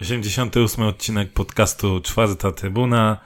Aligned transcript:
Osiemdziesiąty 0.00 0.62
ósmy 0.62 0.86
odcinek 0.86 1.32
podcastu 1.32 2.00
Czwarta 2.00 2.52
Trybuna. 2.52 3.20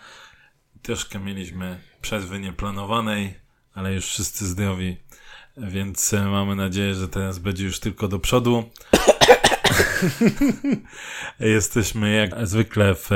Troszkę 0.82 1.18
mieliśmy 1.18 1.80
przerwy 2.00 2.38
nieplanowanej, 2.38 3.34
ale 3.74 3.94
już 3.94 4.06
wszyscy 4.06 4.46
zdrowi, 4.46 4.96
więc 5.56 6.14
e, 6.14 6.24
mamy 6.24 6.56
nadzieję, 6.56 6.94
że 6.94 7.08
teraz 7.08 7.38
będzie 7.38 7.64
już 7.64 7.80
tylko 7.80 8.08
do 8.08 8.18
przodu. 8.18 8.70
Jesteśmy 11.40 12.12
jak 12.12 12.46
zwykle 12.46 12.94
w 12.94 13.10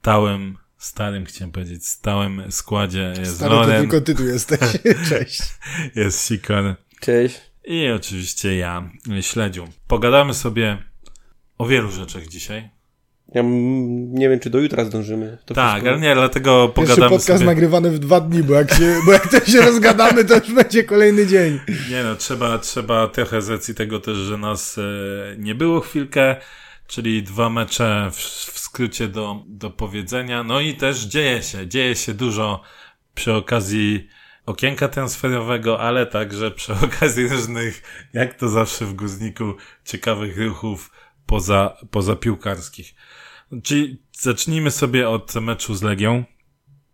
stałym, 0.00 0.58
starym 0.84 1.24
chciałem 1.24 1.52
powiedzieć, 1.52 1.86
stałym 1.86 2.42
składzie. 2.50 3.14
Jest 3.18 3.36
Stary, 3.36 3.50
to 3.50 3.56
Loren, 3.60 3.80
tylko 3.80 4.00
ty 4.00 4.14
tu 4.14 4.24
jesteś. 4.26 4.60
Cześć. 5.08 5.42
jest 5.94 6.26
Sikor 6.28 6.74
Cześć. 7.00 7.40
i 7.64 7.88
oczywiście 7.88 8.56
ja, 8.56 8.90
Śledziu. 9.20 9.68
Pogadamy 9.86 10.34
sobie 10.34 10.78
o 11.58 11.66
wielu 11.66 11.90
rzeczach 11.90 12.26
dzisiaj. 12.26 12.70
Ja 13.34 13.42
nie 14.08 14.28
wiem, 14.28 14.40
czy 14.40 14.50
do 14.50 14.58
jutra 14.58 14.84
zdążymy. 14.84 15.38
To 15.44 15.54
tak, 15.54 15.70
wszystko- 15.72 15.88
ale 15.90 16.00
nie, 16.00 16.14
dlatego 16.14 16.68
Pierwszy 16.68 16.90
pogadamy 16.94 17.10
podcast 17.10 17.38
sobie... 17.38 17.46
nagrywany 17.46 17.90
w 17.90 17.98
dwa 17.98 18.20
dni, 18.20 18.42
bo 18.42 18.54
jak 18.54 18.74
się, 18.74 18.96
bo 19.06 19.12
jak 19.12 19.28
to 19.30 19.44
się 19.44 19.60
rozgadamy, 19.60 20.24
to 20.24 20.34
już 20.34 20.52
będzie 20.52 20.84
kolejny 20.84 21.26
dzień. 21.26 21.60
Nie 21.90 22.02
no, 22.02 22.14
trzeba, 22.16 22.58
trzeba 22.58 23.08
trochę 23.08 23.42
z 23.42 23.48
racji 23.48 23.74
tego 23.74 24.00
też, 24.00 24.16
że 24.16 24.38
nas 24.38 24.78
e, 24.78 24.82
nie 25.38 25.54
było 25.54 25.80
chwilkę, 25.80 26.36
czyli 26.92 27.22
dwa 27.22 27.50
mecze 27.50 28.10
w, 28.12 28.16
w 28.16 28.58
skrócie 28.58 29.08
do, 29.08 29.44
do 29.46 29.70
powiedzenia. 29.70 30.42
No 30.42 30.60
i 30.60 30.74
też 30.74 31.00
dzieje 31.00 31.42
się, 31.42 31.68
dzieje 31.68 31.96
się 31.96 32.14
dużo 32.14 32.62
przy 33.14 33.34
okazji 33.34 34.08
okienka 34.46 34.88
transferowego, 34.88 35.80
ale 35.80 36.06
także 36.06 36.50
przy 36.50 36.74
okazji 36.86 37.28
różnych, 37.28 37.82
jak 38.12 38.34
to 38.34 38.48
zawsze 38.48 38.86
w 38.86 38.94
Guzniku, 38.94 39.54
ciekawych 39.84 40.38
ruchów 40.38 40.90
poza, 41.26 41.76
poza 41.90 42.16
piłkarskich. 42.16 42.94
Czyli 43.62 44.02
zacznijmy 44.12 44.70
sobie 44.70 45.08
od 45.08 45.34
meczu 45.34 45.74
z 45.74 45.82
Legią. 45.82 46.24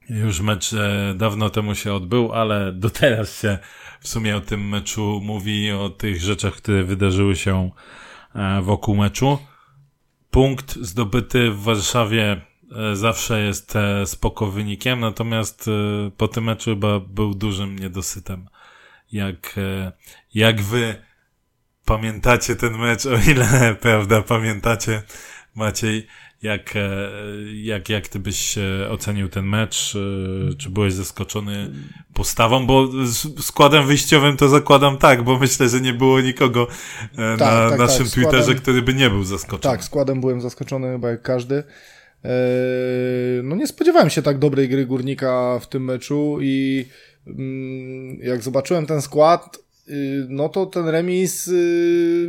Już 0.08 0.40
mecz 0.40 0.72
e, 0.72 1.14
dawno 1.16 1.50
temu 1.50 1.74
się 1.74 1.94
odbył, 1.94 2.33
ale 2.33 2.72
do 2.72 2.90
teraz 2.90 3.40
się 3.40 3.58
w 4.00 4.08
sumie 4.08 4.36
o 4.36 4.40
tym 4.40 4.68
meczu 4.68 5.20
mówi, 5.24 5.72
o 5.72 5.90
tych 5.90 6.20
rzeczach, 6.20 6.55
które 6.55 6.84
wydarzyły 6.84 7.36
się 7.36 7.70
e, 8.34 8.62
wokół 8.62 8.96
meczu. 8.96 9.38
Punkt 10.30 10.76
zdobyty 10.76 11.50
w 11.50 11.62
Warszawie 11.62 12.40
e, 12.92 12.96
zawsze 12.96 13.40
jest 13.40 13.76
e, 13.76 14.06
spoko 14.06 14.46
wynikiem, 14.46 15.00
natomiast 15.00 15.68
e, 15.68 16.10
po 16.16 16.28
tym 16.28 16.44
meczu 16.44 16.70
chyba 16.70 17.00
był 17.00 17.34
dużym 17.34 17.78
niedosytem. 17.78 18.48
Jak, 19.12 19.56
jak 20.34 20.62
wy 20.62 21.02
pamiętacie 21.84 22.56
ten 22.56 22.78
mecz, 22.78 23.06
o 23.06 23.16
ile, 23.30 23.74
prawda, 23.80 24.22
pamiętacie, 24.22 25.02
Maciej, 25.54 26.06
jak, 26.42 26.77
e, 26.77 27.11
jak, 27.55 27.89
jak 27.89 28.08
ty 28.08 28.19
byś 28.19 28.58
e, 28.58 28.89
ocenił 28.91 29.28
ten 29.28 29.44
mecz? 29.47 29.97
E, 30.53 30.55
Czy 30.56 30.70
byłeś 30.70 30.92
zaskoczony 30.92 31.70
postawą? 32.14 32.67
Bo 32.67 32.89
składem 33.41 33.86
wyjściowym 33.86 34.36
to 34.36 34.48
zakładam 34.48 34.98
tak, 34.98 35.22
bo 35.22 35.39
myślę, 35.39 35.69
że 35.69 35.80
nie 35.80 35.95
było 35.95 36.20
nikogo 36.20 36.67
e, 37.19 37.20
na 37.22 37.36
Tak, 37.36 37.70
tak, 37.70 37.78
naszym 37.78 38.05
tak, 38.06 38.14
Twitterze, 38.14 38.42
składem- 38.53 38.61
który 38.61 38.83
by 38.83 38.95
nie 38.95 39.11
był 39.11 39.25
zaskoczony. 39.25 39.75
Tak, 39.77 39.84
składem 39.84 40.20
byłem 40.20 40.41
zaskoczony 40.41 40.92
chyba 40.92 41.11
jak 41.11 41.22
każdy. 41.22 41.62
No 43.42 43.56
nie 43.56 43.67
spodziewałem 43.67 44.11
się 44.11 44.23
tak 44.23 44.39
dobrej 44.39 44.69
gry 44.69 44.86
Górnika 44.86 45.58
w 45.58 45.69
tym 45.69 45.84
meczu 45.84 46.39
i 46.41 46.86
mm, 47.27 48.19
jak 48.23 48.42
zobaczyłem 48.42 48.86
ten 48.86 49.02
skład, 49.02 49.58
no 50.28 50.48
to 50.48 50.67
ten 50.67 50.89
remis 50.89 51.48
y, 51.48 52.28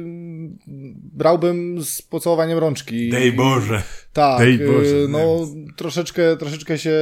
brałbym 1.13 1.83
z 1.83 2.01
pocałowaniem 2.01 2.57
rączki. 2.57 3.09
Dej 3.09 3.31
Boże. 3.31 3.83
Tak, 4.13 4.39
Dej 4.39 4.53
y, 4.61 4.67
Boże, 4.67 4.95
no 5.09 5.47
troszeczkę, 5.75 6.37
troszeczkę 6.37 6.77
się 6.77 6.93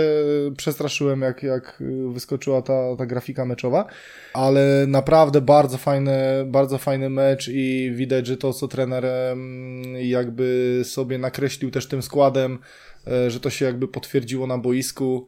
przestraszyłem, 0.57 1.21
jak, 1.21 1.43
jak 1.43 1.83
wyskoczyła 2.13 2.61
ta, 2.61 2.95
ta 2.97 3.05
grafika 3.05 3.45
meczowa, 3.45 3.85
ale 4.33 4.85
naprawdę 4.87 5.41
bardzo 5.41 5.77
fajny, 5.77 6.17
bardzo 6.45 6.77
fajny 6.77 7.09
mecz 7.09 7.49
i 7.53 7.91
widać, 7.95 8.27
że 8.27 8.37
to, 8.37 8.53
co 8.53 8.67
trener 8.67 9.05
jakby 10.01 10.81
sobie 10.83 11.17
nakreślił 11.17 11.71
też 11.71 11.87
tym 11.87 12.01
składem, 12.01 12.59
że 13.27 13.39
to 13.39 13.49
się 13.49 13.65
jakby 13.65 13.87
potwierdziło 13.87 14.47
na 14.47 14.57
boisku. 14.57 15.27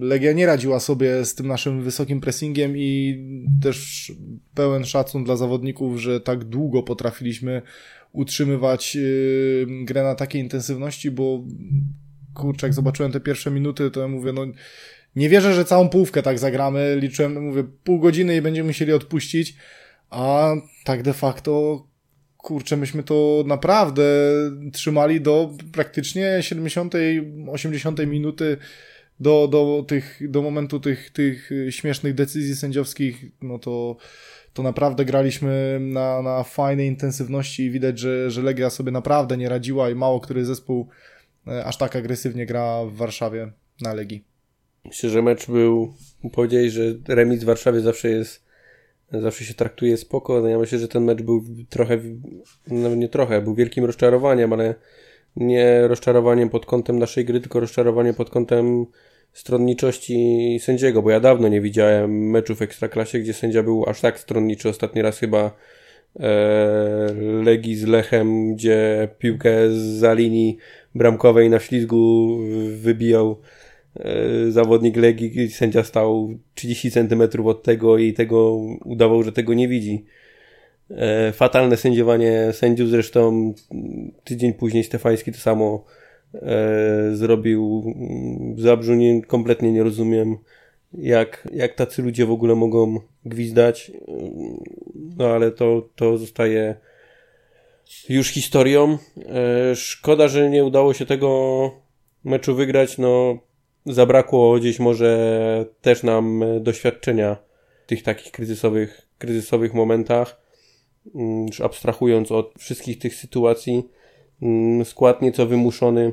Legia 0.00 0.32
nie 0.32 0.46
radziła 0.46 0.80
sobie 0.80 1.24
z 1.24 1.34
tym 1.34 1.46
naszym 1.46 1.82
wysokim 1.82 2.20
pressingiem 2.20 2.76
i 2.76 3.18
też 3.62 4.12
pełen 4.54 4.84
szacun 4.84 5.24
dla 5.24 5.36
zawodników, 5.36 5.98
że 5.98 6.20
tak 6.20 6.44
długo 6.44 6.82
potrafiliśmy 6.82 7.62
utrzymywać 8.12 8.94
yy, 8.94 9.66
grę 9.84 10.02
na 10.02 10.14
takiej 10.14 10.42
intensywności, 10.42 11.10
bo 11.10 11.44
kurczę, 12.34 12.66
jak 12.66 12.74
zobaczyłem 12.74 13.12
te 13.12 13.20
pierwsze 13.20 13.50
minuty, 13.50 13.90
to 13.90 14.00
ja 14.00 14.08
mówię, 14.08 14.32
no 14.32 14.46
nie 15.16 15.28
wierzę, 15.28 15.54
że 15.54 15.64
całą 15.64 15.88
połówkę 15.88 16.22
tak 16.22 16.38
zagramy. 16.38 16.96
Liczyłem, 17.00 17.46
mówię, 17.46 17.64
pół 17.84 17.98
godziny 17.98 18.36
i 18.36 18.42
będziemy 18.42 18.66
musieli 18.66 18.92
odpuścić, 18.92 19.56
a 20.10 20.52
tak 20.84 21.02
de 21.02 21.12
facto 21.12 21.84
kurczę, 22.36 22.76
myśmy 22.76 23.02
to 23.02 23.44
naprawdę 23.46 24.04
trzymali 24.72 25.20
do 25.20 25.50
praktycznie 25.72 26.38
70, 26.40 26.94
80 27.48 28.06
minuty 28.06 28.56
do, 29.20 29.48
do, 29.48 29.84
tych, 29.88 30.30
do 30.30 30.42
momentu 30.42 30.80
tych, 30.80 31.10
tych 31.10 31.50
śmiesznych 31.70 32.14
decyzji 32.14 32.56
sędziowskich, 32.56 33.24
no 33.42 33.58
to, 33.58 33.96
to 34.52 34.62
naprawdę 34.62 35.04
graliśmy 35.04 35.78
na, 35.80 36.22
na 36.22 36.42
fajnej 36.42 36.86
intensywności 36.86 37.62
i 37.62 37.70
widać, 37.70 37.98
że, 37.98 38.30
że 38.30 38.42
Legia 38.42 38.70
sobie 38.70 38.92
naprawdę 38.92 39.36
nie 39.36 39.48
radziła 39.48 39.90
i 39.90 39.94
mało 39.94 40.20
który 40.20 40.44
zespół 40.44 40.88
e, 41.46 41.64
aż 41.64 41.76
tak 41.76 41.96
agresywnie 41.96 42.46
gra 42.46 42.84
w 42.84 42.94
Warszawie 42.94 43.52
na 43.80 43.94
Legii. 43.94 44.24
Myślę, 44.84 45.10
że 45.10 45.22
mecz 45.22 45.46
był, 45.46 45.94
powiedziałeś, 46.32 46.72
że 46.72 46.82
remis 47.08 47.42
w 47.42 47.46
Warszawie 47.46 47.80
zawsze 47.80 48.08
jest, 48.10 48.44
zawsze 49.12 49.44
się 49.44 49.54
traktuje 49.54 49.96
spoko. 49.96 50.40
No 50.40 50.48
ja 50.48 50.58
myślę, 50.58 50.78
że 50.78 50.88
ten 50.88 51.04
mecz 51.04 51.22
był 51.22 51.44
trochę, 51.68 51.98
nawet 52.66 52.98
nie 52.98 53.08
trochę, 53.08 53.42
był 53.42 53.54
wielkim 53.54 53.84
rozczarowaniem, 53.84 54.52
ale 54.52 54.74
nie 55.36 55.88
rozczarowaniem 55.88 56.50
pod 56.50 56.66
kątem 56.66 56.98
naszej 56.98 57.24
gry, 57.24 57.40
tylko 57.40 57.60
rozczarowaniem 57.60 58.14
pod 58.14 58.30
kątem 58.30 58.86
stronniczości 59.32 60.58
sędziego, 60.60 61.02
bo 61.02 61.10
ja 61.10 61.20
dawno 61.20 61.48
nie 61.48 61.60
widziałem 61.60 62.30
meczów 62.30 62.58
w 62.58 62.62
Ekstraklasie, 62.62 63.18
gdzie 63.18 63.32
sędzia 63.32 63.62
był 63.62 63.84
aż 63.88 64.00
tak 64.00 64.18
stronniczy. 64.18 64.68
Ostatni 64.68 65.02
raz 65.02 65.18
chyba 65.18 65.56
e, 66.20 67.70
z 67.74 67.84
Lechem, 67.84 68.54
gdzie 68.54 69.08
piłkę 69.18 69.50
za 69.98 70.14
linii 70.14 70.56
bramkowej 70.94 71.50
na 71.50 71.58
ślizgu 71.58 72.36
wybijał 72.76 73.40
e, 73.96 74.50
zawodnik 74.50 74.96
Legii, 74.96 75.50
sędzia 75.50 75.84
stał 75.84 76.34
30 76.54 76.90
cm 76.90 77.46
od 77.46 77.62
tego 77.62 77.98
i 77.98 78.12
tego 78.12 78.56
udawał, 78.84 79.22
że 79.22 79.32
tego 79.32 79.54
nie 79.54 79.68
widzi. 79.68 80.04
E, 80.90 81.32
fatalne 81.32 81.76
sędziowanie 81.76 82.52
sędziów, 82.52 82.88
zresztą 82.88 83.54
tydzień 84.24 84.52
później 84.52 84.84
Stefański 84.84 85.32
to 85.32 85.38
samo 85.38 85.84
e, 86.34 87.10
zrobił 87.12 87.82
mm, 87.86 88.54
w 88.54 88.60
Zabrzu. 88.60 88.94
Nie, 88.94 89.22
kompletnie 89.22 89.72
nie 89.72 89.82
rozumiem, 89.82 90.36
jak, 90.94 91.48
jak 91.52 91.74
tacy 91.74 92.02
ludzie 92.02 92.26
w 92.26 92.30
ogóle 92.30 92.54
mogą 92.54 93.00
gwizdać. 93.24 93.92
No 95.18 95.26
ale 95.26 95.50
to, 95.50 95.88
to 95.96 96.18
zostaje 96.18 96.74
już 98.08 98.28
historią. 98.28 98.98
E, 99.70 99.76
szkoda, 99.76 100.28
że 100.28 100.50
nie 100.50 100.64
udało 100.64 100.94
się 100.94 101.06
tego 101.06 101.70
meczu 102.24 102.54
wygrać. 102.54 102.98
No, 102.98 103.38
zabrakło 103.86 104.58
gdzieś 104.58 104.78
może 104.78 105.66
też 105.80 106.02
nam 106.02 106.44
doświadczenia 106.60 107.36
w 107.84 107.86
tych 107.86 108.02
takich 108.02 108.32
kryzysowych, 108.32 109.06
kryzysowych 109.18 109.74
momentach. 109.74 110.40
Mm, 111.14 111.46
Już 111.46 111.60
abstrahując 111.60 112.32
od 112.32 112.52
wszystkich 112.58 112.98
tych 112.98 113.14
sytuacji, 113.14 113.72
mm, 113.72 113.84
skład 114.84 115.22
nieco 115.22 115.46
wymuszony 115.46 116.12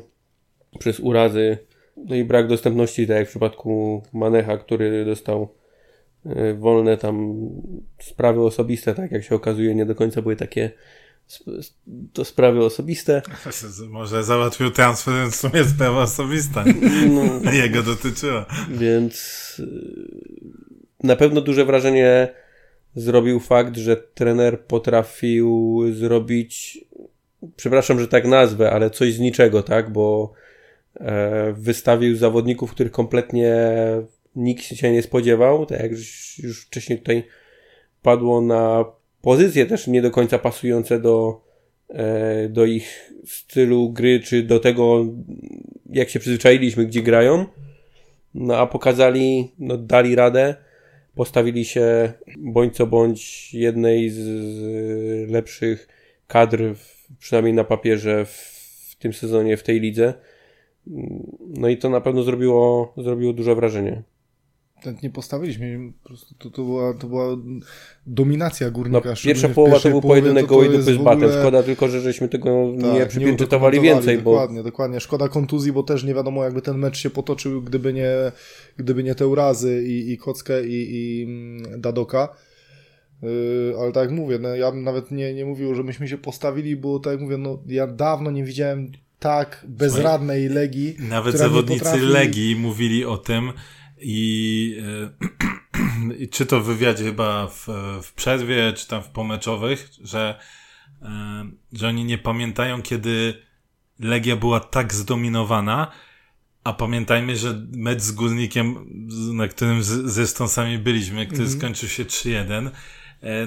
przez 0.80 1.00
urazy, 1.00 1.58
no 1.98 2.16
i 2.16 2.24
brak 2.24 2.48
dostępności, 2.48 3.08
tak 3.08 3.18
jak 3.18 3.28
w 3.28 3.30
przypadku 3.30 4.02
Manecha, 4.14 4.58
który 4.58 5.06
dostał 5.06 5.54
e, 6.26 6.54
wolne 6.54 6.98
tam 6.98 7.38
sprawy 8.00 8.42
osobiste, 8.42 8.96
tak 8.96 9.12
jak 9.12 9.24
się 9.24 9.36
okazuje, 9.36 9.76
nie 9.76 9.86
do 9.86 9.96
końca 9.96 10.22
były 10.22 10.36
takie 10.36 10.72
to 12.14 12.26
sprawy 12.26 12.66
osobiste. 12.66 13.22
Może 13.90 14.24
załatwił 14.24 14.72
transfer, 14.72 15.32
w 15.32 15.36
sumie 15.36 15.64
sprawa 15.64 16.02
osobista. 16.02 16.64
No, 17.44 17.52
Jego 17.64 17.84
dotyczyła. 17.84 18.46
Więc 18.70 19.56
y, 19.60 19.66
na 21.04 21.16
pewno 21.16 21.42
duże 21.42 21.66
wrażenie 21.66 22.28
zrobił 22.96 23.40
fakt, 23.40 23.78
że 23.78 23.98
trener 23.98 24.66
potrafił 24.66 25.82
zrobić, 25.94 26.86
przepraszam, 27.56 28.00
że 28.00 28.08
tak 28.08 28.26
nazwę, 28.26 28.72
ale 28.72 28.90
coś 28.90 29.14
z 29.14 29.20
niczego, 29.20 29.64
tak? 29.64 29.90
Bo 29.90 30.34
e, 30.96 31.54
wystawił 31.54 32.16
zawodników, 32.16 32.72
których 32.72 32.92
kompletnie 32.92 33.56
nikt 34.36 34.64
się 34.64 34.92
nie 34.92 35.02
spodziewał, 35.02 35.66
tak 35.66 35.80
jak 35.80 35.92
już, 35.92 36.66
wcześniej 36.68 37.00
tutaj 37.00 37.24
padło 38.02 38.42
na 38.42 38.86
pozycje 39.22 39.66
też 39.66 39.88
nie 39.88 40.02
do 40.02 40.12
końca 40.12 40.40
pasujące 40.40 41.00
do, 41.00 41.42
e, 41.90 42.50
do 42.50 42.66
ich 42.66 43.14
stylu 43.26 43.90
gry, 43.90 44.20
czy 44.20 44.44
do 44.44 44.60
tego, 44.60 45.06
jak 45.90 46.10
się 46.10 46.20
przyzwyczailiśmy, 46.20 46.86
gdzie 46.86 47.02
grają. 47.02 47.46
No 48.34 48.58
a 48.58 48.68
pokazali, 48.68 49.52
no 49.60 49.78
dali 49.78 50.16
radę, 50.16 50.56
postawili 51.16 51.66
się 51.66 52.14
bądź 52.38 52.76
co 52.76 52.88
bądź 52.88 53.54
jednej 53.54 54.10
z 54.10 54.20
lepszych 55.32 55.88
kadr, 56.28 56.76
w, 56.76 56.97
przynajmniej 57.20 57.54
na 57.54 57.64
papierze 57.64 58.26
w, 58.26 58.96
tym 59.00 59.14
sezonie, 59.14 59.58
w 59.58 59.64
tej 59.64 59.80
lidze. 59.80 60.14
No 61.48 61.70
i 61.70 61.78
to 61.78 61.90
na 61.90 62.02
pewno 62.02 62.24
zrobiło, 62.24 62.94
zrobiło 62.98 63.34
duże 63.34 63.56
wrażenie 63.56 64.04
nie 65.04 65.10
postawiliśmy. 65.10 65.92
Po 66.04 66.08
prostu 66.08 66.36
to, 66.36 66.50
to, 66.50 66.64
była, 66.64 66.94
to 66.94 67.08
była 67.08 67.38
dominacja 68.08 68.72
górnika. 68.72 69.10
No, 69.10 69.16
pierwsza 69.24 69.50
połowa 69.50 69.80
to 69.80 69.90
był 69.90 70.02
pojedynek 70.02 70.46
gołej 70.46 70.70
dupy 70.70 70.94
z 70.94 70.98
batem. 70.98 71.32
Szkoda 71.32 71.64
tylko, 71.64 71.88
że 71.88 72.02
żeśmy 72.02 72.30
tego 72.30 72.74
tak, 72.82 72.94
nie 72.94 73.06
przypieczętowali 73.06 73.82
więcej. 73.82 74.18
Dokładnie, 74.18 74.58
bo... 74.58 74.64
dokładnie. 74.64 75.00
Szkoda 75.00 75.30
kontuzji, 75.30 75.72
bo 75.72 75.84
też 75.84 76.04
nie 76.04 76.14
wiadomo 76.14 76.44
jakby 76.44 76.62
ten 76.62 76.78
mecz 76.78 76.98
się 76.98 77.10
potoczył, 77.10 77.62
gdyby 77.62 77.94
nie, 77.94 78.12
gdyby 78.78 79.04
nie 79.04 79.16
te 79.16 79.28
urazy 79.28 79.84
i, 79.88 80.12
i 80.12 80.18
Kockę 80.18 80.68
i, 80.68 80.96
i 80.96 81.24
mm, 81.24 81.82
Dadoka. 81.82 82.36
Yy, 83.22 83.76
ale 83.80 83.92
tak 83.92 84.04
jak 84.04 84.12
mówię, 84.12 84.40
no, 84.40 84.56
ja 84.56 84.72
bym 84.72 84.84
nawet 84.84 85.12
nie, 85.12 85.34
nie 85.34 85.46
mówił, 85.46 85.76
że 85.76 85.84
myśmy 85.84 86.08
się 86.08 86.18
postawili, 86.18 86.76
bo 86.76 87.00
tak 87.00 87.14
jak 87.14 87.22
mówię, 87.22 87.38
no, 87.38 87.64
ja 87.68 87.88
dawno 87.88 88.32
nie 88.32 88.44
widziałem 88.44 88.92
tak 89.20 89.66
bezradnej 89.68 90.50
Legii. 90.50 90.96
Nawet 91.00 91.38
zawodnicy 91.38 91.84
potrafi... 91.84 92.06
Legii 92.06 92.56
mówili 92.56 93.06
o 93.06 93.18
tym, 93.18 93.52
i, 94.00 94.82
e, 96.24 96.28
czy 96.28 96.46
to 96.46 96.60
w 96.60 96.66
wywiadzie 96.66 97.04
chyba 97.04 97.48
w, 97.48 97.68
w 98.04 98.14
przerwie, 98.14 98.74
czy 98.74 98.88
tam 98.88 99.04
w 99.04 99.10
pomeczowych, 99.10 99.90
że, 100.04 100.40
e, 101.02 101.46
że 101.74 101.88
oni 101.88 102.06
nie 102.06 102.18
pamiętają, 102.18 102.82
kiedy 102.82 103.34
Legia 104.00 104.36
była 104.36 104.60
tak 104.60 104.94
zdominowana, 104.94 105.92
a 106.64 106.74
pamiętajmy, 106.74 107.36
że 107.36 107.68
mecz 107.72 108.02
z 108.02 108.12
Górnikiem, 108.12 108.88
na 109.34 109.48
którym 109.48 109.84
z, 109.84 109.88
zresztą 109.88 110.48
sami 110.48 110.78
byliśmy, 110.78 111.26
który 111.26 111.46
-hmm. 111.46 111.58
skończył 111.58 111.90
się 111.90 112.06
3-1, 112.06 112.68
e, 112.68 112.72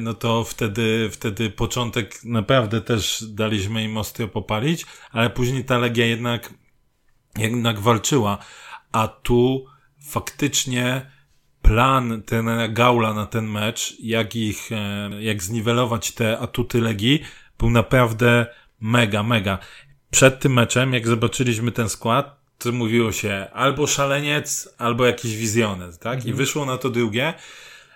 no 0.01 0.15
to 0.15 0.45
wtedy, 0.45 1.11
wtedy 1.13 1.51
początek 1.51 2.25
naprawdę 2.25 2.81
też 2.81 3.25
daliśmy 3.29 3.85
im 3.85 3.97
ostro 3.97 4.29
popalić, 4.29 4.87
ale 5.11 5.31
później 5.31 5.65
ta 5.65 5.79
Legia 5.79 6.07
jednak, 6.07 6.55
jednak 7.39 7.81
walczyła, 7.81 8.39
a 8.93 9.09
tu 9.09 9.67
faktycznie 10.01 11.11
plan 11.63 12.23
trenera 12.23 12.69
Gaula 12.69 13.15
na 13.15 13.27
ten 13.27 13.47
mecz, 13.47 13.97
jak 14.01 14.37
ich, 14.37 14.73
e, 14.73 15.11
jak 15.23 15.43
zniwelować 15.43 16.13
te 16.13 16.39
atuty 16.39 16.81
Legii, 16.81 17.23
był 17.59 17.71
naprawdę 17.71 18.47
mega, 18.81 19.23
mega. 19.23 19.59
Przed 20.11 20.41
tym 20.41 20.53
meczem, 20.53 20.93
jak 20.93 21.09
zobaczyliśmy 21.09 21.73
ten 21.73 21.89
skład, 21.89 22.41
to 22.59 22.73
mówiło 22.73 23.13
się 23.13 23.47
albo 23.53 23.87
szaleniec, 23.87 24.75
albo 24.79 25.07
jakiś 25.07 25.37
wizjoner, 25.37 25.99
tak? 25.99 26.15
Mhm. 26.15 26.35
I 26.35 26.37
wyszło 26.37 26.65
na 26.65 26.79
to 26.79 26.91
drugie. 26.91 27.35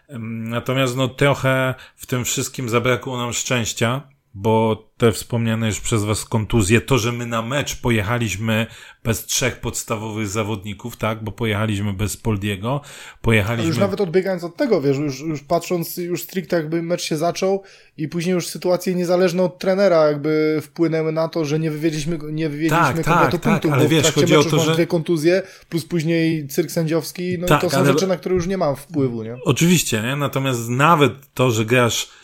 Natomiast 0.09 0.97
no 0.97 1.09
trochę 1.09 1.75
w 1.97 2.07
tym 2.07 2.25
wszystkim 2.25 2.69
zabrakło 2.69 3.17
nam 3.17 3.33
szczęścia, 3.33 4.03
bo 4.35 4.85
te 4.97 5.13
wspomniane 5.13 5.67
już 5.67 5.81
przez 5.81 6.05
Was 6.05 6.25
kontuzje, 6.25 6.81
to, 6.81 6.99
że 6.99 7.13
my 7.13 7.27
na 7.27 7.43
mecz 7.43 7.81
pojechaliśmy 7.81 8.67
bez 9.05 9.25
trzech 9.25 9.61
podstawowych 9.61 10.29
zawodników, 10.29 10.97
tak, 10.97 11.25
bo 11.25 11.33
pojechaliśmy 11.33 11.93
bez 11.93 12.17
Poldiego, 12.17 12.81
pojechaliśmy... 13.23 13.69
już 13.69 13.79
nawet 13.79 14.01
odbiegając 14.01 14.45
od 14.45 14.57
tego, 14.57 14.81
wiesz, 14.81 14.99
już, 14.99 15.21
już 15.21 15.43
patrząc 15.43 15.97
już 15.97 16.23
stricte 16.23 16.57
jakby 16.57 16.83
mecz 16.83 17.03
się 17.03 17.17
zaczął 17.17 17.63
i 17.97 18.09
później 18.09 18.35
już 18.35 18.49
sytuacje 18.49 18.95
niezależne 18.95 19.43
od 19.43 19.59
trenera 19.59 20.07
jakby 20.07 20.61
wpłynęły 20.63 21.13
na 21.13 21.29
to, 21.29 21.45
że 21.45 21.59
nie 21.59 21.71
wywieźliśmy, 21.71 22.19
nie 22.33 22.49
wywieźliśmy 22.49 23.05
tak, 23.05 23.05
tak, 23.05 23.31
punktów, 23.31 23.71
tak, 23.71 23.73
ale 23.73 23.83
bo 23.83 23.89
wiesz, 23.89 24.13
chodzi 24.13 24.37
o 24.37 24.45
to, 24.45 24.59
że... 24.59 24.75
dwie 24.75 24.87
kontuzje, 24.87 25.43
plus 25.69 25.85
później 25.85 26.49
cyrk 26.49 26.71
sędziowski, 26.71 27.39
no 27.39 27.47
tak, 27.47 27.59
i 27.59 27.67
to 27.67 27.71
są 27.71 27.79
ale... 27.79 27.87
rzeczy, 27.87 28.07
na 28.07 28.17
które 28.17 28.35
już 28.35 28.47
nie 28.47 28.59
mam 28.59 28.77
wpływu, 28.77 29.23
nie? 29.23 29.37
Oczywiście, 29.45 30.03
nie? 30.03 30.17
Natomiast 30.17 30.69
nawet 30.69 31.13
to, 31.35 31.51
że 31.51 31.65
grasz 31.65 32.24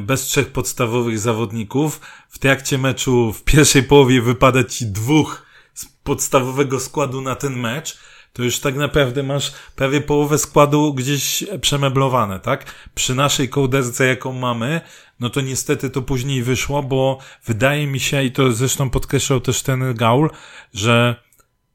bez 0.00 0.22
trzech 0.22 0.52
podstawowych 0.52 1.18
zawodników. 1.18 2.00
W 2.28 2.38
trakcie 2.38 2.78
meczu 2.78 3.32
w 3.32 3.44
pierwszej 3.44 3.82
połowie 3.82 4.22
wypada 4.22 4.64
ci 4.64 4.86
dwóch 4.86 5.46
z 5.74 5.86
podstawowego 5.86 6.80
składu 6.80 7.20
na 7.20 7.34
ten 7.34 7.56
mecz, 7.56 7.98
to 8.32 8.42
już 8.42 8.58
tak 8.58 8.76
naprawdę 8.76 9.22
masz 9.22 9.52
prawie 9.76 10.00
połowę 10.00 10.38
składu 10.38 10.94
gdzieś 10.94 11.44
przemeblowane, 11.60 12.40
tak? 12.40 12.74
Przy 12.94 13.14
naszej 13.14 13.48
kołderce, 13.48 14.06
jaką 14.06 14.32
mamy, 14.32 14.80
no 15.20 15.30
to 15.30 15.40
niestety 15.40 15.90
to 15.90 16.02
później 16.02 16.42
wyszło, 16.42 16.82
bo 16.82 17.18
wydaje 17.44 17.86
mi 17.86 18.00
się, 18.00 18.24
i 18.24 18.32
to 18.32 18.52
zresztą 18.52 18.90
podkreślał 18.90 19.40
też 19.40 19.62
ten 19.62 19.94
Gaul, 19.94 20.30
że 20.74 21.22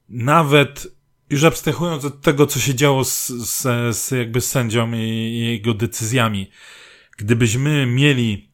nawet 0.09 0.87
już 1.29 1.43
abstrahując 1.43 2.05
od 2.05 2.21
tego, 2.21 2.47
co 2.47 2.59
się 2.59 2.75
działo 2.75 3.03
z, 3.03 3.27
z, 3.27 3.61
z 3.97 4.11
jakby 4.11 4.41
sędzią 4.41 4.93
i, 4.93 4.99
i 4.99 5.39
jego 5.51 5.73
decyzjami, 5.73 6.51
gdybyśmy 7.18 7.86
mieli 7.86 8.54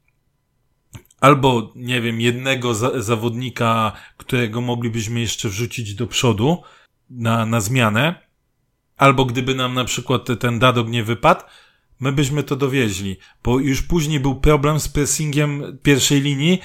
albo, 1.20 1.74
nie 1.76 2.02
wiem, 2.02 2.22
jednego 2.22 2.74
za 2.74 3.02
zawodnika, 3.02 3.92
którego 4.18 4.62
moglibyśmy 4.62 5.20
jeszcze 5.20 5.50
wrzucić 5.50 5.96
do 5.96 6.08
przodu 6.08 6.62
na, 7.10 7.46
na 7.46 7.62
zmianę, 7.62 8.16
albo 8.98 9.26
gdyby 9.26 9.56
nam 9.56 9.74
na 9.74 9.86
przykład 9.86 10.22
ten 10.40 10.60
Dadok 10.60 10.90
nie 10.90 11.04
wypadł, 11.04 11.42
my 12.00 12.12
byśmy 12.12 12.44
to 12.44 12.56
dowieźli, 12.56 13.18
bo 13.44 13.60
już 13.60 13.82
później 13.82 14.20
był 14.20 14.36
problem 14.36 14.80
z 14.80 14.88
pressingiem 14.88 15.80
pierwszej 15.84 16.22
linii, 16.22 16.60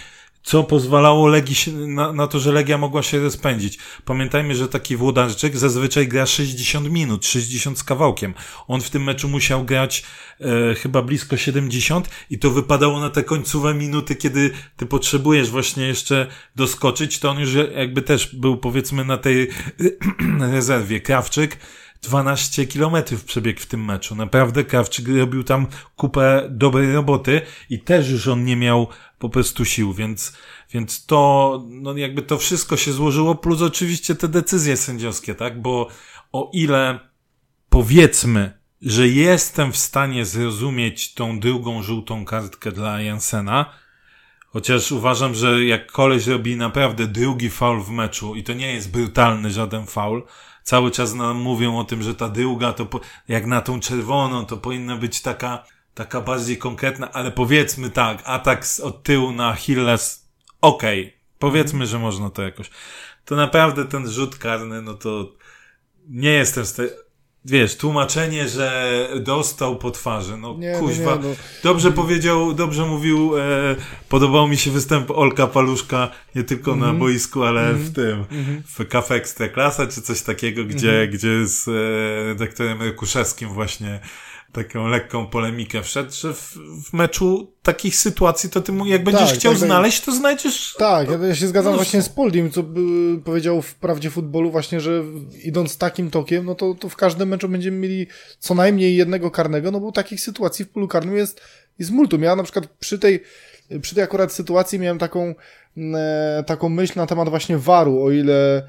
co 0.44 0.64
pozwalało 0.64 1.29
Legii 1.29 1.73
na, 1.73 2.12
na, 2.12 2.26
to, 2.26 2.41
że 2.41 2.52
Legia 2.52 2.79
mogła 2.79 3.02
się 3.02 3.20
rozpędzić. 3.20 3.79
Pamiętajmy, 4.05 4.55
że 4.55 4.69
taki 4.69 4.96
Włodarczyk 4.96 5.56
zazwyczaj 5.56 6.08
gra 6.08 6.26
60 6.26 6.91
minut, 6.91 7.26
60 7.26 7.79
z 7.79 7.85
kawałkiem. 7.85 8.35
On 8.69 8.81
w 8.81 8.91
tym 8.91 9.05
meczu 9.05 9.29
musiał 9.29 9.64
grać 9.64 10.05
e, 10.41 10.75
chyba 10.75 11.02
blisko 11.02 11.37
70 11.37 12.08
i 12.31 12.38
to 12.38 12.50
wypadało 12.50 13.00
na 13.00 13.11
te 13.11 13.23
końcowe 13.23 13.75
minuty, 13.75 14.17
kiedy 14.17 14.50
ty 14.76 14.87
potrzebujesz 14.87 15.50
właśnie 15.50 15.87
jeszcze 15.87 16.26
doskoczyć, 16.56 17.19
to 17.19 17.31
on 17.31 17.38
już 17.38 17.50
jakby 17.76 18.02
też 18.02 18.37
był 18.37 18.56
powiedzmy 18.56 19.05
na 19.05 19.17
tej 19.17 19.49
rezerwie. 20.52 21.00
Krawczyk 21.00 21.58
12 22.04 22.66
kilometrów 22.66 23.24
przebiegł 23.24 23.60
w 23.60 23.66
tym 23.66 23.84
meczu. 23.84 24.14
Naprawdę 24.14 24.64
Krawczyk 24.64 25.08
robił 25.08 25.44
tam 25.44 25.66
kupę 25.96 26.48
dobrej 26.50 26.92
roboty 26.92 27.40
i 27.70 27.78
też 27.78 28.10
już 28.10 28.28
on 28.28 28.44
nie 28.44 28.56
miał 28.56 28.88
po 29.19 29.29
prostu 29.29 29.64
sił, 29.64 29.93
więc, 29.93 30.36
więc 30.72 31.06
to, 31.06 31.62
no 31.70 31.96
jakby 31.96 32.22
to 32.22 32.38
wszystko 32.38 32.76
się 32.76 32.93
złożyło, 32.93 33.34
plus 33.34 33.62
oczywiście 33.62 34.14
te 34.14 34.29
decyzje 34.29 34.76
sędziowskie, 34.76 35.34
tak? 35.34 35.62
Bo 35.62 35.88
o 36.32 36.50
ile 36.52 37.00
powiedzmy, 37.69 38.58
że 38.82 39.08
jestem 39.08 39.72
w 39.72 39.76
stanie 39.76 40.24
zrozumieć 40.24 41.14
tą 41.14 41.40
drugą 41.40 41.82
żółtą 41.82 42.24
kartkę 42.24 42.72
dla 42.72 43.00
Jansena, 43.00 43.72
chociaż 44.46 44.93
uważam, 44.93 45.34
że 45.34 45.64
jak 45.64 45.93
koleś 45.93 46.26
robi 46.26 46.56
naprawdę 46.56 47.06
drugi 47.06 47.50
faul 47.50 47.82
w 47.82 47.90
meczu 47.90 48.34
i 48.34 48.43
to 48.43 48.52
nie 48.52 48.72
jest 48.72 48.90
brutalny 48.90 49.50
żaden 49.50 49.86
faul, 49.86 50.22
cały 50.64 50.90
czas 50.90 51.14
nam 51.14 51.36
mówią 51.36 51.78
o 51.78 51.84
tym, 51.84 52.02
że 52.02 52.14
ta 52.14 52.28
druga 52.28 52.72
to 52.72 52.86
po, 52.86 53.00
jak 53.28 53.46
na 53.46 53.60
tą 53.60 53.80
czerwoną 53.80 54.46
to 54.46 54.56
powinna 54.56 54.96
być 54.96 55.22
taka 55.22 55.64
taka 55.94 56.20
bardziej 56.20 56.58
konkretna, 56.58 57.12
ale 57.12 57.30
powiedzmy 57.30 57.90
tak, 57.90 58.22
atak 58.24 58.66
od 58.82 59.02
tyłu 59.02 59.32
na 59.32 59.48
Achilles, 59.48 60.28
okej, 60.60 61.00
okay, 61.06 61.18
powiedzmy, 61.38 61.86
że 61.86 61.98
można 61.98 62.30
to 62.30 62.42
jakoś. 62.42 62.70
To 63.24 63.36
naprawdę 63.36 63.84
ten 63.84 64.10
rzut 64.10 64.38
karny, 64.38 64.82
no 64.82 64.94
to 64.94 65.32
nie 66.08 66.30
jestem 66.30 66.64
z 66.64 66.72
tej... 66.72 66.88
Wiesz, 67.44 67.77
tłumaczenie, 67.77 68.48
że 68.48 69.08
dostał 69.20 69.77
po 69.77 69.91
twarzy, 69.91 70.36
no 70.36 70.55
nie, 70.58 70.77
kuźwa. 70.79 71.17
Nie, 71.17 71.22
no. 71.22 71.29
Dobrze 71.63 71.93
powiedział, 71.93 72.55
dobrze 72.55 72.86
mówił, 72.86 73.39
e, 73.39 73.77
podobał 74.08 74.48
mi 74.48 74.56
się 74.56 74.70
występ 74.70 75.10
Olka 75.10 75.46
Paluszka, 75.46 76.10
nie 76.34 76.44
tylko 76.44 76.70
mm 76.70 76.79
-hmm. 76.79 76.84
na 76.84 76.91
mhm. 76.91 76.98
boisku, 76.98 77.43
ale 77.43 77.70
mm 77.70 77.82
-hmm. 77.82 77.84
w 77.84 77.94
tym, 77.94 78.24
mm 78.31 78.44
-hmm. 78.44 78.63
w 78.67 78.89
Cafe 78.89 79.15
Ekstraklasa, 79.15 79.86
czy 79.86 80.03
coś 80.03 80.22
takiego, 80.22 80.65
gdzie, 80.65 80.91
mhm. 80.91 81.10
gdzie 81.10 81.46
z 81.46 81.69
e, 81.69 82.34
doktorem 82.34 82.82
Rykuszewskim 82.82 83.48
właśnie 83.48 84.01
taką 84.55 84.87
lekką 84.89 85.27
polemikę 85.27 85.82
wszedł, 85.82 86.13
że 86.13 86.34
w, 86.34 86.56
w 86.84 86.93
meczu 86.93 87.53
takich 87.63 87.96
sytuacji, 87.96 88.51
to 88.51 88.61
ty 88.61 88.73
mu, 88.73 88.87
jak 88.87 89.05
będziesz 89.05 89.29
Tak, 89.29 89.39
chciał 89.39 89.53
tak, 89.53 89.61
znaleźć, 89.61 90.01
to 90.01 90.13
znajdziesz. 90.13 90.75
Tak, 90.79 91.11
ja, 91.11 91.27
ja 91.27 91.34
się 91.34 91.46
zgadzam 91.46 91.73
Mnóstwo. 91.73 91.91
właśnie 91.91 92.03
z 92.03 92.08
Poldim, 92.08 92.51
co 92.51 92.63
by, 92.63 92.81
powiedział 93.25 93.63
w 93.63 93.75
prawdzie 93.75 94.11
futbolu 94.11 94.51
właśnie, 94.51 94.81
że 94.81 95.03
idąc 95.44 95.79
takim 95.79 96.11
tokiem, 96.11 96.44
no 96.44 96.55
to, 96.55 96.75
to 96.75 96.89
w 96.89 96.96
każdym 96.96 97.29
meczu 97.29 97.49
będziemy 97.49 97.77
mieli 97.77 98.06
co 98.39 98.55
najmniej 98.55 98.96
jednego 98.96 99.31
karnego, 99.31 99.70
no 99.70 99.81
bo 99.81 99.93
takich 99.93 100.20
sytuacji 100.20 100.65
w 100.65 100.69
polu 100.69 100.89
karnym 100.89 101.17
jest, 101.17 101.41
jest 101.79 101.91
multum. 101.91 102.23
Ja 102.23 102.37
na 102.37 102.43
przykład 102.43 102.67
przy 102.67 102.99
tej, 102.99 103.23
przy 103.81 103.94
tej 103.94 104.05
akurat 104.05 104.32
sytuacji 104.32 104.79
miałem 104.79 104.99
taką, 104.99 105.34
e, 105.94 106.44
taką 106.46 106.69
myśl 106.69 106.93
na 106.96 107.06
temat 107.06 107.29
właśnie 107.29 107.58
waru, 107.58 108.03
o 108.05 108.11
ile 108.11 108.69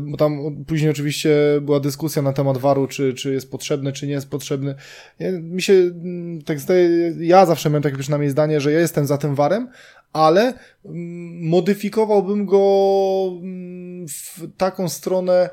bo 0.00 0.16
tam 0.16 0.64
później 0.66 0.90
oczywiście 0.90 1.30
była 1.62 1.80
dyskusja 1.80 2.22
na 2.22 2.32
temat 2.32 2.58
waru, 2.58 2.86
czy, 2.86 3.14
czy 3.14 3.32
jest 3.32 3.50
potrzebny, 3.50 3.92
czy 3.92 4.06
nie 4.06 4.12
jest 4.12 4.30
potrzebny. 4.30 4.74
Ja, 5.18 5.32
mi 5.32 5.62
się 5.62 5.72
mm, 5.72 6.42
tak 6.42 6.60
zdaje, 6.60 7.14
ja 7.20 7.46
zawsze 7.46 7.70
miałem 7.70 7.82
takie 7.82 7.96
przynajmniej 7.96 8.30
zdanie, 8.30 8.60
że 8.60 8.72
ja 8.72 8.80
jestem 8.80 9.06
za 9.06 9.18
tym 9.18 9.34
warem, 9.34 9.68
ale 10.12 10.54
mm, 10.84 11.48
modyfikowałbym 11.48 12.46
go 12.46 13.32
mm, 13.42 14.08
w 14.08 14.40
taką 14.56 14.88
stronę, 14.88 15.50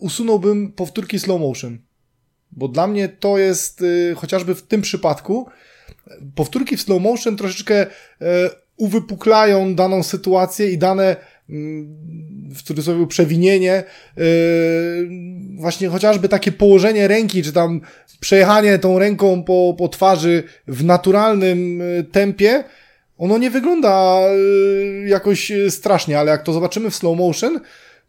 usunąłbym 0.00 0.72
powtórki 0.72 1.18
slow 1.18 1.40
motion. 1.40 1.78
Bo 2.52 2.68
dla 2.68 2.86
mnie 2.86 3.08
to 3.08 3.38
jest, 3.38 3.82
y, 3.82 4.14
chociażby 4.16 4.54
w 4.54 4.62
tym 4.62 4.82
przypadku, 4.82 5.46
powtórki 6.34 6.76
w 6.76 6.82
slow 6.82 7.02
motion 7.02 7.36
troszeczkę 7.36 7.86
e, 8.20 8.50
uwypuklają 8.76 9.74
daną 9.74 10.02
sytuację 10.02 10.70
i 10.70 10.78
dane 10.78 11.16
w 12.54 12.62
cudzysłowie 12.62 13.06
przewinienie, 13.06 13.72
e, 13.72 13.84
właśnie 15.56 15.88
chociażby 15.88 16.28
takie 16.28 16.52
położenie 16.52 17.08
ręki, 17.08 17.42
czy 17.42 17.52
tam 17.52 17.80
przejechanie 18.20 18.78
tą 18.78 18.98
ręką 18.98 19.42
po, 19.42 19.74
po 19.78 19.88
twarzy 19.88 20.42
w 20.68 20.84
naturalnym 20.84 21.82
e, 21.82 22.02
tempie, 22.02 22.64
ono 23.18 23.38
nie 23.38 23.50
wygląda 23.50 24.20
e, 24.20 25.08
jakoś 25.08 25.50
e, 25.50 25.70
strasznie, 25.70 26.18
ale 26.18 26.30
jak 26.30 26.42
to 26.42 26.52
zobaczymy 26.52 26.90
w 26.90 26.94
slow 26.94 27.18
motion, 27.18 27.60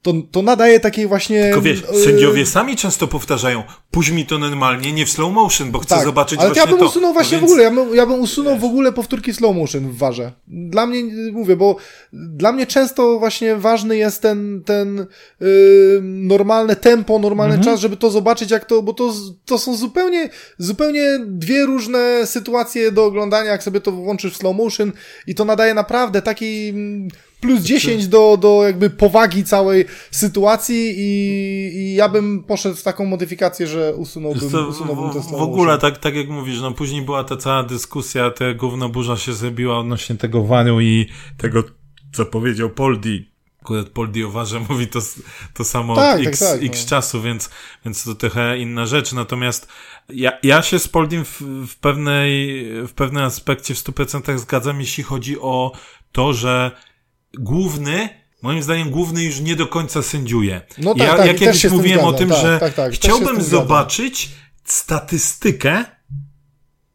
to, 0.02 0.14
to 0.32 0.42
nadaje 0.42 0.80
takiej 0.80 1.08
właśnie... 1.08 1.44
Tylko 1.44 1.62
wiesz, 1.62 1.84
e, 1.92 2.04
sędziowie 2.04 2.46
sami 2.46 2.76
często 2.76 3.08
powtarzają, 3.08 3.64
puść 3.92 4.10
mi 4.10 4.26
to 4.26 4.38
normalnie, 4.38 4.92
nie 4.94 5.06
w 5.06 5.10
slow 5.10 5.34
motion, 5.34 5.72
bo 5.72 5.80
chcę 5.80 5.96
tak, 5.96 6.04
zobaczyć 6.04 6.40
ale 6.40 6.50
to 6.50 6.54
właśnie 6.56 6.72
ja 6.72 6.78
bym 6.78 6.86
to. 6.86 6.92
usunął 6.92 7.14
właśnie 7.14 7.38
No 7.38 7.42
w 7.42 7.44
ogóle, 7.44 7.64
ja 7.64 7.72
bym, 7.72 7.96
ja 7.96 8.06
bym 8.06 8.20
usunął 8.20 8.58
w 8.58 8.64
ogóle 8.64 8.92
powtórki 8.92 9.34
slow 9.34 9.56
motion 9.56 9.92
w 9.92 9.98
warze. 9.98 10.32
Dla 10.48 10.88
mnie, 10.88 11.00
y, 11.00 11.32
mówię, 11.32 11.56
bo 11.56 11.76
dla 12.14 12.52
mnie 12.52 12.68
często 12.68 13.20
właśnie 13.20 13.56
ważny 13.56 13.98
jest 13.98 14.22
ten, 14.22 14.64
ten 14.66 15.06
yy, 15.40 15.48
normalne 16.04 16.76
tempo, 16.76 17.20
normalny 17.20 17.56
Mhm. 17.56 17.74
czas, 17.74 17.80
żeby 17.80 17.98
to 17.98 18.12
zobaczyć 18.12 18.52
jak 18.52 18.66
to, 18.66 18.82
bo 18.82 18.94
to, 18.94 19.14
to 19.46 19.58
są 19.58 19.76
zupełnie, 19.76 20.30
zupełnie 20.58 21.20
dwie 21.28 21.66
różne 21.66 22.26
sytuacje 22.26 22.92
do 22.92 23.06
oglądania, 23.06 23.52
jak 23.52 23.64
sobie 23.64 23.82
to 23.82 23.92
włączysz 23.92 24.34
w 24.34 24.38
slow 24.38 24.56
motion 24.56 24.92
i 25.28 25.36
to 25.36 25.46
nadaje 25.46 25.74
naprawdę 25.74 26.22
taki 26.22 26.70
mm, 26.70 27.08
plus 27.42 27.62
10 27.62 28.08
do, 28.08 28.38
do 28.38 28.64
jakby 28.64 28.90
powagi 28.90 29.44
całej 29.44 29.86
sytuacji 30.12 30.94
i, 30.98 31.72
i 31.78 31.94
ja 31.94 32.10
bym 32.10 32.44
poszedł 32.44 32.76
w 32.76 32.84
taką 32.84 33.06
modyfikację, 33.06 33.68
że 33.68 33.96
usunąłbym, 33.96 34.50
co, 34.50 34.68
usunąłbym 34.68 35.14
to 35.14 35.22
w, 35.22 35.26
slow 35.26 35.40
w 35.40 35.44
ogóle, 35.44 35.78
tak, 35.78 35.98
tak 35.98 36.16
jak 36.16 36.30
mówisz, 36.30 36.62
no 36.62 36.72
później 36.72 37.02
była 37.02 37.24
ta 37.24 37.38
cała 37.38 37.64
dyskusja, 37.64 38.32
ta 38.32 38.54
gówno 38.54 38.90
burza 38.90 39.18
się 39.18 39.34
zrobiła 39.34 39.80
odnośnie 39.80 40.16
tego 40.16 40.44
waniu 40.44 40.82
i 40.82 41.08
tego, 41.38 41.64
co 42.14 42.26
powiedział 42.26 42.70
Poldi. 42.70 43.30
Akurat 43.62 43.90
Poldi 43.90 44.24
o 44.24 44.30
warze 44.30 44.60
mówi 44.70 44.88
to, 44.88 45.00
to 45.54 45.64
samo 45.64 45.96
Tak, 45.96 46.20
od 46.20 46.24
tak, 46.24 46.34
x, 46.34 46.40
tak, 46.40 46.64
x 46.64 46.84
no. 46.84 46.90
czasu, 46.90 47.22
więc, 47.22 47.50
więc 47.86 48.04
to 48.04 48.16
trochę 48.16 48.58
inna 48.58 48.86
rzecz. 48.86 49.14
Natomiast 49.14 49.68
ja, 50.10 50.32
ja 50.44 50.62
się 50.62 50.80
z 50.80 50.88
Poldim 50.88 51.26
w, 51.26 51.42
w, 51.68 51.76
pewnej, 51.76 52.64
w 52.88 52.94
pewnym 52.94 53.24
aspekcie 53.24 53.76
w 53.76 53.78
100% 53.78 54.38
zgadzam, 54.38 54.80
jeśli 54.80 55.04
chodzi 55.04 55.40
o 55.40 55.72
to, 56.12 56.34
że 56.34 56.72
główny, 57.38 58.10
moim 58.42 58.64
zdaniem 58.64 58.90
główny 58.90 59.24
już 59.24 59.40
nie 59.40 59.56
do 59.56 59.68
końca 59.68 60.02
sędziuje. 60.02 60.62
No 60.78 60.96
tak, 60.96 61.08
ja, 61.08 61.18
tak, 61.18 61.28
ja 61.28 61.34
kiedyś 61.34 61.66
mówiłem 61.70 62.00
o 62.00 62.14
tym, 62.14 62.30
tak, 62.30 62.42
że 62.42 62.60
tak, 62.60 62.74
tak, 62.74 62.94
chciałbym 62.94 63.28
tym 63.28 63.36
zgadzam. 63.36 63.60
zobaczyć 63.60 64.30
statystykę 64.66 65.86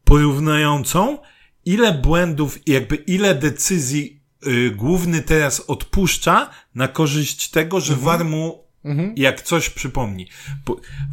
porównującą, 0.04 1.18
ile 1.64 1.92
błędów 1.92 2.58
jakby 2.68 2.96
ile 2.96 3.34
decyzji 3.34 4.22
y, 4.46 4.70
główny 4.70 5.22
teraz 5.22 5.60
odpuszcza 5.60 6.50
na 6.74 6.88
korzyść 6.88 7.50
tego, 7.50 7.80
że 7.80 7.94
Mhm. 7.94 8.18
VAR 8.18 8.24
mu 8.84 9.12
jak 9.16 9.42
coś 9.42 9.70
przypomni. 9.70 10.28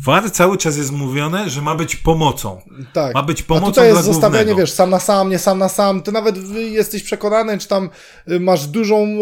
VAR 0.06 0.32
cały 0.32 0.58
czas 0.58 0.78
jest 0.78 0.92
mówione, 0.92 1.50
że 1.50 1.62
ma 1.62 1.76
być 1.76 1.96
pomocą. 1.96 2.62
Tak. 2.94 3.14
Ma 3.14 3.24
być 3.24 3.42
A 3.42 3.44
pomocą 3.44 3.66
tutaj 3.66 3.88
jest 3.88 4.04
zostawianie, 4.04 4.46
głównego. 4.46 4.60
wiesz, 4.60 4.72
sam 4.72 4.90
na 4.90 5.00
sam, 5.00 5.30
nie 5.30 5.40
sam 5.40 5.60
na 5.60 5.70
sam. 5.70 6.04
Ty 6.04 6.12
nawet 6.12 6.40
wy 6.40 6.62
jesteś 6.64 7.04
przekonany, 7.04 7.58
czy 7.58 7.68
tam 7.68 7.90
y, 8.32 8.40
masz 8.40 8.68
dużą, 8.68 9.06
y, 9.06 9.18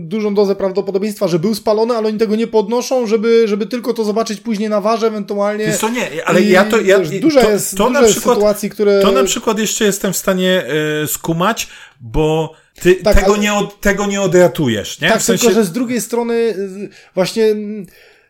dużą 0.00 0.34
dozę 0.34 0.56
prawdopodobieństwa, 0.56 1.28
że 1.28 1.38
był 1.38 1.54
spalony, 1.54 1.96
ale 1.96 2.08
oni 2.08 2.18
tego 2.18 2.36
nie 2.36 2.46
podnoszą, 2.46 3.06
żeby, 3.06 3.48
żeby 3.48 3.66
tylko 3.66 3.94
to 3.94 4.04
zobaczyć 4.04 4.40
później 4.40 4.68
na 4.68 4.80
warze 4.80 5.06
ewentualnie. 5.06 5.66
Wiesz 5.66 5.78
co, 5.78 5.88
nie, 5.88 6.26
ale 6.26 6.42
I, 6.42 6.48
ja 6.48 6.64
to... 6.64 6.80
Ja, 6.80 6.98
wiesz, 6.98 7.20
dużo 7.20 7.40
to, 7.40 7.50
jest, 7.50 7.70
to 7.70 7.76
dużo 7.76 7.90
na 7.90 8.00
jest 8.00 8.12
przykład, 8.12 8.36
sytuacji, 8.36 8.70
które... 8.70 9.00
To 9.02 9.12
na 9.12 9.24
przykład 9.24 9.58
jeszcze 9.58 9.84
jestem 9.84 10.12
w 10.12 10.16
stanie 10.16 10.64
e, 11.02 11.06
skumać, 11.06 11.68
bo 12.00 12.54
ty 12.82 12.94
Tak, 12.94 13.14
tego, 13.16 13.32
ale- 13.32 13.38
nie 13.38 13.54
od, 13.54 13.80
tego 13.80 14.06
nie 14.06 14.20
odratujesz, 14.20 15.00
nie? 15.00 15.08
Tak, 15.08 15.20
w 15.20 15.24
sensie, 15.24 15.40
tylko 15.40 15.54
że 15.54 15.64
z 15.64 15.72
drugiej 15.72 16.00
strony 16.00 16.34
y, 16.34 16.88
właśnie... 17.14 17.44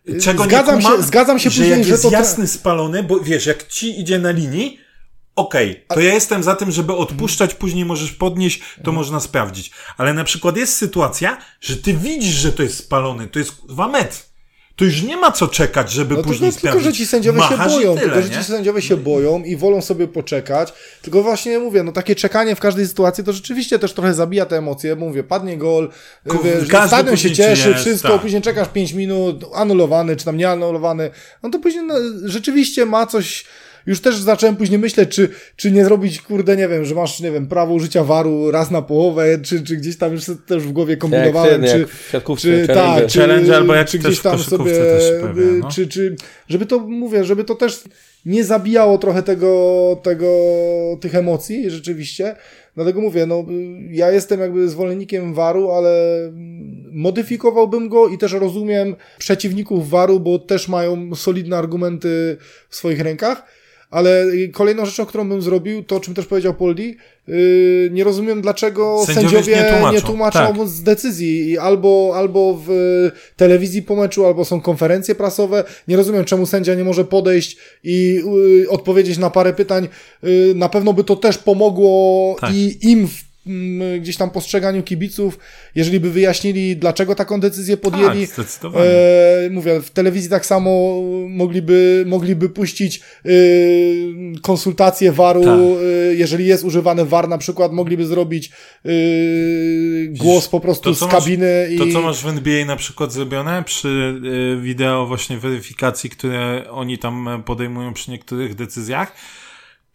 y, 0.08 0.20
czego 0.22 0.44
zgadzam 0.44 0.78
nie 0.78 0.82
kumam, 0.84 0.98
się, 1.00 1.06
zgadzam 1.06 1.38
się 1.38 1.50
że 1.50 1.56
później, 1.60 1.70
jak 1.78 1.84
że 1.84 1.90
jest 1.90 2.02
to... 2.02 2.10
jasny 2.10 2.46
spalony, 2.46 3.02
bo 3.02 3.20
wiesz, 3.20 3.46
jak 3.46 3.68
ci 3.68 4.00
idzie 4.00 4.18
na 4.18 4.30
linii, 4.30 4.80
okej, 5.36 5.84
to 5.88 6.00
ja 6.00 6.14
jestem 6.14 6.42
za 6.42 6.54
tym, 6.56 6.70
żeby 6.70 6.92
odpuszczać, 6.96 7.54
później 7.54 7.84
możesz 7.84 8.12
podnieść, 8.12 8.60
Mhm. 8.60 8.84
to 8.84 8.92
można 8.92 9.20
sprawdzić. 9.20 9.70
Ale 9.96 10.14
na 10.14 10.24
przykład 10.24 10.56
jest 10.56 10.76
sytuacja, 10.76 11.38
że 11.60 11.76
ty 11.76 11.94
widzisz, 11.94 12.34
że 12.34 12.52
to 12.52 12.62
jest 12.62 12.76
spalony, 12.78 13.28
to 13.28 13.38
jest 13.38 13.52
dwa 13.68 13.88
metr. 13.88 14.29
To 14.80 14.84
już 14.84 15.02
nie 15.02 15.16
ma 15.16 15.32
co 15.32 15.48
czekać, 15.48 15.92
żeby 15.92 16.14
No 16.14 16.22
później 16.22 16.50
tylko, 16.52 16.60
tylko, 16.60 16.78
że 16.78 16.80
sprawdzić. 16.80 16.98
ci 16.98 17.06
sędziowie 17.06 17.40
się 17.42 17.56
boją, 17.56 17.94
tyle, 17.94 18.00
tylko, 18.00 18.22
że 18.22 18.30
ci 18.30 18.44
sędziowie 18.44 18.82
się 18.82 18.96
boją 18.96 19.42
i 19.42 19.56
wolą 19.56 19.80
sobie 19.82 20.08
poczekać. 20.08 20.72
Tylko 21.02 21.22
właśnie 21.22 21.58
mówię, 21.58 21.82
no 21.82 21.92
takie 21.92 22.14
czekanie 22.14 22.56
w 22.56 22.60
każdej 22.60 22.86
sytuacji 22.86 23.24
to 23.24 23.32
rzeczywiście 23.32 23.78
też 23.78 23.92
trochę 23.92 24.14
zabija 24.14 24.46
te 24.46 24.58
emocje. 24.58 24.96
Mówię, 24.96 25.24
padnie 25.24 25.56
gol, 25.56 25.90
stadion 26.86 27.16
się 27.16 27.30
cieszy, 27.30 27.68
jest, 27.68 27.80
wszystko, 27.80 28.08
tak. 28.08 28.20
później 28.20 28.42
czekasz 28.42 28.68
5 28.68 28.92
minut, 28.92 29.44
anulowany, 29.54 30.16
czy 30.16 30.24
tam 30.24 30.36
nie 30.36 30.50
anulowany. 30.50 31.10
No 31.42 31.50
to 31.50 31.58
później 31.58 31.84
no, 31.84 31.94
rzeczywiście 32.24 32.86
ma 32.86 33.06
coś... 33.06 33.44
Już 33.86 34.00
też 34.00 34.16
zacząłem 34.16 34.56
później 34.56 34.78
myśleć, 34.78 35.10
czy, 35.10 35.28
czy 35.56 35.70
nie 35.70 35.84
zrobić, 35.84 36.22
kurde, 36.22 36.56
nie 36.56 36.68
wiem, 36.68 36.84
że 36.84 36.94
masz, 36.94 37.20
nie 37.20 37.30
wiem, 37.30 37.46
prawo 37.46 37.74
użycia 37.74 38.04
waru 38.04 38.50
raz 38.50 38.70
na 38.70 38.82
połowę, 38.82 39.38
czy, 39.42 39.62
czy 39.62 39.76
gdzieś 39.76 39.96
tam 39.96 40.12
już 40.12 40.24
też 40.46 40.62
w 40.62 40.72
głowie 40.72 40.96
kombinowałem, 40.96 41.62
Jak 41.62 41.72
czy, 41.72 41.86
jak 42.12 42.24
czy 42.38 42.50
challenge. 42.50 42.74
tak, 42.74 43.06
czy, 43.06 43.18
Challenge 43.18 43.56
albo 43.56 43.74
jak 43.74 43.88
czy 43.88 43.98
gdzieś 43.98 44.20
tam 44.20 44.38
sobie, 44.38 44.72
no. 45.60 45.68
czy, 45.70 45.88
czy, 45.88 46.16
żeby 46.48 46.66
to, 46.66 46.78
mówię, 46.78 47.24
żeby 47.24 47.44
to 47.44 47.54
też 47.54 47.82
nie 48.26 48.44
zabijało 48.44 48.98
trochę 48.98 49.22
tego, 49.22 50.00
tego, 50.02 50.28
tych 51.00 51.14
emocji, 51.14 51.70
rzeczywiście. 51.70 52.36
Dlatego 52.74 53.00
mówię, 53.00 53.26
no, 53.26 53.44
ja 53.90 54.10
jestem 54.10 54.40
jakby 54.40 54.68
zwolennikiem 54.68 55.34
waru, 55.34 55.70
ale 55.70 55.92
modyfikowałbym 56.92 57.88
go 57.88 58.08
i 58.08 58.18
też 58.18 58.32
rozumiem 58.32 58.96
przeciwników 59.18 59.90
waru, 59.90 60.20
bo 60.20 60.38
też 60.38 60.68
mają 60.68 61.14
solidne 61.14 61.56
argumenty 61.56 62.36
w 62.68 62.76
swoich 62.76 63.00
rękach. 63.00 63.59
Ale 63.90 64.26
kolejną 64.52 64.86
rzeczą, 64.86 65.06
którą 65.06 65.28
bym 65.28 65.42
zrobił, 65.42 65.82
to 65.82 65.96
o 65.96 66.00
czym 66.00 66.14
też 66.14 66.26
powiedział 66.26 66.54
Poldi, 66.54 66.96
yy, 67.28 67.88
nie 67.92 68.04
rozumiem 68.04 68.40
dlaczego 68.42 69.02
Sędziowie 69.06 69.28
sędziowie, 69.28 69.56
nie 69.56 69.70
tłumaczą. 69.72 69.92
nie 69.94 70.00
tłumaczą 70.00 70.38
Tak. 70.38 70.68
z 70.68 70.82
decyzji 70.82 71.50
i 71.50 71.58
albo, 71.58 72.12
albo 72.16 72.54
w 72.66 72.70
y, 72.70 73.36
telewizji 73.36 73.82
po 73.82 73.96
meczu, 73.96 74.26
albo 74.26 74.44
są 74.44 74.60
konferencje 74.60 75.14
prasowe. 75.14 75.64
Nie 75.88 75.96
rozumiem, 75.96 76.24
czemu 76.24 76.46
sędzia 76.46 76.74
nie 76.74 76.84
może 76.84 77.04
podejść 77.04 77.56
i 77.84 78.22
y, 78.64 78.70
odpowiedzieć 78.70 79.18
na 79.18 79.30
parę 79.30 79.52
pytań. 79.52 79.88
Y, 80.24 80.52
na 80.56 80.68
pewno 80.68 80.92
by 80.92 81.04
to 81.04 81.16
też 81.16 81.38
pomogło 81.38 82.36
Tak. 82.40 82.54
i 82.54 82.90
im 82.90 83.08
w 83.08 83.29
gdzieś 84.00 84.16
tam 84.16 84.30
postrzeganiu 84.30 84.82
kibiców, 84.82 85.38
jeżeli 85.74 86.00
by 86.00 86.10
wyjaśnili, 86.10 86.76
dlaczego 86.76 87.14
taką 87.14 87.40
decyzję 87.40 87.76
podjęli. 87.76 88.26
Tak, 88.26 88.34
zdecydowanie. 88.34 88.86
E, 88.86 89.50
mówię, 89.50 89.80
w 89.80 89.90
telewizji 89.90 90.30
tak 90.30 90.46
samo 90.46 91.00
mogliby, 91.28 92.04
mogliby 92.06 92.48
puścić 92.48 93.00
y, 93.26 94.12
konsultacje 94.42 95.12
waru, 95.12 95.44
Tak. 95.44 95.58
y, 96.10 96.16
jeżeli 96.16 96.46
jest 96.46 96.64
używany 96.64 97.04
war 97.04 97.28
na 97.28 97.38
przykład, 97.38 97.72
mogliby 97.72 98.06
zrobić 98.06 98.50
y, 98.86 100.08
głos 100.10 100.48
po 100.48 100.60
prostu 100.60 100.84
to, 100.90 100.94
z 100.94 100.98
co 100.98 101.06
masz- 101.06 101.14
kabiny 101.14 101.68
i... 101.70 101.78
To, 101.78 101.84
co 101.92 102.02
masz 102.02 102.22
w 102.24 102.28
NBA 102.28 102.64
na 102.64 102.76
przykład 102.76 103.12
zrobione 103.12 103.62
przy 103.66 103.88
y, 104.58 104.60
wideo 104.62 105.06
właśnie 105.06 105.38
weryfikacji, 105.38 106.10
które 106.10 106.64
oni 106.70 106.98
tam 106.98 107.28
e, 107.28 107.42
podejmują 107.42 107.94
przy 107.94 108.10
niektórych 108.10 108.54
decyzjach, 108.54 109.12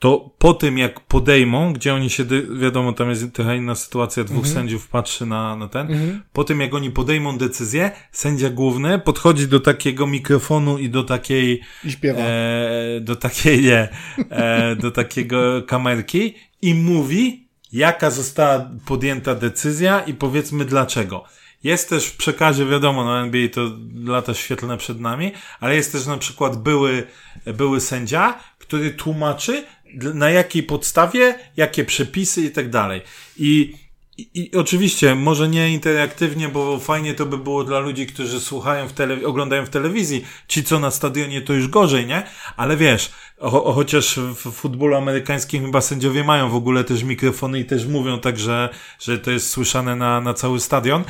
to 0.05 0.29
po 0.37 0.53
tym 0.53 0.77
jak 0.77 0.99
podejmą, 0.99 1.73
gdzie 1.73 1.93
oni 1.93 2.09
się, 2.09 2.25
wiadomo, 2.59 2.93
tam 2.93 3.09
jest 3.09 3.33
trochę 3.33 3.57
inna 3.57 3.75
sytuacja, 3.75 4.23
dwóch 4.23 4.37
Mhm. 4.45 4.53
sędziów 4.55 4.87
patrzy 4.87 5.25
na, 5.25 5.55
na 5.55 5.67
ten, 5.67 5.87
po 6.33 6.43
tym 6.43 6.61
jak 6.61 6.73
oni 6.73 6.91
podejmą 6.91 7.37
decyzję, 7.37 7.91
sędzia 8.11 8.49
główny 8.49 8.99
podchodzi 8.99 9.47
do 9.47 9.59
takiego 9.59 10.07
mikrofonu 10.07 10.77
i 10.77 10.89
do 10.89 11.03
takiej 11.03 11.61
i 11.83 11.91
śpiewa. 11.91 12.19
e, 12.21 12.99
do 13.01 13.15
takiej, 13.15 13.61
nie, 13.61 13.89
e, 14.29 14.75
do 14.75 14.91
takiego 14.91 15.63
kamerki 15.63 16.33
i 16.61 16.73
mówi, 16.75 17.47
jaka 17.73 18.09
została 18.11 18.69
podjęta 18.85 19.35
decyzja 19.35 19.99
i 19.99 20.13
powiedzmy 20.13 20.65
dlaczego. 20.65 21.23
Jest 21.63 21.89
też 21.89 22.05
w 22.05 22.17
przekazie, 22.17 22.65
wiadomo, 22.65 23.05
no 23.05 23.19
NBA 23.21 23.49
to 23.49 23.61
lata 24.05 24.33
świetlne 24.33 24.77
przed 24.77 24.99
nami, 24.99 25.31
ale 25.59 25.75
jest 25.75 25.91
też 25.91 26.05
na 26.05 26.17
przykład 26.17 26.63
były, 26.63 27.03
były 27.45 27.81
sędzia, 27.81 28.39
który 28.59 28.91
tłumaczy, 28.91 29.63
na 30.13 30.29
jakiej 30.29 30.63
podstawie, 30.63 31.39
jakie 31.57 31.85
przepisy 31.85 32.41
i 32.41 32.51
tak 32.51 32.69
dalej. 32.69 33.01
I 33.37 33.73
oczywiście, 34.55 35.15
może 35.15 35.49
nie 35.49 35.73
interaktywnie, 35.73 36.49
bo 36.49 36.79
fajnie 36.79 37.13
to 37.13 37.25
by 37.25 37.37
było 37.37 37.63
dla 37.63 37.79
ludzi, 37.79 38.07
którzy 38.07 38.39
słuchają 38.39 38.87
w 38.87 38.93
tele, 38.93 39.25
oglądają 39.25 39.65
w 39.65 39.69
telewizji. 39.69 40.25
Ci, 40.47 40.63
co 40.63 40.79
na 40.79 40.91
stadionie, 40.91 41.41
to 41.41 41.53
już 41.53 41.67
gorzej, 41.67 42.05
nie? 42.05 42.23
Ale 42.57 42.77
wiesz, 42.77 43.11
o, 43.39 43.73
chociaż 43.73 44.19
w 44.19 44.51
futbolu 44.51 44.95
amerykańskim 44.95 45.65
chyba 45.65 45.81
sędziowie 45.81 46.23
mają 46.23 46.49
w 46.49 46.55
ogóle 46.55 46.83
też 46.83 47.03
mikrofony 47.03 47.59
i 47.59 47.65
też 47.65 47.85
mówią 47.85 48.19
tak, 48.19 48.39
że, 48.39 48.69
że 48.99 49.19
to 49.19 49.31
jest 49.31 49.49
słyszane 49.49 49.95
na, 49.95 50.21
na 50.21 50.33
cały 50.33 50.59
stadion. 50.59 51.03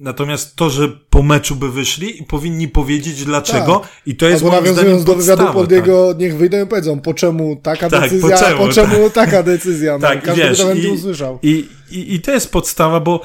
Natomiast 0.00 0.56
to, 0.56 0.70
że 0.70 0.88
po 0.88 1.22
meczu 1.22 1.56
by 1.56 1.70
wyszli 1.72 2.22
i 2.22 2.24
powinni 2.24 2.68
powiedzieć 2.68 3.24
dlaczego 3.24 3.76
tak. 3.76 3.90
i 4.06 4.16
to 4.16 4.28
jest 4.28 4.44
Albo 4.44 4.56
nawiązując 4.56 5.04
do 5.04 5.14
wywiadu 5.14 5.52
Poldiego, 5.52 6.08
tak. 6.08 6.18
niech 6.18 6.36
wyjdą 6.36 6.64
i 6.64 6.66
powiedzą, 6.66 7.00
po 7.00 7.14
czemu 7.14 7.56
taka 7.62 7.90
tak, 7.90 8.00
decyzja, 8.00 8.28
po 8.28 8.44
czemu, 8.44 8.66
po 8.66 8.72
czemu 8.72 9.10
tak. 9.10 9.12
taka 9.12 9.42
decyzja. 9.42 9.98
No, 9.98 10.06
tak, 10.08 10.22
każdy 10.22 10.42
wiesz, 10.42 10.58
to 10.58 10.92
usłyszał. 10.94 11.38
I, 11.42 11.68
i, 11.90 12.14
I 12.14 12.20
to 12.20 12.32
jest 12.32 12.52
podstawa, 12.52 13.00
bo 13.00 13.22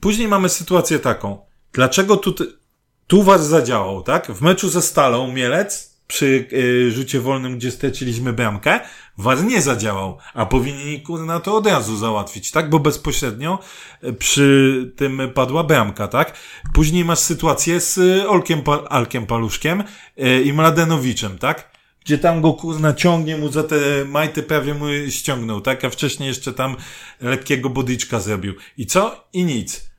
później 0.00 0.28
mamy 0.28 0.48
sytuację 0.48 0.98
taką. 0.98 1.38
Dlaczego 1.72 2.16
tu, 2.16 2.34
tu 3.06 3.22
was 3.22 3.46
zadziałał, 3.46 4.02
tak? 4.02 4.26
W 4.26 4.42
meczu 4.42 4.68
ze 4.68 4.82
Stalą 4.82 5.32
Mielec 5.32 5.91
przy 6.12 6.48
y, 6.52 6.90
rzucie 6.90 7.20
wolnym, 7.20 7.58
gdzie 7.58 7.70
straciliśmy 7.70 8.32
bramkę, 8.32 8.80
was 9.18 9.42
nie 9.42 9.62
zadziałał, 9.62 10.18
a 10.34 10.46
powinni 10.46 11.00
kurna 11.00 11.40
to 11.40 11.56
od 11.56 11.66
razu 11.66 11.96
załatwić, 11.96 12.50
tak? 12.50 12.70
Bo 12.70 12.78
bezpośrednio 12.78 13.58
y, 14.04 14.12
przy 14.12 14.92
tym 14.96 15.20
padła 15.34 15.64
bramka, 15.64 16.08
tak? 16.08 16.38
Później 16.74 17.04
masz 17.04 17.18
sytuację 17.18 17.80
z 17.80 17.98
y, 17.98 18.28
Olkiem, 18.28 18.62
Alkiem 18.88 19.26
Paluszkiem 19.26 19.84
i 20.44 20.52
Mladenowiczem, 20.52 21.38
tak? 21.38 21.72
Gdzie 22.04 22.18
tam 22.18 22.40
go 22.40 22.52
kurna 22.52 22.94
ciągnie 22.94 23.36
mu 23.36 23.52
za 23.52 23.62
te 23.62 23.76
majty 24.04 24.42
prawie 24.42 24.74
mu 24.74 24.86
ściągnął, 25.08 25.60
tak? 25.60 25.84
A 25.84 25.90
wcześniej 25.90 26.28
jeszcze 26.28 26.52
tam 26.52 26.76
lekkiego 27.20 27.70
bodyczka 27.70 28.20
zrobił. 28.20 28.54
I 28.78 28.86
co? 28.86 29.28
I 29.32 29.44
nic 29.44 29.91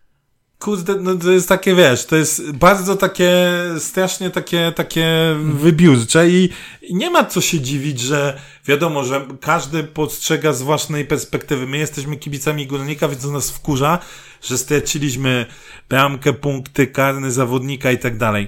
kurde, 0.64 0.96
no 0.96 1.16
to 1.16 1.32
jest 1.32 1.50
takie, 1.50 1.76
wiesz, 1.76 2.06
to 2.06 2.16
jest 2.16 2.52
bardzo 2.52 2.96
takie, 2.96 3.32
strasznie 3.80 4.30
takie, 4.30 4.72
takie 4.76 5.08
wybiórcze 5.54 6.30
i 6.30 6.50
nie 6.92 7.10
ma 7.10 7.26
co 7.26 7.42
się 7.42 7.60
dziwić, 7.60 8.00
że 8.00 8.40
wiadomo, 8.66 9.04
że 9.04 9.28
każdy 9.42 9.84
postrzega 9.84 10.54
z 10.54 10.62
własnej 10.62 11.06
perspektywy. 11.06 11.68
My 11.68 11.78
jesteśmy 11.78 12.18
kibicami 12.18 12.68
górnika, 12.68 13.08
więc 13.08 13.22
to 13.22 13.32
nas 13.32 13.52
wkurza, 13.52 14.00
że 14.42 14.58
straciliśmy 14.58 15.46
bramkę, 15.90 16.34
punkty, 16.34 16.88
karny 16.88 17.32
zawodnika 17.32 17.92
i 17.92 17.98
tak 17.98 18.18
dalej. 18.18 18.48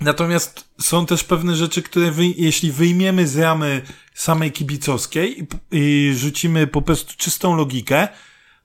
Natomiast 0.00 0.68
są 0.80 1.06
też 1.06 1.24
pewne 1.24 1.56
rzeczy, 1.56 1.82
które 1.82 2.10
wy, 2.10 2.26
jeśli 2.26 2.72
wyjmiemy 2.72 3.28
z 3.28 3.38
ramy 3.38 3.82
samej 4.14 4.52
kibicowskiej 4.52 5.42
i, 5.42 5.46
i 5.70 6.14
rzucimy 6.16 6.66
po 6.66 6.82
prostu 6.82 7.14
czystą 7.16 7.56
logikę, 7.56 8.08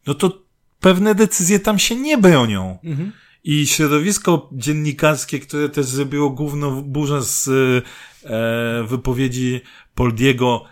no 0.08 0.14
to 0.14 0.45
pewne 0.80 1.16
decyzje 1.16 1.60
tam 1.60 1.80
się 1.80 1.96
nie 1.96 2.18
bronią. 2.18 2.78
Mhm. 2.84 3.12
I 3.44 3.68
środowisko 3.68 4.50
dziennikarskie, 4.52 5.40
które 5.40 5.70
też 5.70 5.86
zrobiło 5.86 6.30
główną 6.30 6.82
burzę 6.82 7.24
z 7.24 7.48
e, 7.48 8.84
wypowiedzi 8.88 9.62
Poldiego, 9.96 10.66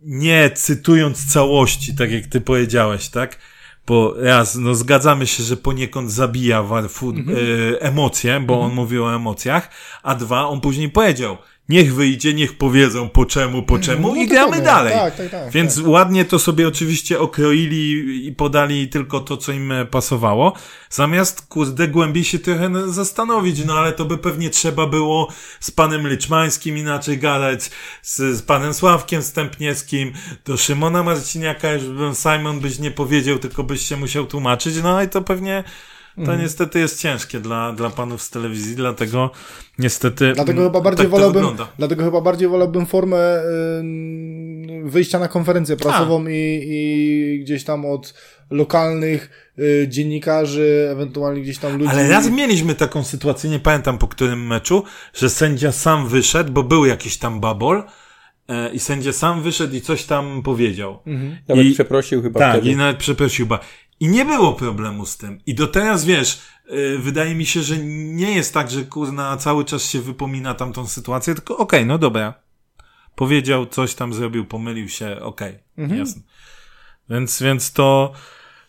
nie 0.00 0.50
cytując 0.50 1.32
całości, 1.32 1.96
tak 1.96 2.12
jak 2.12 2.26
ty 2.26 2.40
powiedziałeś, 2.40 3.08
tak? 3.08 3.38
Bo 3.86 4.14
raz, 4.16 4.56
no 4.56 4.74
zgadzamy 4.74 5.26
się, 5.26 5.42
że 5.42 5.56
poniekąd 5.56 6.12
zabija 6.12 6.62
Warfu 6.62 7.10
mhm. 7.10 7.38
e, 7.38 7.80
emocje, 7.80 8.40
bo 8.40 8.54
mhm. 8.54 8.70
on 8.70 8.76
mówił 8.76 9.04
o 9.04 9.14
emocjach, 9.14 9.70
a 10.02 10.14
dwa, 10.14 10.46
on 10.46 10.60
później 10.60 10.90
powiedział, 10.90 11.36
niech 11.68 11.94
wyjdzie, 11.94 12.34
niech 12.34 12.58
powiedzą 12.58 13.08
po 13.08 13.26
czemu, 13.26 13.62
po 13.62 13.78
czemu 13.78 14.08
no, 14.08 14.22
i 14.22 14.26
gramy 14.26 14.48
powiem. 14.48 14.64
dalej. 14.64 14.92
Tak, 14.94 15.16
tak, 15.16 15.30
tak, 15.30 15.50
Więc 15.50 15.76
tak. 15.76 15.86
ładnie 15.86 16.24
to 16.24 16.38
sobie 16.38 16.68
oczywiście 16.68 17.20
okroili 17.20 18.26
i 18.26 18.32
podali 18.32 18.88
tylko 18.88 19.20
to, 19.20 19.36
co 19.36 19.52
im 19.52 19.72
pasowało. 19.90 20.52
Zamiast, 20.90 21.46
kurde, 21.46 21.88
głębiej 21.88 22.24
się 22.24 22.38
trochę 22.38 22.92
zastanowić, 22.92 23.64
no 23.64 23.74
ale 23.78 23.92
to 23.92 24.04
by 24.04 24.18
pewnie 24.18 24.50
trzeba 24.50 24.86
było 24.86 25.28
z 25.60 25.70
panem 25.70 26.08
Liczmańskim 26.08 26.78
inaczej 26.78 27.18
gadać, 27.18 27.70
z, 28.02 28.16
z 28.16 28.42
panem 28.42 28.74
Sławkiem 28.74 29.22
Stępniewskim, 29.22 30.12
do 30.44 30.56
Szymona 30.56 31.02
Marciniaka 31.02 31.72
już 31.72 31.84
bym 31.84 32.14
Simon 32.14 32.60
byś 32.60 32.78
nie 32.78 32.90
powiedział, 32.90 33.38
tylko 33.38 33.64
byś 33.64 33.82
się 33.86 33.96
musiał 33.96 34.26
tłumaczyć, 34.26 34.74
no 34.82 35.02
i 35.02 35.08
to 35.08 35.22
pewnie 35.22 35.64
to 36.18 36.22
mhm. 36.22 36.40
niestety 36.40 36.78
jest 36.78 37.00
ciężkie 37.00 37.40
dla, 37.40 37.72
dla 37.72 37.90
panów 37.90 38.22
z 38.22 38.30
telewizji, 38.30 38.76
dlatego 38.76 39.30
niestety. 39.78 40.32
Dlatego 40.34 40.64
chyba 40.64 40.80
bardziej 40.80 41.06
tak 41.06 41.10
wolałbym, 41.10 41.46
dlatego 41.78 42.04
chyba 42.04 42.20
bardziej 42.20 42.48
wolałbym 42.48 42.86
formę 42.86 43.40
y, 43.40 44.82
wyjścia 44.84 45.18
na 45.18 45.28
konferencję 45.28 45.76
prasową 45.76 46.26
i, 46.26 46.62
i 46.68 47.40
gdzieś 47.44 47.64
tam 47.64 47.86
od 47.86 48.14
lokalnych 48.50 49.52
y, 49.58 49.86
dziennikarzy, 49.88 50.88
ewentualnie 50.92 51.42
gdzieś 51.42 51.58
tam 51.58 51.78
ludzi. 51.78 51.90
Ale 51.90 52.08
raz 52.08 52.30
mieliśmy 52.30 52.74
taką 52.74 53.04
sytuację, 53.04 53.50
nie 53.50 53.60
pamiętam 53.60 53.98
po 53.98 54.08
którym 54.08 54.46
meczu, 54.46 54.84
że 55.14 55.30
sędzia 55.30 55.72
sam 55.72 56.08
wyszedł, 56.08 56.52
bo 56.52 56.62
był 56.62 56.86
jakiś 56.86 57.16
tam 57.16 57.40
babol 57.40 57.82
e, 58.48 58.70
i 58.70 58.78
sędzia 58.78 59.12
sam 59.12 59.42
wyszedł 59.42 59.74
i 59.74 59.80
coś 59.80 60.04
tam 60.04 60.42
powiedział. 60.42 60.98
Mhm. 61.06 61.36
Nawet 61.48 61.66
I, 61.66 61.72
przeprosił 61.72 62.22
chyba 62.22 62.40
Tak, 62.40 62.52
wtedy. 62.52 62.70
i 62.70 62.76
nawet 62.76 62.96
przeprosił 62.96 63.46
chyba. 63.46 63.60
I 64.00 64.08
nie 64.08 64.24
było 64.24 64.52
problemu 64.52 65.06
z 65.06 65.16
tym. 65.16 65.40
I 65.46 65.54
do 65.54 65.66
teraz, 65.66 66.04
wiesz, 66.04 66.40
yy, 66.70 66.98
wydaje 66.98 67.34
mi 67.34 67.46
się, 67.46 67.62
że 67.62 67.78
nie 67.84 68.32
jest 68.32 68.54
tak, 68.54 68.70
że 68.70 68.82
kurna 68.82 69.36
cały 69.36 69.64
czas 69.64 69.82
się 69.82 70.00
wypomina 70.00 70.54
tamtą 70.54 70.86
sytuację, 70.86 71.34
tylko 71.34 71.56
okej, 71.56 71.80
okay, 71.80 71.86
no 71.86 71.98
dobra. 71.98 72.34
Powiedział, 73.14 73.66
coś 73.66 73.94
tam 73.94 74.14
zrobił, 74.14 74.44
pomylił 74.44 74.88
się, 74.88 75.20
okej, 75.20 75.48
okay, 75.48 75.62
mhm. 75.76 76.00
jasne. 76.00 76.22
Więc, 77.10 77.42
więc 77.42 77.72
to, 77.72 78.12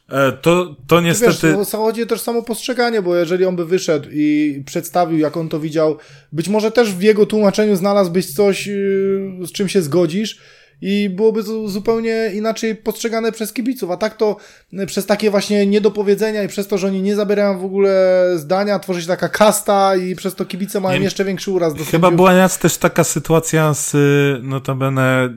e, 0.10 0.32
to, 0.32 0.76
to 0.88 1.02
niestety... 1.02 1.48
Wiesz, 1.58 1.72
no, 1.74 1.80
chodzi 1.80 2.08
też 2.08 2.22
samo 2.22 2.44
postrzeganie, 2.44 3.02
bo 3.02 3.16
jeżeli 3.16 3.46
on 3.46 3.56
by 3.56 3.66
wyszedł 3.66 4.10
i 4.12 4.64
przedstawił, 4.66 5.20
jak 5.20 5.38
on 5.38 5.50
to 5.50 5.60
widział, 5.60 5.98
być 6.32 6.50
może 6.50 6.72
też 6.72 6.94
w 6.94 7.02
jego 7.02 7.26
tłumaczeniu 7.26 7.76
znalazłbyś 7.76 8.34
coś, 8.34 8.68
yy, 8.68 9.48
z 9.48 9.52
czym 9.52 9.70
się 9.70 9.82
zgodzisz, 9.82 10.40
i 10.82 11.10
byłoby 11.10 11.44
to 11.44 11.68
zupełnie 11.68 12.32
inaczej 12.34 12.76
postrzegane 12.76 13.32
przez 13.32 13.54
kibiców, 13.54 13.92
a 13.92 13.98
tak 13.98 14.18
to 14.18 14.38
e, 14.74 14.86
przez 14.86 15.06
takie 15.06 15.32
właśnie 15.32 15.66
niedopowiedzenia 15.66 16.44
i 16.44 16.48
przez 16.48 16.68
to, 16.68 16.78
że 16.78 16.88
oni 16.88 17.02
nie 17.02 17.16
zabierają 17.16 17.60
w 17.60 17.66
ogóle 17.66 18.26
zdania, 18.36 18.80
tworzy 18.80 19.02
się 19.02 19.08
taka 19.08 19.30
kasta 19.30 19.96
i 19.96 20.16
przez 20.16 20.36
to 20.36 20.46
kibice 20.46 20.80
mają 20.80 20.98
nie, 20.98 21.04
jeszcze 21.04 21.26
większy 21.26 21.52
uraz 21.52 21.74
do 21.74 21.86
Chyba 21.86 22.08
sędziów. 22.08 22.16
była 22.16 22.50
też 22.50 22.78
taka 22.78 23.04
sytuacja 23.04 23.74
z 23.74 23.96
y, 23.96 24.40
notabene, 24.44 25.34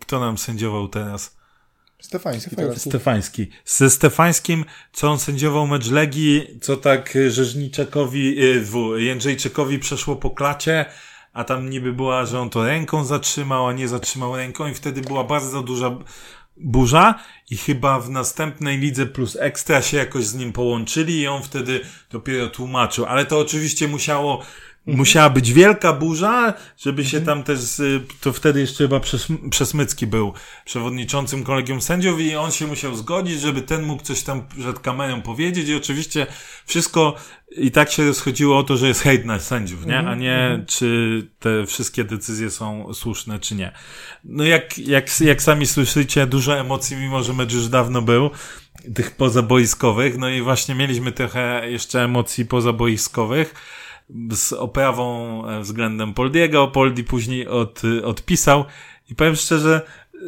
kto 0.00 0.20
nam 0.20 0.38
sędziował 0.38 0.88
teraz? 0.88 1.36
Stefański. 2.00 2.50
Stefański. 2.50 2.90
Stefański. 2.90 3.50
Ze 3.64 3.90
Stefańskim, 3.90 4.64
co 4.92 5.10
on 5.10 5.18
sędziował 5.18 5.66
mecz 5.66 5.90
Legii, 5.90 6.58
co 6.60 6.76
tak 6.76 7.18
Rzeżniczakowi, 7.28 8.42
y, 8.42 9.02
Jędrzejczykowi 9.02 9.78
przeszło 9.78 10.16
po 10.16 10.30
klacie, 10.30 10.84
a 11.34 11.44
tam 11.44 11.70
niby 11.70 11.92
była, 11.92 12.26
że 12.26 12.40
on 12.40 12.50
to 12.50 12.64
ręką 12.64 13.04
zatrzymał, 13.04 13.66
a 13.66 13.72
nie 13.72 13.88
zatrzymał 13.88 14.36
ręką 14.36 14.66
i 14.66 14.74
wtedy 14.74 15.00
była 15.00 15.24
bardzo 15.24 15.62
duża 15.62 15.98
burza 16.56 17.14
i 17.50 17.56
chyba 17.56 18.00
w 18.00 18.10
następnej 18.10 18.78
lidze 18.78 19.06
plus 19.06 19.36
ekstra 19.40 19.82
się 19.82 19.96
jakoś 19.96 20.24
z 20.24 20.34
nim 20.34 20.52
połączyli 20.52 21.20
i 21.20 21.26
on 21.28 21.42
wtedy 21.42 21.80
dopiero 22.10 22.48
tłumaczył, 22.48 23.04
ale 23.04 23.26
to 23.26 23.38
oczywiście 23.38 23.88
musiało. 23.88 24.42
Musiała 24.86 25.30
być 25.30 25.52
wielka 25.52 25.92
burza, 25.92 26.54
żeby 26.78 27.04
się 27.04 27.18
mhm. 27.18 27.36
tam 27.36 27.44
też, 27.44 27.60
to 28.20 28.32
wtedy 28.32 28.60
jeszcze 28.60 28.84
chyba 28.84 29.00
Przesmycki 29.50 30.06
był 30.06 30.32
przewodniczącym 30.64 31.44
kolegium 31.44 31.80
sędziów 31.80 32.20
i 32.20 32.36
on 32.36 32.50
się 32.50 32.66
musiał 32.66 32.94
zgodzić, 32.94 33.40
żeby 33.40 33.62
ten 33.62 33.82
mógł 33.82 34.02
coś 34.02 34.22
tam 34.22 34.46
przed 34.58 34.78
kamerą 34.78 35.22
powiedzieć 35.22 35.68
i 35.68 35.74
oczywiście 35.74 36.26
wszystko 36.66 37.16
i 37.56 37.70
tak 37.70 37.90
się 37.90 38.06
rozchodziło 38.06 38.58
o 38.58 38.62
to, 38.62 38.76
że 38.76 38.88
jest 38.88 39.00
hejt 39.00 39.24
na 39.24 39.38
sędziów, 39.38 39.86
nie? 39.86 39.96
A 39.96 40.00
mhm. 40.00 40.20
nie 40.20 40.64
czy 40.66 41.28
te 41.38 41.66
wszystkie 41.66 42.04
decyzje 42.04 42.50
są 42.50 42.94
słuszne, 42.94 43.38
czy 43.38 43.54
nie. 43.54 43.72
No 44.24 44.44
jak, 44.44 44.78
jak, 44.78 45.20
jak 45.20 45.42
sami 45.42 45.66
słyszycie, 45.66 46.26
dużo 46.26 46.58
emocji, 46.58 46.96
mimo 46.96 47.22
że 47.22 47.32
mecz 47.32 47.52
już 47.52 47.68
dawno 47.68 48.02
był, 48.02 48.30
tych 48.94 49.10
pozaboiskowych, 49.10 50.18
no 50.18 50.28
i 50.28 50.42
właśnie 50.42 50.74
mieliśmy 50.74 51.12
trochę 51.12 51.70
jeszcze 51.70 52.04
emocji 52.04 52.46
pozaboiskowych, 52.46 53.54
z 54.30 54.52
oprawą 54.52 55.46
e, 55.48 55.60
względem 55.60 56.14
Poldiego. 56.14 56.68
Poldi 56.68 57.04
później 57.04 57.48
od, 57.48 57.82
odpisał 58.04 58.64
i 59.10 59.14
powiem 59.14 59.36
szczerze, 59.36 59.82
e, 60.14 60.18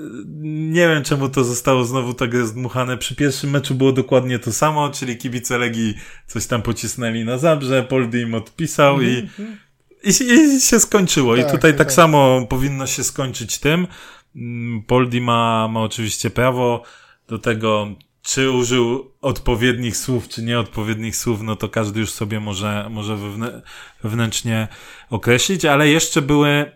nie 0.44 0.88
wiem 0.88 1.02
czemu 1.02 1.28
to 1.28 1.44
zostało 1.44 1.84
znowu 1.84 2.14
tak 2.14 2.46
zdmuchane. 2.46 2.96
Przy 2.96 3.16
pierwszym 3.16 3.50
meczu 3.50 3.74
było 3.74 3.92
dokładnie 3.92 4.38
to 4.38 4.52
samo, 4.52 4.90
czyli 4.90 5.16
kibice 5.16 5.58
Legii 5.58 5.94
coś 6.26 6.46
tam 6.46 6.62
pocisnęli 6.62 7.24
na 7.24 7.38
Zabrze, 7.38 7.82
Poldi 7.82 8.18
im 8.18 8.34
odpisał 8.34 9.00
i, 9.02 9.18
mhm. 9.18 9.58
i, 10.04 10.08
i, 10.08 10.60
się 10.60 10.80
skończyło. 10.80 11.36
Tak, 11.36 11.48
I 11.48 11.50
tutaj 11.50 11.70
tak, 11.70 11.78
tak 11.78 11.92
samo 11.92 12.46
powinno 12.48 12.86
się 12.86 13.04
skończyć 13.04 13.58
tym. 13.58 13.86
Mm, 14.36 14.82
Poldi 14.82 15.20
ma, 15.20 15.68
ma 15.68 15.80
oczywiście 15.80 16.30
prawo 16.30 16.82
do 17.28 17.38
tego, 17.38 17.88
czy 18.26 18.50
użył 18.50 19.12
odpowiednich 19.20 19.96
słów, 19.96 20.28
czy 20.28 20.42
nieodpowiednich 20.42 21.16
słów, 21.16 21.42
no 21.42 21.56
to 21.56 21.68
każdy 21.68 22.00
już 22.00 22.10
sobie 22.10 22.40
może, 22.40 22.86
może 22.90 23.16
wewnę 23.16 23.62
wewnętrznie 24.02 24.68
określić, 25.10 25.64
ale 25.64 25.88
jeszcze 25.88 26.22
były 26.22 26.72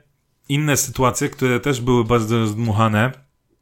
inne 0.49 0.77
sytuacje, 0.77 1.29
które 1.29 1.61
też 1.61 1.81
były 1.81 2.05
bardzo 2.05 2.39
rozdmuchane. 2.39 3.13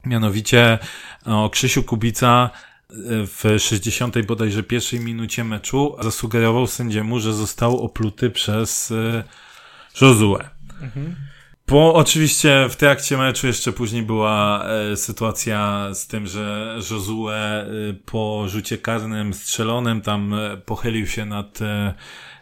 Mianowicie 0.07 0.79
o 1.25 1.51
Krzysiu 1.51 1.83
Kubica 1.83 2.51
e, 2.91 2.95
w 3.27 3.59
60 3.59 4.27
bodajże 4.27 4.63
pierwszej 4.63 5.01
minucie 5.01 5.45
meczu 5.45 5.97
zasugerował 6.01 6.67
sędziemu, 6.67 7.21
że 7.21 7.33
został 7.33 7.85
opluty 7.85 8.31
przez 8.31 8.91
e, 8.91 9.25
Josue. 10.01 10.39
Mhm. 10.83 11.17
Po 11.69 11.95
oczywiście 11.95 12.67
w 12.69 12.77
trakcie 12.77 13.17
meczu 13.17 13.47
jeszcze 13.47 13.73
później 13.73 14.03
była 14.03 14.65
e, 14.65 14.97
sytuacja 14.97 15.89
z 15.93 16.07
tym, 16.07 16.27
że 16.27 16.77
Josue 16.91 17.29
e, 17.31 17.65
po 18.07 18.45
rzucie 18.49 18.79
karnym 18.79 19.35
strzelonym 19.35 20.01
tam 20.01 20.35
e, 20.35 20.57
pochylił 20.57 21.07
się 21.07 21.27
nad, 21.27 21.63
e, 21.63 21.95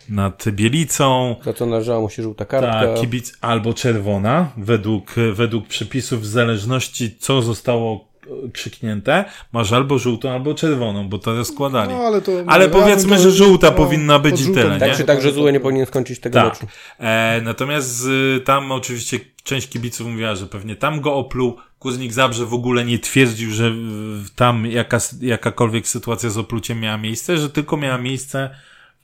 nad 0.09 0.45
Bielicą. 0.51 1.37
Za 1.45 1.53
co 1.53 1.67
należała 1.67 2.01
mu 2.01 2.11
się 2.11 2.23
żółta 2.23 2.45
kartka. 2.45 2.73
Tak, 2.73 3.01
kibic 3.01 3.39
albo 3.41 3.75
czerwona, 3.75 4.53
według, 4.57 5.15
według 5.33 5.67
przepisów, 5.67 6.21
w 6.21 6.27
zależności 6.27 7.17
co 7.19 7.43
zostało 7.43 8.09
krzyknięte, 8.53 9.25
masz 9.53 9.73
albo 9.73 9.99
żółtą, 9.99 10.31
albo 10.31 10.55
czerwoną, 10.55 11.09
bo 11.09 11.19
to 11.19 11.35
rozkładali. 11.37 11.91
No, 11.95 11.99
ale 11.99 12.23
to, 12.23 12.33
Ale 12.47 12.69
powiedzmy, 12.69 13.17
to- 13.17 13.23
że 13.23 13.31
żółta 13.31 13.67
no, 13.67 13.73
powinna 13.77 14.19
być 14.19 14.41
i 14.41 14.45
tyle, 14.55 14.79
Tak 14.79 14.89
nie? 14.91 14.97
czy 14.97 15.05
tak, 15.05 15.23
że 15.23 15.33
Zue 15.33 15.51
nie 15.53 15.61
powinien 15.61 15.87
skończyć 15.87 16.21
tego 16.21 16.39
Tak. 16.41 16.53
meczu. 16.53 16.67
E, 16.99 17.41
natomiast 17.45 17.97
z, 17.97 18.45
tam 18.45 18.73
oczywiście 18.73 19.21
część 19.45 19.69
kibiców 19.69 20.07
mówiła, 20.07 20.35
że 20.35 20.47
pewnie 20.47 20.77
tam 20.77 21.01
go 21.01 21.15
opluł. 21.15 21.57
Kuznik 21.79 22.13
Zabrze 22.13 22.47
w 22.47 22.55
ogóle 22.55 22.85
nie 22.85 22.99
twierdził, 22.99 23.51
że 23.51 23.71
w- 23.71 24.31
tam 24.37 24.67
jaka, 24.67 24.99
jakakolwiek 25.21 25.89
sytuacja 25.89 26.31
z 26.31 26.39
opluciem 26.39 26.81
miała 26.81 26.99
miejsce, 26.99 27.39
że 27.39 27.51
tylko 27.51 27.77
miała 27.77 27.99
miejsce 27.99 28.51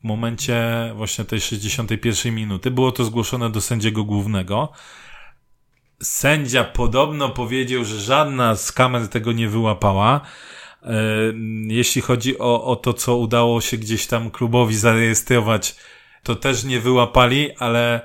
w 0.00 0.04
momencie 0.04 0.56
właśnie 0.96 1.24
tej 1.24 1.40
61 1.40 2.34
minuty. 2.34 2.70
Było 2.70 2.92
to 2.92 3.04
zgłoszone 3.04 3.50
do 3.50 3.60
sędziego 3.60 4.04
głównego. 4.04 4.72
Sędzia 6.02 6.64
podobno 6.64 7.28
powiedział, 7.28 7.84
że 7.84 8.00
żadna 8.00 8.56
z 8.56 8.72
kamer 8.72 9.08
tego 9.08 9.32
nie 9.32 9.48
wyłapała. 9.48 10.20
E, 10.82 10.88
Jeśli 11.66 12.02
chodzi 12.02 12.38
o, 12.38 12.64
o 12.64 12.76
to, 12.76 12.92
co 12.92 13.16
udało 13.16 13.60
się 13.60 13.76
gdzieś 13.76 14.06
tam 14.06 14.30
klubowi 14.30 14.76
zarejestrować, 14.76 15.76
to 16.22 16.34
też 16.36 16.64
nie 16.64 16.80
wyłapali, 16.80 17.56
ale 17.58 18.00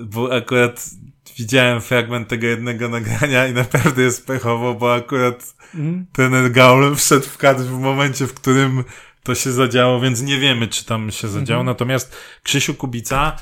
bo 0.00 0.34
akurat 0.34 0.90
widziałem 1.38 1.80
fragment 1.80 2.28
tego 2.28 2.46
jednego 2.46 2.88
nagrania 2.88 3.46
i 3.46 3.52
naprawdę 3.52 4.02
jest 4.02 4.26
pechowo, 4.26 4.74
bo 4.74 4.94
akurat 4.94 5.56
Mhm. 5.74 6.06
ten 6.12 6.52
Gaul 6.52 6.96
wszedł 6.96 7.26
w 7.26 7.36
kadr 7.38 7.62
w 7.62 7.78
momencie, 7.80 8.26
w 8.26 8.34
którym 8.34 8.84
to 9.22 9.34
się 9.34 9.52
zadziało, 9.52 10.00
więc 10.00 10.22
nie 10.22 10.38
wiemy, 10.38 10.68
czy 10.68 10.84
tam 10.84 11.10
się 11.10 11.28
zadziało. 11.28 11.62
Natomiast 11.64 12.16
Krzysiu 12.42 12.74
Kubica 12.74 13.36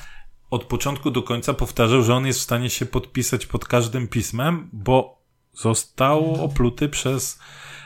od 0.55 0.63
początku 0.63 1.11
do 1.11 1.23
końca 1.23 1.53
powtarzał, 1.53 2.03
że 2.03 2.15
on 2.15 2.25
jest 2.25 2.39
w 2.39 2.43
stanie 2.43 2.69
się 2.69 2.85
podpisać 2.85 3.45
pod 3.45 3.65
każdym 3.65 4.07
pismem, 4.07 4.69
bo 4.73 5.21
został 5.53 6.43
opluty 6.43 6.89
przez, 6.89 7.39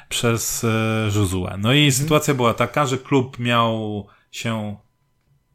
przez 0.10 0.64
e, 0.64 1.10
Josue. 1.16 1.48
No 1.58 1.74
i 1.74 1.92
sytuacja 1.92 2.34
była 2.34 2.54
taka, 2.54 2.86
że 2.86 2.98
klub 2.98 3.40
miał 3.40 4.06
się 4.32 4.76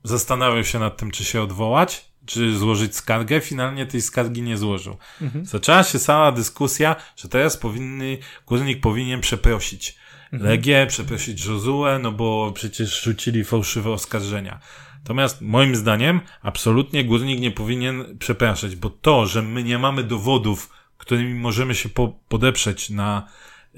zastanawiał 0.05 0.65
się 0.65 0.79
nad 0.79 0.97
tym, 0.97 1.11
czy 1.11 1.25
się 1.25 1.43
odwołać, 1.43 2.05
czy 2.27 2.59
złożyć 2.59 2.97
skargę. 2.97 3.41
Finalnie 3.41 3.87
tej 3.87 4.03
skargi 4.03 4.43
nie 4.43 4.59
złożył. 4.59 4.97
Zaczęła 5.43 5.83
się 5.83 5.99
cała 5.99 6.33
dyskusja, 6.33 6.97
że 7.17 7.29
teraz 7.29 7.57
powinny, 7.57 8.19
górnik 8.47 8.81
powinien 8.81 9.21
przeprosić 9.21 9.97
Legię, 10.33 10.87
przeprosić 10.87 11.47
Josue, 11.47 11.99
no 12.03 12.13
bo 12.13 12.53
przecież 12.55 13.03
rzucili 13.03 13.45
fałszywe 13.45 13.91
oskarżenia. 13.91 14.61
Natomiast 15.05 15.41
moim 15.41 15.77
zdaniem 15.77 16.21
absolutnie 16.43 17.05
górnik 17.05 17.41
nie 17.41 17.51
powinien 17.51 18.05
przepraszać, 18.19 18.77
bo 18.77 18.91
to, 18.91 19.27
że 19.27 19.43
my 19.43 19.63
nie 19.65 19.79
mamy 19.79 20.05
dowodów, 20.05 20.71
którymi 20.99 21.35
możemy 21.35 21.75
się 21.75 21.89
po, 21.89 22.13
podeprzeć 22.29 22.91
na 22.91 23.27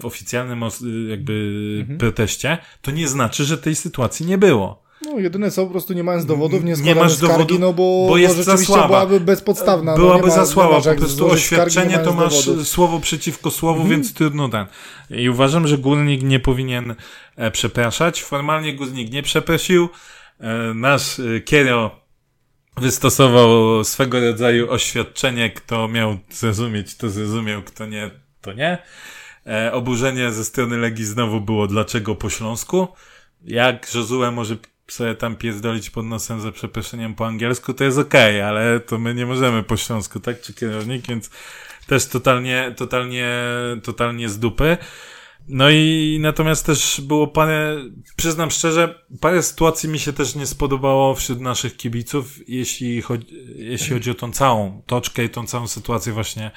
oficjalnym 0.03 0.65
jakby 1.09 1.87
proteście, 1.99 2.59
to 2.83 2.91
nie 2.91 3.09
znaczy, 3.09 3.45
że 3.45 3.59
tej 3.59 3.75
sytuacji 3.77 4.27
nie 4.27 4.39
było. 4.39 4.87
No, 5.05 5.19
jedyne 5.19 5.51
co, 5.51 5.65
po 5.65 5.71
prostu 5.71 5.93
nie 5.93 6.05
mając 6.05 6.27
dowodów, 6.27 6.65
nie 6.65 6.73
Nie 6.73 6.95
masz 6.95 7.13
skargi, 7.13 7.33
dowodu, 7.35 7.59
no 7.59 7.73
bo, 7.73 8.07
bo 8.09 8.17
jest 8.17 8.37
za 8.37 8.57
słaba. 8.57 8.87
byłaby 8.87 9.21
bezpodstawna. 9.21 9.93
no, 9.93 9.99
Byłaby 9.99 10.23
nie 10.23 10.29
ma, 10.29 10.35
za 10.35 10.47
słaba, 10.47 10.77
po 10.81 10.83
prostu 10.83 11.07
złożyć 11.17 11.45
skargi, 11.45 11.63
oświadczenie 11.67 11.99
to 12.05 12.13
masz 12.15 12.45
dowodów. 12.47 12.69
słowo 12.69 13.01
przeciwko 13.01 13.51
słowu, 13.51 13.81
Mhm. 13.81 13.91
więc 14.01 14.15
trudno 14.15 14.49
ten. 14.49 14.67
I 15.11 15.29
uważam, 15.29 15.67
że 15.69 15.79
górnik 15.79 16.23
nie 16.23 16.41
powinien 16.41 16.95
e, 17.37 17.51
przepraszać. 17.51 18.23
Formalnie 18.23 18.75
górnik 18.75 19.13
nie 19.13 19.23
przeprosił. 19.23 19.89
E, 20.41 20.75
nasz 20.75 21.19
e, 21.19 21.41
Kiero 21.41 22.01
wystosował 22.77 23.85
swego 23.85 24.21
rodzaju 24.21 24.71
oświadczenie, 24.71 25.51
kto 25.51 25.89
miał 25.89 26.19
zrozumieć, 26.31 26.97
to 26.97 27.11
zrozumiał, 27.11 27.63
kto 27.63 27.87
nie, 27.87 28.11
to 28.41 28.53
nie. 28.53 28.79
E, 29.47 29.73
oburzenie 29.73 30.33
ze 30.33 30.45
strony 30.45 30.77
Legii 30.77 31.05
znowu 31.05 31.41
było, 31.41 31.67
dlaczego 31.67 32.15
po 32.15 32.31
Śląsku. 32.31 32.89
Jak 33.45 33.95
Josue 33.95 34.33
może 34.33 34.57
sobie 34.89 35.15
tam 35.15 35.37
pierdolić 35.37 35.91
pod 35.91 36.07
nosem 36.07 36.41
za 36.41 36.53
przeproszeniem 36.53 37.15
po 37.15 37.27
angielsku, 37.27 37.75
to 37.75 37.85
jest 37.85 37.99
okej, 37.99 38.43
ale 38.43 38.81
to 38.81 38.99
my 38.99 39.15
nie 39.15 39.27
możemy 39.27 39.63
po 39.63 39.77
śląsku, 39.77 40.21
tak? 40.21 40.41
Czy 40.41 40.55
kierownik, 40.55 41.07
więc 41.07 41.31
też 41.87 42.07
totalnie, 42.07 42.75
totalnie, 42.77 43.35
totalnie 43.83 44.29
z 44.29 44.39
dupy. 44.39 44.77
No 45.49 45.71
i 45.71 46.19
natomiast 46.21 46.67
też 46.67 47.01
było 47.01 47.27
parę, 47.29 47.77
przyznam 48.17 48.51
szczerze, 48.51 49.05
parę 49.21 49.43
sytuacji 49.43 49.89
mi 49.89 49.99
się 49.99 50.13
też 50.13 50.35
nie 50.35 50.47
spodobało 50.47 51.15
wśród 51.15 51.41
naszych 51.41 51.77
kibiców, 51.77 52.49
jeśli 52.49 53.03
chodzi, 53.03 53.27
jeśli 53.57 53.93
chodzi 53.95 54.11
o 54.11 54.15
tą 54.15 54.33
całą 54.33 54.83
toczkę 54.87 55.25
i 55.25 55.31
tą 55.31 55.47
całą 55.47 55.67
sytuację 55.69 56.13
właśnie 56.13 56.51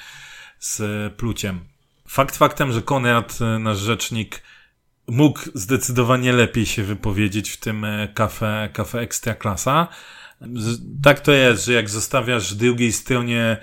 z 0.58 0.82
pluciem. 1.14 1.60
Fakt 2.08 2.36
faktem, 2.36 2.72
że 2.72 2.82
Konrad, 2.82 3.38
e, 3.40 3.58
nasz 3.58 3.78
rzecznik, 3.78 4.42
mógł 5.06 5.40
zdecydowanie 5.54 6.32
lepiej 6.32 6.66
się 6.66 6.82
wypowiedzieć 6.82 7.50
w 7.50 7.56
tym 7.56 7.84
e, 7.84 8.08
kafe, 8.14 8.68
kafe 8.72 9.00
Ekstraklasa. 9.00 9.88
Z- 10.54 10.80
Tak 11.02 11.20
to 11.20 11.32
jest, 11.32 11.64
że 11.64 11.72
jak 11.72 11.90
zostawiasz 11.90 12.54
drugiej 12.54 12.92
stronie 12.92 13.56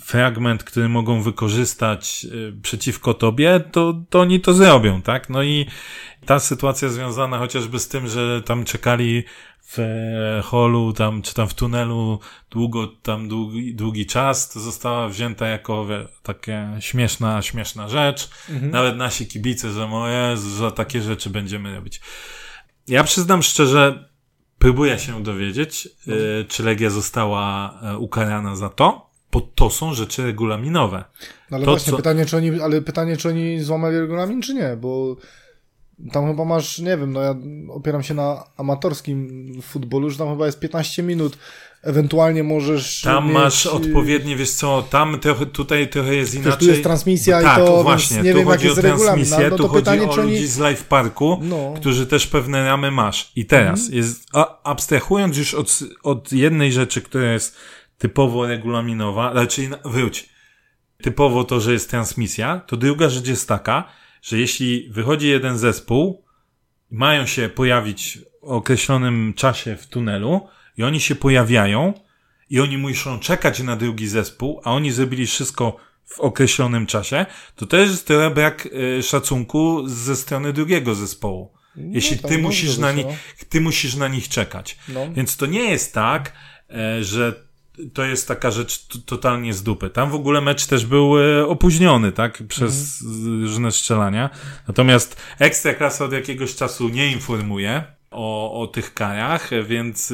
fragment, 0.00 0.64
który 0.64 0.88
mogą 0.88 1.22
wykorzystać 1.22 2.26
e, 2.48 2.60
przeciwko 2.62 3.14
tobie, 3.14 3.60
to, 3.72 3.94
to 4.10 4.20
oni 4.20 4.40
to 4.40 4.54
zrobią, 4.54 5.02
tak? 5.02 5.30
No 5.30 5.42
i 5.42 5.66
ta 6.26 6.40
sytuacja 6.40 6.88
związana 6.88 7.38
chociażby 7.38 7.78
z 7.78 7.88
tym, 7.88 8.08
że 8.08 8.42
tam 8.42 8.64
czekali 8.64 9.24
w 9.76 9.78
holu, 10.44 10.92
tam, 10.92 11.22
czy 11.22 11.34
tam 11.34 11.48
w 11.48 11.54
tunelu 11.54 12.20
długo, 12.50 12.86
tam 12.86 13.28
długi, 13.28 13.74
długi 13.74 14.06
czas, 14.06 14.50
to 14.50 14.60
została 14.60 15.08
wzięta 15.08 15.46
jako 15.46 15.86
wie, 15.86 16.08
takie 16.22 16.68
śmieszna, 16.80 17.42
śmieszna 17.42 17.88
rzecz. 17.88 18.28
Nawet 18.62 18.96
nasi 18.96 19.26
kibice, 19.26 19.72
że 19.72 19.86
moje, 19.86 20.36
że 20.58 20.72
takie 20.72 21.02
rzeczy 21.02 21.30
będziemy 21.30 21.74
robić. 21.74 22.00
Ja 22.88 23.04
przyznam 23.04 23.42
szczerze, 23.42 24.08
próbuję 24.58 24.98
się 24.98 25.22
dowiedzieć, 25.22 25.86
e, 25.86 26.44
czy 26.44 26.62
Legia 26.62 26.90
została 26.90 27.78
e, 27.82 27.98
ukarana 27.98 28.56
za 28.56 28.68
to, 28.68 29.07
bo 29.32 29.40
to 29.40 29.70
są 29.70 29.94
rzeczy 29.94 30.22
regulaminowe. 30.24 31.04
No 31.50 31.56
ale 31.56 31.64
To, 31.64 31.70
właśnie 31.70 31.90
co- 31.90 31.96
pytanie, 31.96 32.26
czy 32.26 32.36
oni, 32.36 32.60
ale 32.60 32.82
pytanie, 32.82 33.16
czy 33.16 33.28
oni 33.28 33.60
złamali 33.60 33.98
regulamin, 33.98 34.42
czy 34.42 34.54
nie, 34.54 34.76
bo 34.80 35.16
tam 36.12 36.26
chyba 36.30 36.44
masz, 36.44 36.78
nie 36.78 36.96
wiem, 36.96 37.12
no 37.12 37.20
ja 37.22 37.34
opieram 37.68 38.02
się 38.02 38.14
na 38.14 38.44
amatorskim 38.56 39.50
futbolu, 39.62 40.10
że 40.10 40.18
tam 40.18 40.28
chyba 40.30 40.46
jest 40.46 40.60
15 40.60 41.02
minut, 41.02 41.38
ewentualnie 41.82 42.42
możesz 42.42 43.00
Tam 43.02 43.24
mieć, 43.24 43.34
masz 43.34 43.66
odpowiednie, 43.66 44.36
wiesz 44.36 44.50
co, 44.50 44.84
tam 44.90 45.18
trochę, 45.20 45.46
tutaj 45.46 45.88
trochę 45.88 46.14
jest 46.14 46.34
inaczej. 46.34 46.58
tu 46.58 46.64
jest 46.66 46.82
transmisja 46.82 47.40
i 47.40 47.44
tak, 47.44 47.58
to, 47.58 47.82
właśnie, 47.82 48.14
więc 48.16 48.26
nie 48.26 48.32
tu 48.32 48.38
wiem, 48.38 48.46
chodzi 48.46 48.66
jaki 48.66 48.66
o 48.66 48.70
jest 48.70 48.82
regulamin, 48.82 49.24
transmisję, 49.24 49.44
no, 49.44 49.50
no 49.50 49.56
tu 49.56 49.62
to 49.62 49.68
chodzi 49.68 49.84
pytanie, 49.84 50.08
o 50.10 50.14
czy 50.14 50.20
oni... 50.20 50.30
ludzi 50.32 50.46
z 50.46 50.58
live 50.58 50.84
parku, 50.84 51.38
No. 51.42 51.74
którzy 51.76 52.06
też 52.06 52.26
pewne 52.26 52.64
ramy 52.64 52.90
masz. 52.90 53.32
I 53.36 53.46
teraz, 53.46 53.80
Mhm. 53.80 53.96
jest, 53.96 54.26
a, 54.32 54.62
abstrahując 54.62 55.36
już 55.36 55.54
od, 55.54 55.78
od 56.02 56.32
jednej 56.32 56.72
rzeczy, 56.72 57.02
która 57.02 57.32
jest 57.32 57.56
typowo 57.98 58.46
regulaminowa, 58.46 59.32
raczej 59.32 59.68
wróć, 59.84 60.28
typowo 61.02 61.44
to, 61.44 61.60
że 61.60 61.72
jest 61.72 61.90
transmisja, 61.90 62.60
to 62.66 62.76
druga 62.76 63.08
rzecz 63.08 63.28
jest 63.28 63.48
taka, 63.48 63.84
że 64.22 64.38
jeśli 64.38 64.88
wychodzi 64.90 65.28
jeden 65.28 65.58
zespół, 65.58 66.24
mają 66.90 67.26
się 67.26 67.48
pojawić 67.48 68.18
w 68.42 68.44
określonym 68.44 69.34
czasie 69.36 69.76
w 69.76 69.86
tunelu 69.86 70.48
i 70.76 70.82
oni 70.82 71.00
się 71.00 71.14
pojawiają 71.14 71.94
i 72.50 72.60
oni 72.60 72.78
muszą 72.78 73.18
czekać 73.18 73.60
na 73.60 73.76
drugi 73.76 74.08
zespół, 74.08 74.60
a 74.64 74.72
oni 74.72 74.92
zrobili 74.92 75.26
wszystko 75.26 75.76
w 76.04 76.20
określonym 76.20 76.86
czasie, 76.86 77.26
to 77.56 77.66
też 77.66 77.90
jest 77.90 78.06
trochę 78.06 78.30
brak 78.30 78.68
e, 78.98 79.02
szacunku 79.02 79.88
ze 79.88 80.16
strony 80.16 80.52
drugiego 80.52 80.94
zespołu. 80.94 81.52
Jeśli 81.76 82.18
tak, 82.18 82.30
ty 82.30 82.38
musisz 82.38 82.78
na 82.78 82.92
nich, 82.92 83.06
ty 83.48 83.60
musisz 83.60 83.94
na 83.94 84.08
nich 84.08 84.28
czekać. 84.28 84.78
No. 84.88 85.12
Więc 85.12 85.36
to 85.36 85.46
nie 85.46 85.70
jest 85.70 85.94
tak, 85.94 86.32
e, 86.70 87.04
że 87.04 87.47
to 87.92 88.04
jest 88.04 88.28
taka 88.28 88.50
rzecz 88.50 88.86
totalnie 89.06 89.54
z 89.54 89.62
dupy. 89.62 89.90
Tam 89.90 90.10
w 90.10 90.14
ogóle 90.14 90.40
mecz 90.40 90.66
też 90.66 90.86
był 90.86 91.18
e, 91.18 91.46
opóźniony, 91.46 92.12
tak? 92.12 92.42
Przez 92.48 93.02
mhm. 93.02 93.42
różne 93.42 93.72
strzelania. 93.72 94.30
Natomiast 94.68 95.16
Ekstraklasa 95.38 96.04
od 96.04 96.12
jakiegoś 96.12 96.54
czasu 96.54 96.88
nie 96.88 97.12
informuje 97.12 97.82
o, 98.10 98.60
o 98.60 98.66
tych 98.66 98.94
karach, 98.94 99.50
więc 99.66 100.12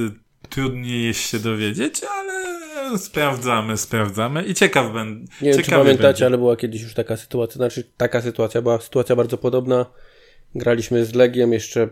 trudniej 0.48 1.04
jest 1.04 1.20
się 1.20 1.38
dowiedzieć, 1.38 2.00
ale 2.04 2.98
sprawdzamy, 2.98 3.76
sprawdzamy 3.76 4.42
i 4.42 4.54
ciekaw 4.54 4.92
będę. 4.92 5.32
Nie 5.42 5.52
wiem, 5.52 5.62
czy 5.62 5.70
pamiętacie, 5.70 6.06
będzie. 6.06 6.26
ale 6.26 6.38
była 6.38 6.56
kiedyś 6.56 6.82
już 6.82 6.94
taka 6.94 7.16
sytuacja, 7.16 7.56
znaczy 7.56 7.90
taka 7.96 8.22
sytuacja, 8.22 8.62
była 8.62 8.80
sytuacja 8.80 9.16
bardzo 9.16 9.38
podobna. 9.38 9.86
Graliśmy 10.54 11.04
z 11.04 11.14
Legiem 11.14 11.52
jeszcze 11.52 11.88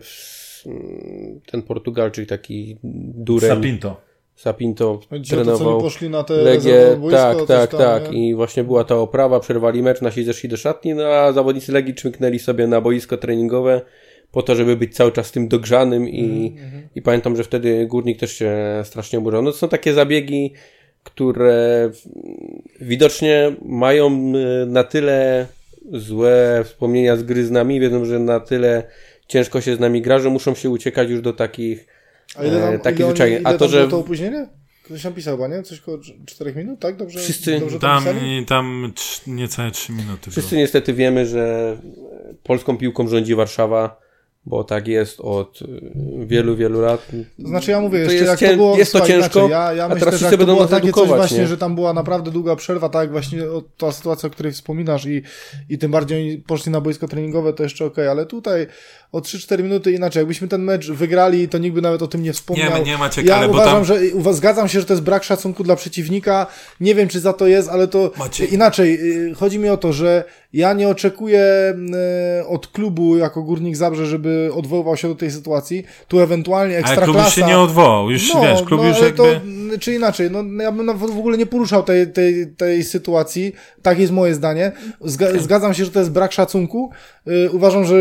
ten 1.45 1.61
Portugalczyk 1.63 2.29
taki 2.29 2.77
dureń. 3.13 3.49
Sapinto. 3.49 4.01
Sapinto 4.35 4.99
Ci 5.23 5.31
trenował. 5.31 5.77
To, 5.77 5.81
poszli 5.81 6.09
na 6.09 6.23
te 6.23 6.33
Legię, 6.33 6.97
tak, 7.11 7.37
tak, 7.47 7.71
tam, 7.71 7.79
tak. 7.79 8.11
Nie? 8.11 8.29
I 8.29 8.35
właśnie 8.35 8.63
była 8.63 8.83
ta 8.83 8.95
oprawa, 8.95 9.39
przerwali 9.39 9.83
mecz, 9.83 10.01
nasi 10.01 10.23
zeszli 10.23 10.49
do 10.49 10.57
szatni, 10.57 10.93
no 10.93 11.03
a 11.03 11.31
zawodnicy 11.31 11.71
Legii 11.71 11.95
czmyknęli 11.95 12.39
sobie 12.39 12.67
na 12.67 12.81
boisko 12.81 13.17
treningowe 13.17 13.81
po 14.31 14.41
to, 14.41 14.55
żeby 14.55 14.75
być 14.75 14.95
cały 14.95 15.11
czas 15.11 15.31
tym 15.31 15.47
dogrzanym 15.47 16.09
i, 16.09 16.51
mm-hmm. 16.51 16.81
i 16.95 17.01
pamiętam, 17.01 17.35
że 17.35 17.43
wtedy 17.43 17.87
Górnik 17.87 18.19
też 18.19 18.33
się 18.33 18.55
strasznie 18.83 19.19
oburzał. 19.19 19.41
No 19.41 19.51
to 19.51 19.57
są 19.57 19.69
takie 19.69 19.93
zabiegi, 19.93 20.53
które 21.03 21.91
widocznie 22.81 23.55
mają 23.65 24.07
e, 24.07 24.65
na 24.65 24.83
tyle 24.83 25.47
złe 25.91 26.61
wspomnienia 26.63 27.15
z 27.15 27.23
gry 27.23 27.45
z 27.45 27.51
nami, 27.51 27.79
wiedzą, 27.79 28.05
że 28.05 28.19
na 28.19 28.39
tyle 28.39 28.83
ciężko 29.27 29.61
się 29.61 29.75
z 29.75 29.79
nami 29.79 30.01
gra, 30.01 30.19
że 30.19 30.29
muszą 30.29 30.55
się 30.55 30.69
uciekać 30.69 31.09
już 31.09 31.21
do 31.21 31.33
takich 31.33 31.92
A 32.35 32.43
ile 32.43 32.61
tam, 32.61 32.73
e, 32.73 32.79
takich 32.79 33.05
zwyczajnych. 33.05 33.41
A 33.43 33.53
to, 33.53 33.67
że 33.67 33.87
to 33.87 33.99
opóźnienie? 33.99 34.47
Ktoś 34.83 35.03
napisał 35.03 35.37
chyba, 35.37 35.47
nie? 35.47 35.63
Coś 35.63 35.79
koło 35.79 35.99
4 36.25 36.55
minut, 36.55 36.79
tak? 36.79 36.97
Dobrze, 36.97 37.19
Wszyscy, 37.19 37.59
dobrze 37.59 37.79
tam, 37.79 38.05
tam 38.47 38.93
niecałe 39.27 39.71
3 39.71 39.91
minuty. 39.91 40.31
Wszyscy 40.31 40.49
było. 40.49 40.61
niestety 40.61 40.93
wiemy, 40.93 41.25
że 41.25 41.77
polską 42.43 42.77
piłką 42.77 43.07
rządzi 43.07 43.35
Warszawa 43.35 44.02
bo 44.45 44.63
tak 44.63 44.87
jest 44.87 45.19
od 45.21 45.61
y, 45.61 45.65
wielu, 46.25 46.55
wielu 46.55 46.81
lat. 46.81 47.07
To 47.41 47.47
znaczy 47.47 47.71
ja 47.71 47.81
mówię, 47.81 47.99
jeszcze 47.99 48.15
jak 48.25 48.39
cię... 48.39 48.49
to 48.49 48.55
było, 48.55 48.77
jest 48.77 48.91
to 48.91 48.97
słuchaj, 48.97 49.21
ciężko, 49.21 49.47
ja, 49.49 49.73
ja 49.73 49.89
myślę, 49.89 50.05
teraz 50.05 50.19
że 50.19 50.25
jak 50.25 50.39
to 50.39 50.45
było 50.45 50.67
takie 50.67 50.91
coś 50.91 51.07
właśnie, 51.07 51.37
nie? 51.37 51.47
że 51.47 51.57
tam 51.57 51.75
była 51.75 51.93
naprawdę 51.93 52.31
długa 52.31 52.55
przerwa, 52.55 52.89
tak 52.89 53.01
jak 53.01 53.11
właśnie 53.11 53.43
ta 53.77 53.91
sytuacja, 53.91 54.27
o 54.27 54.29
której 54.29 54.51
wspominasz 54.51 55.05
i, 55.05 55.21
i 55.69 55.77
tym 55.77 55.91
bardziej 55.91 56.21
oni 56.21 56.37
poszli 56.37 56.71
na 56.71 56.81
boisko 56.81 57.07
treningowe, 57.07 57.53
to 57.53 57.63
jeszcze 57.63 57.85
okej, 57.85 57.93
okay, 57.93 58.11
ale 58.11 58.25
tutaj 58.25 58.67
o 59.13 59.19
3-4 59.19 59.63
minuty 59.63 59.91
inaczej. 59.91 60.19
Jakbyśmy 60.19 60.47
ten 60.47 60.61
mecz 60.61 60.91
wygrali, 60.91 61.49
to 61.49 61.57
nikt 61.57 61.75
by 61.75 61.81
nawet 61.81 62.01
o 62.01 62.07
tym 62.07 62.23
nie 62.23 62.33
wspomniał. 62.33 62.77
Nie, 62.77 62.83
nie 62.83 62.97
ma 62.97 63.09
ja 63.23 63.35
ale 63.35 63.49
uważam, 63.49 63.73
tam... 63.73 63.85
że 63.85 63.99
zgadzam 64.33 64.67
się, 64.67 64.79
że 64.79 64.85
to 64.85 64.93
jest 64.93 65.03
brak 65.03 65.23
szacunku 65.23 65.63
dla 65.63 65.75
przeciwnika. 65.75 66.47
Nie 66.79 66.95
wiem, 66.95 67.07
czy 67.07 67.19
za 67.19 67.33
to 67.33 67.47
jest, 67.47 67.69
ale 67.69 67.87
to 67.87 68.11
Macie... 68.17 68.45
inaczej. 68.45 68.99
Y, 69.29 69.33
chodzi 69.35 69.59
mi 69.59 69.69
o 69.69 69.77
to, 69.77 69.93
że 69.93 70.23
ja 70.53 70.73
nie 70.73 70.89
oczekuję 70.89 71.73
y, 72.41 72.47
od 72.47 72.67
klubu 72.67 73.17
jako 73.17 73.43
Górnik 73.43 73.75
Zabrze, 73.75 74.05
żeby 74.05 74.32
odwoływał 74.53 74.97
się 74.97 75.07
do 75.07 75.15
tej 75.15 75.31
sytuacji. 75.31 75.83
Tu 76.07 76.19
ewentualnie 76.19 76.77
ekstraklasa... 76.77 77.11
Ale 77.11 77.21
klub 77.21 77.33
się 77.33 77.45
nie 77.45 77.59
odwołał, 77.59 78.11
już 78.11 78.33
no, 78.33 78.41
wiesz, 78.41 78.61
klub 78.61 78.81
no, 78.81 78.87
już 78.87 79.01
jakby... 79.01 79.17
To, 79.17 79.25
czy 79.79 79.93
inaczej, 79.93 80.31
no 80.31 80.63
ja 80.63 80.71
bym 80.71 80.97
w 80.97 81.03
ogóle 81.03 81.37
nie 81.37 81.45
poruszał 81.45 81.83
tej, 81.83 82.11
tej, 82.11 82.47
tej 82.47 82.83
sytuacji. 82.83 83.53
Tak 83.81 83.99
jest 83.99 84.13
moje 84.13 84.33
zdanie. 84.33 84.71
Zgadzam 85.39 85.73
się, 85.73 85.85
że 85.85 85.91
to 85.91 85.99
jest 85.99 86.11
brak 86.11 86.31
szacunku. 86.31 86.91
Y, 87.27 87.49
uważam, 87.51 87.85
że 87.85 87.95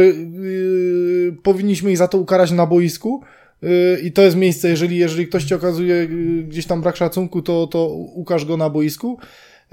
powinniśmy 1.43 1.91
ich 1.91 1.99
za 1.99 2.09
to 2.09 2.19
ukarać 2.19 2.51
na 2.51 2.67
boisku. 2.67 3.23
Y, 3.63 4.01
I 4.03 4.13
to 4.13 4.23
jest 4.23 4.37
miejsce, 4.37 4.69
jeżeli, 4.69 4.97
jeżeli 4.97 5.27
ktoś 5.27 5.45
ci 5.45 5.55
okazuje 5.55 5.95
y, 5.95 6.09
gdzieś 6.49 6.67
tam 6.67 6.81
brak 6.83 6.97
szacunku, 6.97 7.43
to, 7.43 7.67
to 7.67 7.89
ukaż 7.89 8.45
go 8.45 8.57
na 8.57 8.71
boisku. 8.71 9.19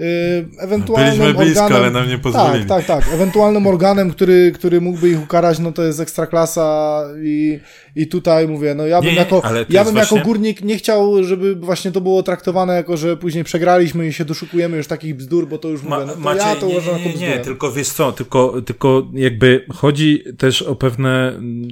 Y, 0.00 0.48
ewentualnym 0.58 1.18
Byliśmy 1.18 1.34
blisko, 1.44 1.64
organem, 1.64 1.82
ale 1.82 1.90
nam 1.90 2.08
nie 2.08 2.18
pozwolili. 2.18 2.66
Tak, 2.66 2.86
tak, 2.86 3.04
tak. 3.04 3.14
Ewentualnym 3.14 3.66
organem, 3.66 4.10
który, 4.10 4.52
który 4.54 4.80
mógłby 4.80 5.10
ich 5.10 5.22
ukarać, 5.22 5.58
no 5.58 5.72
to 5.72 5.82
jest 5.82 6.00
ekstraklasa 6.00 7.04
i, 7.22 7.60
i 7.96 8.06
tutaj 8.06 8.48
mówię, 8.48 8.74
no 8.74 8.86
ja 8.86 9.00
bym, 9.00 9.10
nie, 9.10 9.16
jako, 9.16 9.42
ja 9.68 9.84
bym 9.84 9.94
właśnie... 9.94 10.16
jako 10.16 10.28
górnik 10.28 10.62
nie 10.62 10.76
chciał, 10.76 11.24
żeby 11.24 11.54
właśnie 11.54 11.92
to 11.92 12.00
było 12.00 12.22
traktowane 12.22 12.74
jako, 12.74 12.96
że 12.96 13.16
później 13.16 13.44
przegraliśmy 13.44 14.06
i 14.06 14.12
się 14.12 14.24
doszukujemy 14.24 14.76
już 14.76 14.86
takich 14.86 15.16
bzdur, 15.16 15.48
bo 15.48 15.58
to 15.58 15.68
już 15.68 15.82
Ma, 15.82 15.96
mówię, 15.96 16.06
no 16.06 16.14
to 16.14 16.20
Macie, 16.20 16.48
ja 16.48 16.56
to 16.56 16.66
uważam 16.66 16.98
jako 16.98 17.18
Nie, 17.18 17.28
nie, 17.28 17.38
tylko 17.38 17.72
wiesz 17.72 17.88
co, 17.88 18.12
tylko, 18.12 18.62
tylko 18.62 19.06
jakby 19.12 19.66
chodzi 19.72 20.24
też 20.38 20.62
o 20.62 20.74
pewne 20.74 21.28
mm, 21.28 21.68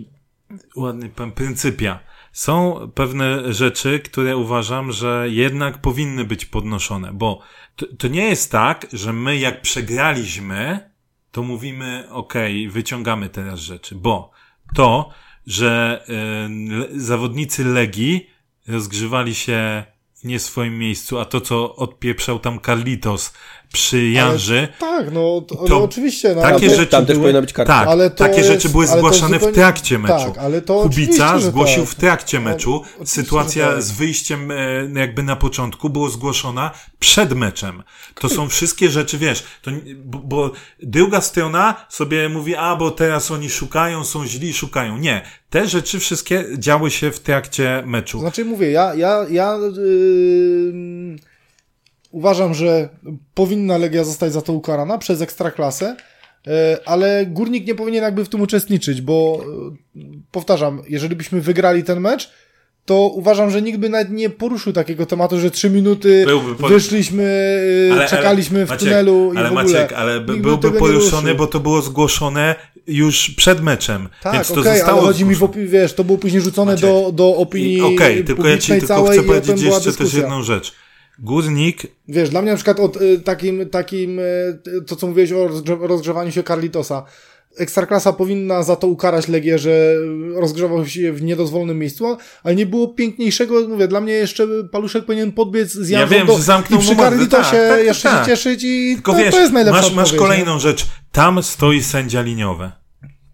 ładny 0.76 1.08
pan 1.08 1.32
pryncypia 1.32 2.07
są 2.38 2.90
pewne 2.94 3.52
rzeczy, 3.52 4.00
które 4.00 4.36
uważam, 4.36 4.92
że 4.92 5.26
jednak 5.30 5.78
powinny 5.78 6.24
być 6.24 6.44
podnoszone, 6.44 7.12
bo 7.12 7.40
to, 7.76 7.86
to 7.98 8.08
nie 8.08 8.24
jest 8.24 8.52
tak, 8.52 8.86
że 8.92 9.12
my 9.12 9.36
jak 9.36 9.62
przegraliśmy, 9.62 10.90
to 11.32 11.42
mówimy, 11.42 12.04
okay, 12.10 12.68
wyciągamy 12.70 13.28
teraz 13.28 13.60
rzeczy, 13.60 13.94
bo 13.94 14.30
to, 14.74 15.10
że 15.46 16.04
y, 16.94 17.00
zawodnicy 17.00 17.64
Legii 17.64 18.30
rozgrzewali 18.68 19.34
się 19.34 19.84
w 20.14 20.24
nie 20.24 20.38
swoim 20.38 20.78
miejscu, 20.78 21.18
a 21.18 21.24
to, 21.24 21.40
co 21.40 21.76
odpieprzał 21.76 22.38
tam 22.38 22.60
Carlitos 22.60 23.34
przy 23.72 24.08
Janży. 24.08 24.58
Ale, 24.58 24.68
tak, 24.78 25.12
no, 25.12 25.40
to, 25.40 25.54
to 25.54 25.84
oczywiście. 25.84 26.34
No, 26.34 26.42
takie 26.42 26.70
rzeczy 26.70 26.86
tam 26.86 27.06
też 27.06 27.18
były, 27.18 27.40
być 27.40 27.52
karta. 27.52 27.78
Tak, 27.78 27.88
ale 27.88 28.10
takie 28.10 28.36
jest, 28.36 28.48
rzeczy 28.48 28.68
były 28.68 28.86
zgłaszane 28.86 29.34
zupełnie, 29.34 29.52
w 29.52 29.54
trakcie 29.54 29.98
meczu. 29.98 30.14
Tak, 30.14 30.38
ale 30.38 30.62
to 30.62 30.80
Kubica 30.80 31.38
zgłosił 31.38 31.82
tak. 31.82 31.90
w 31.90 31.94
trakcie 31.94 32.40
meczu. 32.40 32.82
No, 33.00 33.06
Sytuacja 33.06 33.68
tak. 33.68 33.82
z 33.82 33.90
wyjściem 33.90 34.50
e, 34.50 34.54
jakby 34.94 35.22
na 35.22 35.36
początku 35.36 35.90
była 35.90 36.08
zgłoszona 36.08 36.70
przed 36.98 37.32
meczem. 37.32 37.82
To 38.14 38.28
są 38.28 38.48
wszystkie 38.48 38.90
rzeczy, 38.90 39.18
wiesz, 39.18 39.44
to, 39.62 39.70
bo, 40.04 40.18
bo 40.18 40.52
druga 40.82 41.20
strona 41.20 41.86
sobie 41.88 42.28
mówi, 42.28 42.54
a 42.56 42.76
bo 42.76 42.90
teraz 42.90 43.30
oni 43.30 43.50
szukają, 43.50 44.04
są 44.04 44.26
źli, 44.26 44.54
szukają. 44.54 44.98
Nie. 44.98 45.22
Te 45.50 45.68
rzeczy 45.68 45.98
wszystkie 45.98 46.44
działy 46.58 46.90
się 46.90 47.10
w 47.10 47.20
trakcie 47.20 47.82
meczu. 47.86 48.20
Znaczy 48.20 48.44
mówię, 48.44 48.70
ja, 48.70 48.94
ja, 48.94 49.26
ja 49.30 49.58
yy 49.76 51.37
uważam, 52.10 52.54
że 52.54 52.88
powinna 53.34 53.78
Legia 53.78 54.04
zostać 54.04 54.32
za 54.32 54.42
to 54.42 54.52
ukarana 54.52 54.98
przez 54.98 55.20
ekstraklasę, 55.20 55.96
e, 56.46 56.78
ale 56.86 57.26
Górnik 57.26 57.66
nie 57.66 57.74
powinien 57.74 58.02
jakby 58.04 58.24
w 58.24 58.28
tym 58.28 58.40
uczestniczyć, 58.40 59.00
bo 59.00 59.44
e, 59.96 60.00
powtarzam, 60.30 60.82
jeżeli 60.88 61.16
byśmy 61.16 61.40
wygrali 61.40 61.84
ten 61.84 62.00
mecz, 62.00 62.30
to 62.84 63.08
uważam, 63.08 63.50
że 63.50 63.62
nikt 63.62 63.78
by 63.78 63.88
nawet 63.88 64.10
nie 64.10 64.30
poruszył 64.30 64.72
takiego 64.72 65.06
tematu, 65.06 65.40
że 65.40 65.50
trzy 65.50 65.70
minuty 65.70 66.26
wyszliśmy, 66.68 67.24
e, 67.90 67.92
ale, 67.92 68.08
czekaliśmy 68.08 68.58
ale, 68.58 68.66
w 68.66 68.70
Maciek, 68.70 68.88
tunelu 68.88 69.32
i 69.34 69.36
ale 69.36 69.48
w 69.48 69.52
ogóle. 69.52 69.64
Maciek, 69.64 69.92
ale 69.92 70.20
by, 70.20 70.36
byłby 70.36 70.72
poruszony, 70.72 71.34
bo 71.34 71.46
to 71.46 71.60
było 71.60 71.82
zgłoszone 71.82 72.54
już 72.86 73.30
przed 73.30 73.60
meczem. 73.62 74.08
Tak, 74.22 74.32
więc 74.32 74.48
to 74.48 74.60
okay, 74.60 74.76
zostało 74.76 75.00
ale 75.00 75.08
chodzi 75.08 75.24
mi, 75.24 75.34
w, 75.34 75.50
wiesz, 75.56 75.94
to 75.94 76.04
było 76.04 76.18
później 76.18 76.42
rzucone 76.42 76.76
do, 76.76 77.12
do 77.12 77.36
opinii 77.36 77.80
Okej, 77.80 77.94
okay, 77.94 78.24
tylko 78.24 78.48
ja 78.48 78.58
ci 78.58 78.72
tylko 78.72 79.04
chcę 79.04 79.22
powiedzieć 79.22 79.62
jeszcze 79.62 79.92
też 79.92 80.14
jedną 80.14 80.42
rzecz. 80.42 80.72
Górnik. 81.18 81.82
Wiesz, 82.08 82.30
dla 82.30 82.42
mnie 82.42 82.50
na 82.50 82.56
przykład 82.56 82.80
od, 82.80 83.02
y, 83.02 83.20
takim, 83.20 83.68
takim, 83.70 84.18
y, 84.18 84.82
to 84.86 84.96
co 84.96 85.06
mówiłeś 85.06 85.32
o 85.32 85.48
rozgrzewaniu 85.80 86.32
się 86.32 86.42
Carlitosa. 86.42 87.04
Ekstraklasa 87.58 88.12
powinna 88.12 88.62
za 88.62 88.76
to 88.76 88.86
ukarać 88.86 89.28
Legię, 89.28 89.58
że 89.58 89.94
rozgrzewał 90.34 90.86
się 90.86 91.12
w 91.12 91.22
niedozwolonym 91.22 91.78
miejscu, 91.78 92.16
ale 92.42 92.54
nie 92.54 92.66
było 92.66 92.88
piękniejszego, 92.88 93.68
mówię, 93.68 93.88
dla 93.88 94.00
mnie 94.00 94.12
jeszcze 94.12 94.46
Paluszek 94.72 95.04
powinien 95.04 95.32
podbiec 95.32 95.72
z 95.72 95.88
Janżą 95.88 96.14
ja 96.14 96.18
wiem, 96.20 96.36
że 96.36 96.42
zamknął 96.42 96.80
i 96.80 96.82
przy 96.82 96.96
Carlitosie 96.96 97.50
tak, 97.50 97.68
tak, 97.68 97.84
jeszcze 97.84 98.08
tak. 98.08 98.24
się 98.24 98.30
cieszyć 98.30 98.64
i 98.64 98.94
Tylko 98.94 99.12
to, 99.12 99.18
wiesz, 99.18 99.34
to 99.34 99.40
jest 99.40 99.52
najlepsza 99.52 99.82
Masz, 99.82 99.94
masz 99.94 100.12
kolejną 100.12 100.54
nie? 100.54 100.60
rzecz. 100.60 100.86
Tam 101.12 101.42
stoi 101.42 101.82
sędzia 101.82 102.22
liniowy. 102.22 102.70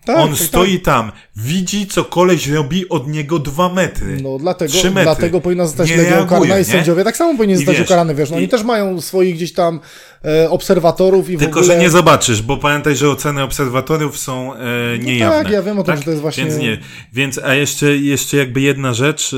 Tak, 0.05 0.17
On 0.17 0.31
tak, 0.31 0.39
stoi 0.39 0.75
tak. 0.75 0.85
tam, 0.85 1.13
widzi, 1.37 1.87
co 1.87 2.05
koleś 2.05 2.49
robi 2.49 2.89
od 2.89 3.09
niego 3.09 3.39
dwa 3.39 3.69
metry. 3.69 4.17
No 4.23 4.39
dlatego, 4.39 4.75
metry. 4.75 5.03
dlatego 5.03 5.41
powinna 5.41 5.67
zostać 5.67 5.91
nie 5.91 5.97
Legia 5.97 6.23
ukarana 6.23 6.59
i 6.59 6.65
sędziowie 6.65 7.05
tak 7.05 7.17
samo 7.17 7.37
powinni 7.37 7.57
zostać 7.57 7.81
ukarane, 7.81 8.15
wiesz, 8.15 8.31
no 8.31 8.37
oni 8.37 8.49
też 8.49 8.63
mają 8.63 9.01
swoich 9.01 9.35
gdzieś 9.35 9.53
tam 9.53 9.81
e, 10.25 10.51
obserwatorów 10.51 11.31
i 11.31 11.39
Tylko, 11.39 11.61
ogóle... 11.61 11.75
że 11.75 11.81
nie 11.81 11.91
zobaczysz, 11.91 12.43
bo 12.43 12.57
pamiętaj, 12.57 12.97
że 12.97 13.11
oceny 13.11 13.43
obserwatorów 13.43 14.19
są 14.19 14.55
e, 14.55 14.59
niejawne. 14.99 15.39
No 15.39 15.45
tak, 15.45 15.53
ja 15.53 15.63
wiem 15.63 15.79
o 15.79 15.83
tym, 15.83 15.95
tak? 15.95 15.99
że 15.99 16.05
to 16.05 16.11
jest 16.11 16.23
właśnie... 16.23 16.45
Więc 16.45 16.57
nie, 16.57 16.79
więc 17.13 17.39
a 17.39 17.55
jeszcze, 17.55 17.97
jeszcze 17.97 18.37
jakby 18.37 18.61
jedna 18.61 18.95
rzecz, 18.95 19.35
e, 19.35 19.37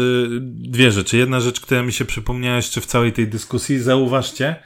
dwie 0.71 0.91
rzeczy. 0.91 1.17
Jedna 1.17 1.41
rzecz, 1.41 1.61
która 1.61 1.83
mi 1.83 1.93
się 1.93 2.05
przypomniała 2.05 2.57
jeszcze 2.57 2.81
w 2.81 2.87
całej 2.87 3.13
tej 3.13 3.29
dyskusji, 3.29 3.79
zauważcie, 3.79 4.57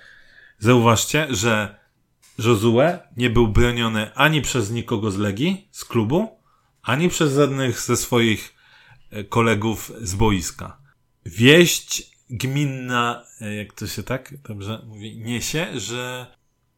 zauważcie, 0.58 1.26
że 1.30 1.79
Josue 2.44 2.98
nie 3.16 3.30
był 3.30 3.48
broniony 3.48 4.14
ani 4.14 4.42
przez 4.42 4.70
nikogo 4.70 5.10
z 5.10 5.16
Legii, 5.16 5.68
z 5.70 5.84
klubu, 5.84 6.28
ani 6.82 7.08
przez 7.08 7.34
żadnych 7.34 7.80
ze 7.80 7.96
swoich 7.96 8.54
e, 9.10 9.24
kolegów 9.24 9.92
z 10.00 10.14
boiska. 10.14 10.78
Wieść 11.26 12.10
gminna, 12.30 13.24
e, 13.40 13.54
jak 13.54 13.72
to 13.72 13.86
się 13.86 14.02
tak 14.02 14.34
dobrze 14.48 14.82
mówi, 14.86 15.18
niesie, 15.18 15.80
że 15.80 16.26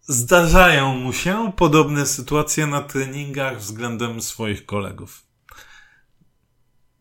zdarzają 0.00 0.94
mu 0.94 1.12
się 1.12 1.52
podobne 1.56 2.06
sytuacje 2.06 2.66
na 2.66 2.80
treningach 2.80 3.58
względem 3.58 4.22
swoich 4.22 4.66
kolegów. 4.66 5.26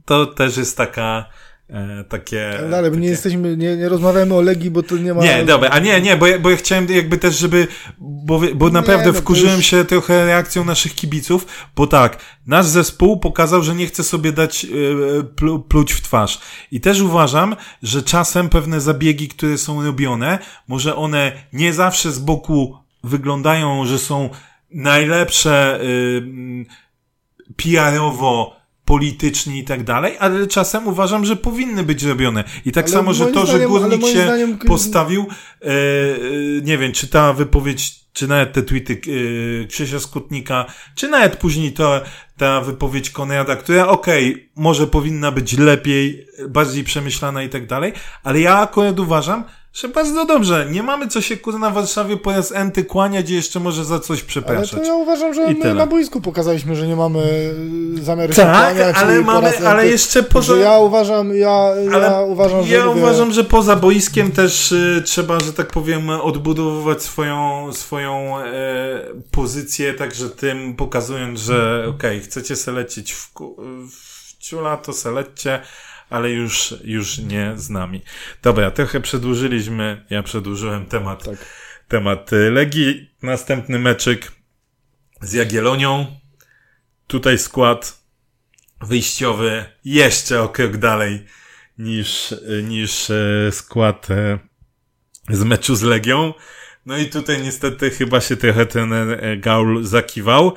To 0.05 0.25
też 0.25 0.57
jest 0.57 0.77
taka 0.77 1.29
e, 1.71 2.03
takie... 2.03 2.59
No, 2.69 2.77
ale 2.77 2.89
takie... 2.89 3.01
nie 3.01 3.07
jesteśmy, 3.07 3.57
nie, 3.57 3.77
nie 3.77 3.89
rozmawiamy 3.89 4.35
o 4.35 4.41
Legii, 4.41 4.71
bo 4.71 4.83
to 4.83 4.97
nie 4.97 5.13
ma... 5.13 5.23
Nie, 5.23 5.45
dobra, 5.45 5.69
a 5.69 5.79
nie, 5.79 6.01
nie, 6.01 6.17
bo 6.17 6.27
ja, 6.27 6.39
bo 6.39 6.49
ja 6.49 6.57
chciałem 6.57 6.87
jakby 6.89 7.17
też, 7.17 7.37
żeby, 7.37 7.67
bo, 7.99 8.41
bo 8.55 8.69
naprawdę 8.69 9.07
no 9.07 9.13
to 9.13 9.19
wkurzyłem 9.19 9.57
już- 9.57 9.65
się 9.65 9.85
trochę 9.85 10.25
reakcją 10.25 10.65
naszych 10.65 10.95
kibiców, 10.95 11.47
bo 11.75 11.87
tak, 11.87 12.17
nasz 12.47 12.65
zespół 12.65 13.19
pokazał, 13.19 13.63
że 13.63 13.75
nie 13.75 13.87
chce 13.87 14.03
sobie 14.03 14.31
dać 14.31 14.67
plu, 15.35 15.59
pluć 15.59 15.93
w 15.93 16.01
twarz. 16.01 16.39
I 16.71 16.81
też 16.81 17.01
uważam, 17.01 17.55
że 17.83 18.03
czasem 18.03 18.49
pewne 18.49 18.81
zabiegi, 18.81 19.27
które 19.27 19.57
są 19.57 19.83
robione, 19.83 20.39
może 20.67 20.95
one 20.95 21.31
nie 21.53 21.73
zawsze 21.73 22.11
z 22.11 22.19
boku 22.19 22.77
wyglądają, 23.03 23.85
że 23.85 23.99
są 23.99 24.29
najlepsze 24.71 25.79
y, 25.81 26.17
mm, 26.17 26.65
PR-owo, 27.55 28.60
polityczni 28.91 29.59
i 29.59 29.63
tak 29.63 29.83
dalej, 29.83 30.15
ale 30.19 30.47
czasem 30.47 30.87
uważam, 30.87 31.25
że 31.25 31.35
powinny 31.35 31.83
być 31.83 32.03
robione. 32.03 32.43
I 32.65 32.71
tak 32.71 32.85
Ale 32.85 32.93
samo, 32.93 33.13
że 33.13 33.25
to, 33.27 33.45
że 33.45 33.53
zdaniem- 33.53 33.77
ale 33.77 33.97
górnik 33.97 34.05
się 34.13 34.23
zdaniem- 34.23 34.57
postawił, 34.57 35.25
e, 35.61 35.65
e, 35.65 35.69
nie 36.63 36.77
wiem, 36.77 36.91
czy 36.91 37.07
ta 37.07 37.33
wypowiedź, 37.33 37.95
czy 38.13 38.27
nawet 38.27 38.53
te 38.53 38.61
tweety 38.63 38.93
e, 39.63 39.67
Krzysia 39.67 39.99
Skutnika, 39.99 40.65
czy 40.95 41.07
nawet 41.07 41.35
później 41.37 41.71
to, 41.73 42.01
ta 42.37 42.61
wypowiedź 42.61 43.09
Konrada, 43.09 43.55
która 43.55 43.87
okej, 43.87 44.49
może 44.55 44.87
powinna 44.87 45.31
być 45.31 45.57
lepiej, 45.57 46.27
bardziej 46.49 46.83
przemyślana 46.83 47.43
i 47.43 47.49
tak 47.49 47.67
dalej, 47.67 47.93
ale 48.23 48.39
ja 48.39 48.57
akurat 48.57 48.99
uważam, 48.99 49.43
że 49.73 49.87
bardzo 49.87 50.25
dobrze, 50.25 50.67
nie 50.71 50.83
mamy 50.83 51.07
co 51.07 51.21
się 51.21 51.37
kurna 51.37 51.69
w 51.69 51.73
Warszawie 51.73 52.17
po 52.17 52.31
raz 52.31 52.51
enty 52.51 52.85
kłaniać 52.85 53.29
i 53.29 53.33
jeszcze 53.35 53.59
może 53.59 53.85
za 53.85 53.99
coś 53.99 54.19
Ale 54.19 54.27
przepraszać. 54.27 54.79
to 54.79 54.83
ja 54.85 54.93
uważam, 54.93 55.33
że 55.33 55.43
I 55.51 55.55
my 55.55 55.61
tyle. 55.61 55.73
na 55.73 55.85
boisku 55.87 56.21
pokazaliśmy, 56.21 56.75
że 56.75 56.87
nie 56.87 56.95
mamy 56.95 57.19
y, 57.99 58.03
zamiaru 58.03 58.33
się 58.33 58.41
Tak, 58.41 58.73
kłaniać 58.75 58.95
ale 58.95 59.21
mamy, 59.21 59.67
ale 59.67 59.87
jeszcze 59.87 60.23
poza... 60.23 60.55
Ja 60.57 60.77
uważam, 60.77 61.35
ja, 61.35 61.69
ja 61.91 61.91
Ale 61.93 62.25
uważam, 62.25 62.63
że 62.63 62.73
ja 62.73 62.85
mówię, 62.85 63.01
uważam, 63.01 63.31
że 63.31 63.43
poza 63.43 63.75
boiskiem 63.75 64.31
też 64.31 64.71
y, 64.71 65.01
trzeba, 65.05 65.39
że 65.39 65.53
tak 65.53 65.67
powiem, 65.67 66.09
odbudowywać 66.09 67.03
swoją, 67.03 67.69
swoją 67.73 68.39
e, 68.39 68.43
pozycję, 69.31 69.93
także 69.93 70.29
tym 70.29 70.75
pokazując, 70.75 71.39
że 71.39 71.85
okej, 71.89 72.19
chcecie 72.21 72.55
se 72.55 72.71
lecieć 72.71 73.13
w, 73.13 73.29
w 73.91 74.37
ciula, 74.39 74.77
to 74.77 74.93
se 74.93 75.11
lećcie, 75.11 75.61
ale 76.11 76.31
już, 76.31 76.75
już 76.83 77.17
nie 77.17 77.53
z 77.55 77.69
nami. 77.69 78.01
Dobra, 78.41 78.71
trochę 78.71 79.01
przedłużyliśmy, 79.01 80.05
ja 80.09 80.23
przedłużyłem 80.23 80.85
temat, 80.85 81.25
Tak. 81.25 81.37
temat 81.87 82.33
y, 82.33 82.51
Legii. 82.51 83.11
Następny 83.21 83.79
meczyk 83.79 84.31
z 85.21 85.33
Jagiellonią. 85.33 86.19
Tutaj 87.07 87.37
skład 87.37 88.01
wyjściowy 88.81 89.65
jeszcze 89.85 90.41
o 90.41 90.49
krok 90.49 90.77
dalej 90.77 91.25
niż, 91.77 92.35
niż 92.63 93.09
e, 93.09 93.51
skład 93.51 94.11
e, 94.11 94.39
z 95.29 95.43
meczu 95.43 95.75
z 95.75 95.81
Legią. 95.81 96.33
No 96.85 96.97
i 96.97 97.05
tutaj 97.05 97.41
niestety 97.41 97.89
chyba 97.89 98.21
się 98.21 98.37
trochę 98.37 98.65
ten 98.65 98.93
e, 98.93 99.37
Gaul 99.37 99.85
zakiwał. 99.85 100.55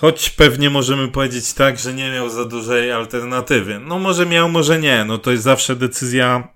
Choć 0.00 0.30
pewnie 0.30 0.70
możemy 0.70 1.08
powiedzieć 1.08 1.52
tak, 1.52 1.78
że 1.78 1.94
nie 1.94 2.10
miał 2.10 2.30
za 2.30 2.44
dużej 2.44 2.92
alternatywy. 2.92 3.78
No 3.78 3.98
może 3.98 4.26
miał, 4.26 4.48
może 4.48 4.78
nie. 4.78 5.04
No 5.04 5.18
to 5.18 5.30
jest 5.30 5.42
zawsze 5.42 5.76
decyzja, 5.76 6.48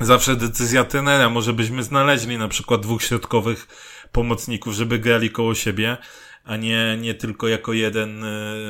zawsze 0.00 0.36
decyzja 0.36 0.84
trenera. 0.84 1.30
Może 1.30 1.52
byśmy 1.52 1.82
znaleźli 1.82 2.38
na 2.38 2.48
przykład 2.48 2.80
dwóch 2.80 3.02
środkowych 3.02 3.68
pomocników, 4.12 4.74
żeby 4.74 4.98
grali 4.98 5.30
koło 5.30 5.54
siebie, 5.54 5.96
a 6.44 6.56
nie, 6.56 6.98
nie 7.00 7.14
tylko 7.14 7.48
jako 7.48 7.72
jeden 7.72 8.24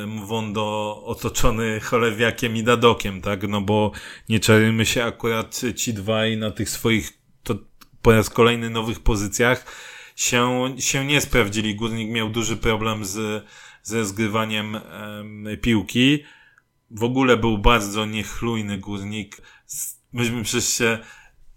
Mwondo 0.07 1.01
otoczony 1.05 1.79
cholewiakiem 1.79 2.55
i 2.55 2.63
dadokiem, 2.63 3.21
tak? 3.21 3.47
No 3.47 3.61
bo 3.61 3.91
nie 4.29 4.39
czarujmy 4.39 4.85
się 4.85 5.03
akurat 5.03 5.61
ci 5.75 5.93
dwaj 5.93 6.37
na 6.37 6.51
tych 6.51 6.69
swoich 6.69 7.13
to 7.43 7.55
po 8.01 8.11
raz 8.11 8.29
kolejny 8.29 8.69
nowych 8.69 8.99
pozycjach 8.99 9.65
się, 10.15 10.75
się 10.79 11.05
nie 11.05 11.21
sprawdzili. 11.21 11.75
Górnik 11.75 12.09
miał 12.09 12.29
duży 12.29 12.57
problem 12.57 13.05
z, 13.05 13.45
ze 13.83 14.05
zgrywaniem 14.05 14.75
em, 14.75 15.47
piłki. 15.61 16.23
W 16.91 17.03
ogóle 17.03 17.37
był 17.37 17.57
bardzo 17.57 18.05
niechlujny 18.05 18.77
górnik. 18.77 19.41
Myśmy 20.13 20.43
przecież 20.43 20.69
się 20.69 20.99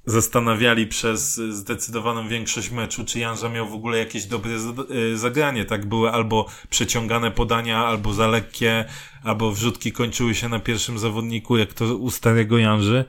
zastanawiali 0.06 0.87
przez 0.87 1.35
zdecydowaną 1.35 2.28
większość 2.28 2.70
meczu, 2.70 3.04
czy 3.04 3.18
Janża 3.18 3.48
miał 3.48 3.68
w 3.68 3.74
ogóle 3.74 3.98
jakieś 3.98 4.24
dobre 4.26 4.52
y, 5.12 5.18
zagranie. 5.18 5.64
Tak 5.64 5.87
były 5.87 6.11
albo 6.11 6.46
przeciągane 6.70 7.30
podania, 7.30 7.87
albo 7.87 8.14
za 8.14 8.26
lekkie, 8.26 8.85
albo 9.24 9.52
wrzutki 9.52 9.92
kończyły 9.92 10.35
się 10.35 10.48
na 10.48 10.58
pierwszym 10.58 10.98
zawodniku, 10.98 11.56
jak 11.56 11.74
to 11.74 11.96
u 11.96 12.11
starego 12.11 12.58
Janży. 12.58 13.04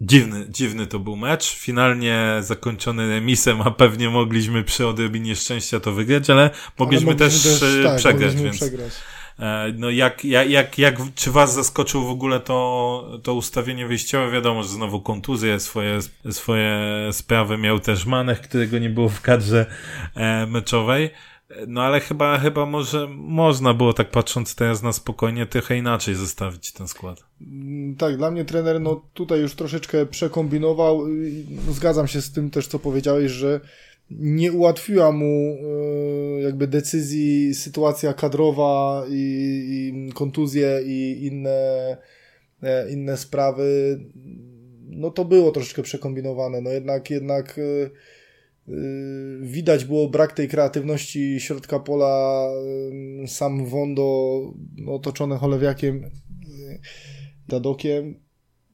Dziwny, 0.00 0.46
dziwny 0.48 0.86
to 0.86 0.98
był 0.98 1.16
mecz. 1.16 1.54
Finalnie 1.54 2.36
zakończony 2.40 3.08
remisem, 3.08 3.60
a 3.60 3.70
pewnie 3.70 4.10
mogliśmy 4.10 4.64
przy 4.64 4.86
odrobinie 4.86 5.36
szczęścia 5.36 5.80
to 5.80 5.92
wygrać, 5.92 6.30
ale 6.30 6.50
mogliśmy, 6.78 7.08
ale 7.08 7.16
też, 7.16 7.62
e, 7.62 7.82
tak, 7.82 7.96
przegrać, 7.96 8.14
mogliśmy 8.14 8.42
więc 8.42 8.56
przegrać. 8.56 8.92
e, 9.38 9.72
no 9.76 9.90
jak, 9.90 10.24
jak, 10.24 10.50
jak, 10.50 10.78
jak, 10.78 10.96
czy 11.14 11.30
was 11.30 11.54
zaskoczył 11.54 12.06
w 12.06 12.10
ogóle 12.10 12.40
to, 12.40 13.18
to 13.22 13.34
ustawienie 13.34 13.86
wyjściowe? 13.86 14.30
Wiadomo, 14.30 14.62
że 14.62 14.68
znowu 14.68 15.00
kontuzje, 15.00 15.60
swoje, 15.60 15.98
swoje 16.30 16.78
sprawy 17.12 17.58
miał 17.58 17.80
też 17.80 18.06
Manech, 18.06 18.40
którego 18.40 18.78
nie 18.78 18.90
było 18.90 19.08
w 19.08 19.20
kadrze 19.20 19.66
e, 20.14 20.46
meczowej. 20.46 21.10
No 21.66 21.82
ale 21.82 22.00
chyba, 22.00 22.38
chyba 22.38 22.66
może 22.66 23.08
można 23.10 23.74
było 23.74 23.92
tak 23.92 24.10
patrząc 24.10 24.54
teraz 24.54 24.82
na 24.82 24.92
spokojnie 24.92 25.46
trochę 25.46 25.76
inaczej 25.76 26.14
zestawić 26.14 26.72
ten 26.72 26.88
skład. 26.88 27.24
Mm, 27.40 27.96
Tak, 27.96 28.16
dla 28.16 28.30
mnie 28.30 28.44
trener 28.44 28.80
no, 28.80 29.02
tutaj 29.14 29.40
już 29.40 29.54
troszeczkę 29.54 30.06
przekombinował. 30.06 31.06
No, 31.66 31.72
zgadzam 31.72 32.08
się 32.08 32.22
z 32.22 32.32
tym 32.32 32.50
też, 32.50 32.66
co 32.66 32.78
powiedziałeś, 32.78 33.32
że 33.32 33.60
nie 34.10 34.52
ułatwiła 34.52 35.12
mu 35.12 35.56
y, 36.38 36.42
jakby 36.42 36.66
decyzji 36.66 37.54
sytuacja 37.54 38.12
kadrowa 38.12 39.04
i, 39.10 40.08
i 40.08 40.12
kontuzje 40.12 40.80
i 40.84 41.26
inne, 41.26 41.96
e, 42.62 42.90
inne 42.90 43.16
sprawy. 43.16 44.00
No 44.90 45.10
to 45.10 45.24
było 45.24 45.50
troszeczkę 45.50 45.82
przekombinowane. 45.82 46.60
No 46.60 46.70
jednak, 46.70 47.10
jednak 47.10 47.58
y, 47.58 47.90
widać 49.40 49.84
było 49.84 50.08
brak 50.08 50.32
tej 50.32 50.48
kreatywności 50.48 51.40
środka 51.40 51.80
pola. 51.80 52.48
y, 53.24 53.28
Sam 53.28 53.66
Wondo 53.66 54.40
otoczony 54.86 55.36
cholewiakiem 55.36 56.04
y, 56.04 56.10
Dadokiem, 57.48 58.14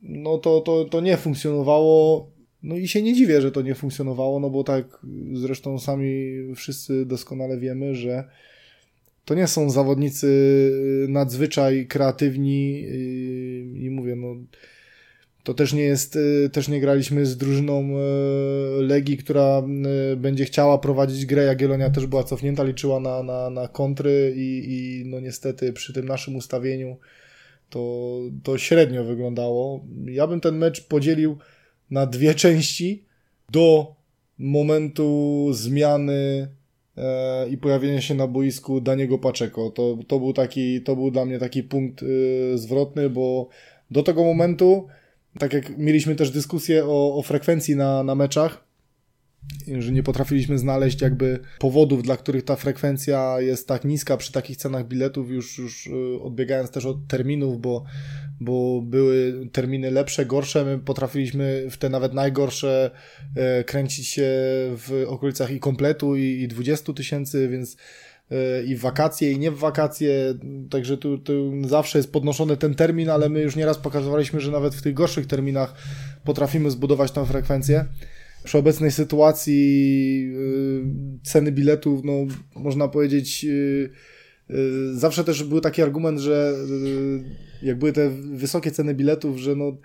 no 0.02 0.38
to, 0.38 0.61
to, 0.61 0.85
to 0.85 1.00
nie 1.00 1.16
funkcjonowało. 1.16 2.30
No 2.62 2.76
i 2.76 2.88
się 2.88 3.02
nie 3.02 3.14
dziwię, 3.14 3.40
że 3.40 3.52
to 3.52 3.62
nie 3.62 3.74
funkcjonowało, 3.74 4.40
no 4.40 4.50
bo 4.50 4.64
tak 4.64 5.07
zresztą 5.33 5.78
sami 5.78 6.33
wszyscy 6.54 7.07
doskonale 7.07 7.59
wiemy, 7.59 7.94
że 7.94 8.24
to 9.24 9.35
nie 9.35 9.46
są 9.46 9.70
zawodnicy 9.70 10.28
nadzwyczaj 11.09 11.87
kreatywni 11.87 12.83
yy, 12.83 13.78
i 13.78 13.90
mówię, 13.90 14.16
no 14.16 14.37
to 15.44 15.54
też 15.54 15.72
nie 15.72 15.83
jest, 15.83 16.14
yy, 16.14 16.50
też 16.52 16.68
nie 16.68 16.80
graliśmy 16.80 17.26
z 17.26 17.37
drużyną 17.37 17.88
yy, 17.88 18.87
Legii, 18.87 19.16
która 19.16 19.62
yy, 20.11 20.16
będzie 20.16 20.44
chciała 20.44 20.78
prowadzić 20.78 21.26
grę. 21.26 21.44
Jagiellonia 21.44 21.90
też 21.90 22.07
była 22.07 22.24
cofnięta, 22.24 22.64
liczyła 22.64 23.00
na, 23.00 23.22
na, 23.22 23.50
na 23.50 23.68
kontry 23.68 24.35
i, 24.37 24.64
i 24.66 25.04
no 25.07 25.20
niestety 25.20 25.72
przy 25.72 25.92
tym 25.92 26.07
naszym 26.07 26.37
ustawieniu 26.37 26.96
to, 27.70 28.11
to 28.42 28.59
średnio 28.59 29.04
wyglądało. 29.04 29.85
Ja 30.07 30.26
bym 30.26 30.40
ten 30.40 30.59
mecz 30.59 30.88
podzielił 30.88 31.38
na 31.90 32.07
dwie 32.07 32.35
części 32.35 33.04
do 33.50 33.94
momentu 34.38 35.48
zmiany 35.52 36.48
e, 36.96 37.48
i 37.48 37.59
pojawienia 37.59 38.00
się 38.00 38.14
na 38.14 38.26
boisku 38.26 38.80
Daniego 38.80 39.18
Paczeko. 39.18 39.70
To, 39.70 39.98
to, 40.09 40.18
był 40.18 40.33
taki, 40.33 40.83
to 40.83 40.96
był 40.96 41.11
dla 41.11 41.24
mnie 41.24 41.38
taki 41.38 41.62
punkt 41.62 42.04
zwrotny, 42.54 43.11
bo 43.11 43.48
do 43.90 44.02
tego 44.02 44.24
momentu, 44.24 44.88
tak 45.38 45.53
jak 45.53 45.79
mieliśmy 45.79 46.14
też 46.14 46.31
dyskusję 46.31 46.85
o, 46.85 47.16
o 47.16 47.23
frekwencji 47.23 47.77
na, 47.77 48.03
na 48.03 48.14
meczach, 48.14 48.64
że 49.79 49.92
nie 49.92 50.03
potrafiliśmy 50.03 50.59
znaleźć 50.59 51.01
jakby 51.01 51.38
powodów, 51.59 52.03
dla 52.03 52.16
których 52.16 52.44
ta 52.44 52.57
frekwencja 52.57 53.40
jest 53.40 53.68
tak 53.68 53.85
niska 53.85 54.16
przy 54.16 54.33
takich 54.33 54.57
cenach 54.57 54.88
biletów, 54.88 55.31
już, 55.31 55.59
już 55.59 55.87
y, 55.87 56.23
odbiegając 56.23 56.70
też 56.70 56.87
od 56.87 57.07
terminów, 57.07 57.61
bo, 57.61 57.85
bo 58.40 58.83
były 58.83 59.49
terminy 59.53 59.90
lepsze, 59.90 60.27
gorsze, 60.27 60.64
my 60.64 60.79
potrafiliśmy 60.79 61.66
w 61.70 61.77
te 61.77 61.88
nawet 61.88 62.14
najgorsze 62.14 62.90
e, 63.37 63.64
kręcić 63.64 64.09
się 64.09 64.33
w 64.77 65.05
okolicach 65.07 65.51
i 65.51 65.61
kompletu 65.61 66.16
i, 66.16 66.23
i 66.23 66.49
20 66.49 66.92
tysięcy, 66.92 67.49
więc 67.49 67.77
i 68.67 68.77
w 68.77 68.81
wakacje, 68.81 69.33
i 69.33 69.39
nie 69.39 69.51
w 69.51 69.59
wakacje, 69.59 70.35
także 70.71 70.97
tu, 70.97 71.19
tu 71.19 71.53
zawsze 71.69 71.99
jest 71.99 72.13
podnoszony 72.13 72.57
ten 72.57 72.75
termin, 72.75 73.11
ale 73.11 73.29
my 73.29 73.41
już 73.41 73.57
nieraz 73.57 73.79
pokazywaliśmy, 73.79 74.41
że 74.41 74.51
nawet 74.51 74.75
w 74.75 74.83
tych 74.83 74.95
gorszych 74.95 75.27
terminach 75.27 75.75
potrafimy 76.25 76.71
zbudować 76.71 77.13
tą 77.13 77.27
frekwencję. 77.27 77.85
Przy 78.45 78.59
obecnej 78.59 78.91
sytuacji 78.91 80.22
yy, 80.33 80.85
ceny 81.22 81.53
biletów, 81.53 82.05
no 82.05 82.12
można 82.57 82.89
powiedzieć, 82.89 83.45
yy, 83.45 83.91
yy, 84.49 84.95
zawsze 84.95 85.25
też 85.25 85.45
był 85.45 85.61
taki 85.61 85.83
argument, 85.83 86.20
że 86.20 86.55
jak 87.62 87.79
były 87.79 87.93
te 87.93 88.11
wysokie 88.11 88.70
ceny 88.70 88.95
biletów, 88.95 89.39
że 89.39 89.57
no 89.57 89.77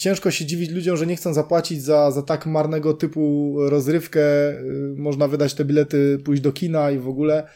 ciężko 0.00 0.30
się 0.30 0.46
dziwić 0.46 0.70
ludziom, 0.70 0.96
że 0.96 1.06
nie 1.06 1.16
chcą 1.16 1.34
zapłacić 1.34 1.82
za, 1.82 2.10
za 2.10 2.22
tak 2.22 2.46
marnego 2.46 2.94
typu 2.94 3.54
rozrywkę. 3.58 4.20
Y, 4.50 4.94
można 4.96 5.28
wydać 5.28 5.54
te 5.54 5.64
bilety, 5.64 6.18
pójść 6.24 6.42
do 6.42 6.52
kina 6.52 6.90
i 6.90 6.98
w 6.98 7.08
ogóle. 7.08 7.46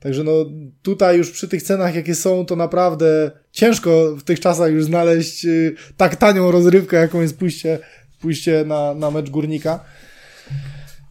Także 0.00 0.24
no 0.24 0.32
tutaj 0.82 1.18
już 1.18 1.30
przy 1.30 1.48
tych 1.48 1.62
cenach, 1.62 1.94
jakie 1.94 2.14
są, 2.14 2.46
to 2.46 2.56
naprawdę 2.56 3.30
ciężko 3.52 4.16
w 4.16 4.22
tych 4.22 4.40
czasach 4.40 4.72
już 4.72 4.84
znaleźć 4.84 5.44
y, 5.44 5.74
tak 5.96 6.16
tanią 6.16 6.50
rozrywkę, 6.50 6.96
jaką 6.96 7.20
jest 7.20 7.38
pójście, 7.38 7.78
pójście 8.20 8.64
na, 8.66 8.94
na 8.94 9.10
mecz 9.10 9.30
górnika. 9.30 9.84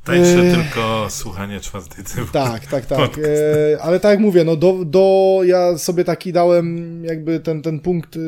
Tańsze 0.08 0.42
e... 0.42 0.56
tylko 0.56 1.08
słuchanie 1.10 1.60
czwartej 1.60 2.06
tyłu. 2.06 2.28
Tak, 2.32 2.66
tak, 2.66 2.86
tak. 2.86 3.18
E... 3.18 3.82
ale 3.82 4.00
tak 4.00 4.12
jak 4.12 4.20
mówię, 4.20 4.44
no 4.44 4.56
do, 4.56 4.86
do, 4.86 5.40
ja 5.46 5.78
sobie 5.78 6.04
taki 6.04 6.34
dałem 6.34 7.04
jakby 7.06 7.40
ten, 7.40 7.62
ten 7.62 7.80
punkt 7.80 8.16
y, 8.16 8.20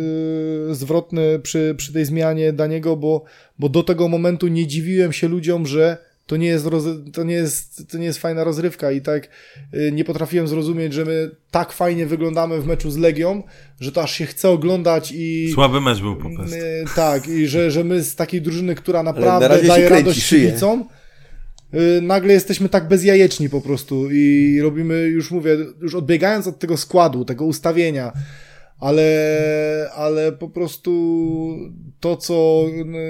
zwrotny 0.72 1.40
przy, 1.40 1.76
przy 1.78 1.94
tej 1.94 2.06
zmianie 2.06 2.54
Daniego, 2.54 2.96
bo, 2.96 3.24
bo 3.60 3.70
do 3.70 3.84
tego 3.84 4.08
momentu 4.08 4.48
nie 4.48 4.68
dziwiłem 4.68 5.14
się 5.14 5.28
ludziom, 5.28 5.68
że 5.68 6.10
to 6.30 6.38
nie 6.38 6.48
jest, 6.48 6.66
roz, 6.66 6.84
to 7.14 7.24
nie 7.24 7.34
jest, 7.34 7.92
to 7.92 7.98
nie 7.98 8.06
jest 8.06 8.20
fajna 8.20 8.44
rozrywka 8.44 8.92
i 8.92 9.02
tak 9.02 9.30
y, 9.74 9.92
nie 9.92 10.04
potrafiłem 10.04 10.48
zrozumieć, 10.48 10.94
że 10.94 11.06
my 11.06 11.32
tak 11.52 11.72
fajnie 11.72 12.06
wyglądamy 12.06 12.62
w 12.62 12.68
meczu 12.68 12.92
z 12.92 12.98
Legią, 12.98 13.44
że 13.80 13.92
to 13.92 14.04
aż 14.04 14.12
się 14.12 14.26
chce 14.26 14.50
oglądać 14.50 15.14
i... 15.16 15.52
Słaby 15.54 15.82
mecz 15.82 16.00
był 16.00 16.16
po 16.16 16.30
prostu. 16.30 16.56
Y, 16.56 16.86
tak, 16.96 17.28
i 17.28 17.48
że, 17.48 17.72
że 17.72 17.84
my 17.84 18.04
z 18.04 18.16
takiej 18.16 18.42
drużyny, 18.42 18.76
która 18.76 19.04
naprawdę 19.04 19.50
na 19.50 19.68
daje 19.68 19.90
radość 19.90 20.30
kibicom, 20.30 20.80
y, 20.82 20.99
nagle 22.02 22.34
jesteśmy 22.34 22.70
tak 22.70 22.88
bezjajeczni 22.88 23.50
po 23.50 23.62
prostu 23.62 24.12
i 24.12 24.60
robimy, 24.62 24.96
już 24.96 25.32
mówię, 25.32 25.58
już 25.82 25.96
odbiegając 25.96 26.48
od 26.48 26.60
tego 26.60 26.78
składu, 26.78 27.26
tego 27.26 27.46
ustawienia, 27.46 28.12
ale, 28.80 29.92
ale 29.96 30.32
po 30.32 30.50
prostu 30.50 30.92
to, 32.00 32.18
co 32.18 32.66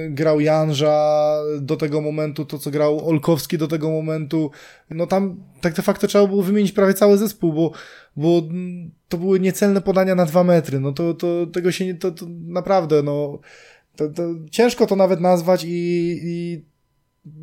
grał 0.09 0.39
Janża 0.39 1.35
do 1.61 1.77
tego 1.77 2.01
momentu, 2.01 2.45
to, 2.45 2.59
co 2.59 2.71
grał 2.71 3.09
Olkowski 3.09 3.57
do 3.57 3.67
tego 3.67 3.89
momentu, 3.89 4.51
no 4.89 5.07
tam 5.07 5.43
tak 5.61 5.73
de 5.73 5.81
facto 5.81 6.07
trzeba 6.07 6.27
było 6.27 6.43
wymienić 6.43 6.71
prawie 6.71 6.93
cały 6.93 7.17
zespół, 7.17 7.53
bo, 7.53 7.71
bo 8.15 8.41
to 9.09 9.17
były 9.17 9.39
niecelne 9.39 9.81
podania 9.81 10.15
na 10.15 10.25
dwa 10.25 10.43
metry, 10.43 10.79
no 10.79 10.91
to, 10.91 11.13
to 11.13 11.47
tego 11.47 11.71
się 11.71 11.85
nie, 11.85 11.95
to, 11.95 12.11
to 12.11 12.25
naprawdę, 12.47 13.03
no 13.03 13.39
to, 13.95 14.09
to 14.09 14.23
ciężko 14.51 14.85
to 14.85 14.95
nawet 14.95 15.19
nazwać 15.19 15.63
i, 15.63 16.19
i 16.23 16.65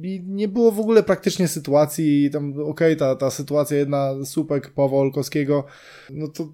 i 0.03 0.23
nie 0.27 0.49
było 0.49 0.73
w 0.73 0.81
ogóle 0.81 1.03
praktycznie 1.03 1.49
sytuacji 1.49 2.31
tam, 2.31 2.53
okej, 2.53 2.63
okay, 2.63 2.97
ta, 2.97 3.17
ta 3.17 3.31
sytuacja 3.31 3.77
jedna, 3.77 4.15
słupek 4.25 4.71
Pawła 4.71 5.01
Olkowskiego, 5.01 5.65
no 6.11 6.29
to 6.29 6.49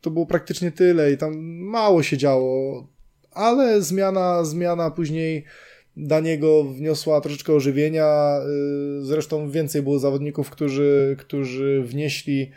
to 0.00 0.10
było 0.10 0.26
praktycznie 0.26 0.72
tyle 0.72 1.12
i 1.12 1.16
tam 1.16 1.38
mało 1.48 2.02
się 2.02 2.16
działo, 2.16 2.86
ale 3.30 3.82
zmiana, 3.82 4.44
zmiana 4.44 4.90
później 4.90 5.44
Daniego 5.96 6.64
wniosła 6.64 7.20
troszeczkę 7.20 7.52
ożywienia, 7.52 8.40
y, 9.00 9.04
zresztą 9.04 9.50
więcej 9.50 9.82
było 9.82 9.98
zawodników, 9.98 10.50
którzy, 10.50 11.16
którzy 11.18 11.82
wnieśli 11.82 12.50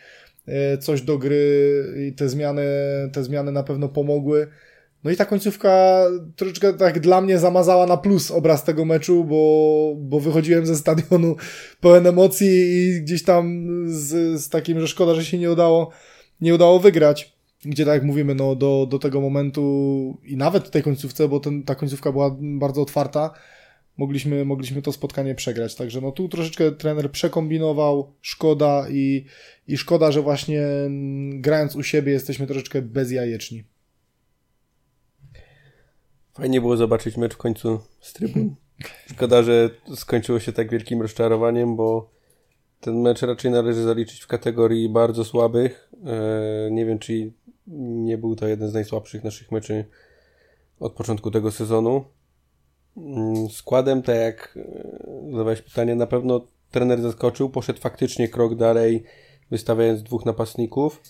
y, 0.48 0.78
coś 0.78 1.02
do 1.02 1.18
gry 1.18 1.84
i 2.08 2.14
te 2.14 2.30
zmiany, 2.30 2.64
te 3.14 3.24
zmiany 3.24 3.52
na 3.52 3.64
pewno 3.64 3.90
pomogły. 3.90 4.48
No 5.04 5.12
i 5.12 5.16
ta 5.16 5.26
końcówka 5.26 6.04
troszeczkę 6.36 6.74
tak 6.74 7.00
dla 7.00 7.22
mnie 7.22 7.40
zamazała 7.40 7.86
na 7.86 7.98
plus 7.98 8.32
obraz 8.32 8.64
tego 8.64 8.86
meczu, 8.86 9.24
bo, 9.24 9.96
bo 9.98 10.20
wychodziłem 10.20 10.66
ze 10.66 10.76
stadionu 10.76 11.36
pełen 11.82 12.08
emocji 12.08 12.48
i 12.50 13.02
gdzieś 13.02 13.24
tam 13.24 13.66
z, 13.88 14.42
z 14.42 14.50
takim, 14.50 14.80
że 14.80 14.88
szkoda, 14.88 15.16
że 15.16 15.26
się 15.26 15.38
nie 15.38 15.52
udało, 15.52 15.90
nie 16.42 16.56
udało 16.56 16.80
wygrać 16.80 17.42
gdzie 17.66 17.86
tak 17.86 17.94
jak 17.94 18.04
mówimy, 18.04 18.36
no 18.36 18.56
do, 18.56 18.88
do 18.90 19.00
tego 19.00 19.22
momentu 19.22 20.18
i 20.24 20.38
nawet 20.38 20.72
tej 20.72 20.84
końcówce, 20.84 21.28
bo 21.28 21.40
ten, 21.40 21.64
ta 21.64 21.76
końcówka 21.76 22.12
była 22.12 22.38
bardzo 22.40 22.82
otwarta, 22.82 23.34
mogliśmy, 23.98 24.46
mogliśmy 24.46 24.82
to 24.82 24.92
spotkanie 24.92 25.36
przegrać. 25.36 25.76
Także 25.76 26.02
no 26.02 26.12
tu 26.12 26.30
troszeczkę 26.30 26.72
trener 26.72 27.12
przekombinował, 27.12 28.14
szkoda 28.22 28.88
i, 28.90 29.26
i 29.68 29.78
szkoda, 29.78 30.12
że 30.12 30.22
właśnie 30.22 30.64
grając 31.34 31.76
u 31.76 31.84
siebie 31.84 32.12
jesteśmy 32.12 32.48
troszeczkę 32.48 32.82
bezjajeczni. 32.82 33.64
Fajnie 36.34 36.62
było 36.62 36.78
zobaczyć 36.78 37.18
mecz 37.18 37.34
w 37.34 37.38
końcu 37.38 37.80
z 38.00 38.14
trybun. 38.14 38.56
Szkoda, 39.14 39.44
że 39.44 39.70
skończyło 39.96 40.40
się 40.40 40.52
tak 40.52 40.70
wielkim 40.70 41.02
rozczarowaniem, 41.02 41.76
bo 41.76 42.10
ten 42.80 43.02
mecz 43.02 43.22
raczej 43.22 43.52
należy 43.52 43.84
zaliczyć 43.84 44.22
w 44.22 44.28
kategorii 44.28 44.90
bardzo 44.90 45.26
słabych. 45.26 45.92
E, 46.06 46.72
nie 46.72 46.86
wiem, 46.86 47.00
czy 47.00 47.32
nie 47.68 48.18
był 48.18 48.36
to 48.36 48.48
jeden 48.48 48.70
z 48.70 48.74
najsłabszych 48.74 49.24
naszych 49.24 49.52
meczy 49.52 49.86
od 50.80 50.94
początku 50.94 51.32
tego 51.32 51.52
sezonu. 51.52 52.06
Mm, 52.98 53.50
składem, 53.50 54.02
tak 54.02 54.16
jak 54.16 54.58
e, 54.58 55.32
zadawałeś 55.32 55.62
pytanie, 55.62 55.96
na 55.96 56.08
pewno 56.08 56.48
trener 56.72 57.02
zaskoczył, 57.02 57.50
poszedł 57.50 57.80
faktycznie 57.80 58.28
krok 58.28 58.56
dalej, 58.56 59.04
wystawiając 59.52 60.04
dwóch 60.04 60.26
napastników, 60.26 61.02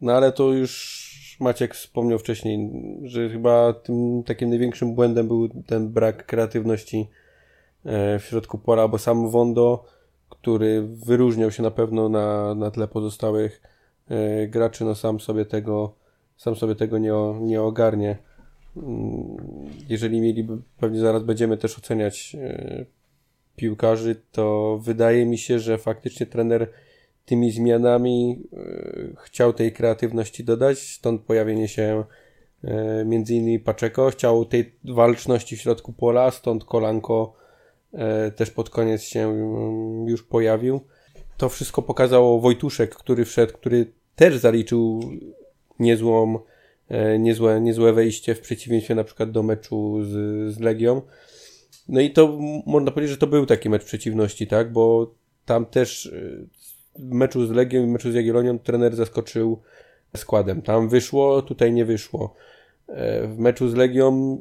no 0.00 0.12
ale 0.12 0.32
to 0.32 0.52
już 0.52 0.99
Maciek 1.40 1.74
wspomniał 1.74 2.18
wcześniej, 2.18 2.70
że 3.02 3.28
chyba 3.28 3.72
tym 3.72 4.22
takim 4.22 4.48
największym 4.48 4.94
błędem 4.94 5.28
był 5.28 5.48
ten 5.48 5.88
brak 5.88 6.26
kreatywności 6.26 7.08
e, 7.84 8.18
w 8.18 8.24
środku 8.24 8.58
pola, 8.58 8.88
bo 8.88 8.98
sam 8.98 9.30
Wondo, 9.30 9.84
który 10.28 10.82
wyróżniał 10.82 11.50
się 11.50 11.62
na 11.62 11.70
pewno 11.70 12.08
na, 12.08 12.54
na 12.54 12.70
tle 12.70 12.88
pozostałych 12.88 13.62
e, 14.08 14.48
graczy, 14.48 14.84
no 14.84 14.94
sam 14.94 15.20
sobie 15.20 15.44
tego 15.44 16.00
sam 16.40 16.56
sobie 16.56 16.74
tego 16.74 16.98
nie, 16.98 17.12
nie 17.40 17.62
ogarnie. 17.62 18.18
Mm, 18.76 19.36
jeżeli 19.88 20.20
mieliby, 20.20 20.58
pewnie 20.78 21.00
zaraz 21.00 21.22
będziemy 21.22 21.56
też 21.56 21.78
oceniać 21.78 22.36
e, 22.40 22.84
piłkarzy, 23.56 24.22
to 24.32 24.78
wydaje 24.82 25.26
mi 25.26 25.38
się, 25.38 25.58
że 25.58 25.78
faktycznie 25.78 26.26
trener 26.26 26.70
tymi 27.30 27.50
zmianami 27.50 28.42
e, 28.52 29.22
chciał 29.24 29.52
tej 29.52 29.72
kreatywności 29.72 30.44
dodać, 30.44 30.78
stąd 30.78 31.22
pojawienie 31.22 31.68
się 31.68 32.04
e, 32.64 33.04
między 33.04 33.34
innymi 33.34 33.58
Paczeko, 33.58 34.10
chciał 34.10 34.44
tej 34.44 34.74
walczności 34.84 35.56
w 35.56 35.60
środku 35.60 35.92
pola, 35.92 36.30
stąd 36.30 36.64
Kolanko 36.64 37.40
też 38.36 38.50
pod 38.50 38.70
koniec 38.70 39.02
się 39.02 39.20
mm, 39.20 40.08
już 40.08 40.22
pojawił. 40.22 40.80
To 41.36 41.48
wszystko 41.48 41.82
pokazało 41.82 42.40
Wojtuszek, 42.40 42.94
który 42.94 43.24
wszedł, 43.24 43.52
który 43.52 43.92
też 44.16 44.38
zaliczył 44.38 45.00
niezłą, 45.78 46.38
e, 46.88 47.18
niezłe, 47.18 47.60
niezłe 47.60 47.92
wejście 47.92 48.34
w 48.34 48.40
przeciwieństwie 48.40 48.94
na 48.94 49.04
przykład 49.04 49.30
do 49.30 49.42
meczu 49.42 50.04
z, 50.04 50.08
z 50.54 50.60
Legią. 50.60 51.02
No 51.88 52.00
i 52.00 52.10
to 52.10 52.38
można 52.66 52.90
powiedzieć, 52.90 53.10
że 53.10 53.18
to 53.18 53.26
był 53.26 53.46
taki 53.46 53.70
mecz 53.70 53.84
przeciwności, 53.84 54.46
tak? 54.46 54.72
Bo 54.72 55.14
tam 55.44 55.66
też 55.66 56.06
e, 56.06 56.10
meczu 57.02 57.46
z 57.46 57.50
Legią 57.50 57.82
i 57.82 57.86
meczu 57.86 58.12
z 58.12 58.14
Jagiellonią 58.14 58.58
trener 58.58 58.96
zaskoczył 58.96 59.60
składem. 60.16 60.62
Tam 60.62 60.88
wyszło, 60.88 61.42
tutaj 61.42 61.72
nie 61.72 61.84
wyszło. 61.84 62.34
E, 62.88 63.26
w 63.26 63.38
meczu 63.38 63.68
z 63.68 63.74
Legią 63.74 64.38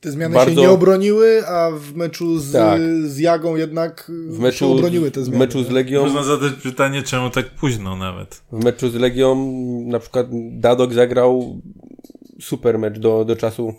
te 0.00 0.10
zmiany 0.10 0.34
bardzo... 0.34 0.54
się 0.54 0.60
nie 0.60 0.70
obroniły, 0.70 1.46
a 1.46 1.70
w 1.70 1.94
meczu 1.94 2.38
z, 2.38 2.52
tak. 2.52 2.80
z 3.04 3.18
Jagą 3.18 3.56
jednak 3.56 4.12
w 4.28 4.38
meczu, 4.38 4.58
się 4.58 4.66
obroniły 4.66 5.10
te 5.10 5.24
zmiany. 5.24 5.36
W 5.36 5.40
meczu 5.40 5.64
z 5.64 5.70
Legią... 5.70 6.02
Można 6.02 6.22
zadać 6.22 6.52
pytanie, 6.52 7.02
czemu 7.02 7.30
tak 7.30 7.50
późno 7.50 7.96
nawet. 7.96 8.42
W 8.52 8.64
meczu 8.64 8.90
z 8.90 8.94
Legią 8.94 9.52
na 9.86 9.98
przykład 9.98 10.26
Dadok 10.52 10.92
zagrał 10.92 11.60
super 12.40 12.78
mecz 12.78 12.98
do, 12.98 13.24
do 13.24 13.36
czasu, 13.36 13.74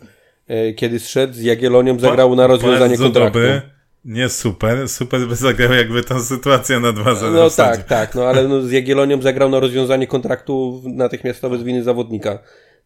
e, 0.47 0.73
kiedy 0.73 0.99
zszedł. 0.99 1.33
Z 1.33 1.41
Jagiellonią 1.41 1.99
zagrał 1.99 2.35
na 2.35 2.47
rozwiązanie 2.47 2.97
kontraktu. 2.97 3.39
Dobry. 3.39 3.78
Nie 4.05 4.29
super, 4.29 4.89
super 4.89 5.27
by 5.27 5.35
zagrał 5.35 5.73
jakby 5.73 6.03
ta 6.03 6.19
sytuacja 6.19 6.79
na 6.79 6.93
2-0 6.93 7.33
No 7.33 7.49
tak, 7.49 7.83
tak, 7.83 8.15
no 8.15 8.23
ale 8.23 8.47
no, 8.47 8.61
z 8.61 8.71
Jagiellonią 8.71 9.21
zagrał 9.21 9.49
na 9.49 9.59
rozwiązanie 9.59 10.07
kontraktu 10.07 10.81
natychmiastowe 10.85 11.57
z 11.57 11.63
winy 11.63 11.83
zawodnika, 11.83 12.39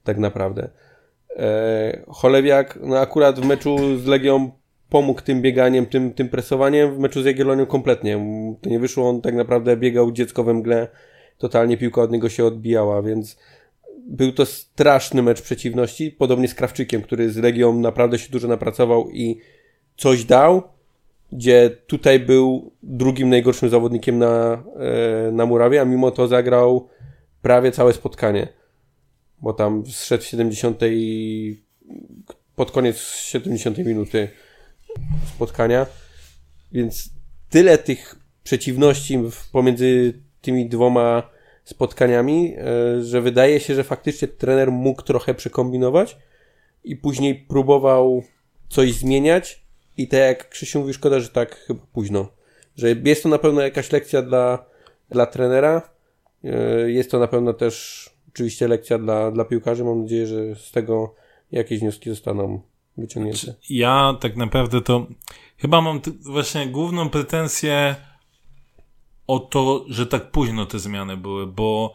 tak 0.03 0.18
naprawdę. 0.18 0.70
E, 1.38 2.03
Cholewiak, 2.07 2.80
no 2.82 2.99
akurat 2.99 3.39
w 3.39 3.45
meczu 3.45 3.97
z 3.97 4.05
Legią 4.05 4.51
pomógł 4.89 5.22
tym 5.22 5.41
bieganiem, 5.41 5.86
tym, 5.86 6.14
tym 6.14 6.30
presowaniem, 6.30 6.95
w 6.95 6.99
meczu 6.99 7.22
z 7.22 7.26
Jagiellonią 7.26 7.66
kompletnie. 7.66 8.20
To 8.61 8.70
nie 8.70 8.80
wyszło, 8.80 9.09
on 9.09 9.22
tak 9.22 9.36
naprawdę 9.36 9.78
biegał 9.78 10.11
dziecko 10.11 10.43
we 10.43 10.53
mgle, 10.53 10.88
totalnie 11.38 11.78
piłka 11.78 12.01
od 12.01 12.11
niego 12.11 12.30
się 12.30 12.45
odbijała, 12.45 13.01
więc 13.01 13.38
był 14.07 14.32
to 14.32 14.45
straszny 14.45 15.24
mecz 15.24 15.41
przeciwności, 15.41 16.11
podobnie 16.11 16.47
z 16.47 16.53
Krawczykiem, 16.53 17.01
który 17.01 17.32
z 17.32 17.38
Legią 17.38 17.80
naprawdę 17.80 18.20
się 18.20 18.32
dużo 18.32 18.47
napracował 18.47 19.09
i 19.09 19.38
coś 19.97 20.24
dał, 20.24 20.73
gdzie 21.34 21.70
tutaj 21.88 22.20
był 22.20 22.72
drugim 22.84 23.30
najgorszym 23.30 23.70
zawodnikiem 23.70 24.20
na, 24.20 24.64
e, 25.28 25.32
na 25.32 25.46
murawie, 25.46 25.82
a 25.82 25.86
mimo 25.86 26.12
to 26.12 26.28
zagrał 26.28 26.90
prawie 27.42 27.72
całe 27.72 27.94
spotkanie. 27.94 28.48
Bo 29.42 29.54
tam 29.54 29.86
zszedł 29.86 30.24
w 30.24 30.28
70 30.28 30.80
pod 32.56 32.72
koniec 32.72 32.98
70 33.16 33.78
minuty 33.78 34.30
spotkania, 35.36 35.86
więc 36.72 37.10
tyle 37.50 37.78
tych 37.78 38.16
przeciwności 38.44 39.20
pomiędzy 39.52 40.14
tymi 40.42 40.70
dwoma 40.70 41.30
spotkaniami, 41.64 42.56
e, 42.58 43.04
że 43.04 43.22
wydaje 43.22 43.60
się, 43.60 43.76
że 43.76 43.84
faktycznie 43.84 44.28
trener 44.28 44.72
mógł 44.72 45.02
trochę 45.02 45.34
przekombinować 45.34 46.18
i 46.84 46.96
później 46.96 47.36
próbował 47.36 48.24
coś 48.70 48.94
zmieniać 48.94 49.62
i 49.98 50.08
tak 50.08 50.20
jak 50.20 50.50
Krzysiu 50.50 50.80
mówi, 50.80 50.94
szkoda, 50.94 51.20
że 51.20 51.30
tak 51.30 51.56
chyba 51.56 51.86
późno. 51.94 52.28
Że 52.76 52.89
jest 53.04 53.24
to 53.24 53.30
na 53.30 53.38
pewno 53.38 53.62
jakaś 53.62 53.91
lekcja 53.91 54.22
dla, 54.22 54.66
dla 55.10 55.26
trenera, 55.26 55.82
e, 56.44 56.91
jest 56.91 57.12
to 57.12 57.20
na 57.20 57.28
pewno 57.28 57.54
też 57.54 58.10
oczywiście 58.30 58.68
lekcja 58.68 58.98
dla, 58.98 59.32
dla 59.32 59.46
piłkarzy. 59.46 59.84
Mam 59.84 60.02
nadzieję, 60.02 60.28
że 60.28 60.56
z 60.56 60.72
tego 60.72 61.16
jakieś 61.52 61.80
wnioski 61.80 62.10
zostaną 62.10 62.62
wyciągnięte. 62.98 63.54
Ja 63.70 64.18
tak 64.22 64.36
naprawdę 64.36 64.82
to 64.82 65.08
chyba 65.58 65.82
mam 65.82 66.02
właśnie 66.20 66.68
główną 66.68 67.10
pretensję 67.10 67.96
o 69.28 69.39
to, 69.39 69.86
że 69.88 70.08
tak 70.08 70.32
późno 70.32 70.66
te 70.66 70.80
zmiany 70.80 71.18
były, 71.18 71.48
bo 71.48 71.94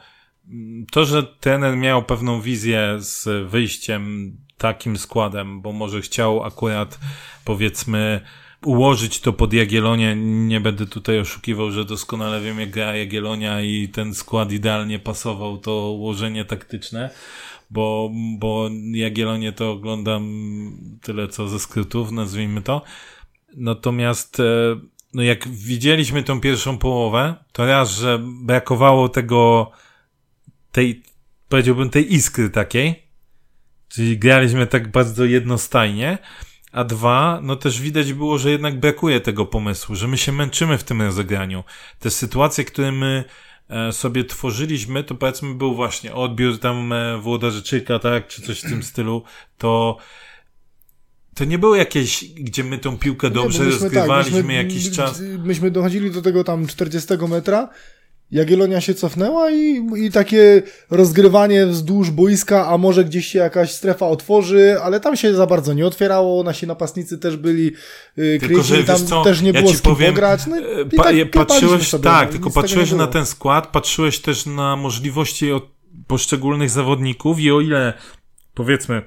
to, 0.91 1.05
że 1.05 1.23
trener 1.23 1.77
miał 1.77 2.03
pewną 2.03 2.41
wizję 2.41 2.97
z 2.99 3.51
wyjściem 3.51 4.33
takim 4.59 4.97
składem, 4.97 5.61
bo 5.61 5.73
może 5.73 6.01
chciał 6.01 6.45
akurat 6.45 6.99
powiedzmy 7.45 8.21
ułożyć 8.65 9.21
to 9.21 9.33
pod 9.33 9.53
Jagielonię. 9.53 10.17
Nie 10.47 10.61
będę 10.61 10.87
tutaj 10.87 11.21
oszukiwał, 11.21 11.71
że 11.71 11.85
doskonale 11.85 12.41
wiem, 12.41 12.61
jak 12.61 12.71
gra 12.71 12.97
Jagiellonia 12.97 13.61
i 13.61 13.89
ten 13.89 14.15
skład 14.15 14.53
idealnie 14.53 14.99
pasował 14.99 15.59
to 15.59 15.91
ułożenie 15.91 16.45
taktyczne, 16.45 17.11
bo, 17.71 18.11
bo 18.39 18.71
Jagiellonię 18.93 19.53
to 19.53 19.71
oglądam 19.71 20.31
tyle 21.03 21.29
co 21.29 21.49
ze 21.49 21.59
skrytów, 21.59 22.11
nazwijmy 22.11 22.63
to. 22.63 22.83
Natomiast 23.57 24.41
e, 24.41 24.45
no 25.15 25.23
jak 25.23 25.49
widzieliśmy 25.49 26.23
tą 26.23 26.41
pierwszą 26.41 26.79
połowę, 26.79 27.35
to 27.53 27.67
raz, 27.67 27.91
że 27.91 28.21
brakowało 28.23 29.09
tego 29.09 29.71
tej, 30.73 31.03
powiedziałbym, 31.49 31.91
tej 31.91 32.15
iskry 32.15 32.51
takiej, 32.51 33.03
czyli 33.89 34.19
graliśmy 34.19 34.67
tak 34.67 34.91
bardzo 34.91 35.25
jednostajnie, 35.25 36.19
a 36.73 36.85
dwa, 36.85 37.41
no 37.43 37.57
też 37.57 37.81
widać 37.81 38.13
było, 38.13 38.39
że 38.39 38.51
jednak 38.51 38.81
brakuje 38.81 39.21
tego 39.21 39.47
pomysłu, 39.47 39.95
że 39.95 40.09
my 40.09 40.19
się 40.19 40.33
męczymy 40.33 40.79
w 40.79 40.85
tym 40.85 41.03
rozegraniu. 41.03 41.65
Te 41.99 42.11
sytuacje, 42.11 42.65
które 42.65 42.93
my 42.93 43.25
e, 43.69 43.93
sobie 43.93 44.25
tworzyliśmy, 44.25 45.05
to 45.05 45.15
powiedzmy 45.15 45.55
był 45.55 45.75
właśnie 45.75 46.15
odbiór 46.15 46.59
tam 46.59 46.93
e, 46.93 47.19
Włodarzyczyka, 47.19 47.99
tak, 47.99 48.27
czy 48.27 48.43
coś 48.43 48.61
w 48.61 48.69
tym 48.69 48.83
stylu, 48.93 49.23
to 49.59 49.97
to 51.35 51.45
nie 51.45 51.59
było 51.59 51.77
jakieś, 51.77 52.25
gdzie 52.25 52.65
my 52.65 52.79
tą 52.79 52.99
piłkę 52.99 53.31
dobrze 53.31 53.65
nie, 53.65 53.71
rozgrywaliśmy 53.71 54.39
tak, 54.39 54.47
myśmy, 54.47 54.55
jakiś 54.55 54.91
czas. 54.91 55.23
Myśmy 55.45 55.71
dochodzili 55.71 56.11
do 56.11 56.23
tego 56.23 56.45
tam 56.45 56.67
40 56.67 57.09
metra 57.29 57.69
Jagiellonia 58.31 58.81
się 58.81 58.95
cofnęła 58.95 59.51
i, 59.51 59.87
i 59.97 60.11
takie 60.11 60.63
rozgrywanie 60.91 61.67
wzdłuż 61.67 62.11
boiska, 62.11 62.69
a 62.69 62.79
może 62.79 63.05
gdzieś 63.05 63.27
się 63.27 63.39
jakaś 63.39 63.73
strefa 63.73 64.07
otworzy, 64.07 64.77
ale 64.83 65.01
tam 65.01 65.17
się 65.17 65.35
za 65.35 65.47
bardzo 65.47 65.73
nie 65.73 65.87
otwierało, 65.87 66.43
nasi 66.43 66.67
napastnicy 66.67 67.19
też 67.19 67.37
byli 67.37 67.73
yy, 68.17 68.39
tylko, 68.41 68.63
że, 68.63 68.85
tam 68.85 69.07
co, 69.07 69.25
też 69.25 69.41
nie 69.41 69.51
ja 69.51 69.61
było 69.61 69.73
z 69.73 69.83
kim 69.83 69.93
powiem, 69.93 70.13
pograć. 70.13 70.47
No, 70.47 70.57
pa, 70.97 71.03
tak, 71.03 71.31
patrzyłeś, 71.31 71.89
sobie, 71.89 72.05
tak, 72.05 72.31
tylko 72.31 72.51
patrzyłeś 72.51 72.93
na 72.93 73.07
ten 73.07 73.27
skład, 73.27 73.67
patrzyłeś 73.67 74.19
też 74.19 74.47
na 74.47 74.77
możliwości 74.77 75.53
od 75.53 75.65
poszczególnych 76.07 76.71
zawodników 76.71 77.41
i 77.41 77.51
o 77.51 77.61
ile 77.61 77.93
powiedzmy 78.55 79.03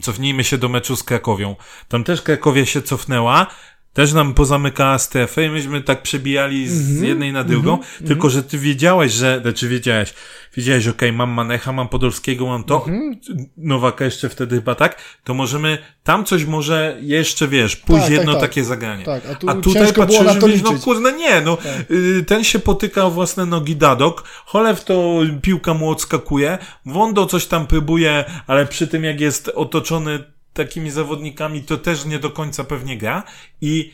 Cofnijmy 0.00 0.44
się 0.44 0.58
do 0.58 0.68
meczu 0.68 0.96
z 0.96 1.02
Krakowią. 1.02 1.56
Tam 1.88 2.04
też 2.04 2.22
Krakowia 2.22 2.66
się 2.66 2.82
cofnęła, 2.82 3.46
też 3.94 4.12
nam 4.12 4.34
pozamykała 4.34 4.98
strefę 4.98 5.44
i 5.44 5.50
myśmy 5.50 5.82
tak 5.82 6.02
przebijali 6.02 6.68
z 6.68 6.90
mm 6.90 7.02
-hmm, 7.02 7.06
jednej 7.06 7.32
na 7.32 7.44
drugą, 7.44 7.74
mm 7.74 7.82
-hmm, 7.82 8.06
tylko 8.06 8.30
że 8.30 8.42
ty 8.42 8.58
wiedziałeś, 8.58 9.12
że, 9.12 9.40
znaczy 9.42 9.68
wiedziałeś, 9.68 10.14
wiedziałeś, 10.56 10.88
okej, 10.88 11.08
okay, 11.08 11.18
mam 11.18 11.30
Manecha, 11.30 11.72
mam 11.72 11.88
Podolskiego, 11.88 12.46
mam 12.46 12.64
to, 12.64 12.84
mm 12.86 13.14
-hmm. 13.14 13.44
Nowaka 13.56 14.04
jeszcze 14.04 14.28
wtedy 14.28 14.56
chyba 14.56 14.74
tak, 14.74 14.96
to 15.24 15.34
możemy, 15.34 15.78
tam 16.04 16.24
coś 16.24 16.44
może 16.44 16.98
jeszcze, 17.00 17.48
wiesz, 17.48 17.76
pójść 17.76 18.02
tak, 18.02 18.10
tak 18.10 18.18
jedno 18.18 18.32
tak, 18.32 18.40
takie 18.40 18.64
zagranie. 18.64 19.04
Tak, 19.04 19.26
a, 19.26 19.34
tu 19.34 19.50
a 19.50 19.54
tutaj 19.54 19.92
patrzysz, 19.92 20.18
że 20.18 20.62
no 20.64 20.78
kurde, 20.78 21.12
nie, 21.12 21.40
no, 21.40 21.56
tak. 21.56 21.90
y, 21.90 22.24
ten 22.26 22.44
się 22.44 22.58
potyka 22.58 23.04
o 23.04 23.10
własne 23.10 23.46
nogi 23.46 23.76
Dadok, 23.76 24.22
Cholew 24.46 24.84
to 24.84 25.20
piłka 25.42 25.74
mu 25.74 25.90
odskakuje, 25.90 26.58
Wondo 26.86 27.26
coś 27.26 27.46
tam 27.46 27.66
próbuje, 27.66 28.24
ale 28.46 28.66
przy 28.66 28.88
tym 28.88 29.04
jak 29.04 29.20
jest 29.20 29.48
otoczony 29.54 30.33
takimi 30.54 30.90
zawodnikami 30.90 31.62
to 31.62 31.78
też 31.78 32.04
nie 32.04 32.18
do 32.18 32.30
końca 32.30 32.64
pewnie 32.64 32.98
gra 32.98 33.22
i 33.60 33.92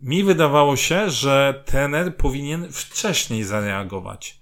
mi 0.00 0.24
wydawało 0.24 0.76
się, 0.76 1.10
że 1.10 1.62
trener 1.66 2.16
powinien 2.16 2.72
wcześniej 2.72 3.44
zareagować. 3.44 4.40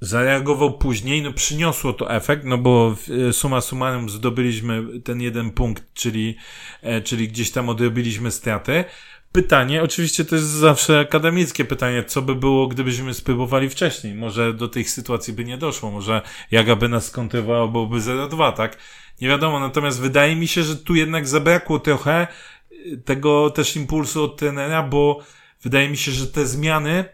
Zareagował 0.00 0.78
później, 0.78 1.22
no 1.22 1.32
przyniosło 1.32 1.92
to 1.92 2.10
efekt, 2.10 2.44
no 2.44 2.58
bo 2.58 2.96
e, 3.28 3.32
suma 3.32 3.60
summarum 3.60 4.10
zdobyliśmy 4.10 5.00
ten 5.04 5.20
jeden 5.20 5.50
punkt, 5.50 5.94
czyli, 5.94 6.36
e, 6.82 7.00
czyli 7.00 7.28
gdzieś 7.28 7.50
tam 7.50 7.68
odrobiliśmy 7.68 8.30
straty. 8.30 8.84
Pytanie, 9.32 9.82
oczywiście 9.82 10.24
to 10.24 10.34
jest 10.34 10.48
zawsze 10.48 11.00
akademickie 11.00 11.64
pytanie, 11.64 12.04
co 12.04 12.22
by 12.22 12.34
było, 12.34 12.66
gdybyśmy 12.66 13.14
spróbowali 13.14 13.68
wcześniej? 13.68 14.14
Może 14.14 14.52
do 14.52 14.68
tych 14.68 14.90
sytuacji 14.90 15.32
by 15.32 15.44
nie 15.44 15.58
doszło, 15.58 15.90
może 15.90 16.22
Jaga 16.50 16.76
by 16.76 16.88
nas 16.88 17.06
skontrowała, 17.06 17.68
byłoby 17.68 17.98
0-2, 17.98 18.52
tak? 18.52 18.78
Nie 19.20 19.28
wiadomo, 19.28 19.60
natomiast 19.60 20.00
wydaje 20.00 20.36
mi 20.36 20.48
się, 20.48 20.62
że 20.62 20.76
tu 20.76 20.94
jednak 20.94 21.28
zabrakło 21.28 21.78
trochę 21.78 22.26
y, 22.72 23.02
tego 23.04 23.50
też 23.50 23.76
impulsu 23.76 24.24
od 24.24 24.36
trenera, 24.36 24.82
bo 24.82 25.24
wydaje 25.62 25.88
mi 25.88 25.96
się, 25.96 26.12
że 26.12 26.26
te 26.26 26.46
zmiany 26.46 27.04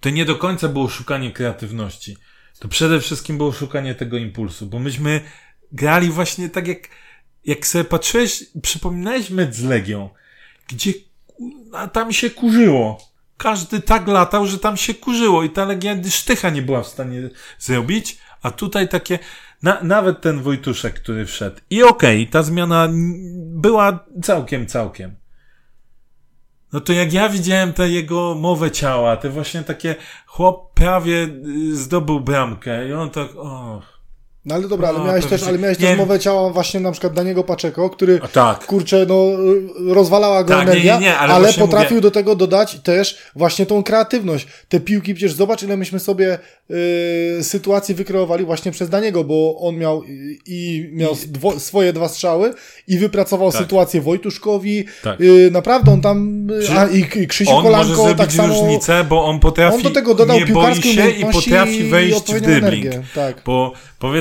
to 0.00 0.10
nie 0.10 0.24
do 0.24 0.36
końca 0.36 0.68
było 0.68 0.88
szukanie 0.88 1.32
kreatywności. 1.32 2.16
To 2.58 2.68
przede 2.68 3.00
wszystkim 3.00 3.38
było 3.38 3.52
szukanie 3.52 3.94
tego 3.94 4.16
impulsu, 4.16 4.66
bo 4.66 4.78
myśmy 4.78 5.20
grali 5.72 6.10
właśnie 6.10 6.50
tak 6.50 6.68
jak, 6.68 6.88
jak 7.44 7.66
sobie 7.66 7.84
patrzyłeś, 7.84 8.44
przypominałeś 8.62 9.30
mecz 9.30 9.54
z 9.54 9.64
Legią, 9.64 10.10
gdzie 10.68 10.92
a 11.72 11.88
tam 11.88 12.12
się 12.12 12.30
kurzyło. 12.30 13.08
Każdy 13.36 13.80
tak 13.80 14.08
latał, 14.08 14.46
że 14.46 14.58
tam 14.58 14.76
się 14.76 14.94
kurzyło 14.94 15.42
i 15.42 15.50
ta 15.50 15.64
Legia 15.64 15.96
sztycha 16.10 16.50
nie 16.50 16.62
była 16.62 16.82
w 16.82 16.86
stanie 16.86 17.30
zrobić, 17.58 18.18
a 18.42 18.50
tutaj 18.50 18.88
takie, 18.88 19.18
na, 19.62 19.82
nawet 19.82 20.20
ten 20.20 20.42
Wojtuszek, 20.42 20.94
który 20.94 21.26
wszedł. 21.26 21.56
I 21.70 21.82
okej, 21.82 22.22
okay, 22.22 22.32
ta 22.32 22.42
zmiana 22.42 22.88
była 23.36 24.04
całkiem, 24.22 24.66
całkiem. 24.66 25.16
No 26.72 26.80
to 26.80 26.92
jak 26.92 27.12
ja 27.12 27.28
widziałem 27.28 27.72
tę 27.72 27.88
jego 27.88 28.34
mowę 28.34 28.70
ciała, 28.70 29.16
te 29.16 29.30
właśnie 29.30 29.62
takie 29.62 29.94
chłop 30.26 30.74
prawie 30.74 31.28
y, 31.46 31.76
zdobył 31.76 32.20
bramkę 32.20 32.88
i 32.88 32.92
on 32.92 33.10
tak, 33.10 33.28
o, 33.36 33.82
no 34.44 34.54
ale 34.54 34.68
dobra, 34.68 34.88
ale 34.88 34.98
no, 34.98 35.04
miałeś 35.04 35.26
też, 35.26 35.42
ale 35.42 35.58
miałeś 35.58 35.78
też 35.78 35.98
mowę 35.98 36.18
ciała 36.18 36.50
właśnie 36.50 36.80
na 36.80 36.92
przykład 36.92 37.12
Daniego 37.12 37.44
Paczeko, 37.44 37.90
który 37.90 38.20
tak. 38.32 38.66
kurczę, 38.66 39.06
no 39.08 39.26
rozwalała 39.94 40.44
go 40.44 40.54
tak, 40.54 40.68
energia, 40.68 40.94
nie, 40.94 41.06
nie, 41.06 41.18
ale, 41.18 41.34
ale 41.34 41.52
potrafił 41.52 41.90
mówię... 41.90 42.00
do 42.00 42.10
tego 42.10 42.34
dodać 42.34 42.78
też 42.82 43.18
właśnie 43.36 43.66
tą 43.66 43.82
kreatywność. 43.82 44.46
Te 44.68 44.80
piłki, 44.80 45.14
przecież 45.14 45.32
zobacz 45.32 45.62
ile 45.62 45.76
myśmy 45.76 46.00
sobie 46.00 46.38
y, 46.70 47.44
sytuacji 47.44 47.94
wykreowali 47.94 48.44
właśnie 48.44 48.72
przez 48.72 48.88
Daniego, 48.88 49.24
bo 49.24 49.56
on 49.60 49.76
miał 49.76 50.02
i 50.46 50.90
miał 50.92 51.12
I... 51.12 51.28
Dwo, 51.28 51.60
swoje 51.60 51.92
dwa 51.92 52.08
strzały 52.08 52.54
i 52.88 52.98
wypracował 52.98 53.52
tak. 53.52 53.60
sytuację 53.60 54.00
Wojtuszkowi. 54.00 54.84
Tak. 55.02 55.20
Y, 55.20 55.50
naprawdę 55.52 55.92
on 55.92 56.00
tam, 56.00 56.46
a, 56.76 56.86
i, 56.86 57.22
i 57.22 57.26
Krzysiu 57.26 57.50
on 57.50 57.62
Kolanko 57.62 58.02
może 58.02 58.14
tak 58.14 58.32
samo. 58.32 58.54
różnicę, 58.54 59.04
bo 59.04 59.24
on 59.24 59.40
potrafi, 59.40 59.76
on 59.76 59.82
do 59.82 59.90
tego 59.90 60.14
dodał 60.14 60.38
nie 60.38 60.46
boi 60.46 60.82
się 60.82 61.10
i 61.10 61.24
potrafi 61.24 61.84
wejść 61.84 62.32
w 62.32 62.40
dribbling. 62.40 62.94
Tak. 63.14 63.42
Bo 63.46 63.72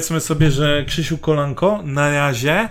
powiedzmy 0.08 0.28
sobie, 0.28 0.52
że 0.52 0.86
Krzysiu 0.88 1.18
Kolanko 1.18 1.82
na 1.84 2.12
razie 2.12 2.70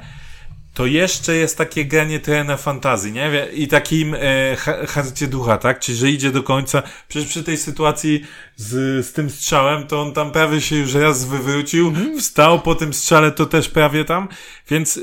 to 0.75 0.87
jeszcze 0.87 1.35
jest 1.35 1.59
takie 1.59 1.85
granie 1.85 2.21
terena 2.21 2.57
fantazji, 2.57 3.13
nie? 3.13 3.49
I 3.55 3.69
takim 3.69 4.15
e, 4.15 4.57
harcie 4.89 5.27
ducha, 5.29 5.59
tak? 5.59 5.81
Czyli, 5.81 5.99
że 5.99 6.11
idzie 6.11 6.31
do 6.33 6.43
końca. 6.43 6.83
Przecież 7.09 7.29
przy 7.29 7.45
tej 7.45 7.57
sytuacji 7.57 8.25
z, 8.57 9.07
z 9.07 9.13
tym 9.13 9.31
strzałem, 9.31 9.87
to 9.87 10.03
on 10.03 10.13
tam 10.13 10.33
prawie 10.33 10.61
się 10.61 10.77
już 10.77 10.95
raz 10.95 11.25
wywrócił, 11.25 11.89
mm. 11.89 12.21
wstał 12.21 12.61
po 12.61 12.75
tym 12.75 12.95
strzale, 12.95 13.33
to 13.33 13.47
też 13.47 13.69
prawie 13.69 14.05
tam, 14.05 14.29
więc 14.71 15.01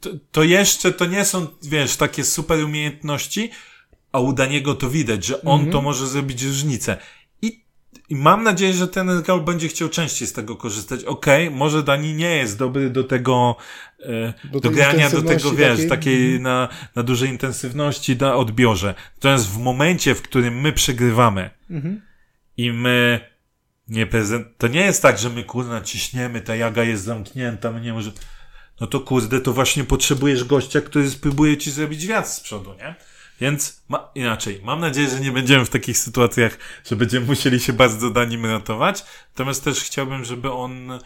to, 0.00 0.10
to 0.32 0.42
jeszcze 0.42 0.92
to 0.92 1.06
nie 1.06 1.24
są, 1.24 1.46
wiesz, 1.62 1.96
takie 1.96 2.24
super 2.24 2.64
umiejętności, 2.64 3.50
a 4.12 4.20
u 4.20 4.32
Daniego 4.32 4.74
to 4.74 4.90
widać, 4.90 5.24
że 5.24 5.42
on 5.42 5.60
mm 5.60 5.68
-hmm. 5.68 5.72
to 5.72 5.82
może 5.82 6.06
zrobić 6.06 6.42
różnicę. 6.42 6.96
I 8.14 8.16
mam 8.16 8.42
nadzieję, 8.42 8.72
że 8.72 8.88
ten 8.88 9.22
Gaul 9.22 9.40
będzie 9.40 9.68
chciał 9.68 9.88
częściej 9.88 10.28
z 10.28 10.32
tego 10.32 10.56
korzystać. 10.56 11.04
Okej, 11.04 11.46
okay, 11.48 11.58
może 11.58 11.82
Dani 11.82 12.14
nie 12.14 12.36
jest 12.36 12.58
dobry 12.58 12.90
do 12.90 13.04
tego, 13.04 13.56
e, 14.00 14.34
do, 14.52 14.60
do 14.60 14.70
grania, 14.70 15.10
do 15.10 15.22
tego, 15.22 15.52
wiesz, 15.52 15.76
takiej, 15.76 15.88
takiej 15.88 16.30
mm. 16.30 16.42
na, 16.42 16.68
na 16.94 17.02
dużej 17.02 17.30
intensywności, 17.30 18.16
na 18.16 18.36
odbiorze. 18.36 18.94
Natomiast 19.14 19.50
w 19.50 19.58
momencie, 19.58 20.14
w 20.14 20.22
którym 20.22 20.60
my 20.60 20.72
przegrywamy 20.72 21.50
mm-hmm. 21.70 21.96
i 22.56 22.72
my 22.72 23.20
nie 23.88 24.06
prezent, 24.06 24.46
to 24.58 24.68
nie 24.68 24.80
jest 24.80 25.02
tak, 25.02 25.18
że 25.18 25.30
my 25.30 25.44
kurna 25.44 25.80
ciśniemy, 25.80 26.40
ta 26.40 26.56
jaga 26.56 26.84
jest 26.84 27.04
zamknięta, 27.04 27.70
my 27.70 27.80
nie 27.80 27.92
może, 27.92 28.12
no 28.80 28.86
to 28.86 29.00
kurde, 29.00 29.40
to 29.40 29.52
właśnie 29.52 29.84
potrzebujesz 29.84 30.44
gościa, 30.44 30.80
który 30.80 31.10
spróbuje 31.10 31.56
ci 31.56 31.70
zrobić 31.70 32.06
wiatr 32.06 32.28
z 32.28 32.40
przodu, 32.40 32.74
nie? 32.74 32.94
Więc 33.40 33.84
ma, 33.88 34.10
inaczej, 34.14 34.60
mam 34.64 34.80
nadzieję, 34.80 35.10
że 35.10 35.20
nie 35.20 35.32
będziemy 35.32 35.64
w 35.64 35.70
takich 35.70 35.98
sytuacjach, 35.98 36.58
że 36.84 36.96
będziemy 36.96 37.26
musieli 37.26 37.60
się 37.60 37.72
bardzo 37.72 38.10
Danim 38.10 38.46
ratować. 38.46 39.04
Natomiast 39.28 39.64
też 39.64 39.80
chciałbym, 39.80 40.24
żeby 40.24 40.52
on 40.52 40.98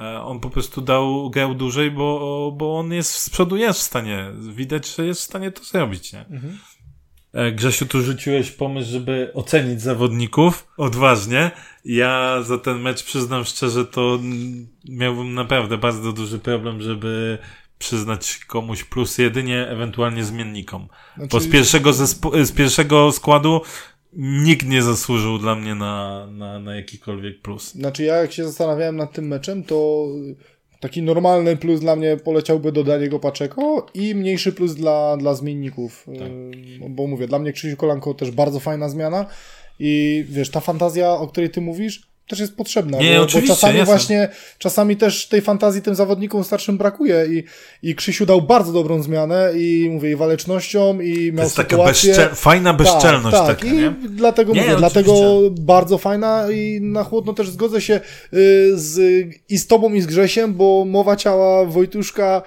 E, 0.00 0.22
on 0.22 0.40
po 0.40 0.50
prostu 0.50 0.80
dał 0.80 1.30
grał 1.30 1.54
dłużej, 1.54 1.90
bo, 1.90 2.52
bo 2.56 2.78
on 2.78 2.92
jest 2.92 3.14
z 3.14 3.30
przodu 3.30 3.56
jest 3.56 3.80
w 3.80 3.82
stanie. 3.82 4.30
Widać, 4.54 4.96
że 4.96 5.06
jest 5.06 5.20
w 5.20 5.24
stanie 5.24 5.52
to 5.52 5.64
zrobić, 5.64 6.12
nie? 6.12 6.26
Mhm. 6.26 6.58
Grzesiu, 7.52 7.86
tu 7.86 8.02
rzuciłeś 8.02 8.50
pomysł, 8.50 8.90
żeby 8.90 9.30
ocenić 9.34 9.82
zawodników 9.82 10.68
odważnie. 10.76 11.50
Ja 11.84 12.42
za 12.42 12.58
ten 12.58 12.80
mecz 12.80 13.04
przyznam 13.04 13.44
szczerze, 13.44 13.84
to 13.84 14.18
miałbym 14.88 15.34
naprawdę 15.34 15.78
bardzo 15.78 16.12
duży 16.12 16.38
problem, 16.38 16.82
żeby 16.82 17.38
przyznać 17.80 18.38
komuś 18.46 18.84
plus 18.84 19.18
jedynie 19.18 19.68
ewentualnie 19.68 20.24
zmiennikom. 20.24 20.88
Znaczy... 21.16 21.30
Bo 21.30 21.40
z 21.40 21.48
pierwszego, 21.48 21.90
zespo- 21.90 22.44
z 22.44 22.52
pierwszego 22.52 23.12
składu 23.12 23.60
nikt 24.16 24.66
nie 24.66 24.82
zasłużył 24.82 25.38
dla 25.38 25.54
mnie 25.54 25.74
na, 25.74 26.26
na, 26.26 26.58
na 26.58 26.76
jakikolwiek 26.76 27.42
plus. 27.42 27.72
Znaczy 27.72 28.04
ja 28.04 28.16
jak 28.16 28.32
się 28.32 28.44
zastanawiałem 28.44 28.96
nad 28.96 29.12
tym 29.12 29.28
meczem, 29.28 29.64
to 29.64 30.06
taki 30.80 31.02
normalny 31.02 31.56
plus 31.56 31.80
dla 31.80 31.96
mnie 31.96 32.16
poleciałby 32.16 32.72
do 32.72 32.84
Daniego 32.84 33.18
Paczeko 33.18 33.86
i 33.94 34.14
mniejszy 34.14 34.52
plus 34.52 34.74
dla, 34.74 35.16
dla 35.16 35.34
zmienników. 35.34 36.06
Tak. 36.18 36.90
Bo 36.90 37.06
mówię, 37.06 37.26
dla 37.26 37.38
mnie 37.38 37.52
Krzysiu 37.52 37.76
Kolanko 37.76 38.14
też 38.14 38.30
bardzo 38.30 38.60
fajna 38.60 38.88
zmiana 38.88 39.26
i 39.78 40.24
wiesz, 40.28 40.50
ta 40.50 40.60
fantazja, 40.60 41.10
o 41.10 41.28
której 41.28 41.50
ty 41.50 41.60
mówisz, 41.60 42.09
też 42.30 42.40
jest 42.40 42.56
potrzebna. 42.56 42.98
Nie, 42.98 43.16
bo, 43.16 43.22
oczywiście, 43.22 43.48
bo 43.48 43.54
czasami 43.54 43.78
jasne. 43.78 43.94
właśnie, 43.94 44.28
czasami 44.58 44.96
też 44.96 45.26
tej 45.26 45.40
fantazji 45.40 45.82
tym 45.82 45.94
zawodnikom 45.94 46.44
starszym 46.44 46.78
brakuje 46.78 47.26
i, 47.30 47.44
i 47.90 47.94
Krzysiu 47.94 48.26
dał 48.26 48.42
bardzo 48.42 48.72
dobrą 48.72 49.02
zmianę 49.02 49.52
i 49.56 49.88
mówię, 49.92 50.10
i 50.10 50.16
walecznością 50.16 51.00
i 51.00 51.32
miał 51.32 51.36
to 51.36 51.42
jest 51.42 51.56
sytuację... 51.56 52.12
taka 52.12 52.22
bezczel... 52.22 52.36
fajna 52.36 52.70
tak, 52.70 52.78
bezczelność 52.78 53.36
tak, 53.36 53.46
tak. 53.46 53.58
taka, 53.58 53.72
I 53.72 53.76
nie? 53.76 53.94
dlatego 54.08 54.52
nie, 54.52 54.60
mówię, 54.62 54.76
dlatego 54.76 55.40
bardzo 55.50 55.98
fajna 55.98 56.50
i 56.50 56.80
na 56.82 57.04
chłodno 57.04 57.32
też 57.32 57.50
zgodzę 57.50 57.80
się 57.80 57.94
y, 57.94 58.72
z, 58.74 59.26
i 59.48 59.58
z 59.58 59.66
tobą 59.66 59.94
i 59.94 60.00
z 60.00 60.06
Grzesiem, 60.06 60.54
bo 60.54 60.84
mowa 60.84 61.16
ciała 61.16 61.64
Wojtuszka 61.64 62.42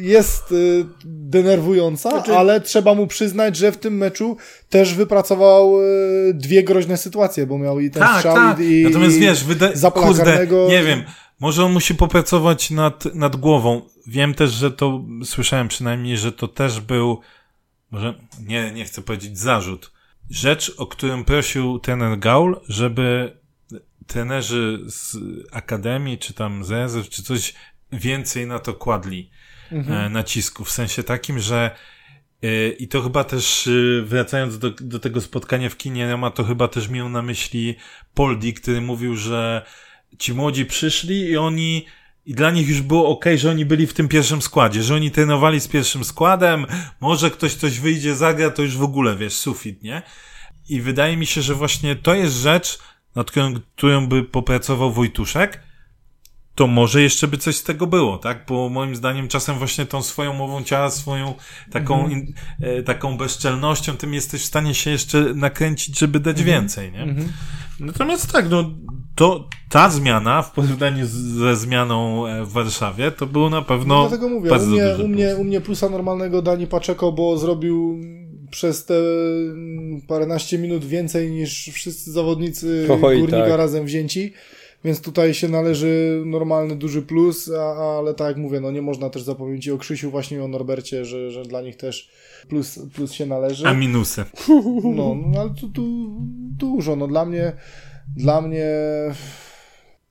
jest 0.00 0.52
y, 0.52 0.84
denerwująca, 1.04 2.10
znaczy... 2.10 2.36
ale 2.36 2.60
trzeba 2.60 2.94
mu 2.94 3.06
przyznać, 3.06 3.56
że 3.56 3.72
w 3.72 3.76
tym 3.76 3.96
meczu 3.96 4.36
też 4.68 4.94
wypracował 4.94 5.82
y, 5.82 6.34
dwie 6.34 6.64
groźne 6.64 6.96
sytuacje, 6.96 7.46
bo 7.46 7.58
miał 7.58 7.80
i 7.80 7.90
ten 7.90 8.02
tak, 8.02 8.16
strzał 8.16 8.34
tak. 8.34 8.60
i, 8.60 8.82
Natomiast 8.84 9.16
i 9.16 9.20
wiesz, 9.20 9.44
wyda... 9.44 9.90
kurde, 9.90 10.46
nie 10.68 10.82
wiem, 10.82 11.02
może 11.40 11.64
on 11.64 11.72
musi 11.72 11.94
popracować 11.94 12.70
nad, 12.70 13.14
nad 13.14 13.36
głową. 13.36 13.82
Wiem 14.06 14.34
też, 14.34 14.50
że 14.50 14.70
to, 14.70 15.04
słyszałem 15.24 15.68
przynajmniej, 15.68 16.16
że 16.16 16.32
to 16.32 16.48
też 16.48 16.80
był, 16.80 17.20
może, 17.90 18.14
nie, 18.46 18.72
nie 18.72 18.84
chcę 18.84 19.02
powiedzieć 19.02 19.38
zarzut, 19.38 19.92
rzecz, 20.30 20.74
o 20.78 20.86
którą 20.86 21.24
prosił 21.24 21.78
trener 21.78 22.18
Gaul, 22.18 22.60
żeby 22.68 23.36
trenerzy 24.06 24.78
z 24.86 25.16
akademii, 25.52 26.18
czy 26.18 26.34
tam 26.34 26.64
z 26.64 26.70
rezerw, 26.70 27.08
czy 27.08 27.22
coś 27.22 27.54
więcej 27.92 28.46
na 28.46 28.58
to 28.58 28.74
kładli 28.74 29.30
mhm. 29.72 30.06
E, 30.06 30.08
nacisku. 30.08 30.64
W 30.64 30.70
sensie 30.70 31.02
takim, 31.02 31.38
że 31.38 31.70
e, 32.42 32.68
i 32.68 32.88
to 32.88 33.02
chyba 33.02 33.24
też, 33.24 33.66
e, 33.66 34.02
wracając 34.02 34.58
do, 34.58 34.70
do 34.70 34.98
tego 34.98 35.20
spotkania 35.20 35.70
w 35.70 35.76
kinie, 35.76 36.16
ma 36.16 36.30
to 36.30 36.44
chyba 36.44 36.68
też 36.68 36.88
miał 36.88 37.08
na 37.08 37.22
myśli 37.22 37.76
Poldi, 38.14 38.54
który 38.54 38.80
mówił, 38.80 39.16
że 39.16 39.66
ci 40.18 40.34
młodzi 40.34 40.66
przyszli 40.66 41.20
i 41.20 41.36
oni 41.36 41.86
i 42.26 42.34
dla 42.34 42.50
nich 42.50 42.68
już 42.68 42.80
było 42.80 43.08
ok, 43.08 43.24
że 43.36 43.50
oni 43.50 43.64
byli 43.64 43.86
w 43.86 43.92
tym 43.92 44.08
pierwszym 44.08 44.42
składzie, 44.42 44.82
że 44.82 44.94
oni 44.94 45.10
trenowali 45.10 45.60
z 45.60 45.68
pierwszym 45.68 46.04
składem, 46.04 46.66
może 47.00 47.30
ktoś 47.30 47.54
coś 47.54 47.80
wyjdzie, 47.80 48.14
zagra, 48.14 48.50
to 48.50 48.62
już 48.62 48.76
w 48.76 48.82
ogóle, 48.82 49.16
wiesz, 49.16 49.32
sufit, 49.32 49.82
nie? 49.82 50.02
I 50.68 50.80
wydaje 50.80 51.16
mi 51.16 51.26
się, 51.26 51.42
że 51.42 51.54
właśnie 51.54 51.96
to 51.96 52.14
jest 52.14 52.36
rzecz, 52.36 52.78
nad 53.14 53.30
którą, 53.30 53.54
którą 53.76 54.06
by 54.06 54.24
popracował 54.24 54.92
Wojtuszek, 54.92 55.60
to 56.62 56.66
może 56.66 57.02
jeszcze 57.02 57.28
by 57.28 57.38
coś 57.38 57.56
z 57.56 57.62
tego 57.62 57.86
było, 57.86 58.18
tak? 58.18 58.44
Bo 58.48 58.68
moim 58.68 58.96
zdaniem 58.96 59.28
czasem 59.28 59.58
właśnie 59.58 59.86
tą 59.86 60.02
swoją 60.02 60.32
mową 60.32 60.62
ciała, 60.62 60.90
swoją 60.90 61.34
taką, 61.70 62.06
mm 62.06 62.20
-hmm. 62.20 62.32
e, 62.60 62.82
taką 62.82 63.16
bezczelnością, 63.16 63.96
tym 63.96 64.14
jesteś 64.14 64.42
w 64.42 64.44
stanie 64.44 64.74
się 64.74 64.90
jeszcze 64.90 65.20
nakręcić, 65.34 65.98
żeby 65.98 66.20
dać 66.20 66.36
mm 66.36 66.48
-hmm. 66.48 66.52
więcej, 66.52 66.92
nie? 66.92 67.02
Mm 67.02 67.16
-hmm. 67.16 67.28
Natomiast 67.80 68.32
tak, 68.32 68.50
no, 68.50 68.70
to 69.14 69.48
ta 69.68 69.90
zmiana 69.90 70.42
w 70.42 70.52
porównaniu 70.52 71.06
ze 71.06 71.56
zmianą 71.56 72.26
e, 72.26 72.44
w 72.44 72.52
Warszawie, 72.52 73.10
to 73.10 73.26
było 73.26 73.50
na 73.50 73.62
pewno. 73.62 74.02
No, 74.02 74.08
dlatego 74.08 74.28
mówię, 74.28 74.50
u 74.52 74.66
mnie, 74.66 75.04
u, 75.04 75.08
mnie, 75.08 75.36
u 75.36 75.44
mnie 75.44 75.60
plusa 75.60 75.88
normalnego 75.88 76.42
Dani 76.42 76.66
Paczeko, 76.66 77.12
bo 77.12 77.38
zrobił 77.38 78.00
przez 78.50 78.84
te 78.84 78.94
paręnaście 80.08 80.58
minut 80.58 80.84
więcej 80.84 81.30
niż 81.30 81.70
wszyscy 81.72 82.12
zawodnicy 82.12 82.88
Oj, 83.02 83.18
górnika 83.20 83.48
tak. 83.48 83.58
razem 83.58 83.84
wzięci. 83.84 84.32
Więc 84.84 85.00
tutaj 85.00 85.34
się 85.34 85.48
należy 85.48 86.22
normalny 86.26 86.76
duży 86.76 87.02
plus, 87.02 87.50
a, 87.50 87.98
ale 87.98 88.14
tak 88.14 88.28
jak 88.28 88.36
mówię, 88.36 88.60
no 88.60 88.70
nie 88.70 88.82
można 88.82 89.10
też 89.10 89.22
zapomnieć 89.22 89.68
o 89.68 89.78
Krzysiu 89.78 90.10
właśnie 90.10 90.36
i 90.36 90.40
o 90.40 90.48
Norbercie, 90.48 91.04
że, 91.04 91.30
że 91.30 91.42
dla 91.42 91.62
nich 91.62 91.76
też 91.76 92.10
plus, 92.48 92.78
plus 92.94 93.12
się 93.12 93.26
należy. 93.26 93.68
A 93.68 93.74
minusy. 93.74 94.24
No, 94.94 95.16
no 95.26 95.40
ale 95.40 95.50
tu, 95.50 95.68
tu 95.68 96.16
dużo. 96.58 96.96
No 96.96 97.06
dla 97.06 97.24
mnie, 97.24 97.52
dla 98.16 98.40
mnie 98.40 98.66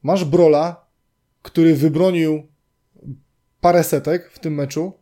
masz 0.04 0.26
Brola, 0.26 0.86
który 1.42 1.76
wybronił 1.76 2.48
parę 3.62 3.84
setek 3.84 4.32
w 4.32 4.40
tym 4.40 4.54
meczu, 4.54 4.94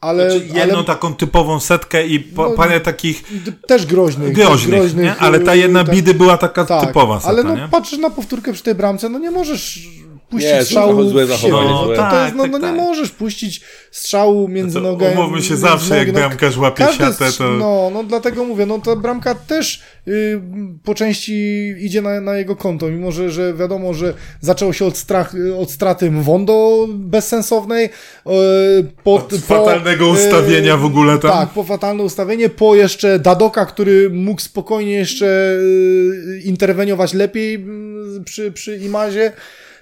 ale, 0.00 0.30
znaczy 0.30 0.46
jedną 0.54 0.76
ale, 0.76 0.84
taką 0.84 1.14
typową 1.14 1.60
setkę 1.60 2.06
i 2.06 2.20
po, 2.20 2.48
no, 2.48 2.56
parę 2.56 2.80
takich 2.80 3.24
też 3.66 3.86
groźnych, 3.86 4.32
groźnych, 4.32 4.60
też 4.60 4.80
groźnych 4.80 5.22
ale 5.22 5.40
ta 5.40 5.54
jedna 5.54 5.84
tak, 5.84 5.94
bidy 5.94 6.14
była 6.14 6.36
taka 6.36 6.64
tak, 6.64 6.86
typowa 6.86 7.20
setka, 7.20 7.28
ale 7.28 7.44
no 7.44 7.56
nie? 7.56 7.68
patrzysz 7.70 7.98
na 7.98 8.10
powtórkę 8.10 8.52
przy 8.52 8.62
tej 8.62 8.74
bramce, 8.74 9.08
no 9.08 9.18
nie 9.18 9.30
możesz 9.30 9.88
puścić 10.30 10.52
nie, 10.52 10.64
strzału 10.64 11.08
złe 11.08 11.26
zachowanie. 11.26 11.70
No, 11.70 11.88
tak, 11.96 12.10
to 12.10 12.22
jest, 12.22 12.34
no, 12.34 12.42
tak, 12.42 12.52
no 12.52 12.58
nie 12.58 12.64
tak. 12.64 12.76
możesz 12.76 13.10
puścić 13.10 13.60
strzału 13.90 14.48
między 14.48 14.80
no 14.80 14.90
nogami. 14.90 15.16
Umówmy 15.16 15.42
się 15.42 15.56
zawsze, 15.56 15.96
jak 15.96 16.06
no, 16.06 16.12
bramkarz 16.12 16.56
łapie 16.56 16.86
siatę, 16.98 17.32
to... 17.38 17.50
No, 17.50 17.90
no 17.94 18.04
dlatego 18.04 18.44
mówię, 18.44 18.66
no 18.66 18.78
ta 18.78 18.96
bramka 18.96 19.34
też 19.34 19.82
yy, 20.06 20.42
po 20.84 20.94
części 20.94 21.34
idzie 21.78 22.02
na, 22.02 22.20
na 22.20 22.36
jego 22.36 22.56
konto, 22.56 22.88
mimo 22.88 23.12
że, 23.12 23.30
że 23.30 23.54
wiadomo, 23.54 23.94
że 23.94 24.14
zaczęło 24.40 24.72
się 24.72 24.84
od, 24.84 24.96
strach, 24.96 25.34
od 25.58 25.70
straty 25.70 26.10
Mwondo 26.10 26.86
bezsensownej. 26.88 27.88
Yy, 28.26 28.32
po, 29.04 29.14
od 29.14 29.28
po, 29.28 29.38
fatalnego 29.38 30.04
yy, 30.04 30.12
ustawienia 30.12 30.76
w 30.76 30.84
ogóle 30.84 31.18
tam. 31.18 31.30
Tak, 31.30 31.50
po 31.50 31.64
fatalne 31.64 32.02
ustawienie, 32.02 32.48
po 32.48 32.74
jeszcze 32.74 33.18
Dadoka, 33.18 33.66
który 33.66 34.10
mógł 34.10 34.40
spokojnie 34.40 34.92
jeszcze 34.92 35.26
yy, 36.26 36.40
interweniować 36.40 37.14
lepiej 37.14 37.52
yy, 37.52 38.24
przy, 38.24 38.52
przy 38.52 38.76
Imazie. 38.76 39.32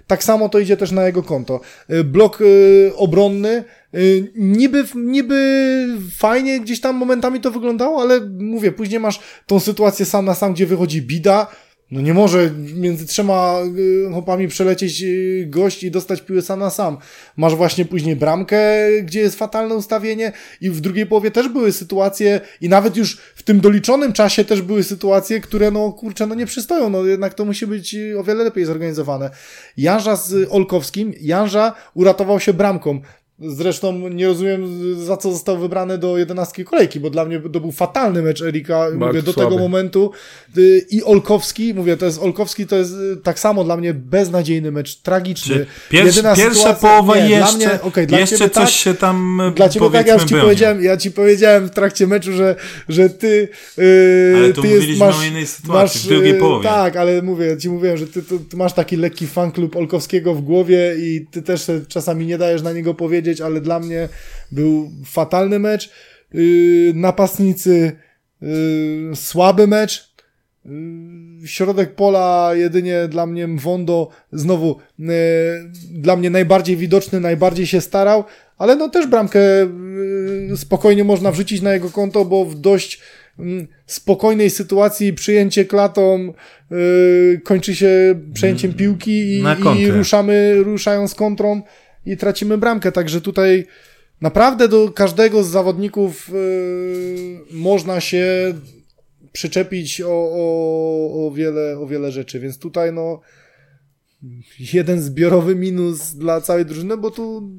Tak 0.07 0.25
samo 0.25 0.49
to 0.49 0.59
idzie 0.59 0.77
też 0.77 0.93
na 0.93 1.07
jego 1.07 1.23
konto. 1.23 1.61
Y, 1.91 2.05
blok 2.05 2.41
y, 2.41 2.93
obronny, 2.97 3.65
y, 3.95 4.33
niby, 4.37 4.85
niby 4.95 5.87
fajnie 6.17 6.61
gdzieś 6.61 6.81
tam 6.81 6.97
momentami 6.97 7.41
to 7.41 7.51
wyglądało, 7.51 8.03
ale 8.03 8.21
mówię, 8.39 8.73
później 8.73 9.01
masz 9.01 9.21
tą 9.47 9.61
sytuację 9.61 10.07
sam 10.07 10.25
na 10.25 10.35
sam, 10.35 10.55
gdzie 10.55 10.67
wychodzi 10.67 11.03
Bida, 11.03 11.47
no 11.91 12.01
nie 12.01 12.15
może 12.15 12.51
między 12.75 13.07
trzema 13.07 13.59
y, 13.79 14.13
chłopami 14.13 14.49
przelecieć 14.49 15.03
y, 15.03 15.47
gość 15.51 15.83
i 15.83 15.91
dostać 15.91 16.23
piłę 16.23 16.43
sam 16.43 16.61
na 16.61 16.71
sam. 16.71 16.99
Masz 17.37 17.55
właśnie 17.55 17.85
później 17.85 18.17
bramkę, 18.17 18.59
gdzie 19.03 19.21
jest 19.21 19.39
fatalne 19.39 19.75
ustawienie 19.75 20.33
i 20.61 20.71
w 20.71 20.81
drugiej 20.81 21.07
połowie 21.07 21.31
też 21.31 21.49
były 21.49 21.73
sytuacje 21.73 22.41
i 22.61 22.69
nawet 22.69 22.97
już 22.97 23.17
w 23.35 23.43
tym 23.43 23.61
doliczonym 23.61 24.13
czasie 24.13 24.45
też 24.45 24.63
były 24.63 24.85
sytuacje, 24.85 25.41
które 25.41 25.71
no 25.71 25.93
kurczę, 25.93 26.27
no 26.27 26.35
nie 26.35 26.47
przystoją, 26.47 26.91
no 26.91 27.05
jednak 27.05 27.35
to 27.35 27.45
musi 27.45 27.67
być 27.67 27.95
y, 27.95 28.19
o 28.19 28.25
wiele 28.25 28.45
lepiej 28.45 28.65
zorganizowane. 28.65 29.31
Janża 29.77 30.17
z 30.17 30.49
Olkowskim, 30.51 31.13
Janża 31.21 31.75
uratował 31.95 32.41
się 32.41 32.53
bramką. 32.53 33.01
Zresztą 33.41 34.09
nie 34.09 34.27
rozumiem, 34.27 34.95
za 35.05 35.17
co 35.17 35.33
został 35.33 35.59
wybrany 35.59 35.99
do 35.99 36.19
jedenastki 36.19 36.65
kolejki, 36.65 37.01
bo 37.01 37.11
dla 37.11 37.25
mnie 37.25 37.41
to 37.41 37.61
był 37.61 37.73
fatalny 37.73 38.23
mecz 38.23 38.43
Erika, 38.43 38.87
mówię, 38.95 39.23
do 39.23 39.33
słaby. 39.33 39.51
tego 39.51 39.63
momentu. 39.63 40.11
Y, 40.59 40.87
I 40.91 41.03
Olkowski, 41.03 41.75
mówię, 41.75 41.97
to 41.97 42.07
jest 42.07 42.19
Olkowski, 42.23 42.67
to 42.67 42.77
jest 42.77 42.93
y, 42.93 43.17
tak 43.17 43.39
samo 43.39 43.65
dla 43.65 43.77
mnie 43.77 43.95
beznadziejny 43.95 44.73
mecz, 44.73 44.97
tragiczny. 44.97 45.67
Pierwsza, 45.89 46.35
pierwsza 46.35 46.53
sytuacja, 46.53 46.75
połowa 46.75 47.17
nie, 47.17 47.29
jeszcze, 47.31 47.59
dla 47.59 47.69
mnie, 47.69 47.83
okay, 47.83 48.07
jeszcze 48.11 48.51
coś 48.51 48.53
tak, 48.53 48.69
się 48.69 48.95
tam 48.95 49.41
Dla 49.57 49.69
ciebie 49.69 49.91
tak, 49.91 50.07
ja 50.07 50.19
ci, 50.19 50.35
powiedziałem, 50.35 50.83
ja 50.83 50.97
ci 50.97 51.11
powiedziałem 51.11 51.67
w 51.67 51.71
trakcie 51.71 52.07
meczu, 52.07 52.33
że, 52.33 52.57
że 52.89 53.11
ty, 53.11 53.49
yy, 53.77 54.35
ale 54.37 54.53
tu 54.53 54.63
ty 54.63 54.69
jest, 54.69 54.99
masz, 54.99 55.19
o 55.19 55.23
innej 55.23 55.47
sytuacji, 55.47 55.99
masz, 55.99 56.05
w 56.05 56.09
drugiej 56.09 56.35
połowie. 56.35 56.69
Tak, 56.69 56.97
ale 56.97 57.23
mówię, 57.23 57.57
ci 57.59 57.69
mówiłem, 57.69 57.97
że 57.97 58.07
ty, 58.07 58.23
ty, 58.23 58.39
ty 58.39 58.57
masz 58.57 58.73
taki 58.73 58.97
lekki 58.97 59.27
fan 59.27 59.53
klub 59.53 59.77
Olkowskiego 59.77 60.35
w 60.35 60.41
głowie 60.41 60.95
i 60.99 61.27
ty 61.31 61.43
też 61.43 61.67
czasami 61.89 62.27
nie 62.27 62.39
dajesz 62.39 62.63
na 62.63 62.73
niego 62.73 62.95
powiedzieć, 62.95 63.26
powiedzieć, 63.27 63.41
ale 63.41 63.61
dla 63.61 63.81
mnie 63.81 64.09
był 64.53 64.91
fatalny 65.05 65.59
mecz. 65.59 65.91
Yy, 66.33 66.93
napastnicy 66.95 67.93
yy, 68.41 68.49
słaby 69.15 69.67
mecz. 69.67 70.15
Yy, 70.65 71.49
środek 71.49 71.95
pola 71.95 72.51
jedynie 72.55 73.09
dla 73.09 73.27
mnie 73.27 73.47
Mwondo 73.47 74.09
znowu 74.33 74.77
dla 75.91 76.17
mnie 76.17 76.31
najbardziej 76.31 76.77
widoczny, 76.77 77.21
najbardziej 77.21 77.67
się 77.67 77.81
starał, 77.81 78.25
ale 78.59 78.77
no 78.77 78.89
też 78.89 79.07
bramkę 79.07 79.41
spokojnie 80.57 81.05
można 81.05 81.33
wrzucić 81.33 81.63
na 81.63 81.73
jego 81.73 81.91
konto, 81.91 82.25
bo 82.25 82.45
w 82.45 82.55
dość 82.55 83.01
mm, 83.39 83.67
spokojnej 83.87 84.51
sytuacji 84.51 85.13
przyjęcie 85.13 85.65
klatą 85.65 86.33
yy, 86.71 87.41
kończy 87.45 87.75
się 87.77 88.21
przejęciem 88.35 88.71
Mm, 88.71 88.79
piłki 88.79 89.41
i, 89.41 89.43
i 89.79 89.91
ruszamy, 89.91 90.55
ruszają 90.63 91.09
z 91.09 91.15
kontrą 91.15 91.63
i 92.07 92.17
tracimy 92.17 92.59
bramkę. 92.59 92.93
Także 92.93 93.21
tutaj 93.21 93.67
naprawdę 94.21 94.69
do 94.69 94.91
każdego 94.91 95.45
z 95.45 95.49
zawodników 95.49 96.29
yy, 96.29 97.39
można 97.51 98.01
się 98.01 98.55
przyczepić 99.33 100.01
o, 100.01 100.31
o, 100.33 101.27
o, 101.27 101.31
wiele, 101.31 101.79
o 101.79 101.87
wiele 101.87 102.13
rzeczy, 102.13 102.41
więc 102.41 102.59
tutaj 102.59 102.93
no 102.93 103.21
jeden 104.73 105.03
zbiorowy 105.03 105.55
minus 105.55 106.15
dla 106.15 106.41
całej 106.41 106.67
drużyny, 106.67 106.97
bo 106.97 107.11
tu 107.11 107.51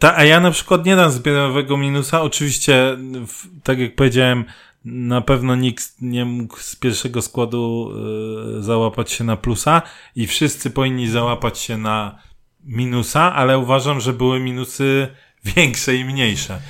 Ta, 0.00 0.16
a 0.16 0.24
ja 0.24 0.40
na 0.40 0.50
przykład 0.50 0.86
nie 0.86 0.96
dam 0.96 1.10
zbiorowego 1.10 1.76
minusa. 1.76 2.22
Oczywiście, 2.22 2.96
w, 3.26 3.62
tak 3.62 3.78
jak 3.78 3.94
powiedziałem, 3.94 4.44
na 4.84 5.20
pewno 5.20 5.56
nikt 5.56 5.84
nie 6.00 6.24
mógł 6.24 6.58
z 6.58 6.76
pierwszego 6.76 7.22
składu 7.22 7.92
y, 8.58 8.62
załapać 8.62 9.10
się 9.10 9.24
na 9.24 9.36
plusa 9.36 9.82
i 10.16 10.26
wszyscy 10.26 10.70
powinni 10.70 11.08
załapać 11.08 11.58
się 11.58 11.78
na 11.78 12.18
minusa, 12.66 13.34
ale 13.34 13.58
uważam, 13.58 14.00
że 14.00 14.12
były 14.12 14.40
minusy 14.40 15.08
większe 15.56 15.96
i 15.96 16.04
mniejsze. 16.04 16.60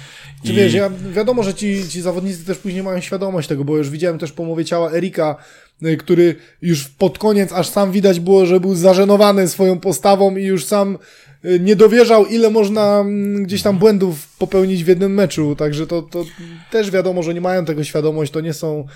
Czy 0.44 0.52
wiesz, 0.52 0.74
ja, 0.74 0.90
wiadomo, 1.12 1.42
że 1.42 1.54
ci, 1.54 1.88
ci 1.88 2.00
zawodnicy 2.02 2.44
też 2.44 2.58
później 2.58 2.82
mają 2.82 3.00
świadomość 3.00 3.48
tego, 3.48 3.64
bo 3.64 3.76
już 3.76 3.90
widziałem 3.90 4.18
też 4.18 4.32
po 4.32 4.44
mowie 4.44 4.64
ciała 4.64 4.92
Erika, 4.92 5.36
y, 5.82 5.96
który 5.96 6.36
już 6.62 6.88
pod 6.88 7.18
koniec 7.18 7.52
aż 7.52 7.68
sam 7.68 7.92
widać 7.92 8.20
było, 8.20 8.46
że 8.46 8.60
był 8.60 8.74
zażenowany 8.74 9.48
swoją 9.48 9.80
postawą 9.80 10.36
i 10.36 10.44
już 10.44 10.64
sam 10.64 10.98
y, 11.44 11.60
nie 11.60 11.76
dowierzał, 11.76 12.26
ile 12.26 12.50
można 12.50 13.00
mm, 13.00 13.44
gdzieś 13.44 13.62
tam 13.62 13.78
błędów 13.78 14.36
popełnić 14.38 14.84
w 14.84 14.88
jednym 14.88 15.14
meczu, 15.14 15.56
także 15.56 15.86
to, 15.86 16.02
to 16.02 16.24
też 16.70 16.90
wiadomo, 16.90 17.22
że 17.22 17.34
nie 17.34 17.40
mają 17.40 17.64
tego 17.64 17.84
świadomość, 17.84 18.32
to 18.32 18.40
nie 18.40 18.52
są, 18.52 18.86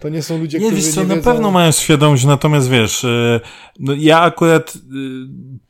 to 0.00 0.08
nie 0.08 0.22
są 0.22 0.38
ludzie, 0.38 0.58
Nie, 0.58 0.66
którzy 0.66 0.82
wiesz 0.82 0.94
co, 0.94 1.00
nie 1.00 1.06
na 1.06 1.14
wiedzą... 1.14 1.32
pewno 1.32 1.50
mają 1.50 1.72
świadomość, 1.72 2.24
natomiast 2.24 2.70
wiesz, 2.70 3.04
y, 3.04 3.40
no 3.78 3.92
ja 3.98 4.20
akurat 4.20 4.76
y, 4.76 4.80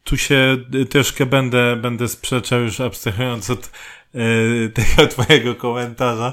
tu 0.04 0.16
się 0.16 0.56
y, 0.74 0.86
troszkę 0.86 1.26
będę, 1.26 1.76
będę 1.76 2.08
sprzeczał 2.08 2.60
już 2.60 2.80
abstrahując 2.80 3.50
od 3.50 3.70
tego 4.74 5.08
twojego 5.08 5.54
komentarza 5.54 6.32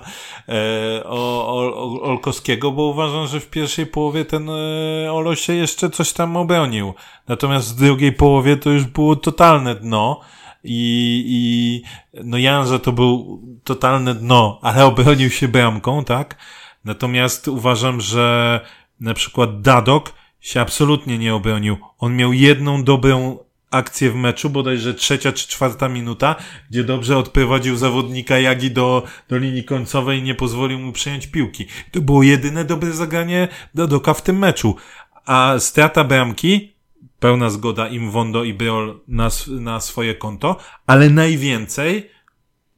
o, 1.06 2.02
Olkowskiego, 2.02 2.72
bo 2.72 2.84
uważam, 2.84 3.28
że 3.28 3.39
w 3.39 3.50
pierwszej 3.50 3.86
połowie 3.86 4.26
ten 4.26 4.50
Olo 5.12 5.36
się 5.36 5.54
jeszcze 5.54 5.89
coś 5.89 6.14
tam 6.14 6.38
obronił. 6.38 6.93
Natomiast 7.28 7.76
w 7.76 7.80
drugiej 7.80 8.14
połowie 8.14 8.58
to 8.58 8.70
już 8.70 8.84
było 8.84 9.16
totalne 9.16 9.76
dno. 9.76 10.22
I, 10.64 11.24
i 11.28 11.82
no 12.24 12.38
Jan, 12.38 12.68
że 12.68 12.80
to 12.80 12.91
był 12.91 13.41
totalne 13.64 14.16
dno, 14.16 14.60
ale 14.62 14.86
obronił 14.86 15.30
się 15.30 15.48
bramką, 15.48 16.04
tak? 16.04 16.38
Natomiast 16.88 17.48
uważam, 17.48 18.02
że 18.02 18.60
na 19.00 19.14
przykład 19.14 19.62
Dadok 19.62 20.14
się 20.40 20.62
absolutnie 20.62 21.18
nie 21.18 21.36
obronił. 21.36 21.78
On 22.00 22.16
miał 22.16 22.34
jedną 22.34 22.84
dobrą 22.84 23.40
akcję 23.72 24.12
w 24.12 24.16
meczu, 24.16 24.50
bodajże 24.50 24.94
trzecia 24.94 25.32
czy 25.32 25.48
czwarta 25.48 25.90
minuta, 25.90 26.36
gdzie 26.70 26.84
dobrze 26.84 27.18
odprowadził 27.18 27.76
zawodnika 27.76 28.40
Jagi 28.40 28.72
do, 28.72 29.04
do 29.30 29.38
linii 29.38 29.64
końcowej 29.64 30.20
i 30.20 30.24
nie 30.24 30.36
pozwolił 30.36 30.80
mu 30.80 30.92
przejąć 30.92 31.28
piłki. 31.28 31.66
To 31.92 32.02
było 32.02 32.24
jedyne 32.24 32.66
dobre 32.66 32.92
zagranie 32.92 33.48
Dadoka 33.76 34.14
w 34.14 34.22
tym 34.22 34.38
meczu. 34.38 34.76
A 35.26 35.56
strata 35.60 36.04
bramki, 36.04 36.74
pełna 37.20 37.50
zgoda 37.50 37.88
im 37.88 38.12
Wondo 38.12 38.44
i 38.44 38.54
Breol 38.54 39.00
na, 39.08 39.30
na 39.48 39.80
swoje 39.80 40.16
konto, 40.16 40.60
ale 40.86 41.10
najwięcej, 41.10 42.10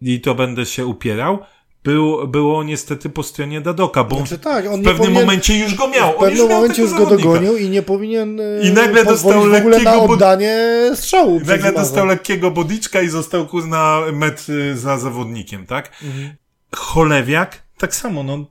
i 0.02 0.22
to 0.22 0.36
będę 0.36 0.66
się 0.66 0.86
upierał, 0.86 1.40
był, 1.84 2.28
było 2.28 2.64
niestety 2.64 3.10
po 3.10 3.24
stronie 3.24 3.62
Dadoka, 3.62 4.04
bo 4.04 4.18
Znaczy 4.18 4.40
tak, 4.40 4.66
on 4.66 4.82
w 4.82 4.84
pewnym 4.84 4.98
powinien- 4.98 5.14
momencie 5.22 5.60
już 5.60 5.76
go 5.76 5.88
miał. 5.88 6.10
W 6.10 6.12
już 6.12 6.20
pewnym 6.22 6.48
miał 6.48 6.58
momencie 6.62 6.82
już 6.82 6.94
go 6.94 7.06
dogonił 7.06 7.58
i 7.58 7.70
nie 7.70 7.82
powinien 7.82 8.40
e, 8.40 8.44
I 8.64 8.72
nagle 8.72 9.06
dostał 9.06 9.46
na 9.48 9.60
lekkiego, 9.60 10.04
oddanie 10.04 10.58
strzału. 10.96 11.40
I 11.40 11.44
nagle 11.44 11.72
dostał 11.74 12.06
lekkiego 12.06 12.52
bodiczka 12.52 13.02
i 13.02 13.10
został 13.10 13.48
kurna 13.48 14.02
metr 14.14 14.52
y, 14.52 14.78
za 14.78 14.98
zawodnikiem, 14.98 15.66
tak? 15.66 15.92
Mhm. 16.04 16.36
Cholewiak, 16.76 17.64
tak 17.78 17.96
samo, 17.96 18.24
no 18.24 18.46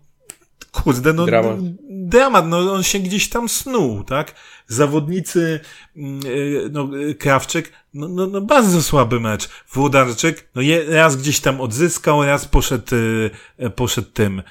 kurde, 0.73 1.13
no 1.13 1.27
Dramat. 1.27 1.57
dramat, 1.91 2.49
no 2.49 2.73
on 2.73 2.83
się 2.83 2.99
gdzieś 2.99 3.29
tam 3.29 3.49
snuł, 3.49 4.05
tak? 4.05 4.35
Zawodnicy, 4.67 5.61
mm, 5.97 6.21
y, 6.27 6.69
no 6.73 6.89
y, 6.97 7.15
Krawczyk, 7.15 7.73
no, 7.95 8.09
no, 8.09 8.27
no 8.27 8.41
bardzo 8.41 8.83
słaby 8.83 9.21
mecz. 9.21 9.49
Włodarczyk, 9.73 10.51
no 10.55 10.63
je, 10.63 10.85
raz 10.85 11.17
gdzieś 11.17 11.41
tam 11.41 11.61
odzyskał, 11.61 12.25
raz 12.25 12.49
poszedł, 12.49 12.95
y, 12.95 13.71
poszedł 13.71 14.09
tym 14.11 14.43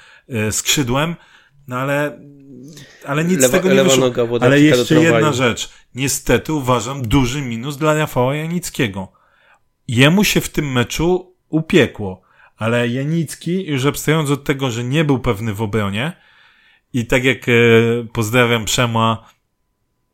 skrzydłem, 0.50 1.16
no 1.68 1.76
ale, 1.76 2.20
ale 3.06 3.24
nic 3.24 3.40
Lewa- 3.40 3.48
z 3.48 3.50
tego 3.50 3.74
nie 3.74 3.84
wyszło. 3.84 4.10
Ale 4.40 4.60
jeszcze 4.60 4.94
jedna 4.94 5.32
rzecz. 5.32 5.70
Niestety 5.94 6.52
uważam 6.52 7.02
duży 7.02 7.42
minus 7.42 7.76
dla 7.76 7.94
Rafała 7.94 8.34
Janickiego. 8.34 9.12
Jemu 9.88 10.24
się 10.24 10.40
w 10.40 10.48
tym 10.48 10.72
meczu 10.72 11.36
upiekło, 11.48 12.22
ale 12.58 12.88
Janicki, 12.88 13.66
już 13.66 13.86
abstrahując 13.86 14.30
od 14.30 14.44
tego, 14.44 14.70
że 14.70 14.84
nie 14.84 15.04
był 15.04 15.18
pewny 15.18 15.54
w 15.54 15.62
obronie 15.62 16.12
i 16.92 17.06
tak 17.06 17.24
jak 17.24 17.48
e, 17.48 17.52
pozdrawiam 18.12 18.64
Przema, 18.64 19.28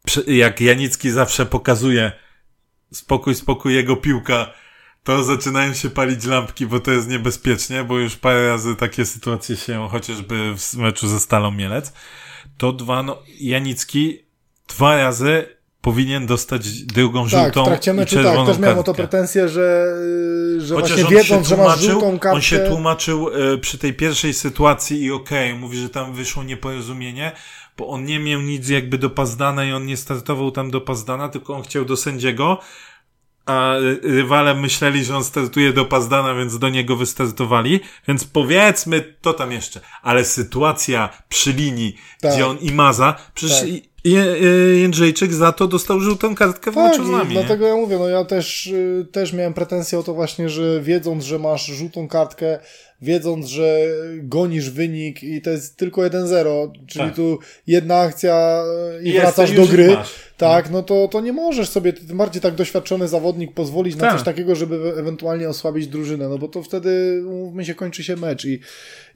Prze- 0.07 0.33
jak 0.33 0.61
Janicki 0.61 1.11
zawsze 1.11 1.47
pokazuje 1.47 2.13
spokój, 2.93 3.35
spokój, 3.35 3.75
jego 3.75 3.97
piłka, 3.97 4.53
to 5.05 5.25
zaczynają 5.25 5.75
się 5.75 5.91
palić 5.91 6.25
lampki, 6.25 6.67
bo 6.67 6.81
to 6.81 6.91
jest 6.91 7.09
niebezpiecznie, 7.09 7.85
bo 7.85 7.99
już 7.99 8.17
parę 8.17 8.49
razy 8.49 8.77
takie 8.77 9.07
sytuacje 9.07 9.57
się, 9.57 9.89
chociażby 9.89 10.55
w 10.57 10.75
meczu 10.75 11.09
ze 11.09 11.21
Stalą 11.21 11.51
Mielec, 11.51 11.93
to 12.57 12.73
dwa, 12.73 13.03
no, 13.03 13.23
Janicki 13.41 14.19
dwa 14.69 14.97
razy 14.97 15.54
powinien 15.85 16.27
dostać 16.27 16.83
drugą 16.83 17.29
Tak, 17.29 17.31
żółtą 17.31 17.65
w 17.65 17.67
trakcie 17.67 17.91
i 17.91 17.95
meczu 17.95 18.15
czerwoną 18.15 18.37
tak, 18.37 18.47
też 18.47 18.59
miałem 18.63 18.79
o 18.79 18.83
to 18.83 18.95
kartkę. 18.95 19.03
pretensję, 19.03 19.49
że, 19.49 19.97
że 20.59 20.75
Chociaż 20.75 20.91
właśnie 20.91 21.07
on 21.07 21.11
wiedząc, 21.11 21.49
się 21.49 21.57
że 21.57 21.57
masz 21.57 21.67
tłumaczył, 21.67 21.91
żółtą 21.91 22.19
kartkę... 22.19 22.31
on 22.31 22.43
się 22.43 22.59
tłumaczył 22.59 23.29
e, 23.29 23.59
przy 23.59 23.79
tej 23.79 23.95
pierwszej 23.95 24.35
sytuacji 24.35 25.03
i 25.03 25.13
okej, 25.13 25.55
mówi, 25.55 25.79
że 25.79 25.89
tam 25.89 26.15
wyszło 26.15 26.45
nieporozumienie, 26.45 27.33
bo 27.77 27.89
on 27.89 28.05
nie 28.05 28.19
miał 28.19 28.41
nic 28.41 28.69
jakby 28.69 28.99
do 28.99 29.11
Pazdana 29.11 29.65
i 29.65 29.73
on 29.73 29.87
nie 29.87 29.97
startował 29.97 30.51
tam 30.51 30.71
do 30.71 30.81
Pazdana, 30.81 31.29
tylko 31.29 31.55
on 31.55 31.63
chciał 31.63 31.85
do 31.85 31.97
sędziego, 31.97 32.59
a 33.47 33.75
ry- 33.81 34.01
rywale 34.03 34.55
myśleli, 34.55 35.05
że 35.05 35.17
on 35.17 35.25
startuje 35.25 35.73
do 35.73 35.85
Pazdana, 35.85 36.35
więc 36.35 36.59
do 36.59 36.69
niego 36.69 36.97
wystartowali, 36.97 37.81
więc 38.09 38.25
powiedzmy 38.25 39.15
to 39.21 39.33
tam 39.33 39.53
jeszcze, 39.53 39.81
ale 40.03 40.25
sytuacja 40.25 41.09
przy 41.29 41.53
linii, 41.53 41.97
Tak. 42.21 42.33
gdzie 42.33 42.47
on 42.47 42.59
i 42.59 42.73
Maza, 42.73 43.15
przecież 43.35 43.61
Tak. 43.61 43.69
e, 43.69 44.11
Jędrzejczyk 44.77 45.33
za 45.33 45.53
to 45.53 45.67
dostał 45.67 46.01
żółtą 46.01 46.35
kartkę 46.35 46.71
w 46.71 46.75
Tak, 46.75 46.91
meczu 46.91 47.05
z 47.05 47.11
nami. 47.11 47.29
nie? 47.29 47.41
dlatego 47.41 47.67
ja 47.67 47.75
mówię, 47.75 47.99
no 47.99 48.09
ja 48.09 48.25
też, 48.25 48.67
y, 48.67 49.07
też 49.13 49.33
miałem 49.33 49.55
pretensję 49.55 49.99
o 49.99 50.03
to 50.03 50.15
właśnie, 50.15 50.49
że 50.49 50.81
wiedząc, 50.81 51.25
że 51.25 51.39
masz 51.39 51.67
żółtą 51.67 52.09
kartkę, 52.09 52.59
wiedząc, 53.05 53.47
że 53.47 53.79
gonisz 54.23 54.71
wynik 54.71 55.23
i 55.23 55.43
to 55.43 55.51
jest 55.51 55.77
tylko 55.77 56.01
1-0, 56.01 56.71
czyli 56.87 57.05
Tak. 57.05 57.17
tu 57.17 57.39
jedna 57.67 57.97
akcja 58.01 58.63
i, 59.03 59.09
I 59.09 59.13
wracasz 59.13 59.53
do 59.53 59.67
gry, 59.67 59.97
tak, 60.37 60.71
no 60.71 60.83
to, 60.83 61.09
to 61.09 61.21
nie 61.21 61.33
możesz 61.33 61.69
sobie, 61.69 61.93
tym 61.93 62.17
bardziej 62.17 62.43
tak 62.43 62.55
doświadczony 62.55 63.09
zawodnik 63.09 63.55
pozwolić 63.55 63.97
na 63.97 64.01
Tak. 64.01 64.13
coś 64.13 64.23
takiego, 64.23 64.55
żeby 64.55 64.77
e- 64.77 65.01
ewentualnie 65.01 65.49
osłabić 65.49 65.87
drużynę, 65.87 66.29
no 66.29 66.39
bo 66.39 66.49
to 66.49 66.63
wtedy, 66.63 67.23
mówmy 67.25 67.65
się, 67.65 67.75
kończy 67.75 68.05
się 68.05 68.17
mecz 68.17 68.45
i 68.45 68.61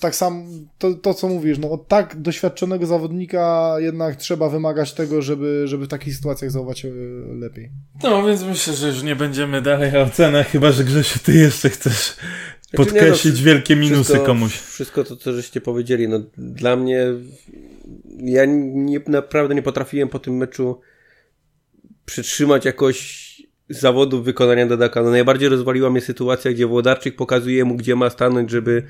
tak 0.01 0.15
sam, 0.15 0.47
to, 0.79 0.95
to 0.95 1.15
co 1.15 1.29
mówisz, 1.29 1.59
no 1.59 1.71
od 1.71 1.89
tak 1.89 2.23
doświadczonego 2.23 2.87
zawodnika 2.87 3.75
jednak 3.79 4.17
trzeba 4.17 4.49
wymagać 4.49 4.93
tego, 4.93 5.23
żeby, 5.23 5.63
żeby 5.65 5.85
w 5.85 5.89
takich 5.89 6.17
sytuacjach 6.17 6.51
zachować 6.51 6.79
się 6.79 6.93
lepiej. 7.39 7.71
No, 8.03 8.27
więc 8.27 8.43
myślę, 8.45 8.75
że 8.75 8.89
już 8.89 9.03
nie 9.03 9.17
będziemy 9.17 9.63
dalej 9.63 9.97
o 9.97 10.11
cenach, 10.11 10.49
chyba 10.49 10.73
że 10.73 10.85
Grzesiu, 10.85 11.19
ty 11.25 11.33
jeszcze 11.33 11.71
chcesz 11.71 12.17
podkreślić 12.77 13.39
no, 13.39 13.45
wielkie 13.45 13.77
minusy 13.77 14.05
wszystko, 14.05 14.27
komuś. 14.27 14.53
Wszystko 14.53 15.05
to, 15.05 15.17
co 15.17 15.33
żeście 15.33 15.61
powiedzieli, 15.61 16.09
no 16.09 16.21
dla 16.37 16.77
mnie 16.77 17.07
ja 18.21 18.45
nie, 18.47 19.01
naprawdę 19.07 19.55
nie 19.55 19.63
potrafiłem 19.63 20.09
po 20.09 20.19
tym 20.19 20.37
meczu 20.37 20.81
przytrzymać 22.05 22.65
jakoś 22.65 23.29
zawodów 23.69 24.25
wykonania 24.25 24.67
Dadaka. 24.67 25.03
No 25.03 25.11
najbardziej 25.11 25.49
rozwaliła 25.49 25.91
mnie 25.91 26.01
sytuacja, 26.01 26.53
gdzie 26.53 26.67
Włodarczyk 26.67 27.17
pokazuje 27.17 27.65
mu, 27.65 27.77
gdzie 27.77 27.97
ma 27.97 28.11
stanąć, 28.11 28.51
żeby 28.51 28.83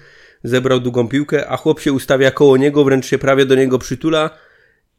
zebrał 0.44 0.80
długą 0.80 1.08
piłkę, 1.08 1.48
a 1.48 1.56
chłop 1.56 1.80
się 1.80 1.92
ustawia 1.92 2.30
koło 2.30 2.56
niego, 2.56 2.84
wręcz 2.84 3.06
się 3.06 3.18
prawie 3.18 3.46
do 3.46 3.54
niego 3.54 3.78
przytula 3.78 4.30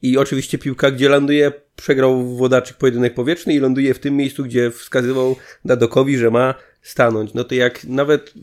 i 0.02 0.18
oczywiście 0.18 0.58
piłka, 0.58 0.92
gdzie 0.92 1.10
ląduje, 1.10 1.52
przegrał 1.76 2.24
Włodarczyk 2.24 2.78
pojedynek 2.78 3.14
powietrzny 3.14 3.54
i 3.54 3.60
ląduje 3.60 3.94
w 3.94 4.00
tym 4.00 4.16
miejscu, 4.16 4.44
gdzie 4.44 4.72
wskazywał 4.72 5.36
Dadokowi, 5.66 6.18
że 6.18 6.32
ma 6.32 6.56
stanąć. 6.82 7.34
No 7.34 7.44
to 7.44 7.56
jak 7.56 7.84
nawet 7.84 8.34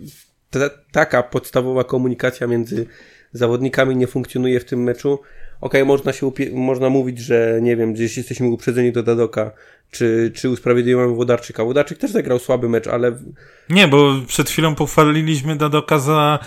ta, 0.50 0.60
taka 0.92 1.22
podstawowa 1.22 1.84
komunikacja 1.84 2.46
między 2.46 2.86
zawodnikami 3.32 3.96
nie 3.96 4.06
funkcjonuje 4.06 4.60
w 4.60 4.64
tym 4.64 4.82
meczu, 4.82 5.18
okej, 5.60 5.84
można 5.84 6.12
się 6.12 6.32
można 6.52 6.88
mówić, 6.90 7.18
że 7.18 7.58
nie 7.62 7.76
wiem, 7.76 7.92
gdzieś 7.94 8.16
jesteśmy 8.16 8.48
uprzedzeni 8.48 8.92
do 8.92 9.02
Dadoka, 9.02 9.50
czy, 9.90 10.32
czy 10.34 10.50
usprawiedliwiamy 10.50 11.06
Włodarczyka. 11.14 11.64
Włodarczyk 11.64 11.98
też 11.98 12.10
zagrał 12.10 12.38
słaby 12.38 12.68
mecz, 12.68 12.86
ale 12.86 13.12
Nie, 13.70 13.88
bo 13.88 14.14
przed 14.26 14.50
chwilą 14.50 14.74
pochwaliliśmy 14.74 15.56
Dadoka 15.56 15.98
za 15.98 16.38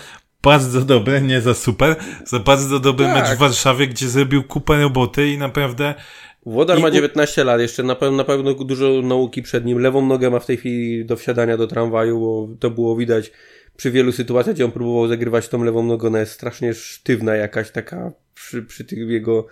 bardzo 0.42 0.80
dobre, 0.80 1.20
nie 1.20 1.40
za 1.40 1.54
super, 1.54 1.96
za 2.26 2.38
bardzo 2.38 2.80
dobry 2.80 3.06
Tak. 3.06 3.14
mecz 3.28 3.36
w 3.36 3.40
Warszawie, 3.40 3.86
gdzie 3.86 4.08
zrobił 4.08 4.42
kupę 4.42 4.80
roboty 4.82 5.28
i 5.28 5.38
naprawdę 5.38 5.94
Włodar 6.46 6.78
I 6.78 6.82
ma 6.82 6.88
u- 6.88 6.90
19 6.90 7.44
lat, 7.44 7.60
jeszcze 7.60 7.82
na 7.82 7.94
pewno, 7.94 8.16
na 8.16 8.24
pewno 8.24 8.54
dużo 8.54 9.02
nauki 9.02 9.42
przed 9.42 9.64
nim. 9.64 9.78
Lewą 9.78 10.06
nogę 10.06 10.30
ma 10.30 10.38
w 10.38 10.46
tej 10.46 10.56
chwili 10.56 11.04
do 11.04 11.16
wsiadania 11.16 11.56
do 11.56 11.66
tramwaju, 11.66 12.20
bo 12.20 12.48
to 12.60 12.70
było 12.70 12.96
widać 12.96 13.32
przy 13.80 13.90
wielu 13.90 14.12
sytuacjach, 14.12 14.54
gdzie 14.54 14.64
on 14.64 14.72
próbował 14.72 15.08
zagrywać 15.08 15.48
tą 15.48 15.64
lewą 15.64 15.82
nogą. 15.82 16.06
Ona 16.06 16.20
jest 16.20 16.32
strasznie 16.32 16.74
sztywna 16.74 17.36
jakaś 17.36 17.70
taka 17.70 18.12
przy, 18.34 18.62
przy 18.62 18.84
tych 18.84 18.98
jego 18.98 19.46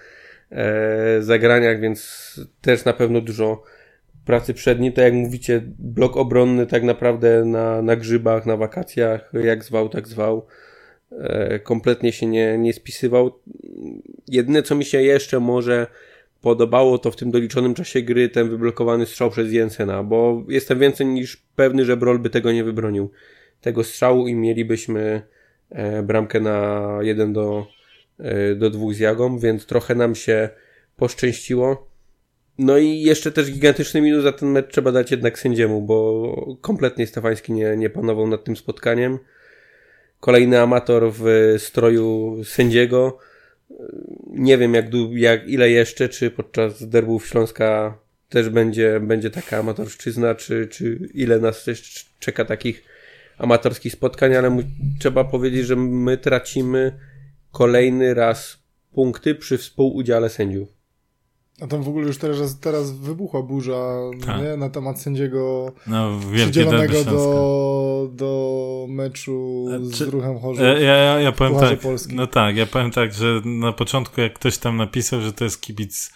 e, 0.51 1.23
zagraniach, 1.23 1.81
więc 1.81 2.41
też 2.61 2.85
na 2.85 2.93
pewno 2.93 3.21
dużo 3.21 3.63
pracy 4.25 4.55
przed 4.55 4.81
nim. 4.81 4.93
Tak 4.93 5.05
jak 5.05 5.15
mówicie, 5.15 5.63
blok 5.79 6.17
obronny 6.17 6.67
tak 6.67 6.83
naprawdę 6.83 7.45
na, 7.45 7.83
na 7.83 7.97
grzybach, 7.97 8.47
na 8.47 8.57
wakacjach, 8.57 9.33
jak 9.45 9.65
zwał, 9.65 9.89
tak 9.89 10.09
zwał. 10.09 10.47
E, 11.21 11.59
kompletnie 11.59 12.13
się 12.13 12.27
nie, 12.27 12.59
nie 12.59 12.73
spisywał. 12.73 13.39
Jedyne, 14.27 14.63
co 14.63 14.75
mi 14.75 14.85
się 14.85 15.03
jeszcze 15.03 15.41
może 15.41 15.87
podobało, 16.41 16.99
to 16.99 17.11
w 17.11 17.17
tym 17.17 17.31
doliczonym 17.31 17.75
czasie 17.75 18.03
gry 18.03 18.29
ten 18.29 18.49
wyblokowany 18.49 19.07
strzał 19.07 19.31
przez 19.31 19.53
Jensena, 19.53 20.03
bo 20.03 20.45
jestem 20.49 20.79
więcej 20.79 21.07
niż 21.07 21.37
pewny, 21.57 21.85
że 21.85 21.97
Brol 21.97 22.19
by 22.19 22.31
tego 22.31 22.53
nie 22.53 22.65
wybronił. 22.65 23.11
Tego 23.61 23.85
strzału 23.85 24.29
i 24.29 24.35
mielibyśmy 24.35 25.23
e, 25.71 26.03
bramkę 26.03 26.41
na 26.41 26.89
1 27.03 27.33
do, 27.33 27.67
e, 28.19 28.55
do 28.55 28.71
2 28.71 28.93
z 28.93 28.99
Jagą, 28.99 29.39
więc 29.39 29.67
trochę 29.67 29.95
nam 29.95 30.15
się 30.15 30.49
poszczęściło. 30.97 31.89
No 32.59 32.79
i 32.79 33.01
jeszcze 33.01 33.33
też 33.33 33.51
gigantyczny 33.51 34.01
minus 34.01 34.23
za 34.23 34.33
ten 34.33 34.49
mecz 34.49 34.73
trzeba 34.73 34.93
dać 34.93 35.11
jednak 35.11 35.39
sędziemu, 35.39 35.83
bo 35.83 36.57
kompletnie 36.61 37.07
Stefański 37.07 37.53
nie, 37.53 37.77
nie 37.77 37.91
panował 37.91 38.27
nad 38.27 38.45
tym 38.45 38.57
spotkaniem. 38.57 39.19
Kolejny 40.21 40.61
amator 40.61 41.13
w 41.13 41.55
stroju 41.59 42.37
sędziego. 42.45 43.19
Nie 44.27 44.59
wiem 44.59 44.75
jak, 44.75 44.87
jak 45.13 45.49
ile 45.49 45.71
jeszcze, 45.71 46.09
czy 46.09 46.31
podczas 46.31 46.89
derbów 46.89 47.27
Śląska 47.27 47.99
też 48.29 48.49
będzie, 48.49 49.01
będzie 49.01 49.31
taka 49.31 49.59
amatorszczyzna, 49.59 50.35
czy, 50.35 50.67
czy 50.67 51.09
ile 51.15 51.39
nas 51.39 51.67
jeszcze 51.67 52.05
czeka 52.19 52.45
takich 52.45 52.85
amatorskich 53.39 53.93
spotkań, 53.93 54.35
ale 54.35 54.51
mu, 54.51 54.63
trzeba 54.99 55.25
powiedzieć, 55.25 55.67
że 55.67 55.77
my 55.77 56.17
tracimy 56.19 56.99
kolejny 57.53 58.15
raz 58.15 58.59
punkty 58.93 59.35
przy 59.35 59.59
współudziale 59.59 60.29
sędziów. 60.31 60.69
A 61.61 61.67
tam 61.67 61.83
w 61.83 61.89
ogóle 61.89 62.07
już 62.07 62.19
teraz, 62.19 62.61
teraz 62.61 62.93
wybuchła 62.93 63.43
burza 63.43 63.97
Tak. 64.27 64.43
nie? 64.43 64.57
na 64.57 64.71
temat 64.71 65.01
sędziego 65.01 65.73
no, 65.87 66.21
przydzielonego 66.35 67.05
do, 67.05 68.09
do 68.13 68.87
meczu 68.89 69.67
A 69.75 69.85
z 69.85 69.93
czy- 69.99 70.05
Ruchem 70.11 70.39
Chorzów. 70.39 70.63
Ja, 70.65 70.79
ja, 70.79 70.97
ja, 70.97 71.21
ja 71.21 71.33
powiem 71.33 71.61
tak, 71.61 71.81
Polski. 71.81 72.15
no 72.15 72.27
tak, 72.27 72.57
ja 72.57 72.67
powiem 72.67 72.91
tak, 72.91 73.13
że 73.15 73.41
na 73.45 73.73
początku 73.73 74.21
jak 74.21 74.35
ktoś 74.35 74.59
tam 74.59 74.77
napisał, 74.77 75.21
że 75.21 75.33
to 75.33 75.45
jest 75.45 75.61
kibic 75.61 76.13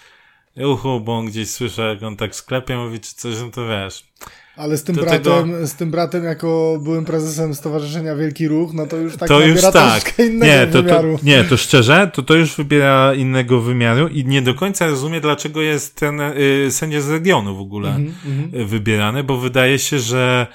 Ruchu, 0.56 1.00
bo 1.00 1.18
on 1.18 1.26
gdzieś 1.26 1.50
słyszę, 1.50 1.82
jak 1.82 2.02
on 2.02 2.16
tak 2.16 2.32
w 2.32 2.36
sklepie 2.36 2.76
mówi 2.76 3.00
czy 3.00 3.14
coś, 3.14 3.34
no 3.40 3.50
to 3.50 3.68
wiesz. 3.68 4.12
Ale 4.56 4.76
z 4.76 4.84
tym, 4.84 4.96
do 4.96 5.02
bratem, 5.02 5.22
tego- 5.22 5.66
z 5.66 5.74
tym 5.74 5.90
bratem, 5.90 6.24
jako 6.24 6.78
byłym 6.82 7.04
prezesem 7.04 7.54
Stowarzyszenia 7.54 8.16
Wielki 8.16 8.48
Ruch, 8.48 8.72
no 8.74 8.86
to 8.86 8.96
już 8.96 9.16
tak 9.16 9.28
to 9.28 9.40
już 9.40 9.60
tak. 9.60 10.18
innego 10.18 10.44
Nie 10.46 10.66
to, 10.66 10.72
to, 10.72 10.82
wymiaru. 10.82 11.18
nie, 11.22 11.44
to 11.44 11.56
szczerze, 11.56 12.10
to 12.14 12.22
to 12.22 12.34
już 12.34 12.56
wybiera 12.56 13.14
innego 13.14 13.60
wymiaru 13.60 14.08
i 14.08 14.24
nie 14.24 14.42
do 14.42 14.54
końca 14.54 14.86
rozumiem, 14.86 15.20
dlaczego 15.20 15.62
jest 15.62 15.94
ten 15.96 16.20
y, 16.20 16.66
sędzia 16.70 17.00
z 17.00 17.10
regionu 17.10 17.56
w 17.56 17.60
ogóle 17.60 17.88
mhm. 17.88 18.50
y, 18.54 18.64
wybierany, 18.64 19.24
bo 19.24 19.36
wydaje 19.38 19.78
się, 19.78 19.98
że 19.98 20.46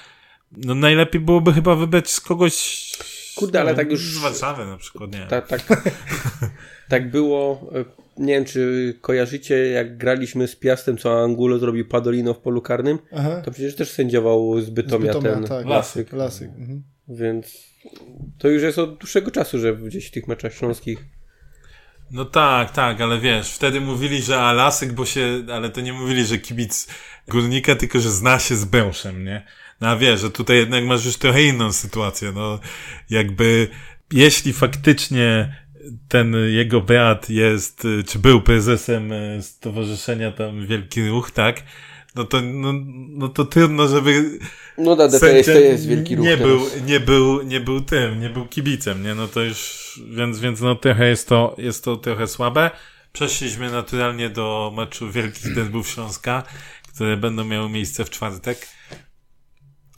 no 0.56 0.74
najlepiej 0.74 1.20
byłoby 1.20 1.52
chyba 1.52 1.74
wybrać 1.74 2.10
z 2.10 2.20
kogoś 2.20 2.88
Kurde, 3.36 3.60
ale 3.60 3.74
tak 3.74 3.90
już- 3.90 4.00
z 4.14 4.18
Warszawy 4.18 4.66
na 4.66 4.76
przykład, 4.76 5.12
nie. 5.12 5.26
Tak, 5.26 5.48
tak, 5.48 5.62
tak 6.88 7.10
było. 7.10 7.70
e, 7.74 7.84
Nie 8.18 8.34
wiem, 8.34 8.44
czy 8.44 8.94
kojarzycie, 9.00 9.66
jak 9.66 9.96
graliśmy 9.96 10.48
z 10.48 10.56
Piastem, 10.56 10.96
co 10.98 11.22
Angulo 11.22 11.58
zrobił 11.58 11.88
Padolino 11.88 12.34
w 12.34 12.38
polu 12.38 12.62
karnym, 12.62 12.98
Aha. 13.12 13.42
to 13.44 13.50
przecież 13.50 13.74
też 13.74 13.90
sędziował 13.90 14.60
z 14.60 14.70
Bytomia, 14.70 15.06
Bytomia, 15.06 15.34
ten 15.34 15.44
tak. 15.44 15.66
Lasyk. 15.66 16.08
Klasyk. 16.08 16.48
Mhm. 16.48 16.82
Więc 17.08 17.68
to 18.38 18.48
już 18.48 18.62
jest 18.62 18.78
od 18.78 18.98
dłuższego 18.98 19.30
czasu, 19.30 19.58
że 19.58 19.76
gdzieś 19.76 20.06
w 20.06 20.10
tych 20.10 20.28
meczach 20.28 20.54
śląskich 20.54 21.04
No 22.10 22.24
tak, 22.24 22.70
tak, 22.70 23.00
ale 23.00 23.18
wiesz, 23.20 23.52
wtedy 23.52 23.80
mówili, 23.80 24.22
że 24.22 24.40
Alasyk, 24.40 24.92
bo 24.92 25.06
się, 25.06 25.44
ale 25.52 25.70
to 25.70 25.80
nie 25.80 25.92
mówili, 25.92 26.26
że 26.26 26.38
kibic 26.38 26.88
górnika, 27.28 27.74
tylko 27.74 28.00
że 28.00 28.10
zna 28.10 28.38
się 28.38 28.56
z 28.56 28.64
Bęszem, 28.64 29.24
nie? 29.24 29.46
No 29.80 29.88
a 29.88 29.96
wiesz, 29.96 30.20
że 30.20 30.30
tutaj 30.30 30.56
jednak 30.56 30.84
masz 30.84 31.04
już 31.04 31.16
trochę 31.16 31.42
inną 31.42 31.72
sytuację, 31.72 32.32
no 32.34 32.58
jakby 33.10 33.68
jeśli 34.12 34.52
faktycznie 34.52 35.56
ten 36.08 36.34
jego 36.48 36.80
brat 36.80 37.30
jest, 37.30 37.84
y, 37.84 38.04
czy 38.04 38.18
był 38.18 38.40
prezesem 38.42 39.12
y, 39.12 39.38
stowarzyszenia 39.42 40.32
tam 40.32 40.66
Wielki 40.66 41.08
Ruch, 41.08 41.30
tak? 41.30 41.62
No 42.14 42.24
to, 42.24 42.40
no, 42.40 42.72
no 43.08 43.28
to 43.28 43.44
trudno, 43.44 43.88
żeby 43.88 44.38
No 44.78 44.96
da, 44.96 45.08
to 45.20 45.26
jest, 45.26 45.48
to 45.52 45.58
jest 45.58 45.86
wielki 45.88 46.16
ruch 46.16 46.26
nie 46.26 46.36
teraz. 46.36 46.48
był, 46.48 46.84
nie 46.86 47.00
był, 47.00 47.42
nie 47.42 47.60
był 47.60 47.80
tym, 47.80 48.20
nie 48.20 48.30
był 48.30 48.46
kibicem, 48.46 49.02
nie? 49.02 49.14
No 49.14 49.28
to 49.28 49.42
już, 49.42 50.00
więc, 50.10 50.40
więc 50.40 50.60
no 50.60 50.74
trochę 50.74 51.08
jest 51.08 51.28
to, 51.28 51.54
jest 51.58 51.84
to 51.84 51.96
trochę 51.96 52.26
słabe. 52.26 52.70
Przeszliśmy 53.12 53.70
naturalnie 53.70 54.30
do 54.30 54.72
meczu 54.76 55.10
Wielkich 55.12 55.54
Derbów 55.54 55.88
Śląska, 55.88 56.42
które 56.94 57.16
będą 57.16 57.44
miały 57.44 57.68
miejsce 57.68 58.04
w 58.04 58.10
czwartek. 58.10 58.66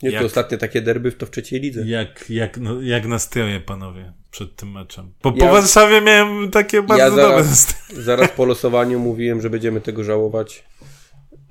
Nie, 0.03 0.09
jak- 0.11 0.21
to 0.21 0.25
ostatnie 0.25 0.57
takie 0.57 0.81
derby 0.81 1.11
w 1.11 1.15
to 1.17 1.25
w 1.25 1.31
trzeciej 1.31 1.59
lidze. 1.59 1.87
Jak, 1.87 2.25
jak, 2.29 2.57
no, 2.57 2.81
jak 2.81 3.05
nastroje, 3.07 3.59
panowie, 3.59 4.13
przed 4.31 4.55
tym 4.55 4.71
meczem? 4.71 5.13
Po, 5.21 5.33
Ja- 5.35 5.45
po 5.47 5.51
Warszawie 5.53 6.01
miałem 6.01 6.51
takie 6.51 6.81
bardzo 6.81 7.03
Ja 7.03 7.09
dobre 7.09 7.23
zaraz- 7.23 7.49
nastroje. 7.49 8.01
Zaraz 8.03 8.29
po 8.29 8.45
losowaniu 8.45 8.99
mówiłem, 8.99 9.41
że 9.41 9.49
będziemy 9.49 9.81
tego 9.81 10.03
żałować. 10.03 10.63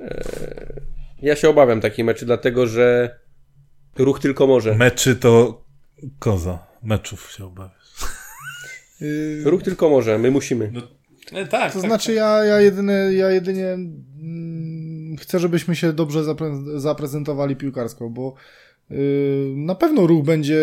Eee, 0.01 0.81
Ja 1.23 1.37
się 1.37 1.49
obawiam 1.49 1.81
takiej 1.81 2.05
meczy, 2.05 2.27
dlatego 2.27 2.67
że 2.67 3.19
ruch 3.99 4.21
tylko 4.21 4.47
może. 4.47 4.75
Meczy 4.75 5.17
to 5.17 5.65
koza. 6.19 6.67
Meczów 6.83 7.33
się 7.33 7.45
obawiam. 7.45 7.71
Yy, 9.01 9.43
Ruch 9.45 9.63
tylko 9.63 9.91
może, 9.91 10.19
my 10.19 10.31
musimy. 10.31 10.73
E, 11.33 11.47
tak, 11.47 11.73
To 11.73 11.81
znaczy 11.81 12.13
ja, 12.15 12.45
ja, 12.45 12.61
jedynie, 12.61 12.93
ja 12.93 13.31
jedynie 13.31 13.67
mm, 13.69 15.17
chcę, 15.21 15.39
żebyśmy 15.39 15.77
się 15.77 15.93
dobrze 15.93 16.21
zapre- 16.21 16.79
zaprezentowali 16.81 17.57
piłkarsko, 17.57 18.11
bo 18.11 18.35
na 19.57 19.75
pewno 19.75 20.07
ruch 20.07 20.25
będzie 20.25 20.59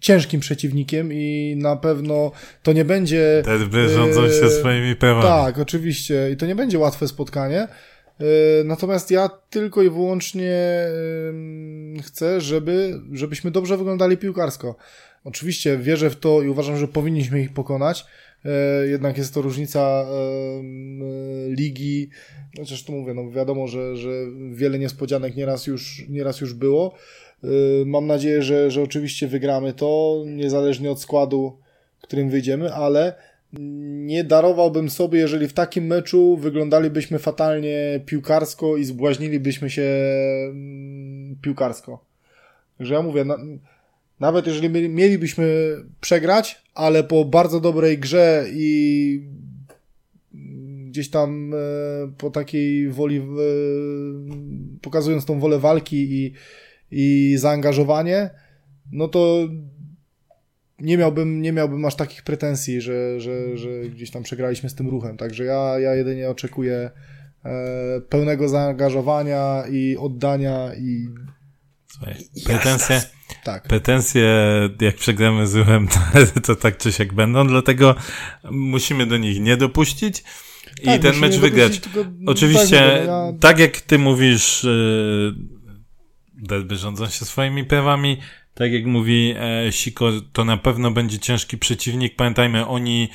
ciężkim 0.00 0.40
przeciwnikiem 0.40 1.12
i 1.12 1.54
na 1.58 1.76
pewno 1.76 2.32
to 2.62 2.72
nie 2.72 2.84
będzie... 2.84 3.42
Derby 3.44 3.88
rządzą 3.88 4.28
się 4.28 4.44
Yy, 4.44 4.50
swoimi 4.50 4.96
prawami. 4.96 5.28
Tak, 5.28 5.58
oczywiście. 5.58 6.30
I 6.32 6.36
to 6.36 6.46
nie 6.46 6.54
będzie 6.54 6.78
łatwe 6.78 7.08
spotkanie. 7.08 7.68
Yy, 8.20 8.26
Natomiast 8.64 9.10
ja 9.10 9.30
tylko 9.50 9.82
i 9.82 9.90
wyłącznie 9.90 10.86
yy, 11.94 12.02
chcę, 12.02 12.40
żeby, 12.40 13.00
żebyśmy 13.12 13.50
dobrze 13.50 13.76
wyglądali 13.76 14.16
piłkarsko. 14.16 14.76
Oczywiście 15.24 15.78
wierzę 15.78 16.10
w 16.10 16.16
to 16.16 16.42
i 16.42 16.48
uważam, 16.48 16.76
że 16.76 16.88
powinniśmy 16.88 17.40
ich 17.40 17.52
pokonać. 17.52 18.04
Yy, 18.44 18.50
Jednak 18.88 19.18
jest 19.18 19.34
to 19.34 19.42
różnica 19.42 20.04
yy, 20.60 21.54
ligi. 21.54 22.08
Chociaż 22.58 22.84
tu 22.84 22.92
mówię, 22.92 23.14
no 23.14 23.30
wiadomo, 23.30 23.68
że, 23.68 23.96
że 23.96 24.10
wiele 24.52 24.78
niespodzianek 24.78 25.36
nieraz 25.36 25.66
już, 25.66 26.04
nieraz 26.08 26.40
już 26.40 26.54
było. 26.54 26.94
Yy, 27.42 27.50
Mam 27.86 28.06
nadzieję, 28.06 28.42
że, 28.42 28.70
że 28.70 28.82
oczywiście 28.82 29.28
wygramy 29.28 29.72
to, 29.72 30.22
niezależnie 30.26 30.90
od 30.90 31.00
składu, 31.00 31.58
którym 32.00 32.30
wyjdziemy, 32.30 32.74
ale 32.74 33.14
nie 33.52 34.24
darowałbym 34.24 34.90
sobie, 34.90 35.18
jeżeli 35.18 35.48
w 35.48 35.52
takim 35.52 35.86
meczu 35.86 36.36
wyglądalibyśmy 36.36 37.18
fatalnie 37.18 38.00
piłkarsko 38.06 38.76
i 38.76 38.84
zbłaźnilibyśmy 38.84 39.70
się 39.70 39.82
mm, 40.50 41.36
piłkarsko. 41.42 42.04
Także 42.78 42.94
ja 42.94 43.02
mówię, 43.02 43.24
na, 43.24 43.36
nawet 44.20 44.46
jeżeli 44.46 44.70
mieli- 44.70 44.88
mielibyśmy 44.88 45.76
przegrać, 46.00 46.62
ale 46.74 47.04
po 47.04 47.24
bardzo 47.24 47.60
dobrej 47.60 47.98
grze 47.98 48.44
i 48.52 49.20
gdzieś 50.86 51.10
tam 51.10 51.54
e, 51.54 51.58
po 52.18 52.30
takiej 52.30 52.88
woli, 52.88 53.16
e, 53.16 53.22
pokazując 54.82 55.24
tą 55.24 55.40
wolę 55.40 55.58
walki 55.58 55.96
i, 55.96 56.32
i 56.92 57.34
zaangażowanie, 57.38 58.30
no 58.92 59.08
to 59.08 59.48
nie 60.78 60.98
miałbym, 60.98 61.42
nie 61.42 61.52
miałbym 61.52 61.84
aż 61.84 61.96
takich 61.96 62.22
pretensji, 62.22 62.80
że, 62.80 63.20
że, 63.20 63.56
że 63.56 63.68
gdzieś 63.94 64.10
tam 64.10 64.22
przegraliśmy 64.22 64.70
z 64.70 64.74
tym 64.74 64.88
ruchem. 64.88 65.16
Także 65.16 65.44
ja, 65.44 65.78
ja 65.78 65.94
jedynie 65.94 66.30
oczekuję 66.30 66.90
e, 67.44 68.00
pełnego 68.00 68.48
zaangażowania 68.48 69.62
i 69.70 69.96
oddania 69.96 70.74
i 70.74 71.08
Słuchaj, 71.86 72.14
pretensje, 72.44 73.02
tak. 73.44 73.62
pretensje, 73.62 74.24
jak 74.80 74.96
przegramy 74.96 75.46
z 75.46 75.54
ruchem, 75.54 75.88
to, 76.34 76.40
to 76.40 76.56
tak 76.56 76.78
czy 76.78 76.92
siak 76.92 77.12
będą, 77.14 77.46
dlatego 77.46 77.94
musimy 78.50 79.06
do 79.06 79.16
nich 79.16 79.40
nie 79.40 79.56
dopuścić 79.56 80.24
i 80.82 80.84
Tak, 80.84 81.02
ten 81.02 81.16
mecz 81.16 81.36
wygrać. 81.36 81.80
Oczywiście, 82.26 82.78
tak, 82.78 83.26
mówię, 83.26 83.38
tak, 83.40 83.58
ja- 83.58 83.64
jak 83.64 83.80
ty 83.80 83.98
mówisz, 83.98 84.66
derby 86.42 86.76
rządzą 86.76 87.06
się 87.06 87.24
swoimi 87.24 87.64
prawami, 87.64 88.16
tak 88.54 88.72
jak 88.72 88.86
mówi 88.86 89.34
e, 89.36 89.72
Siko, 89.72 90.10
to 90.32 90.44
na 90.44 90.56
pewno 90.56 90.90
będzie 90.90 91.18
ciężki 91.18 91.58
przeciwnik. 91.58 92.16
Pamiętajmy, 92.16 92.66
oni 92.66 93.08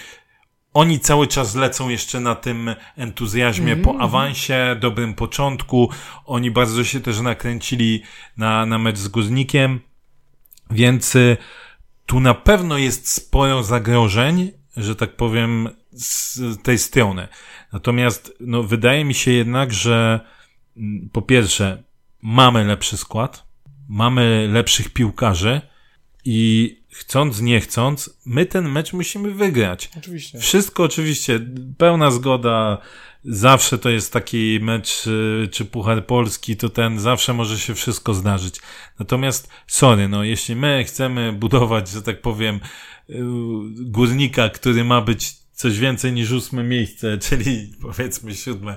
oni 0.74 1.00
cały 1.00 1.28
czas 1.28 1.56
lecą 1.56 1.90
jeszcze 1.90 2.20
na 2.20 2.36
tym 2.36 2.76
entuzjazmie 2.98 3.72
mm 3.72 3.84
po 3.84 3.92
mhm. 3.92 4.10
awansie, 4.10 4.78
dobrym 4.80 5.14
początku. 5.14 5.90
Oni 6.26 6.52
bardzo 6.52 6.84
się 6.84 7.00
też 7.00 7.20
nakręcili 7.20 8.04
na, 8.38 8.66
na 8.66 8.80
mecz 8.80 8.98
z 8.98 9.08
Guznikiem, 9.08 9.80
więc 10.72 11.16
y, 11.16 11.38
tu 12.06 12.20
na 12.20 12.34
pewno 12.34 12.78
jest 12.78 13.12
sporo 13.12 13.64
zagrożeń, 13.64 14.52
że 14.78 14.96
tak 14.96 15.16
powiem, 15.16 15.70
z 15.92 16.40
tej 16.64 16.78
strony. 16.78 17.28
Natomiast, 17.74 18.34
no, 18.40 18.64
wydaje 18.64 19.06
mi 19.06 19.14
się 19.14 19.32
jednak, 19.32 19.74
że 19.74 20.20
mm, 20.78 21.10
po 21.14 21.22
pierwsze, 21.22 21.84
mamy 22.22 22.64
lepszy 22.64 22.98
skład, 22.98 23.46
mamy 23.90 24.48
lepszych 24.52 24.94
piłkarzy 24.94 25.62
i 26.26 26.76
chcąc, 26.90 27.42
nie 27.42 27.62
chcąc, 27.62 28.20
my 28.26 28.46
ten 28.46 28.70
mecz 28.70 28.94
musimy 28.94 29.32
wygrać. 29.32 29.90
Oczywiście. 29.98 30.40
Wszystko 30.40 30.84
oczywiście, 30.84 31.40
pełna 31.78 32.12
zgoda. 32.12 32.78
Zawsze 33.24 33.78
to 33.78 33.90
jest 33.90 34.14
taki 34.14 34.60
mecz, 34.62 35.08
y, 35.08 35.48
czy 35.52 35.66
Puchar 35.66 36.06
Polski, 36.06 36.58
to 36.58 36.70
ten, 36.70 37.00
zawsze 37.00 37.34
może 37.34 37.60
się 37.60 37.76
wszystko 37.76 38.14
zdarzyć. 38.14 38.60
Natomiast, 39.00 39.50
sorry, 39.68 40.08
no, 40.08 40.24
jeśli 40.24 40.56
my 40.56 40.84
chcemy 40.88 41.34
budować, 41.34 41.90
że 41.90 42.02
tak 42.02 42.22
powiem, 42.22 42.56
y, 42.56 43.14
górnika, 43.76 44.50
który 44.50 44.84
ma 44.84 45.02
być 45.02 45.47
coś 45.58 45.80
więcej 45.80 46.14
niż 46.14 46.32
ósme 46.32 46.64
miejsce, 46.64 47.18
czyli 47.30 47.72
powiedzmy 47.82 48.36
siódme 48.36 48.76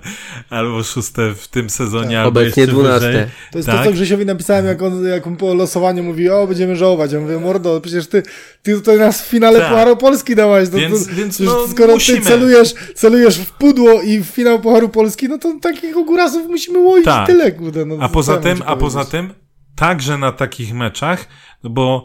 albo 0.51 0.83
szóste 0.83 1.35
w 1.35 1.49
tym 1.49 1.71
sezonie, 1.71 2.17
tak. 2.17 2.17
albo 2.17 2.41
Obecnie 2.41 2.67
dwunaste. 2.67 3.31
To 3.53 3.59
jest 3.59 3.69
tak? 3.69 3.79
to, 3.79 3.85
co 3.85 3.93
Grzesiowi 3.93 4.27
napisałem, 4.27 4.67
jak 4.67 4.83
on, 4.83 5.07
jak 5.07 5.27
on 5.27 5.37
po 5.37 5.55
losowaniu 5.55 6.03
mówi, 6.03 6.31
o, 6.31 6.47
będziemy 6.47 6.77
żałować. 6.77 7.13
Ja 7.13 7.21
mówię, 7.21 7.39
mordo, 7.39 7.81
przecież 7.81 8.07
ty, 8.07 8.23
ty 8.63 8.75
tutaj 8.75 8.99
nas 8.99 9.23
w 9.23 9.27
finale 9.27 9.59
tak. 9.59 9.69
Pucharu 9.69 9.97
Polski 9.97 10.35
dałeś. 10.35 10.69
To, 10.69 10.77
więc, 10.77 11.09
to, 11.09 11.15
więc 11.15 11.41
no, 11.41 11.69
skoro 11.69 11.95
musimy. 11.95 12.19
ty 12.19 12.25
celujesz, 12.25 12.75
celujesz 12.95 13.39
w 13.39 13.51
pudło 13.51 14.03
i 14.03 14.19
w 14.19 14.27
finał 14.27 14.61
Pucharu 14.61 14.89
Polski, 14.89 15.29
no 15.29 15.39
to 15.39 15.59
takich 15.63 15.97
ogórasów 15.97 16.49
musimy 16.49 16.79
łoić 16.79 17.05
tak. 17.05 17.27
tyle, 17.27 17.53
kurde. 17.53 17.85
No, 17.85 17.97
a 18.01 18.09
poza 18.09 18.37
tym, 18.37 18.63
a 18.67 18.77
poza 18.77 19.05
tym, 19.05 19.35
także 19.77 20.19
na 20.19 20.33
takich 20.33 20.75
meczach, 20.75 21.29
no 21.65 21.71
bo 21.71 22.05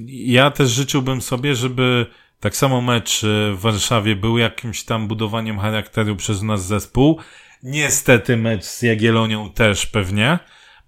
ja 0.00 0.50
też 0.50 0.70
życzyłbym 0.70 1.22
sobie, 1.22 1.54
żeby 1.54 2.06
tak 2.40 2.56
samo 2.56 2.80
mecz 2.80 3.24
e, 3.24 3.52
w 3.52 3.60
Warszawie 3.60 4.16
był 4.16 4.38
jakimś 4.38 4.84
tam 4.84 5.08
budowaniem 5.08 5.58
charakteru 5.58 6.16
przez 6.16 6.42
nas 6.42 6.66
zespół. 6.66 7.20
Niestety 7.62 8.36
mecz 8.36 8.64
z 8.64 8.82
Jagielonią 8.82 9.50
też 9.50 9.86
pewnie. 9.86 10.38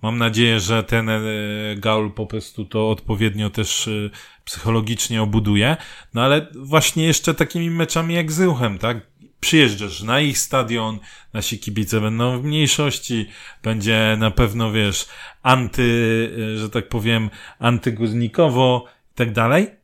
Mam 0.02 0.18
nadzieję, 0.18 0.60
że 0.60 0.82
ten 0.84 1.08
e, 1.08 1.20
Gaul 1.76 2.12
po 2.12 2.26
prostu 2.26 2.64
to 2.64 2.90
odpowiednio 2.90 3.50
też 3.50 3.88
e, 3.88 3.90
psychologicznie 4.44 5.22
obuduje. 5.22 5.76
No 6.14 6.22
ale 6.22 6.46
właśnie 6.54 7.06
jeszcze 7.06 7.34
takimi 7.34 7.70
meczami 7.70 8.14
jak 8.14 8.32
z 8.32 8.40
Ruchem, 8.40 8.78
tak? 8.78 8.96
Przyjeżdżasz 9.40 10.02
na 10.02 10.20
ich 10.20 10.38
stadion, 10.38 10.98
nasi 11.32 11.58
kibice 11.58 12.00
będą 12.00 12.40
w 12.40 12.44
mniejszości, 12.44 13.26
będzie 13.62 14.16
na 14.18 14.30
pewno, 14.30 14.72
wiesz, 14.72 15.08
anty, 15.42 16.30
że 16.56 16.70
tak 16.70 16.88
powiem, 16.88 17.30
antygórnikowo 17.58 18.84
i 19.12 19.14
tak 19.14 19.32
dalej 19.32 19.77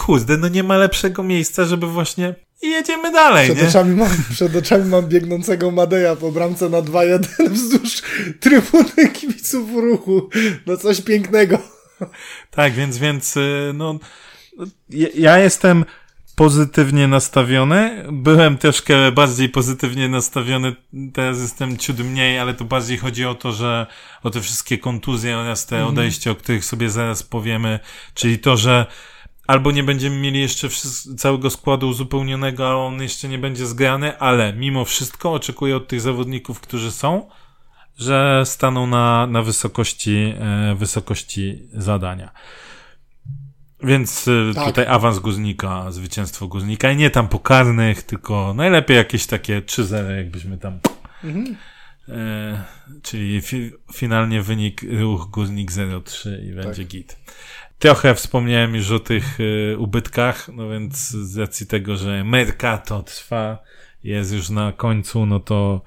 kurde, 0.00 0.36
no 0.36 0.48
nie 0.48 0.62
ma 0.62 0.76
lepszego 0.76 1.22
miejsca, 1.22 1.64
żeby 1.64 1.86
właśnie 1.86 2.34
i 2.62 2.70
jedziemy 2.70 3.12
dalej, 3.12 3.46
przed 3.46 3.62
nie? 3.62 3.68
Oczami 3.68 3.96
mam, 3.96 4.08
przed 4.34 4.56
oczami 4.56 4.84
mam 4.84 5.06
biegnącego 5.06 5.70
Madeja 5.70 6.16
po 6.16 6.32
bramce 6.32 6.68
na 6.68 6.82
2-1 6.82 7.20
wzdłuż 7.50 8.02
trybuny 8.40 9.08
kibiców 9.12 9.70
ruchu. 9.74 10.28
No 10.66 10.76
coś 10.76 11.00
pięknego. 11.00 11.58
Tak, 12.50 12.72
więc, 12.72 12.98
więc, 12.98 13.36
y, 13.36 13.72
no, 13.74 13.98
ja 15.14 15.38
jestem 15.38 15.84
pozytywnie 16.34 17.08
nastawiony. 17.08 18.04
Byłem 18.12 18.58
troszkę 18.58 19.12
bardziej 19.12 19.48
pozytywnie 19.48 20.08
nastawiony, 20.08 20.76
teraz 21.12 21.40
jestem 21.40 21.76
ciut 21.76 21.98
mniej, 21.98 22.38
ale 22.38 22.54
to 22.54 22.64
bardziej 22.64 22.98
chodzi 22.98 23.24
o 23.24 23.34
to, 23.34 23.52
że 23.52 23.86
o 24.22 24.30
te 24.30 24.40
wszystkie 24.40 24.78
kontuzje 24.78 25.36
oraz 25.36 25.66
te 25.66 25.76
mhm. 25.76 25.94
odejścia, 25.94 26.30
o 26.30 26.34
których 26.34 26.64
sobie 26.64 26.90
zaraz 26.90 27.22
powiemy, 27.22 27.78
czyli 28.14 28.38
to, 28.38 28.56
że 28.56 28.86
albo 29.50 29.70
nie 29.70 29.82
będziemy 29.82 30.16
mieli 30.16 30.40
jeszcze 30.40 30.68
całego 31.16 31.50
składu 31.50 31.88
uzupełnionego, 31.88 32.68
a 32.68 32.74
on 32.74 33.02
jeszcze 33.02 33.28
nie 33.28 33.38
będzie 33.38 33.66
zgrany, 33.66 34.18
ale 34.18 34.52
mimo 34.52 34.84
wszystko 34.84 35.32
oczekuję 35.32 35.76
od 35.76 35.88
tych 35.88 36.00
zawodników, 36.00 36.60
którzy 36.60 36.92
są, 36.92 37.28
że 37.98 38.42
staną 38.44 38.86
na, 38.86 39.26
na 39.26 39.42
wysokości, 39.42 40.34
e, 40.38 40.74
wysokości 40.74 41.68
zadania. 41.72 42.30
Więc 43.82 44.28
e, 44.28 44.54
tak. 44.54 44.66
tutaj 44.66 44.86
awans 44.86 45.18
Guznika, 45.18 45.90
zwycięstwo 45.90 46.48
Guznika 46.48 46.90
i 46.90 46.96
nie 46.96 47.10
tam 47.10 47.28
pokarnych, 47.28 48.02
tylko 48.02 48.54
najlepiej 48.54 48.96
jakieś 48.96 49.26
takie 49.26 49.60
3-0, 49.60 50.10
jakbyśmy 50.10 50.58
tam. 50.58 50.78
Mhm. 51.24 51.56
E, 52.08 52.64
czyli 53.02 53.40
fi, 53.40 53.72
finalnie 53.94 54.42
wynik 54.42 54.82
ruch 55.00 55.30
Guznik 55.30 55.70
0-3 55.70 56.28
i 56.44 56.54
będzie 56.54 56.82
tak. 56.82 56.92
git. 56.92 57.16
Trochę 57.80 58.14
wspomniałem 58.14 58.74
już 58.74 58.90
o 58.90 58.98
tych 58.98 59.40
y, 59.40 59.76
ubytkach, 59.78 60.48
no 60.52 60.68
więc 60.68 61.10
z 61.10 61.38
racji 61.38 61.66
tego, 61.66 61.96
że 61.96 62.24
Mercato 62.24 63.02
trwa, 63.02 63.58
jest 64.04 64.32
już 64.32 64.50
na 64.50 64.72
końcu, 64.72 65.26
no 65.26 65.40
to 65.40 65.82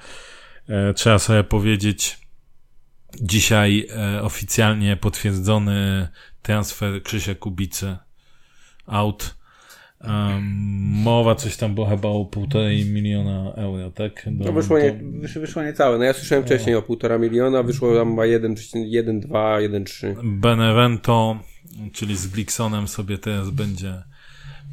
e, 0.70 0.94
trzeba 0.94 1.20
sobie 1.20 1.44
powiedzieć, 1.44 2.20
dzisiaj 3.22 3.88
e, 3.90 4.22
oficjalnie 4.22 4.98
potwierdzony 4.98 6.08
transfer 6.42 7.04
Krzysia 7.04 7.36
Kubicy 7.36 7.98
out. 8.86 9.36
Um, 10.02 10.44
mowa 11.04 11.36
coś 11.36 11.58
tam 11.58 11.76
było 11.76 11.88
chyba 11.88 12.10
o 12.10 12.26
półtorej 12.26 12.86
miliona 12.86 13.54
euro, 13.56 13.92
tak? 13.92 14.24
Do, 14.26 14.46
no 14.46 14.52
wyszło, 14.52 14.80
nie, 14.80 15.00
wyszło, 15.22 15.42
wyszło 15.42 15.64
niecałe. 15.64 15.98
No 15.98 16.04
ja 16.04 16.14
słyszałem 16.14 16.44
wcześniej 16.44 16.76
o 16.76 16.82
półtora 16.82 17.18
miliona, 17.18 17.64
wyszło 17.64 17.96
tam 17.96 18.14
ma 18.14 18.24
1,2, 18.24 19.28
1,3. 19.28 20.16
Benevento 20.40 21.40
czyli 21.94 22.18
z 22.18 22.28
Gliksonem 22.28 22.88
sobie 22.88 23.18
teraz 23.18 23.50
będzie 23.50 24.04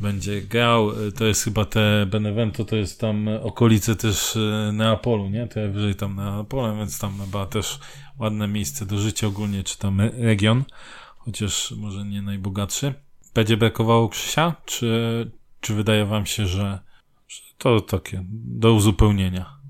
będzie 0.01 0.43
grał. 0.43 0.91
To 1.17 1.25
jest 1.25 1.45
chyba 1.45 1.65
te 1.65 2.07
Benevento, 2.07 2.65
to 2.65 2.77
jest 2.77 3.01
tam 3.01 3.29
okolice 3.43 3.97
też 3.97 4.37
e, 4.37 4.73
Neapolu, 4.73 5.29
nie? 5.29 5.49
To 5.49 5.61
ja 5.61 5.69
wyżej 5.69 5.95
tam 5.95 6.17
Neapolem, 6.17 6.79
więc 6.79 6.99
tam 6.99 7.19
chyba 7.21 7.47
też 7.47 7.79
ładne 8.19 8.49
miejsce 8.49 8.87
do 8.87 8.99
życia 8.99 9.27
ogólnie, 9.27 9.65
czy 9.65 9.79
tam 9.79 10.01
region, 10.01 10.65
chociaż 11.19 11.75
może 11.77 12.05
nie 12.05 12.23
najbogatszy. 12.23 12.95
Będzie 13.35 13.57
brakowało 13.57 14.09
Krzysia, 14.09 14.55
czy, 14.65 15.31
czy 15.61 15.75
wydaje 15.75 16.05
wam 16.05 16.27
się, 16.27 16.47
że, 16.47 16.79
że 17.29 17.43
to 17.59 17.81
takie 17.81 18.25
do 18.33 18.73
uzupełnienia? 18.73 19.61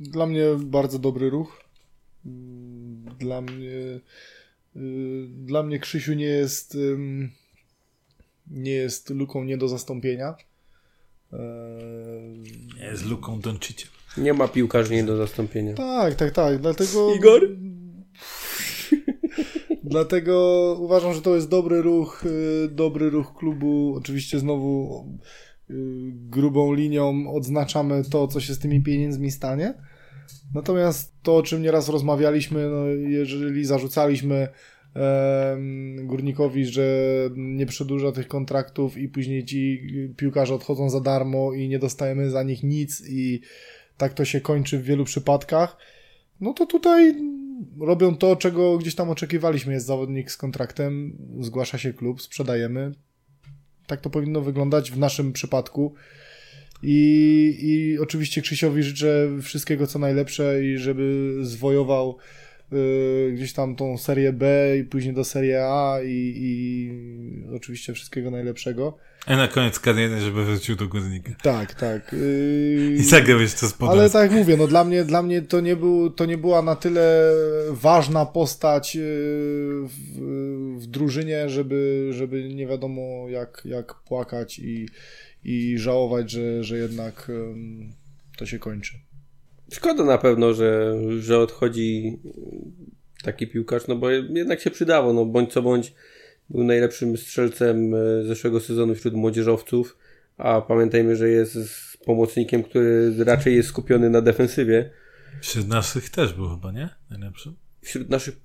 Dla 0.00 0.26
mnie 0.26 0.44
bardzo 0.58 0.98
dobry 0.98 1.30
ruch. 1.30 1.60
Dla 3.18 3.40
mnie 3.40 3.70
dla 5.28 5.62
mnie 5.62 5.78
Krzysiu 5.78 6.14
nie 6.14 6.24
jest 6.24 6.76
nie 8.46 8.70
jest 8.70 9.10
luką 9.10 9.44
nie 9.44 9.58
do 9.58 9.68
zastąpienia. 9.68 10.34
Nie 12.76 12.84
jest 12.84 13.04
luką 13.04 13.40
Doncicia. 13.40 13.86
Nie 14.16 14.34
ma 14.34 14.48
piłkarzy 14.48 14.94
nie 14.94 15.04
do 15.04 15.16
zastąpienia. 15.16 15.74
Tak, 15.74 16.14
tak, 16.14 16.30
tak. 16.30 16.58
Dlatego. 16.58 17.14
Igor? 17.14 17.48
Dlatego 19.84 20.76
uważam, 20.80 21.14
że 21.14 21.22
to 21.22 21.34
jest 21.34 21.48
dobry 21.48 21.82
ruch, 21.82 22.24
y, 22.24 22.68
dobry 22.68 23.10
ruch 23.10 23.34
klubu. 23.34 23.94
Oczywiście 23.98 24.38
znowu 24.38 25.04
y, 25.70 25.74
grubą 26.12 26.72
linią 26.72 27.32
odznaczamy 27.34 28.02
to, 28.10 28.28
co 28.28 28.40
się 28.40 28.54
z 28.54 28.58
tymi 28.58 28.82
pieniędzmi 28.82 29.30
stanie. 29.30 29.74
Natomiast 30.54 31.22
to, 31.22 31.36
o 31.36 31.42
czym 31.42 31.62
nieraz 31.62 31.88
rozmawialiśmy, 31.88 32.68
no, 32.68 32.86
jeżeli 32.86 33.64
zarzucaliśmy 33.64 34.48
górnikowi, 36.02 36.66
że 36.66 36.84
nie 37.36 37.66
przedłuża 37.66 38.12
tych 38.12 38.28
kontraktów 38.28 38.98
i 38.98 39.08
później 39.08 39.44
ci 39.44 39.82
piłkarze 40.16 40.54
odchodzą 40.54 40.90
za 40.90 41.00
darmo 41.00 41.52
i 41.52 41.68
nie 41.68 41.78
dostajemy 41.78 42.30
za 42.30 42.42
nich 42.42 42.62
nic 42.62 43.02
i 43.08 43.40
tak 43.96 44.14
to 44.14 44.24
się 44.24 44.40
kończy 44.40 44.78
w 44.78 44.84
wielu 44.84 45.04
przypadkach, 45.04 45.76
no 46.40 46.52
to 46.52 46.66
tutaj 46.66 47.14
robią 47.80 48.16
to, 48.16 48.36
czego 48.36 48.78
gdzieś 48.78 48.94
tam 48.94 49.10
oczekiwaliśmy. 49.10 49.72
Jest 49.72 49.86
zawodnik 49.86 50.30
z 50.30 50.36
kontraktem, 50.36 51.18
zgłasza 51.40 51.78
się 51.78 51.92
klub, 51.92 52.22
sprzedajemy. 52.22 52.92
Tak 53.86 54.00
to 54.00 54.10
powinno 54.10 54.40
wyglądać 54.40 54.90
w 54.90 54.98
naszym 54.98 55.32
przypadku. 55.32 55.94
I, 56.82 57.58
I 57.60 57.98
oczywiście 57.98 58.42
Krzysiowi 58.42 58.82
życzę 58.82 59.28
wszystkiego 59.42 59.86
co 59.86 59.98
najlepsze 59.98 60.64
i 60.64 60.78
żeby 60.78 61.34
zwojował 61.42 62.16
y, 62.72 63.32
gdzieś 63.34 63.52
tam 63.52 63.76
tą 63.76 63.98
serię 63.98 64.32
B 64.32 64.74
i 64.78 64.84
później 64.84 65.14
do 65.14 65.24
serii 65.24 65.54
A 65.54 65.98
i, 66.04 66.34
i 66.36 66.90
oczywiście 67.56 67.92
wszystkiego 67.92 68.30
najlepszego. 68.30 68.98
A 69.26 69.36
na 69.36 69.48
koniec 69.48 69.80
kariery, 69.80 70.20
żeby 70.20 70.44
wrócił 70.44 70.76
do 70.76 70.88
górnika. 70.88 71.32
Tak, 71.42 71.74
tak. 71.74 72.12
Yy... 72.12 72.92
I 72.92 73.02
zagrał 73.04 73.40
jeszcze 73.40 73.66
z 73.66 73.74
Ale 73.80 74.10
tak 74.10 74.30
jak 74.30 74.40
mówię, 74.40 74.56
no 74.56 74.66
dla 74.66 74.84
mnie, 74.84 75.04
dla 75.04 75.22
mnie 75.22 75.42
to, 75.42 75.60
nie 75.60 75.76
był, 75.76 76.10
to 76.10 76.26
nie 76.26 76.38
była 76.38 76.62
na 76.62 76.76
tyle 76.76 77.32
ważna 77.70 78.26
postać 78.26 78.94
yy, 78.94 79.02
w, 79.02 79.98
w 80.76 80.86
drużynie, 80.86 81.48
żeby, 81.48 82.08
żeby 82.12 82.54
nie 82.54 82.66
wiadomo 82.66 83.28
jak, 83.28 83.62
jak 83.64 83.94
płakać 83.94 84.58
i, 84.58 84.88
i 85.44 85.78
żałować, 85.78 86.30
że, 86.30 86.64
że 86.64 86.78
jednak 86.78 87.28
um, 87.28 87.92
to 88.38 88.46
się 88.46 88.58
kończy. 88.58 88.94
Szkoda 89.72 90.04
na 90.04 90.18
pewno, 90.18 90.54
że, 90.54 90.96
że 91.20 91.38
odchodzi 91.38 92.18
taki 93.22 93.46
piłkarz, 93.46 93.86
no 93.88 93.96
bo 93.96 94.10
jednak 94.10 94.60
się 94.60 94.70
przydało, 94.70 95.12
no 95.12 95.24
bądź 95.24 95.52
co 95.52 95.62
bądź 95.62 95.94
był 96.50 96.64
najlepszym 96.64 97.16
strzelcem 97.16 97.94
e, 97.94 98.24
zeszłego 98.24 98.60
sezonu 98.60 98.94
wśród 98.94 99.14
młodzieżowców, 99.14 99.96
a 100.38 100.60
pamiętajmy, 100.60 101.16
że 101.16 101.28
jest 101.28 101.58
pomocnikiem, 102.04 102.62
który 102.62 103.14
raczej 103.24 103.56
jest 103.56 103.68
skupiony 103.68 104.10
na 104.10 104.20
defensywie. 104.20 104.90
Wśród 105.40 105.68
naszych 105.68 106.10
też 106.10 106.32
był 106.32 106.48
chyba, 106.48 106.72
nie? 106.72 106.88
Najlepszym? 107.10 107.56
Wśród 107.82 108.10
naszych... 108.10 108.36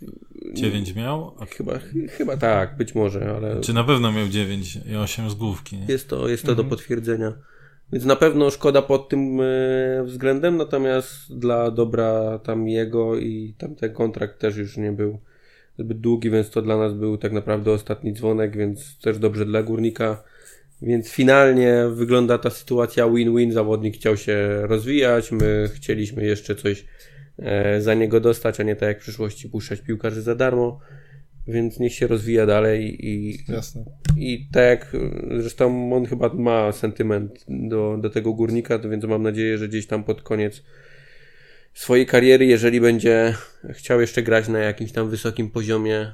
9 0.54 0.96
miał? 0.96 1.36
A... 1.40 1.46
Chyba, 1.46 1.80
chyba 2.10 2.38
tak, 2.38 2.78
być 2.78 2.96
może, 2.96 3.36
ale... 3.36 3.62
Czy 3.62 3.74
na 3.74 3.84
pewno 3.84 4.12
miał 4.12 4.28
9 4.28 4.80
i 4.92 4.96
8 4.96 5.30
z 5.30 5.34
główki, 5.34 5.78
nie? 5.78 5.86
Jest 5.90 6.10
to, 6.10 6.28
jest 6.28 6.44
to 6.44 6.52
mhm. 6.52 6.68
do 6.68 6.76
potwierdzenia. 6.76 7.34
Więc 7.94 8.06
na 8.06 8.16
pewno 8.16 8.52
szkoda 8.52 8.82
pod 8.82 9.10
tym 9.10 9.42
e, 9.42 10.04
względem, 10.04 10.58
natomiast 10.58 11.38
dla 11.38 11.72
dobra 11.72 12.40
tam 12.40 12.68
jego 12.68 13.18
i 13.18 13.56
tamten 13.58 13.94
kontrakt 13.94 14.40
też 14.40 14.58
już 14.58 14.78
nie 14.78 14.92
był 14.92 15.20
zbyt 15.80 16.00
długi, 16.00 16.30
więc 16.30 16.50
to 16.50 16.62
dla 16.62 16.78
nas 16.78 16.94
był 16.94 17.18
tak 17.18 17.32
naprawdę 17.32 17.72
ostatni 17.72 18.14
dzwonek, 18.14 18.58
więc 18.58 19.00
też 19.00 19.18
dobrze 19.18 19.46
dla 19.46 19.64
górnika. 19.64 20.24
Więc 20.82 21.10
finalnie 21.10 21.84
wygląda 21.92 22.38
ta 22.38 22.50
sytuacja 22.50 23.10
win-win. 23.10 23.52
Zawodnik 23.52 23.96
chciał 23.96 24.18
się 24.18 24.62
rozwijać, 24.62 25.32
my 25.32 25.70
chcieliśmy 25.74 26.26
jeszcze 26.26 26.56
coś 26.56 26.86
za 27.80 27.94
niego 27.94 28.20
dostać, 28.20 28.60
a 28.60 28.64
nie 28.64 28.76
tak 28.76 28.88
jak 28.88 28.98
w 28.98 29.02
przyszłości 29.02 29.50
puszczać 29.50 29.82
piłkarzy 29.82 30.22
za 30.22 30.36
darmo. 30.36 30.80
Więc 31.48 31.80
niech 31.80 31.94
się 31.94 32.08
rozwija 32.08 32.46
dalej 32.46 33.08
i, 33.10 33.38
Jasne. 33.48 33.86
i 34.18 34.48
tak, 34.52 34.98
zresztą 35.40 35.94
on 35.94 36.06
chyba 36.06 36.34
ma 36.34 36.72
sentyment 36.72 37.46
do, 37.48 37.98
do 38.02 38.10
tego 38.10 38.34
górnika, 38.34 38.80
to 38.80 38.90
więc 38.90 39.04
mam 39.04 39.24
nadzieję, 39.24 39.58
że 39.58 39.68
gdzieś 39.68 39.88
tam 39.88 40.04
pod 40.04 40.22
koniec 40.22 40.64
swojej 41.74 42.06
kariery, 42.06 42.46
jeżeli 42.46 42.82
będzie 42.82 43.36
chciał 43.70 44.02
jeszcze 44.02 44.24
grać 44.24 44.48
na 44.48 44.60
jakimś 44.60 44.92
tam 44.92 45.10
wysokim 45.10 45.52
poziomie, 45.52 45.98
e, 45.98 46.14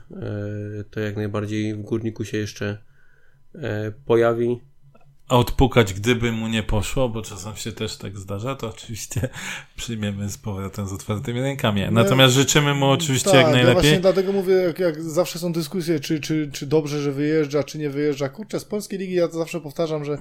to 0.92 1.00
jak 1.00 1.16
najbardziej 1.16 1.76
w 1.76 1.82
górniku 1.82 2.26
się 2.26 2.38
jeszcze 2.38 2.78
e, 3.56 3.92
pojawi. 4.06 4.60
A 5.32 5.38
odpukać, 5.38 5.94
gdyby 5.94 6.32
mu 6.32 6.48
nie 6.48 6.64
poszło, 6.64 7.10
bo 7.10 7.22
czasem 7.22 7.56
się 7.56 7.72
też 7.72 7.98
tak 7.98 8.18
zdarza, 8.18 8.56
to 8.56 8.70
oczywiście 8.70 9.30
przyjmiemy 9.76 10.30
z 10.30 10.38
powrotem 10.38 10.88
z 10.88 10.94
otwartymi 10.94 11.42
rękami. 11.42 11.82
No 11.82 11.92
Natomiast 11.92 12.34
życzymy 12.34 12.74
mu 12.74 12.90
oczywiście 12.90 13.32
tak, 13.32 13.40
jak 13.40 13.52
najlepiej. 13.52 13.76
Ja 13.76 13.82
właśnie 13.82 14.00
dlatego 14.00 14.32
mówię, 14.32 14.54
jak, 14.54 14.80
jak 14.80 15.04
zawsze 15.04 15.40
są 15.40 15.54
dyskusje, 15.54 16.00
czy, 16.00 16.20
czy, 16.20 16.50
czy 16.54 16.66
dobrze, 16.66 17.02
że 17.02 17.12
wyjeżdża, 17.12 17.64
czy 17.64 17.78
nie 17.78 17.90
wyjeżdża. 17.90 18.30
Kurczę, 18.30 18.60
z 18.60 18.66
polskiej 18.66 19.00
ligi 19.00 19.14
ja 19.14 19.28
to 19.28 19.34
zawsze 19.38 19.62
powtarzam, 19.62 20.06
że 20.06 20.18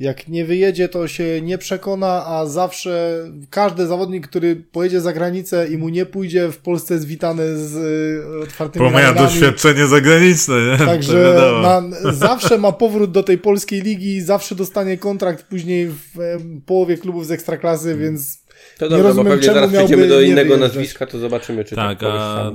jak 0.00 0.28
nie 0.28 0.44
wyjedzie, 0.44 0.88
to 0.88 1.08
się 1.08 1.40
nie 1.42 1.58
przekona, 1.58 2.26
a 2.26 2.46
zawsze 2.46 3.24
każdy 3.50 3.86
zawodnik, 3.86 4.28
który 4.28 4.56
pojedzie 4.56 5.00
za 5.00 5.12
granicę 5.12 5.68
i 5.68 5.78
mu 5.78 5.88
nie 5.88 6.06
pójdzie, 6.06 6.52
w 6.52 6.58
Polsce 6.58 6.94
jest 6.94 7.06
witany 7.06 7.58
z 7.58 7.76
y, 7.76 8.42
otwartymi 8.42 8.84
Bo 8.84 8.90
ma 8.90 9.12
doświadczenie 9.12 9.86
zagraniczne, 9.86 10.54
nie? 10.66 10.86
Także 10.86 11.40
na, 11.62 11.82
zawsze 12.12 12.58
ma 12.58 12.72
powrót 12.72 13.10
do 13.10 13.22
tej 13.22 13.38
polskiej 13.38 13.82
ligi, 13.82 14.20
zawsze 14.20 14.54
dostanie 14.54 14.98
kontrakt 14.98 15.46
później 15.46 15.88
w 15.88 16.38
połowie 16.66 16.98
klubów 16.98 17.26
z 17.26 17.30
ekstraklasy, 17.30 17.88
hmm. 17.88 18.04
więc 18.04 18.44
to 18.78 18.88
dobrze, 18.88 18.96
nie 18.96 19.02
rozumiem, 19.02 19.26
bo 19.26 19.30
pewnie 19.30 19.54
zaraz 19.54 19.72
przejdziemy 19.72 20.08
do 20.08 20.20
innego 20.20 20.56
nazwiska, 20.56 21.06
to 21.06 21.18
zobaczymy, 21.18 21.64
czy 21.64 21.76
tak. 21.76 22.02
A, 22.02 22.52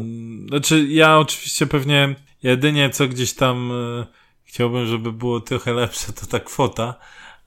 znaczy, 0.49 0.85
ja 0.87 1.17
oczywiście 1.17 1.67
pewnie 1.67 2.15
jedynie 2.43 2.89
co 2.89 3.07
gdzieś 3.07 3.33
tam 3.33 3.71
y, 3.71 4.05
chciałbym, 4.43 4.85
żeby 4.85 5.11
było 5.11 5.39
trochę 5.39 5.73
lepsze, 5.73 6.13
to 6.13 6.25
ta 6.25 6.39
kwota. 6.39 6.99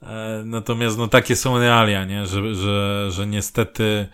E, 0.07 0.43
natomiast 0.45 0.97
no 0.97 1.07
takie 1.07 1.35
są 1.35 1.59
realia, 1.59 2.05
nie? 2.05 2.25
Że, 2.25 2.55
że, 2.55 3.07
że 3.11 3.27
niestety 3.27 4.07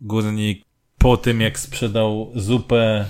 górnik 0.00 0.64
po 0.98 1.16
tym 1.16 1.40
jak 1.40 1.58
sprzedał 1.58 2.32
zupę 2.34 3.06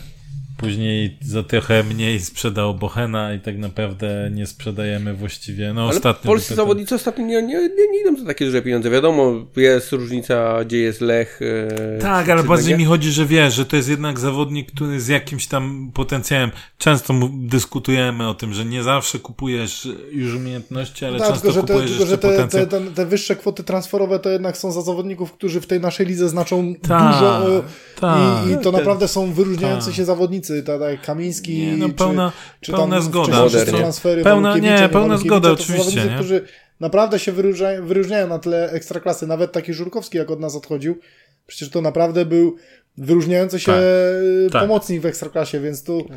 Później 0.56 1.18
za 1.20 1.42
trochę 1.42 1.84
mniej 1.84 2.20
sprzedał 2.20 2.74
Bohena 2.74 3.34
i 3.34 3.40
tak 3.40 3.58
naprawdę 3.58 4.30
nie 4.32 4.46
sprzedajemy 4.46 5.14
właściwie. 5.14 5.72
No, 5.72 5.82
Ale 5.82 5.90
ostatnio. 5.90 6.28
Polscy 6.28 6.48
ten... 6.48 6.56
zawodnicy 6.56 6.94
ostatnio 6.94 7.24
nie, 7.24 7.42
nie, 7.42 7.54
nie, 7.58 7.90
nie 7.92 8.00
idą 8.00 8.16
za 8.18 8.26
takie 8.26 8.44
duże 8.44 8.62
pieniądze. 8.62 8.90
Wiadomo, 8.90 9.32
jest 9.56 9.92
różnica, 9.92 10.64
gdzie 10.64 10.78
jest 10.78 11.00
Lech. 11.00 11.40
E, 11.42 11.98
tak, 11.98 12.28
ale 12.28 12.42
bardziej 12.42 12.78
mi 12.78 12.84
chodzi, 12.84 13.12
że 13.12 13.26
wiesz, 13.26 13.54
że 13.54 13.66
to 13.66 13.76
jest 13.76 13.88
jednak 13.88 14.20
zawodnik, 14.20 14.72
który 14.72 15.00
z 15.00 15.08
jakimś 15.08 15.46
tam 15.46 15.90
potencjałem. 15.94 16.50
Często 16.78 17.14
dyskutujemy 17.34 18.28
o 18.28 18.34
tym, 18.34 18.52
że 18.52 18.64
nie 18.64 18.82
zawsze 18.82 19.18
kupujesz 19.18 19.88
już 20.12 20.34
umiejętności, 20.34 21.04
ale 21.04 21.18
tak, 21.18 21.28
często 21.28 21.42
tylko, 21.42 21.54
że 21.54 21.66
te, 21.66 21.72
kupujesz 21.72 21.90
tylko, 21.90 22.06
że 22.06 22.18
te, 22.18 22.48
te, 22.48 22.66
te, 22.66 22.80
te, 22.80 23.06
wyższe 23.06 23.36
kwoty 23.36 23.64
transferowe 23.64 24.18
to 24.18 24.30
jednak 24.30 24.56
są 24.56 24.72
za 24.72 24.82
zawodników, 24.82 25.32
którzy 25.32 25.60
w 25.60 25.66
tej 25.66 25.80
naszej 25.80 26.06
lidze 26.06 26.28
znaczą 26.28 26.74
ta, 26.88 27.12
dużo. 27.12 27.62
Ta, 28.00 28.42
i, 28.48 28.52
I, 28.52 28.58
to 28.58 28.72
naprawdę 28.72 29.08
są 29.08 29.32
wyróżniający 29.32 29.90
ta. 29.90 29.96
się 29.96 30.04
zawodnicy 30.04 30.45
zawodnicy, 30.46 30.62
tak 30.62 31.02
Kamiński, 31.02 31.58
nie, 31.58 31.76
no 31.76 31.88
pełna, 31.88 32.32
czy, 32.60 32.66
czy 32.66 32.72
pełna 32.72 33.00
zgoda. 33.00 33.48
transfery, 33.66 34.22
pełna, 34.22 34.58
nie, 34.58 34.88
pełna 34.92 35.18
zgoda 35.18 35.50
oczywiście. 35.50 36.04
Nie? 36.04 36.14
którzy 36.14 36.44
naprawdę 36.80 37.18
się 37.18 37.32
wyróżniają, 37.32 37.86
wyróżniają 37.86 38.28
na 38.28 38.38
tle 38.38 38.70
ekstraklasy, 38.70 39.26
nawet 39.26 39.52
taki 39.52 39.74
Żurkowski 39.74 40.18
jak 40.18 40.30
od 40.30 40.40
nas 40.40 40.56
odchodził, 40.56 40.98
przecież 41.46 41.70
to 41.70 41.80
naprawdę 41.80 42.24
był 42.24 42.56
wyróżniający 42.98 43.60
się 43.60 43.72
tak, 43.72 44.52
tak. 44.52 44.62
pomocnik 44.62 45.02
w 45.02 45.06
ekstraklasie, 45.06 45.60
więc 45.60 45.84
tu... 45.84 46.08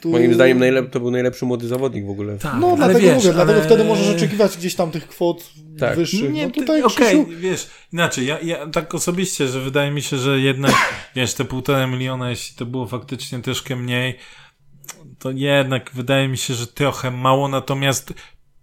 Tu... 0.00 0.08
Moim 0.10 0.34
zdaniem 0.34 0.58
najlep- 0.58 0.90
to 0.90 1.00
był 1.00 1.10
najlepszy 1.10 1.44
młody 1.44 1.68
zawodnik 1.68 2.06
w 2.06 2.10
ogóle. 2.10 2.38
Tak, 2.38 2.54
no 2.60 2.76
dlatego 2.76 3.00
wiesz, 3.00 3.14
mówię, 3.14 3.28
ale... 3.28 3.34
dlatego 3.34 3.64
wtedy 3.64 3.84
możesz 3.84 4.16
oczekiwać 4.16 4.56
gdzieś 4.56 4.74
tam 4.74 4.90
tych 4.90 5.08
kwot 5.08 5.50
tak. 5.78 5.96
wyższych. 5.96 6.32
Nie, 6.32 6.46
no 6.46 6.52
tutaj 6.52 6.82
Okej, 6.82 7.20
okay, 7.20 7.36
wiesz, 7.36 7.70
inaczej, 7.92 8.26
ja, 8.26 8.40
ja 8.40 8.66
tak 8.66 8.94
osobiście, 8.94 9.48
że 9.48 9.60
wydaje 9.60 9.90
mi 9.90 10.02
się, 10.02 10.16
że 10.16 10.40
jednak, 10.40 10.74
wiesz, 11.14 11.34
te 11.34 11.44
półtora 11.44 11.86
miliona, 11.86 12.30
jeśli 12.30 12.56
to 12.56 12.66
było 12.66 12.86
faktycznie 12.86 13.38
troszkę 13.38 13.76
mniej, 13.76 14.18
to 15.18 15.30
jednak 15.30 15.90
wydaje 15.94 16.28
mi 16.28 16.38
się, 16.38 16.54
że 16.54 16.66
trochę 16.66 17.10
mało, 17.10 17.48
natomiast 17.48 18.14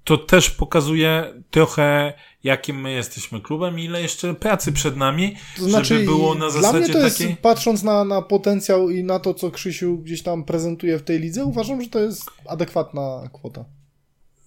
to 0.04 0.18
też 0.18 0.50
pokazuje 0.50 1.34
trochę, 1.52 2.14
jakim 2.44 2.82
my 2.82 2.92
jesteśmy 2.92 3.42
klubem 3.42 3.80
i 3.80 3.84
ile 3.84 4.02
jeszcze 4.02 4.34
pracy 4.34 4.72
przed 4.72 4.98
nami, 4.98 5.36
to 5.58 5.64
znaczy, 5.64 5.88
żeby 5.88 6.06
było 6.06 6.36
na 6.36 6.50
zasadzie 6.50 6.72
dla 6.72 6.80
mnie 6.80 6.94
to 6.94 7.10
takiej... 7.10 7.30
Jest, 7.30 7.42
patrząc 7.42 7.84
na, 7.84 8.04
na 8.04 8.22
potencjał 8.22 8.90
i 8.90 9.04
na 9.04 9.20
to, 9.20 9.34
co 9.34 9.52
Krzysiu 9.52 9.98
gdzieś 9.98 10.24
tam 10.24 10.44
prezentuje 10.44 11.00
w 11.00 11.04
tej 11.04 11.20
lidze, 11.20 11.46
uważam, 11.46 11.82
że 11.82 11.90
to 11.90 12.00
jest 12.00 12.32
adekwatna 12.46 13.30
kwota. 13.34 13.66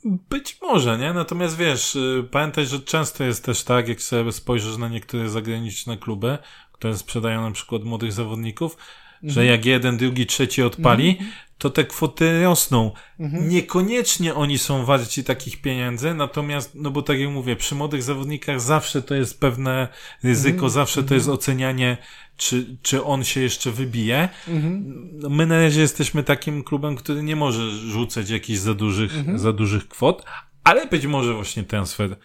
Być 0.05 0.59
może, 0.63 0.99
nie? 0.99 1.13
Natomiast 1.13 1.57
wiesz, 1.57 1.97
y, 1.97 2.29
pamiętaj, 2.31 2.67
że 2.67 2.81
często 2.81 3.25
jest 3.25 3.45
też 3.45 3.65
tak, 3.65 3.89
jak 3.89 4.03
sobie 4.03 4.33
spojrzysz 4.33 4.77
na 4.77 4.89
niektóre 4.89 5.29
zagraniczne 5.29 5.97
kluby, 5.97 6.39
które 6.73 6.97
sprzedają 6.97 7.43
na 7.43 7.51
przykład 7.51 7.85
młodych 7.85 8.13
zawodników, 8.13 8.77
że 9.23 9.41
mhm. 9.41 9.47
jak 9.47 9.65
jeden, 9.65 9.97
drugi, 9.97 10.27
trzeci 10.27 10.63
odpali, 10.63 11.09
mhm. 11.09 11.31
to 11.59 11.71
te 11.71 11.85
kwoty 11.85 12.43
rosną. 12.43 12.93
Mhm. 13.21 13.49
Niekoniecznie 13.49 14.35
oni 14.35 14.59
są 14.59 14.85
warci 14.85 15.25
takich 15.25 15.61
pieniędzy, 15.61 16.15
natomiast, 16.15 16.75
no 16.75 16.91
bo 16.91 17.03
tak 17.03 17.21
jak 17.21 17.31
mówię, 17.31 17.57
przy 17.57 17.75
młodych 17.75 18.03
zawodnikach 18.03 18.61
zawsze 18.61 19.03
to 19.03 19.15
jest 19.15 19.41
pewne 19.41 19.89
ryzyko, 20.23 20.71
zawsze 20.71 21.03
to 21.03 21.15
jest 21.15 21.29
ocenianie, 21.29 21.97
czy, 22.37 22.79
czy 22.83 23.05
on 23.05 23.25
się 23.25 23.41
jeszcze 23.41 23.71
wybije. 23.71 24.29
No 25.13 25.29
my 25.29 25.47
na 25.47 25.61
razie 25.61 25.81
jesteśmy 25.81 26.23
takim 26.23 26.65
klubem, 26.65 26.97
który 26.97 27.23
nie 27.23 27.37
może 27.37 27.71
rzucać 27.71 28.31
jakichś 28.31 28.59
za 28.59 28.75
dużych, 28.75 29.13
za 29.39 29.53
dużych 29.53 29.89
kwot, 29.89 30.25
ale 30.65 30.87
być 30.87 31.07
może 31.07 31.35
właśnie 31.35 31.63
transfer 31.63 32.17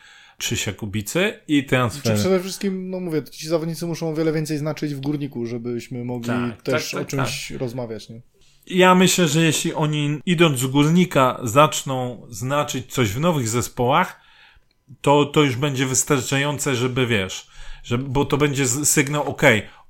Krzysia 0.41 0.73
Kubicy 0.73 1.39
i 1.47 1.65
transfer. 1.65 2.15
przede 2.17 2.39
wszystkim, 2.39 2.89
no 2.89 2.99
mówię, 2.99 3.23
ci 3.23 3.47
zawodnicy 3.47 3.85
muszą 3.85 4.09
o 4.09 4.15
wiele 4.15 4.33
więcej 4.33 4.57
znaczyć 4.57 4.95
w 4.95 4.99
górniku, 4.99 5.45
żebyśmy 5.45 6.05
mogli 6.05 6.27
tak, 6.27 6.61
też 6.61 6.91
tak, 6.91 6.99
tak, 6.99 7.07
o 7.07 7.09
czymś 7.09 7.47
tak. 7.47 7.57
rozmawiać. 7.57 8.09
Nie? 8.09 8.21
Ja 8.67 8.95
myślę, 8.95 9.27
że 9.27 9.41
jeśli 9.41 9.73
oni 9.73 10.19
idąc 10.25 10.59
z 10.59 10.65
górnika 10.65 11.39
zaczną 11.43 12.27
znaczyć 12.29 12.93
coś 12.93 13.09
w 13.09 13.19
nowych 13.19 13.47
zespołach, 13.49 14.21
to, 15.01 15.25
to 15.25 15.43
już 15.43 15.55
będzie 15.55 15.85
wystarczające, 15.85 16.75
żeby 16.75 17.07
wiesz, 17.07 17.47
że, 17.83 17.97
bo 17.97 18.25
to 18.25 18.37
będzie 18.37 18.67
sygnał, 18.67 19.23
ok, 19.23 19.41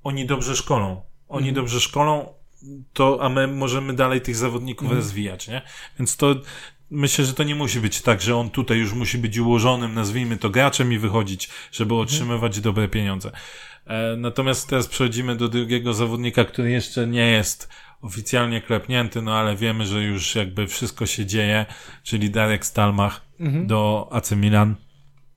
oni 0.03 0.25
dobrze 0.25 0.55
szkolą, 0.55 1.01
oni 1.29 1.49
mhm. 1.49 1.55
dobrze 1.55 1.79
szkolą, 1.79 2.33
to, 2.93 3.17
a 3.21 3.29
my 3.29 3.47
możemy 3.47 3.93
dalej 3.93 4.21
tych 4.21 4.35
zawodników 4.35 4.85
mhm. 4.85 5.01
rozwijać, 5.01 5.47
nie? 5.47 5.61
Więc 5.99 6.17
to, 6.17 6.35
myślę, 6.91 7.25
że 7.25 7.33
to 7.33 7.43
nie 7.43 7.55
musi 7.55 7.79
być 7.79 8.01
tak, 8.01 8.21
że 8.21 8.35
on 8.35 8.49
tutaj 8.49 8.77
już 8.77 8.93
musi 8.93 9.17
być 9.17 9.37
ułożonym, 9.37 9.93
nazwijmy 9.93 10.37
to 10.37 10.49
graczem 10.49 10.93
i 10.93 10.97
wychodzić, 10.97 11.49
żeby 11.71 11.93
mhm. 11.93 12.01
otrzymywać 12.01 12.59
dobre 12.59 12.87
pieniądze. 12.87 13.31
E, 13.85 14.15
natomiast 14.17 14.69
teraz 14.69 14.87
przechodzimy 14.87 15.35
do 15.35 15.49
drugiego 15.49 15.93
zawodnika, 15.93 16.45
który 16.45 16.71
jeszcze 16.71 17.07
nie 17.07 17.27
jest 17.27 17.69
oficjalnie 18.01 18.61
klepnięty, 18.61 19.21
no 19.21 19.35
ale 19.35 19.55
wiemy, 19.55 19.85
że 19.85 20.03
już 20.03 20.35
jakby 20.35 20.67
wszystko 20.67 21.05
się 21.05 21.25
dzieje, 21.25 21.65
czyli 22.03 22.29
Darek 22.29 22.65
Stalmach 22.65 23.21
mhm. 23.39 23.67
do 23.67 24.09
AC 24.11 24.31
Milan. 24.31 24.75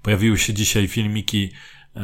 Pojawiły 0.02 0.38
się 0.38 0.54
dzisiaj 0.54 0.88
filmiki 0.88 1.50
e, 1.96 2.00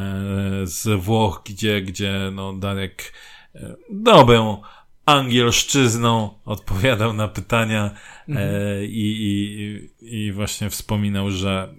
z 0.63 1.01
Włoch, 1.03 1.41
gdzie, 1.45 1.81
gdzie 1.81 2.13
no 2.33 2.53
Darek 2.53 3.13
e, 3.55 3.75
dobrą 3.89 4.61
angielszczyzną 5.05 6.29
odpowiadał 6.45 7.13
na 7.13 7.27
pytania 7.27 7.91
e, 8.29 8.85
i, 8.85 9.89
i, 10.01 10.25
i 10.25 10.31
właśnie 10.31 10.69
wspominał, 10.69 11.31
że 11.31 11.73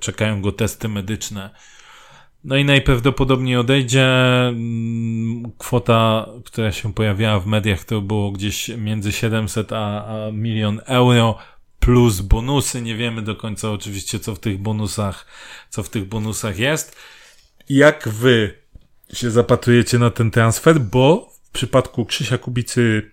czekają 0.00 0.42
go 0.42 0.52
testy 0.52 0.88
medyczne. 0.88 1.50
No 2.44 2.56
i 2.56 2.64
najprawdopodobniej 2.64 3.56
odejdzie. 3.56 4.08
Kwota, 5.58 6.28
która 6.44 6.72
się 6.72 6.94
pojawiała 6.94 7.40
w 7.40 7.46
mediach, 7.46 7.84
to 7.84 8.00
było 8.00 8.30
gdzieś 8.30 8.68
między 8.68 9.12
700 9.12 9.72
a, 9.72 10.06
a 10.06 10.30
milion 10.32 10.80
euro 10.86 11.38
plus 11.80 12.20
bonusy. 12.20 12.82
Nie 12.82 12.96
wiemy 12.96 13.22
do 13.22 13.36
końca 13.36 13.70
oczywiście, 13.70 14.18
co 14.18 14.34
w 14.34 14.38
tych 14.38 14.58
bonusach, 14.58 15.26
co 15.70 15.82
w 15.82 15.88
tych 15.88 16.04
bonusach 16.04 16.58
jest. 16.58 16.96
Jak 17.68 18.08
wy 18.08 18.54
się 19.12 19.30
zapatrujecie 19.30 19.98
na 19.98 20.10
ten 20.10 20.30
transfer, 20.30 20.80
bo 20.80 21.35
przypadku 21.56 22.04
Krzysia 22.04 22.38
Kubicy 22.38 23.10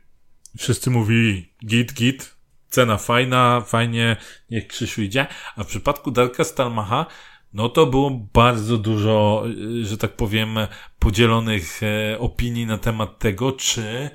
wszyscy 0.57 0.89
mówili 0.89 1.53
git, 1.65 1.93
git, 1.93 2.35
cena 2.69 2.97
fajna, 2.97 3.61
fajnie, 3.61 4.17
niech 4.51 4.67
Krzysiu 4.67 5.01
idzie, 5.01 5.27
a 5.55 5.63
w 5.63 5.67
przypadku 5.67 6.11
Darka 6.11 6.43
Stalmacha 6.43 7.05
no 7.53 7.69
to 7.69 7.85
było 7.85 8.09
bardzo 8.33 8.77
dużo, 8.77 9.43
y, 9.81 9.85
że 9.85 9.97
tak 9.97 10.11
powiem, 10.11 10.57
podzielonych 10.99 11.83
e, 11.83 12.19
opinii 12.19 12.65
na 12.65 12.77
temat 12.77 13.19
tego, 13.19 13.51
czy 13.51 14.09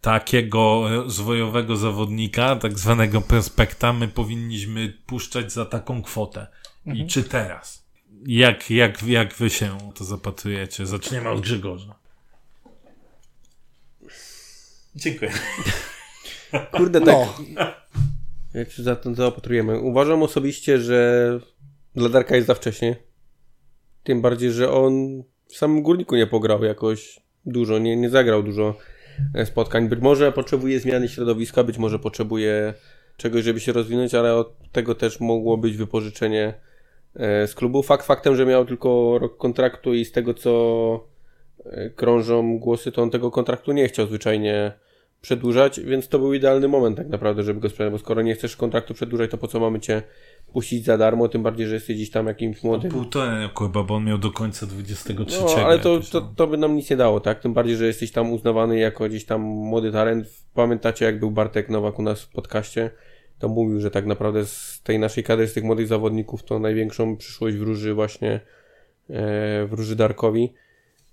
takiego 0.00 0.88
zwojowego 1.06 1.76
zawodnika, 1.76 2.56
tak 2.56 2.78
zwanego 2.78 3.20
prospekta, 3.20 3.92
my 3.92 4.08
powinniśmy 4.08 4.98
puszczać 5.06 5.52
za 5.52 5.64
taką 5.64 6.02
kwotę. 6.02 6.46
I 6.94 7.06
czy 7.06 7.24
teraz? 7.24 7.86
Jak, 8.26 8.70
jak, 8.70 9.02
jak 9.02 9.34
wy 9.34 9.50
się 9.50 9.78
to 9.94 10.04
zapatrujecie? 10.04 10.86
Zaczniemy 10.86 11.30
od 11.30 11.40
Grzegorza. 11.40 12.05
Dziękuję. 14.96 15.30
Kurde, 16.72 17.00
tak. 17.00 17.28
Jak 18.54 18.70
się 18.70 18.82
za 18.82 18.96
tym 18.96 19.14
zaopatrujemy? 19.14 19.80
Uważam 19.80 20.22
osobiście, 20.22 20.78
że 20.78 21.40
dla 21.94 22.08
Darka 22.08 22.36
jest 22.36 22.46
za 22.46 22.54
wcześnie. 22.54 22.96
Tym 24.02 24.22
bardziej, 24.22 24.52
że 24.52 24.72
on 24.72 25.22
w 25.48 25.56
samym 25.56 25.82
górniku 25.82 26.16
nie 26.16 26.26
pograł 26.26 26.64
jakoś 26.64 27.20
dużo, 27.46 27.78
nie, 27.78 27.96
nie 27.96 28.10
zagrał 28.10 28.42
dużo 28.42 28.76
e, 29.34 29.46
spotkań. 29.46 29.88
Być 29.88 30.00
może 30.00 30.32
potrzebuje 30.32 30.80
zmiany 30.80 31.08
środowiska, 31.08 31.64
być 31.64 31.78
może 31.78 31.98
potrzebuje 31.98 32.74
czegoś, 33.16 33.44
żeby 33.44 33.60
się 33.60 33.72
rozwinąć, 33.72 34.14
ale 34.14 34.34
od 34.34 34.72
tego 34.72 34.94
też 34.94 35.20
mogło 35.20 35.56
być 35.56 35.76
wypożyczenie 35.76 36.54
e, 37.16 37.46
z 37.46 37.54
klubu. 37.54 37.82
Fakt 37.82 38.06
faktem, 38.06 38.36
że 38.36 38.46
miał 38.46 38.64
tylko 38.64 39.18
rok 39.18 39.36
kontraktu 39.36 39.94
i 39.94 40.04
z 40.04 40.12
tego 40.12 40.34
co 40.34 41.08
e, 41.64 41.90
krążą 41.90 42.58
głosy, 42.58 42.92
to 42.92 43.02
on 43.02 43.10
tego 43.10 43.30
kontraktu 43.30 43.72
nie 43.72 43.88
chciał 43.88 44.06
zwyczajnie 44.06 44.72
przedłużać, 45.26 45.80
więc 45.80 46.08
to 46.08 46.18
był 46.18 46.34
idealny 46.34 46.68
moment 46.68 46.96
tak 46.96 47.08
naprawdę, 47.08 47.42
żeby 47.42 47.60
go 47.60 47.68
sprzedać, 47.68 47.92
bo 47.92 47.98
skoro 47.98 48.22
nie 48.22 48.34
chcesz 48.34 48.56
kontraktu 48.56 48.94
przedłużać, 48.94 49.30
to 49.30 49.38
po 49.38 49.48
co 49.48 49.60
mamy 49.60 49.80
cię 49.80 50.02
puścić 50.52 50.84
za 50.84 50.98
darmo, 50.98 51.28
tym 51.28 51.42
bardziej, 51.42 51.66
że 51.66 51.74
jesteś 51.74 51.96
gdzieś 51.96 52.10
tam 52.10 52.26
jakimś 52.26 52.62
młodym. 52.62 52.90
Półtora 52.90 53.42
roku 53.42 53.64
chyba, 53.64 53.82
bo 53.82 53.94
on 53.94 54.04
miał 54.04 54.18
do 54.18 54.30
końca 54.30 54.66
23. 54.66 55.40
No, 55.40 55.66
ale 55.66 55.78
to, 55.78 56.00
to, 56.00 56.20
to 56.20 56.46
by 56.46 56.56
nam 56.56 56.76
nic 56.76 56.90
nie 56.90 56.96
dało, 56.96 57.20
tak? 57.20 57.40
Tym 57.40 57.54
bardziej, 57.54 57.76
że 57.76 57.86
jesteś 57.86 58.12
tam 58.12 58.32
uznawany 58.32 58.78
jako 58.78 59.08
gdzieś 59.08 59.24
tam 59.24 59.40
młody 59.40 59.92
talent. 59.92 60.26
Pamiętacie, 60.54 61.04
jak 61.04 61.20
był 61.20 61.30
Bartek 61.30 61.68
Nowak 61.68 61.98
u 61.98 62.02
nas 62.02 62.22
w 62.22 62.28
podcaście? 62.28 62.90
To 63.38 63.48
mówił, 63.48 63.80
że 63.80 63.90
tak 63.90 64.06
naprawdę 64.06 64.46
z 64.46 64.80
tej 64.84 64.98
naszej 64.98 65.24
kadry, 65.24 65.48
z 65.48 65.52
tych 65.52 65.64
młodych 65.64 65.86
zawodników, 65.86 66.42
to 66.42 66.58
największą 66.58 67.16
przyszłość 67.16 67.56
wróży 67.56 67.94
właśnie 67.94 68.40
e, 69.10 69.66
wróży 69.66 69.96
Darkowi. 69.96 70.52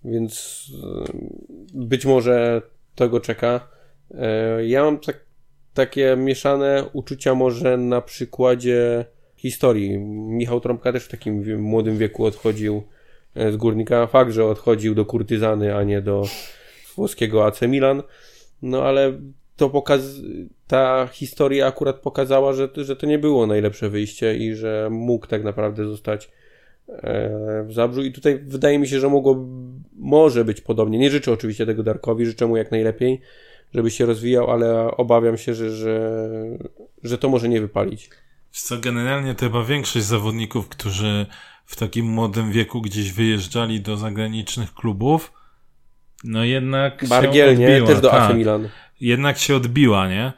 Więc 0.05 0.63
e, 0.83 1.11
być 1.73 2.05
może 2.05 2.61
tego 2.95 3.19
czeka. 3.19 3.73
E, 4.11 4.65
ja 4.65 4.83
mam 4.83 4.99
tak, 4.99 5.19
takie 5.73 6.15
mieszane 6.17 6.85
uczucia 6.93 7.35
może 7.35 7.77
na 7.77 8.01
przykładzie 8.01 9.05
historii. 9.35 9.97
Michał 9.99 10.59
Trąbka 10.59 10.93
też 10.93 11.03
w 11.03 11.07
takim 11.11 11.61
młodym 11.61 11.97
wieku 11.97 12.25
odchodził 12.25 12.83
e, 13.35 13.51
z 13.51 13.57
Górnika. 13.57 14.07
Fakt, 14.07 14.31
że 14.31 14.45
odchodził 14.45 14.95
do 14.95 15.05
kurtyzany, 15.05 15.75
a 15.75 15.83
nie 15.83 16.01
do 16.01 16.23
włoskiego 16.95 17.45
AC 17.45 17.61
Milan. 17.61 18.03
No 18.61 18.83
ale 18.83 19.13
to 19.55 19.69
pokaz... 19.69 20.01
ta 20.67 21.07
historia 21.11 21.67
akurat 21.67 21.99
pokazała, 21.99 22.53
że, 22.53 22.69
że 22.75 22.95
to 22.95 23.05
nie 23.05 23.19
było 23.19 23.47
najlepsze 23.47 23.89
wyjście 23.89 24.37
i 24.37 24.55
że 24.55 24.87
mógł 24.91 25.27
tak 25.27 25.43
naprawdę 25.43 25.85
zostać 25.85 26.31
e, 26.89 27.63
w 27.67 27.73
Zabrzu 27.73 28.03
i 28.03 28.11
tutaj 28.11 28.39
wydaje 28.39 28.79
mi 28.79 28.87
się, 28.87 28.99
że 28.99 29.09
mogło, 29.09 29.47
może 29.95 30.45
być 30.45 30.61
podobnie. 30.61 30.99
Nie 30.99 31.09
życzę 31.09 31.31
oczywiście 31.31 31.65
tego 31.65 31.83
Darkowi, 31.83 32.25
życzę 32.25 32.47
mu 32.47 32.57
jak 32.57 32.71
najlepiej, 32.71 33.21
żeby 33.73 33.91
się 33.91 34.05
rozwijał, 34.05 34.51
ale 34.51 34.97
obawiam 34.97 35.37
się, 35.37 35.53
że, 35.53 35.71
że, 35.71 36.19
że 37.03 37.17
to 37.17 37.29
może 37.29 37.49
nie 37.49 37.61
wypalić. 37.61 38.09
Wiesz 38.53 38.61
co, 38.61 38.77
generalnie 38.77 39.35
to 39.35 39.45
chyba 39.45 39.63
większość 39.63 40.05
zawodników, 40.05 40.69
którzy 40.69 41.25
w 41.65 41.75
takim 41.75 42.05
młodym 42.05 42.51
wieku 42.51 42.81
gdzieś 42.81 43.11
wyjeżdżali 43.11 43.81
do 43.81 43.97
zagranicznych 43.97 44.73
klubów, 44.73 45.33
no 46.23 46.43
jednak 46.43 47.05
Bargiel, 47.07 47.47
się 47.47 47.51
odbiła. 47.53 47.79
nie? 47.79 47.87
Też 47.87 48.01
do 48.01 48.09
tak, 48.09 48.21
AC 48.31 48.35
Milan. 48.37 48.69
Jednak 49.01 49.37
się 49.37 49.55
odbiła, 49.55 50.09
nie? 50.09 50.33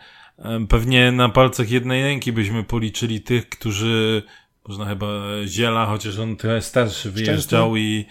Pewnie 0.69 1.11
na 1.11 1.29
palcach 1.29 1.71
jednej 1.71 2.03
ręki 2.03 2.31
byśmy 2.31 2.63
policzyli 2.63 3.21
tych, 3.21 3.49
którzy, 3.49 4.23
można 4.67 4.85
chyba 4.85 5.07
Ziela, 5.45 5.85
chociaż 5.85 6.19
on 6.19 6.35
trochę 6.35 6.61
starszy 6.61 7.11
wyjeżdżał 7.11 7.77
i 7.77 8.05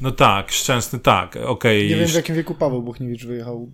no 0.00 0.10
tak, 0.10 0.52
Szczęsny 0.52 0.98
tak, 0.98 1.36
okej. 1.36 1.88
Nie 1.88 1.96
wiem 1.96 2.08
w 2.08 2.14
jakim 2.14 2.34
wieku 2.34 2.54
Paweł 2.54 2.82
Buchniewicz 2.82 3.24
wyjechał. 3.24 3.72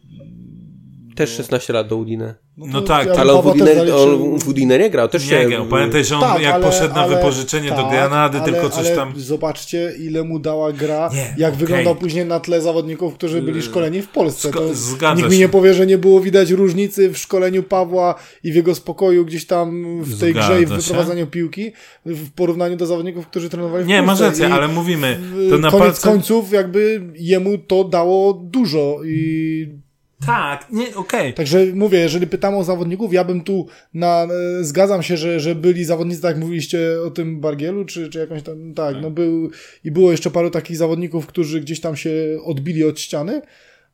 Też 1.19 1.31
16 1.31 1.73
lat 1.73 1.89
do 1.89 1.97
Udine. 1.97 2.35
No 2.57 2.81
to 2.81 2.87
tak, 2.87 3.07
ja 3.07 3.13
Ale 3.15 3.33
on 3.33 3.43
w 3.43 3.47
Udine, 3.47 3.75
zaliczył- 3.75 4.39
w 4.45 4.49
Udine 4.49 4.79
nie 4.79 4.91
grał, 4.91 5.09
też 5.09 5.25
Nie 5.25 5.31
się... 5.31 5.49
grał. 5.49 5.67
Pamiętaj, 5.67 6.05
że 6.05 6.15
on 6.15 6.21
Tak, 6.21 6.43
jak 6.43 6.55
ale- 6.55 6.65
poszedł 6.67 6.95
na 6.95 7.01
ale- 7.03 7.17
wypożyczenie 7.17 7.69
do 7.71 7.77
tak, 7.77 7.91
Granady, 7.91 8.39
ale- 8.39 8.53
tylko 8.53 8.71
coś 8.71 8.87
ale 8.87 8.97
tam... 8.97 9.13
Zobaczcie, 9.17 9.93
ile 10.01 10.25
mu 10.25 10.39
dała 10.39 10.73
gra, 10.73 11.11
Nie, 11.15 11.35
jak 11.39 11.53
okej. 11.55 11.67
wyglądał 11.67 11.97
później 11.97 12.27
na 12.27 12.41
tle 12.41 12.61
zawodników, 12.61 13.15
którzy 13.15 13.43
byli 13.43 13.63
szkoleni 13.63 14.03
w 14.03 14.09
Polsce. 14.09 14.51
To 14.51 14.75
zgadza 14.75 15.15
nikt 15.15 15.29
mi 15.29 15.35
się. 15.35 15.41
nie 15.41 15.49
powie, 15.49 15.75
że 15.75 15.87
nie 15.87 15.99
było 15.99 16.21
widać 16.21 16.51
różnicy 16.51 17.09
w 17.11 17.19
szkoleniu 17.19 17.63
Pawła 17.63 18.15
i 18.45 18.53
w 18.53 18.55
jego 18.55 18.75
spokoju 18.75 19.25
gdzieś 19.25 19.47
tam 19.47 19.99
w 20.03 20.21
tej 20.21 20.33
Zgadza 20.33 20.49
grze 20.49 20.63
i 20.63 20.67
w 20.67 20.69
się. 20.69 20.75
wyprowadzaniu 20.77 21.27
piłki 21.27 21.73
w 22.07 22.31
porównaniu 22.31 22.77
do 22.77 22.87
zawodników, 22.87 23.27
którzy 23.27 23.49
trenowali 23.49 23.85
w 23.85 23.87
Nie, 23.87 24.03
masz 24.03 24.07
Polsce. 24.19 24.25
rację, 24.25 24.49
I 24.49 24.53
ale 24.53 24.69
mówimy, 24.69 25.21
to 25.51 25.59
na 25.59 25.71
koniec 25.71 25.85
palcach... 25.87 26.13
końców 26.13 26.53
jakby 26.53 27.03
jemu 27.15 27.59
to 27.59 27.85
dało 27.85 28.33
dużo 28.33 28.97
i 29.05 29.88
Tak, 30.27 30.67
nie, 30.71 30.97
okej. 30.97 31.35
Także 31.35 31.67
mówię, 31.75 31.99
jeżeli 31.99 32.27
pytamy 32.27 32.57
o 32.57 32.65
zawodników, 32.65 33.13
ja 33.13 33.25
bym 33.25 33.41
tu 33.41 33.67
na, 33.95 34.27
e, 34.61 34.65
zgadzam 34.65 35.03
się, 35.03 35.17
że, 35.17 35.41
że 35.41 35.55
byli 35.55 35.85
zawodnicy, 35.85 36.23
tak 36.23 36.31
jak 36.31 36.41
mówiliście 36.41 36.79
o 37.07 37.11
tym 37.11 37.41
Bargielu, 37.41 37.85
czy, 37.85 38.09
czy 38.09 38.19
jakąś 38.19 38.43
tam, 38.43 38.75
tak, 38.75 38.97
no 39.03 39.11
był 39.11 39.51
i 39.85 39.91
było 39.91 40.11
jeszcze 40.11 40.31
paru 40.31 40.51
takich 40.51 40.77
zawodników, 40.77 41.27
którzy 41.27 41.61
gdzieś 41.61 41.81
tam 41.81 41.97
się 41.97 42.13
odbili 42.45 42.85
od 42.85 43.01
ściany, 43.01 43.43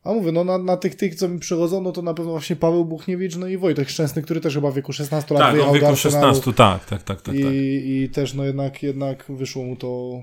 a 0.04 0.12
mówię, 0.12 0.32
no 0.32 0.44
na, 0.44 0.58
na 0.58 0.76
tych, 0.76 0.94
tych, 0.94 1.14
co 1.14 1.28
mi 1.28 1.38
przychodzą, 1.38 1.80
no 1.80 1.92
to 1.92 2.02
na 2.02 2.14
pewno 2.14 2.30
właśnie 2.32 2.56
Paweł 2.56 2.84
Buchniewicz, 2.84 3.36
no 3.36 3.46
i 3.46 3.56
Wojtek 3.56 3.88
Szczęsny, 3.88 4.22
który 4.22 4.40
też 4.40 4.54
chyba 4.54 4.70
w 4.70 4.74
wieku 4.74 4.92
16 4.92 5.34
lat 5.34 5.42
Tak, 5.42 5.48
on 5.48 5.52
wyjechał 5.52 5.72
w 5.72 5.74
wieku 5.74 5.86
Arsenalu 5.86 6.34
16, 6.34 6.52
tak, 6.52 6.84
tak, 6.84 7.02
tak, 7.02 7.22
tak. 7.22 7.34
i, 7.34 7.42
tak. 7.42 7.52
i 7.54 8.08
też 8.12 8.34
no 8.34 8.44
jednak, 8.44 8.82
jednak 8.82 9.24
wyszło 9.28 9.64
mu 9.64 9.76
to 9.76 10.22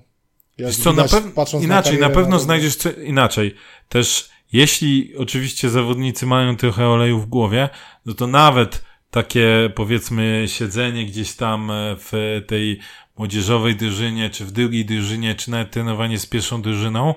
jak 0.57 0.71
co, 0.71 0.93
na 0.93 1.03
widać, 1.03 1.21
pew- 1.23 1.33
patrząc 1.33 1.63
inaczej, 1.63 1.93
na, 1.93 1.99
karierę 1.99 2.15
pewno 2.21 2.37
to- 2.37 2.43
znajdziesz 2.43 2.75
co, 2.75 2.91
inaczej. 2.91 3.55
Też, 3.89 4.29
jeśli 4.53 5.17
oczywiście 5.17 5.69
zawodnicy 5.69 6.25
mają 6.25 6.55
trochę 6.57 6.87
oleju 6.87 7.19
w 7.19 7.25
głowie, 7.25 7.69
no 8.05 8.13
to 8.13 8.27
nawet 8.27 8.85
takie, 9.11 9.69
powiedzmy, 9.75 10.43
siedzenie 10.47 11.05
gdzieś 11.05 11.33
tam 11.33 11.71
e, 11.71 11.95
w 11.99 12.41
tej 12.47 12.79
młodzieżowej 13.17 13.75
drużynie, 13.75 14.29
czy 14.29 14.45
w 14.45 14.51
drugiej 14.51 14.85
drużynie, 14.85 15.35
czy 15.35 15.51
nawet 15.51 15.71
trenowanie 15.71 16.19
z 16.19 16.25
pierwszą 16.25 16.61
drużyną, 16.61 17.15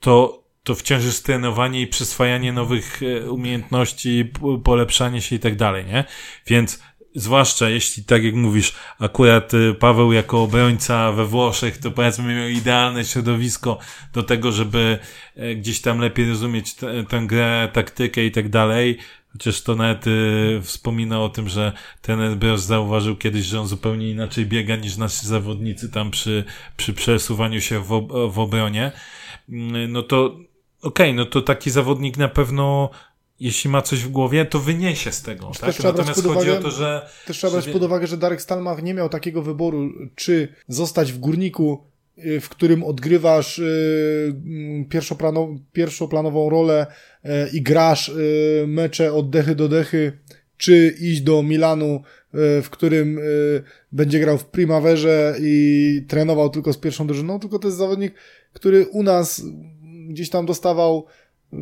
to, 0.00 0.44
to 0.62 0.74
wciąż 0.74 1.04
jest 1.04 1.26
trenowanie 1.26 1.80
i 1.80 1.86
przyswajanie 1.86 2.52
nowych 2.52 3.00
e, 3.02 3.30
umiejętności, 3.30 4.32
polepszanie 4.64 5.20
się 5.20 5.36
i 5.36 5.38
tak 5.38 5.56
dalej, 5.56 5.84
nie? 5.86 6.04
Więc 6.46 6.82
zwłaszcza 7.14 7.68
jeśli, 7.68 8.04
tak 8.04 8.24
jak 8.24 8.34
mówisz, 8.34 8.74
akurat 8.98 9.54
y, 9.54 9.74
Paweł 9.74 10.12
jako 10.12 10.42
obrońca 10.42 11.12
we 11.12 11.26
Włoszech, 11.26 11.78
to 11.78 11.90
powiedzmy 11.90 12.34
miał 12.34 12.48
idealne 12.48 13.04
środowisko 13.04 13.78
do 14.12 14.22
tego, 14.22 14.52
żeby 14.52 14.98
e, 15.36 15.54
gdzieś 15.54 15.80
tam 15.80 15.98
lepiej 15.98 16.28
rozumieć 16.28 16.74
tę 17.08 17.22
grę, 17.26 17.68
taktykę 17.72 18.24
i 18.24 18.30
tak 18.30 18.48
dalej. 18.48 18.98
Chociaż 19.32 19.62
to 19.62 19.74
nawet 19.74 20.06
y, 20.06 20.60
wspomina 20.62 21.20
o 21.20 21.28
tym, 21.28 21.48
że 21.48 21.72
ten 22.02 22.38
Bros 22.38 22.62
zauważył 22.62 23.16
kiedyś, 23.16 23.44
że 23.44 23.60
on 23.60 23.66
zupełnie 23.66 24.10
inaczej 24.10 24.46
biega 24.46 24.76
niż 24.76 24.96
nasi 24.96 25.26
zawodnicy 25.26 25.90
tam 25.90 26.10
przy, 26.10 26.44
przy 26.76 26.92
przesuwaniu 26.92 27.60
się 27.60 27.80
w, 27.80 28.08
w 28.32 28.38
obronie. 28.38 28.92
Mm, 29.48 29.92
No 29.92 30.02
to 30.02 30.36
okej, 30.82 31.14
no 31.14 31.24
to 31.24 31.42
taki 31.42 31.70
zawodnik 31.70 32.16
na 32.16 32.28
pewno 32.28 32.90
jeśli 33.42 33.70
ma 33.70 33.82
coś 33.82 34.00
w 34.00 34.08
głowie, 34.08 34.44
to 34.44 34.58
wyniesie 34.60 35.12
z 35.12 35.22
tego, 35.22 35.52
tak? 35.60 35.82
Natomiast 35.82 36.22
pod 36.22 36.34
chodzi 36.34 36.50
o 36.50 36.54
uwagę- 36.54 36.62
to, 36.62 36.70
że 36.70 37.08
Też 37.26 37.36
trzeba 37.36 37.50
brać 37.52 37.64
że- 37.64 37.72
pod 37.72 37.82
uwagę, 37.82 38.06
że 38.06 38.16
Darek 38.16 38.42
Stalmach 38.42 38.82
nie 38.82 38.94
miał 38.94 39.08
takiego 39.08 39.42
wyboru, 39.42 39.90
czy 40.14 40.48
zostać 40.68 41.12
w 41.12 41.18
górniku 41.18 41.84
y, 42.18 42.40
w 42.40 42.48
którym 42.48 42.84
odgrywasz 42.84 43.58
y, 43.58 44.34
mm, 44.46 44.84
pierwszoplano, 44.84 45.48
pierwszoplanową 45.72 46.50
rolę 46.50 46.86
y, 47.24 47.28
i 47.52 47.62
grasz 47.62 48.10
mecze 48.66 49.12
od 49.12 49.30
dechy 49.30 49.54
do 49.54 49.68
dechy, 49.68 50.18
czy 50.56 50.94
iść 51.00 51.20
do 51.20 51.42
Milanu, 51.42 52.02
w 52.62 52.66
którym 52.70 53.20
będzie 53.92 54.20
grał 54.20 54.38
w 54.38 54.44
Primaverze 54.44 55.34
i 55.40 56.04
trenował 56.08 56.50
tylko 56.50 56.72
z 56.72 56.78
pierwszą 56.78 57.06
drużyną, 57.06 57.40
tylko 57.40 57.58
to 57.58 57.68
jest 57.68 57.78
zawodnik, 57.78 58.14
który 58.52 58.86
u 58.86 59.02
nas 59.02 59.42
gdzieś 60.08 60.30
tam 60.30 60.46
dostawał 60.46 61.06
y, 61.52 61.56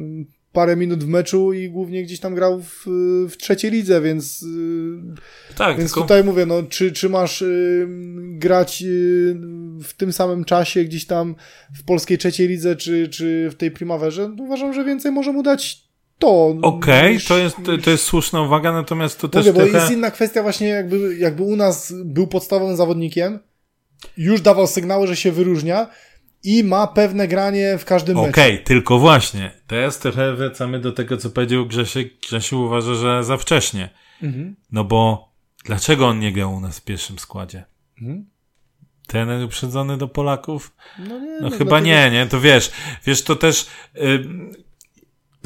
parę 0.52 0.76
minut 0.76 1.04
w 1.04 1.08
meczu 1.08 1.52
i 1.52 1.70
głównie 1.70 2.02
gdzieś 2.02 2.20
tam 2.20 2.34
grał 2.34 2.60
w, 2.62 2.84
w 3.30 3.36
trzeciej 3.36 3.70
lidze, 3.70 4.00
więc, 4.00 4.42
y, 4.42 4.46
Tak, 5.56 5.78
więc 5.78 5.90
tylko... 5.90 6.00
tutaj 6.00 6.24
mówię, 6.24 6.46
no, 6.46 6.62
czy, 6.62 6.92
czy 6.92 7.08
masz 7.08 7.42
y, 7.42 7.86
grać 8.20 8.82
y, 8.82 9.34
w 9.82 9.92
tym 9.96 10.12
samym 10.12 10.44
czasie 10.44 10.84
gdzieś 10.84 11.06
tam 11.06 11.34
w 11.78 11.84
polskiej 11.84 12.18
trzeciej 12.18 12.48
lidze, 12.48 12.76
czy, 12.76 13.08
czy 13.08 13.48
w 13.50 13.54
tej 13.54 13.70
Primaverze, 13.70 14.28
no, 14.28 14.44
uważam, 14.44 14.74
że 14.74 14.84
więcej 14.84 15.12
może 15.12 15.32
mu 15.32 15.42
dać 15.42 15.90
to. 16.18 16.56
Okej, 16.62 17.14
niż- 17.14 17.24
to, 17.28 17.38
jest, 17.38 17.56
to, 17.84 17.90
jest 17.90 18.04
słuszna 18.04 18.42
uwaga, 18.42 18.72
natomiast 18.72 19.20
to 19.20 19.28
też 19.28 19.46
Mówię, 19.46 19.52
bo 19.52 19.64
trochę... 19.66 19.78
jest 19.78 19.92
inna 19.92 20.10
kwestia 20.10 20.42
właśnie, 20.42 20.68
jakby, 20.68 21.16
jakby 21.16 21.42
u 21.42 21.56
nas 21.56 21.94
był 22.04 22.26
podstawowym 22.26 22.76
zawodnikiem, 22.76 23.38
już 24.16 24.40
dawał 24.40 24.66
sygnały, 24.66 25.06
że 25.06 25.16
się 25.16 25.32
wyróżnia 25.32 25.86
i 26.44 26.64
ma 26.64 26.86
pewne 26.86 27.28
granie 27.28 27.78
w 27.78 27.84
każdym 27.84 28.16
Okej, 28.18 28.52
meczu. 28.52 28.64
tylko 28.64 28.98
właśnie. 28.98 29.50
Teraz 29.66 29.98
trochę 29.98 30.34
wracamy 30.34 30.78
do 30.78 30.92
tego, 30.92 31.16
co 31.16 31.30
powiedział 31.30 31.66
Grzesiek. 31.66 32.20
Grzesiu 32.20 32.60
uważa, 32.62 32.94
że 32.94 33.24
za 33.24 33.36
wcześnie. 33.36 33.88
Mhm. 34.22 34.56
No 34.72 34.84
bo 34.84 35.32
dlaczego 35.64 36.06
on 36.08 36.18
nie 36.18 36.32
grał 36.32 36.54
u 36.54 36.60
nas 36.60 36.78
w 36.78 36.84
pierwszym 36.84 37.18
składzie? 37.18 37.64
Mhm. 38.00 38.26
Trener 39.06 39.44
uprzedzony 39.44 39.96
do 39.98 40.08
Polaków? 40.08 40.72
No, 40.98 41.18
nie, 41.18 41.26
No, 41.40 41.40
no 41.40 41.50
chyba 41.50 41.64
dlatego- 41.64 41.80
nie, 41.80 42.10
nie, 42.10 42.26
to 42.26 42.40
wiesz, 42.40 42.70
wiesz, 43.06 43.22
to 43.24 43.36
też 43.36 43.66
y, 43.96 44.24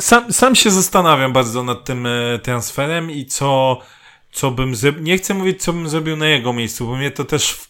sam, 0.00 0.32
sam 0.32 0.54
się 0.54 0.70
zastanawiam 0.70 1.32
bardzo 1.32 1.62
nad 1.62 1.84
tym 1.84 2.06
y, 2.06 2.40
transferem 2.42 3.10
i 3.10 3.26
co, 3.26 3.78
co 4.32 4.50
bym 4.50 4.74
zrobił, 4.74 5.02
nie 5.02 5.18
chcę 5.18 5.34
mówić, 5.34 5.62
co 5.62 5.72
bym 5.72 5.88
zrobił 5.88 6.16
na 6.16 6.26
jego 6.26 6.52
miejscu, 6.52 6.86
bo 6.86 6.96
mnie 6.96 7.10
to 7.10 7.24
też 7.24 7.60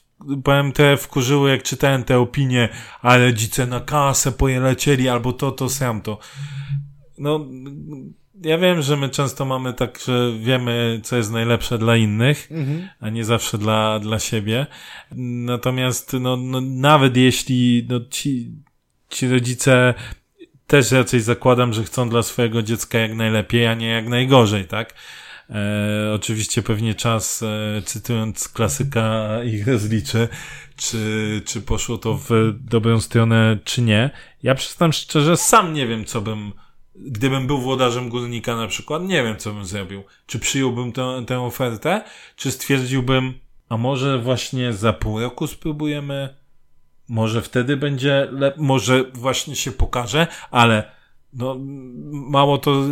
powiem 0.45 0.73
te 0.73 0.97
wkurzyło, 0.97 1.49
jak 1.49 1.63
czytałem 1.63 2.05
te 2.05 2.19
opinie, 2.19 2.69
ale 3.03 3.35
dzice 3.35 3.67
na 3.67 3.81
kasę 3.81 4.33
pojelecieli, 4.33 5.09
albo 5.09 5.33
to, 5.33 5.53
to, 5.53 5.69
sam 5.69 6.01
to. 6.01 6.19
No, 7.19 7.47
ja 8.43 8.59
wiem, 8.59 8.83
że 8.83 8.97
my 8.97 9.09
często 9.09 9.45
mamy 9.45 9.73
tak, 9.73 9.99
że 10.07 10.33
wiemy, 10.41 11.01
co 11.03 11.17
jest 11.17 11.33
najlepsze 11.33 11.79
dla 11.79 11.97
innych, 11.97 12.49
Mhm. 12.51 12.89
a 13.01 13.11
nie 13.11 13.25
zawsze 13.25 13.59
dla, 13.59 13.99
dla 13.99 14.19
siebie. 14.19 14.67
Natomiast 15.45 16.13
no, 16.21 16.37
no, 16.37 16.61
nawet 16.61 17.17
jeśli 17.17 17.87
no, 17.89 18.01
ci, 18.11 18.51
ci 19.09 19.29
rodzice 19.29 19.95
też 20.67 20.93
raczej 20.93 21.21
zakładam, 21.21 21.73
że 21.73 21.85
chcą 21.85 22.09
dla 22.09 22.23
swojego 22.23 22.63
dziecka 22.63 22.99
jak 22.99 23.15
najlepiej, 23.15 23.67
a 23.67 23.75
nie 23.75 23.89
jak 23.89 24.09
najgorzej, 24.09 24.65
tak? 24.65 24.95
E, 25.51 26.13
oczywiście 26.15 26.63
pewnie 26.63 26.95
czas, 26.95 27.43
e, 27.43 27.83
cytując 27.83 28.49
klasyka, 28.49 29.29
ich 29.45 29.67
rozliczy, 29.69 30.29
czy, 30.77 31.43
czy 31.47 31.61
poszło 31.61 31.99
to 31.99 32.15
w 32.15 32.31
dobrą 32.61 33.01
stronę, 33.01 33.59
czy 33.65 33.83
nie. 33.83 34.11
Ja 34.43 34.55
przyznam 34.55 34.93
szczerze, 34.93 35.37
sam 35.37 35.75
nie 35.75 35.87
wiem, 35.87 36.05
co 36.05 36.21
bym, 36.21 36.53
gdybym 36.95 37.47
był 37.47 37.59
włodarzem 37.59 38.09
górnika 38.09 38.57
na 38.57 38.67
przykład, 38.67 39.03
nie 39.03 39.23
wiem, 39.23 39.37
co 39.37 39.53
bym 39.53 39.65
zrobił. 39.65 40.05
Czy 40.27 40.39
przyjąłbym 40.39 40.93
tę, 40.93 41.25
tę 41.27 41.41
ofertę, 41.41 42.05
czy 42.37 42.51
stwierdziłbym, 42.51 43.35
a 43.69 43.77
może 43.77 44.19
właśnie 44.19 44.73
za 44.73 44.93
pół 44.93 45.21
roku 45.21 45.47
spróbujemy, 45.47 46.37
może 47.09 47.43
wtedy 47.43 47.77
będzie, 47.77 48.29
może 48.57 49.05
właśnie 49.13 49.57
się 49.57 49.73
pokaże, 49.73 50.27
ale 50.51 50.95
no, 51.35 51.57
mało 52.11 52.59
to 52.59 52.85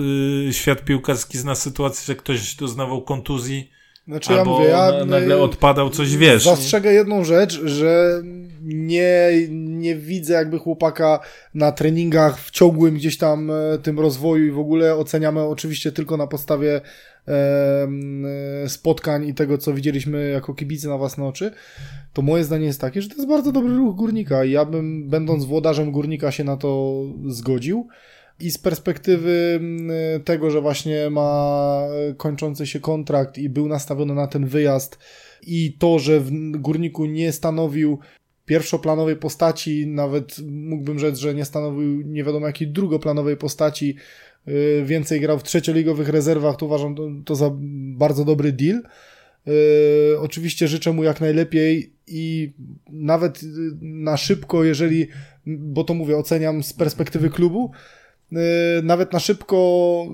y, 0.49 0.53
świat 0.53 0.85
piłkarski 0.85 1.39
zna 1.39 1.55
sytuację, 1.55 2.07
że 2.07 2.15
ktoś 2.15 2.55
doznawał 2.55 3.03
kontuzji, 3.03 3.71
Znaczy 4.09 4.33
ja 4.33 4.39
albo 4.39 4.59
mówię, 4.59 4.69
ja 4.69 4.93
na, 4.93 5.05
nagle 5.05 5.35
y, 5.35 5.41
odpadał 5.41 5.91
coś, 5.91 6.17
wiesz. 6.17 6.45
Zastrzegę 6.45 6.93
jedną 6.93 7.25
rzecz, 7.25 7.61
że 7.65 8.23
nie, 8.63 9.31
nie 9.51 9.97
widzę 9.97 10.35
jakby 10.35 10.59
chłopaka 10.59 11.21
na 11.55 11.73
treningach 11.73 12.41
w 12.41 12.51
ciągłym 12.51 12.95
gdzieś 12.95 13.19
tam 13.19 13.51
e, 13.51 13.79
tym 13.83 14.01
rozwoju 14.01 14.47
i 14.47 14.51
w 14.51 14.59
ogóle 14.59 14.97
oceniamy 14.97 15.43
oczywiście 15.43 15.93
tylko 15.93 16.17
na 16.17 16.27
podstawie 16.27 16.81
e, 17.29 18.69
spotkań 18.69 19.29
i 19.29 19.35
tego, 19.35 19.59
co 19.59 19.75
widzieliśmy 19.75 20.31
jako 20.31 20.55
kibice 20.55 20.89
na 20.89 20.99
własne 20.99 21.25
oczy, 21.25 21.51
to 22.13 22.23
moje 22.23 22.45
zdanie 22.45 22.67
jest 22.67 22.81
takie, 22.81 23.03
że 23.03 23.09
to 23.09 23.15
jest 23.15 23.29
bardzo 23.29 23.53
dobry 23.53 23.77
ruch 23.77 23.97
Górnika 23.97 24.45
i 24.45 24.51
ja 24.51 24.65
bym, 24.65 25.09
będąc 25.09 25.45
włodarzem 25.45 25.91
Górnika, 25.91 26.31
się 26.31 26.45
na 26.45 26.57
to 26.57 27.03
zgodził. 27.27 27.89
I 28.43 28.51
z 28.51 28.59
perspektywy 28.59 29.61
m, 29.61 29.91
tego, 30.25 30.51
że 30.51 30.61
właśnie 30.61 31.11
ma 31.11 31.83
e, 32.11 32.15
kończący 32.15 32.67
się 32.67 32.81
kontrakt 32.81 33.39
i 33.39 33.49
był 33.49 33.69
nastawiony 33.69 34.15
na 34.15 34.27
ten 34.27 34.47
wyjazd 34.47 34.99
i 35.47 35.77
to, 35.79 35.99
że 35.99 36.21
w 36.21 36.31
Górniku 36.51 37.07
nie 37.07 37.33
stanowił 37.33 37.99
pierwszoplanowej 38.47 39.17
postaci, 39.17 39.87
nawet 39.87 40.37
mógłbym 40.51 40.99
rzec, 40.99 41.19
że 41.19 41.35
nie 41.35 41.45
stanowił 41.45 42.03
nie 42.03 42.25
wiadomo 42.25 42.47
jakiej 42.47 42.69
drugoplanowej 42.69 43.37
postaci, 43.37 43.97
y, 44.49 44.83
więcej 44.85 45.21
grał 45.21 45.39
w 45.39 45.43
trzecioligowych 45.43 46.09
rezerwach, 46.09 46.57
to 46.57 46.67
uważam 46.67 47.23
to, 47.25 47.35
za 47.35 47.51
bardzo 47.97 48.25
dobry 48.25 48.53
deal. 48.53 48.83
Y, 49.49 50.19
Oczywiście 50.21 50.69
życzę 50.69 50.93
mu 50.93 51.05
jak 51.05 51.21
najlepiej 51.21 51.93
i 52.07 52.53
nawet 52.91 53.41
na 53.81 54.17
szybko, 54.17 54.65
jeżeli, 54.65 55.07
bo 55.47 55.85
to 55.85 55.95
mówię, 55.95 56.17
oceniam 56.17 56.63
z 56.63 56.73
perspektywy 56.73 57.31
klubu, 57.31 57.71
nawet 58.83 59.13
na 59.13 59.19
szybko, 59.19 60.07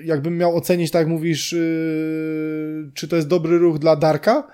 y, 0.00 0.04
jakbym 0.04 0.38
miał 0.38 0.56
ocenić, 0.56 0.90
tak 0.90 1.00
jak 1.00 1.08
mówisz, 1.08 1.52
y, 1.52 2.90
czy 2.94 3.08
to 3.08 3.16
jest 3.16 3.28
dobry 3.28 3.58
ruch 3.58 3.78
dla 3.78 3.96
Darka, 3.96 4.48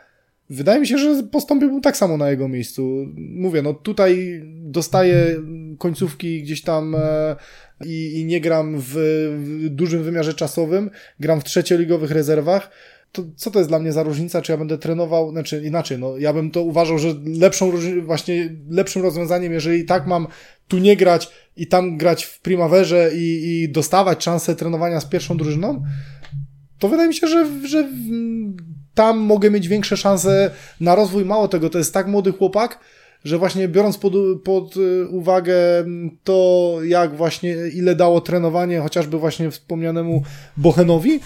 wydaje 0.51 0.81
mi 0.81 0.87
się, 0.87 0.99
że 0.99 1.23
postąpiłbym 1.23 1.81
tak 1.81 1.97
samo 1.97 2.17
na 2.17 2.31
jego 2.31 2.49
miejscu. 2.49 3.07
Mówię, 3.17 3.63
no 3.63 3.75
tutaj 3.75 4.43
dostaję 4.47 5.43
końcówki 5.79 6.43
gdzieś 6.43 6.63
tam 6.63 6.95
e, 6.95 7.37
i, 7.85 8.21
i 8.21 8.25
nie 8.25 8.41
gram 8.41 8.77
w, 8.79 8.95
w 9.39 9.69
dużym 9.69 10.03
wymiarze 10.03 10.35
czasowym, 10.35 10.91
gram 11.21 11.41
w 11.41 11.45
trzecioligowych 11.45 12.11
rezerwach. 12.11 12.71
To, 13.13 13.25
co 13.37 13.51
to 13.51 13.59
jest 13.59 13.71
dla 13.71 13.79
mnie 13.79 13.93
za 13.93 14.03
różnica, 14.03 14.43
czy 14.43 14.53
ja 14.53 14.59
będę 14.59 14.79
trenował, 14.79 15.31
znaczy 15.31 15.63
inaczej, 15.65 15.99
no 15.99 16.19
ja 16.19 16.33
bym 16.33 16.51
to 16.51 16.63
uważał, 16.63 16.99
że 16.99 17.15
lepszą, 17.25 17.73
właśnie 18.03 18.57
lepszym 18.71 19.03
rozwiązaniem, 19.03 19.53
jeżeli 19.53 19.85
tak 19.85 20.07
mam 20.07 20.27
tu 20.69 20.79
nie 20.79 20.97
grać 20.97 21.31
i 21.59 21.67
tam 21.67 21.97
grać 21.97 22.25
w 22.25 22.41
primaverze 22.41 23.11
i, 23.15 23.63
i 23.63 23.69
dostawać 23.69 24.25
szansę 24.25 24.57
trenowania 24.57 25.01
z 25.01 25.07
pierwszą 25.07 25.37
drużyną, 25.37 25.83
to 26.79 26.89
wydaje 26.89 27.09
mi 27.09 27.15
się, 27.15 27.27
że, 27.27 27.47
że 27.69 27.89
tam 28.95 29.19
mogę 29.19 29.51
mieć 29.51 29.69
większe 29.69 29.97
szanse 29.97 30.51
na 30.81 30.95
rozwój. 30.95 31.25
Mało 31.25 31.49
tego, 31.49 31.71
to 31.71 31.79
jest 31.79 31.95
tak 31.95 32.07
młody 32.07 32.33
chłopak, 32.33 32.79
że 33.25 33.39
właśnie 33.39 33.69
biorąc 33.69 33.99
pod, 33.99 34.13
pod 34.45 34.77
y, 34.77 35.07
uwagę 35.09 35.55
to, 36.25 36.79
jak 36.85 37.17
właśnie, 37.17 37.57
ile 37.75 37.95
dało 37.95 38.21
trenowanie 38.21 38.81
chociażby 38.81 39.19
właśnie 39.19 39.51
wspomnianemu 39.51 40.23
Bochenowi, 40.57 41.21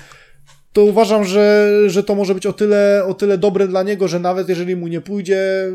to 0.72 0.84
uważam, 0.84 1.24
że, 1.24 1.70
że 1.86 2.02
to 2.02 2.14
może 2.14 2.34
być 2.34 2.46
o 2.46 2.52
tyle, 2.52 3.02
o 3.06 3.14
tyle 3.14 3.38
dobre 3.38 3.68
dla 3.68 3.82
niego, 3.82 4.08
że 4.08 4.20
nawet 4.20 4.48
jeżeli 4.48 4.76
mu 4.76 4.88
nie 4.88 5.00
pójdzie, 5.00 5.68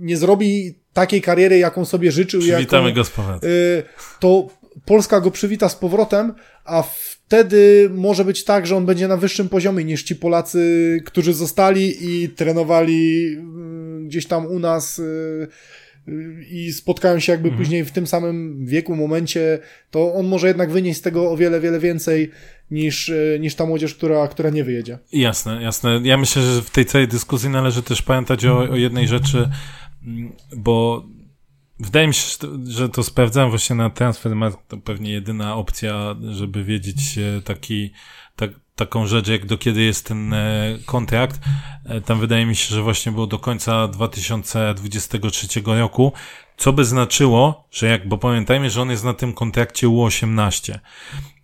nie 0.00 0.16
zrobi 0.16 0.74
takiej 0.92 1.22
kariery, 1.22 1.58
jaką 1.58 1.84
sobie 1.84 2.12
życzył, 2.12 2.40
Przywitamy 2.40 2.88
jaką, 2.88 2.96
go 3.00 3.04
z 3.04 3.10
powrotem. 3.10 3.50
y, 3.50 3.82
to 4.20 4.48
Polska 4.84 5.20
go 5.20 5.30
przywita 5.30 5.68
z 5.68 5.76
powrotem, 5.76 6.34
a 6.64 6.82
wtedy 6.82 7.90
może 7.94 8.24
być 8.24 8.44
tak, 8.44 8.66
że 8.66 8.76
on 8.76 8.86
będzie 8.86 9.08
na 9.08 9.16
wyższym 9.16 9.48
poziomie 9.48 9.84
niż 9.84 10.02
ci 10.02 10.16
Polacy, 10.16 11.02
którzy 11.06 11.34
zostali 11.34 11.94
i 12.00 12.28
trenowali 12.28 13.26
y, 14.02 14.04
gdzieś 14.06 14.26
tam 14.26 14.46
u 14.46 14.58
nas 14.58 14.98
y, 14.98 15.02
y, 16.08 16.44
i 16.50 16.72
spotkają 16.72 17.18
się 17.18 17.32
jakby 17.32 17.52
później 17.52 17.84
w 17.84 17.90
tym 17.90 18.06
samym 18.06 18.66
wieku, 18.66 18.96
momencie, 18.96 19.58
to 19.90 20.14
on 20.14 20.26
może 20.26 20.48
jednak 20.48 20.70
wynieść 20.70 20.98
z 20.98 21.02
tego 21.02 21.30
o 21.30 21.36
wiele, 21.36 21.60
wiele 21.60 21.80
więcej 21.80 22.30
niż, 22.70 23.12
niż 23.40 23.54
ta 23.54 23.66
młodzież, 23.66 23.94
która, 23.94 24.28
która 24.28 24.50
nie 24.50 24.64
wyjedzie. 24.64 24.98
Jasne, 25.12 25.62
jasne. 25.62 26.00
Ja 26.04 26.16
myślę, 26.16 26.42
że 26.42 26.62
w 26.62 26.70
tej 26.70 26.84
całej 26.86 27.08
dyskusji 27.08 27.48
należy 27.48 27.82
też 27.82 28.02
pamiętać 28.02 28.44
o, 28.46 28.58
o 28.58 28.76
jednej 28.76 29.08
rzeczy, 29.08 29.38
mm, 29.38 29.50
bo 30.56 31.04
wydaje 31.80 32.06
mi 32.06 32.14
się, 32.14 32.36
że 32.64 32.88
to, 32.88 33.02
sprawdzałem 33.02 33.50
właśnie 33.50 33.76
na 33.76 33.90
transfer, 33.90 34.32
to 34.68 34.76
pewnie 34.76 35.10
jedyna 35.12 35.56
opcja, 35.56 36.16
żeby 36.30 36.64
wiedzieć 36.64 37.18
e, 37.18 37.42
taki, 37.42 37.90
tak, 38.36 38.50
taką 38.74 39.06
rzecz, 39.06 39.28
jak 39.28 39.46
do 39.46 39.58
kiedy 39.58 39.82
jest 39.82 40.06
ten 40.06 40.34
e, 40.34 40.78
kontrakt. 40.86 41.40
E, 41.84 42.00
Tam 42.00 42.20
wydaje 42.20 42.46
mi 42.46 42.56
się, 42.56 42.74
że 42.74 42.82
właśnie 42.82 43.12
było 43.12 43.26
do 43.26 43.38
końca 43.38 43.88
2023 43.88 45.62
roku, 45.66 46.12
co 46.56 46.72
by 46.72 46.84
znaczyło, 46.84 47.68
że 47.70 47.86
jak, 47.86 48.08
bo 48.08 48.18
pamiętajmy, 48.18 48.70
że 48.70 48.82
on 48.82 48.90
jest 48.90 49.04
na 49.04 49.14
tym 49.14 49.32
kontrakcie 49.32 49.86
U18 49.86 50.78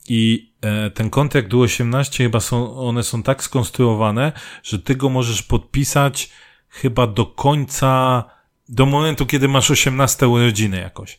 i 0.09 0.53
ten 0.95 1.11
kontrakt 1.11 1.49
U18 1.49 2.19
chyba 2.19 2.41
są, 2.41 2.77
one 2.77 3.03
są 3.03 3.23
tak 3.23 3.43
skonstruowane, 3.43 4.33
że 4.63 4.79
ty 4.79 4.95
go 4.97 5.09
możesz 5.09 5.43
podpisać 5.43 6.31
chyba 6.69 7.07
do 7.07 7.27
końca 7.27 8.25
do 8.73 8.87
momentu, 8.87 9.27
kiedy 9.27 9.49
masz 9.49 9.71
18 9.71 10.29
urodziny 10.29 10.81
jakoś. 10.81 11.19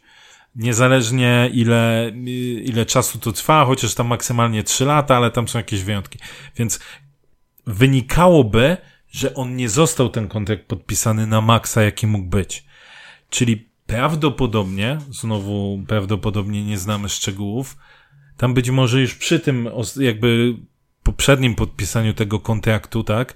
Niezależnie 0.55 1.49
ile, 1.53 2.11
ile 2.63 2.85
czasu 2.85 3.19
to 3.19 3.31
trwa, 3.31 3.65
chociaż 3.65 3.93
tam 3.93 4.07
maksymalnie 4.07 4.63
3 4.63 4.85
lata, 4.85 5.17
ale 5.17 5.31
tam 5.31 5.47
są 5.47 5.59
jakieś 5.59 5.83
wyjątki. 5.83 6.19
Więc 6.55 6.79
wynikałoby, 7.67 8.77
że 9.11 9.33
on 9.33 9.55
nie 9.55 9.69
został 9.69 10.09
ten 10.09 10.27
kontrakt 10.27 10.65
podpisany 10.65 11.27
na 11.27 11.41
maksa, 11.41 11.81
jaki 11.81 12.07
mógł 12.07 12.25
być. 12.25 12.65
Czyli 13.29 13.69
prawdopodobnie, 13.85 14.97
znowu 15.09 15.83
prawdopodobnie 15.87 16.65
nie 16.65 16.77
znamy 16.77 17.09
szczegółów, 17.09 17.77
tam 18.37 18.53
być 18.53 18.69
może 18.69 19.01
już 19.01 19.15
przy 19.15 19.39
tym 19.39 19.69
jakby 19.99 20.55
poprzednim 21.03 21.55
podpisaniu 21.55 22.13
tego 22.13 22.39
kontraktu, 22.39 23.03
tak, 23.03 23.33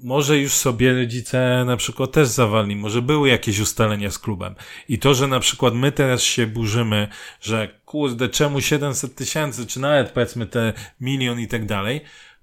może 0.00 0.38
już 0.38 0.52
sobie 0.52 0.94
rodzice 0.94 1.64
na 1.66 1.76
przykład 1.76 2.12
też 2.12 2.28
zawalni, 2.28 2.76
może 2.76 3.02
były 3.02 3.28
jakieś 3.28 3.60
ustalenia 3.60 4.10
z 4.10 4.18
klubem. 4.18 4.54
I 4.88 4.98
to, 4.98 5.14
że 5.14 5.26
na 5.26 5.40
przykład 5.40 5.74
my 5.74 5.92
teraz 5.92 6.22
się 6.22 6.46
burzymy, 6.46 7.08
że 7.40 7.80
kurde, 7.84 8.28
czemu 8.28 8.60
700 8.60 9.14
tysięcy, 9.14 9.66
czy 9.66 9.80
nawet 9.80 10.10
powiedzmy 10.10 10.46
te 10.46 10.72
milion 11.00 11.40
i 11.40 11.48
tak 11.48 11.66
dalej, 11.66 12.00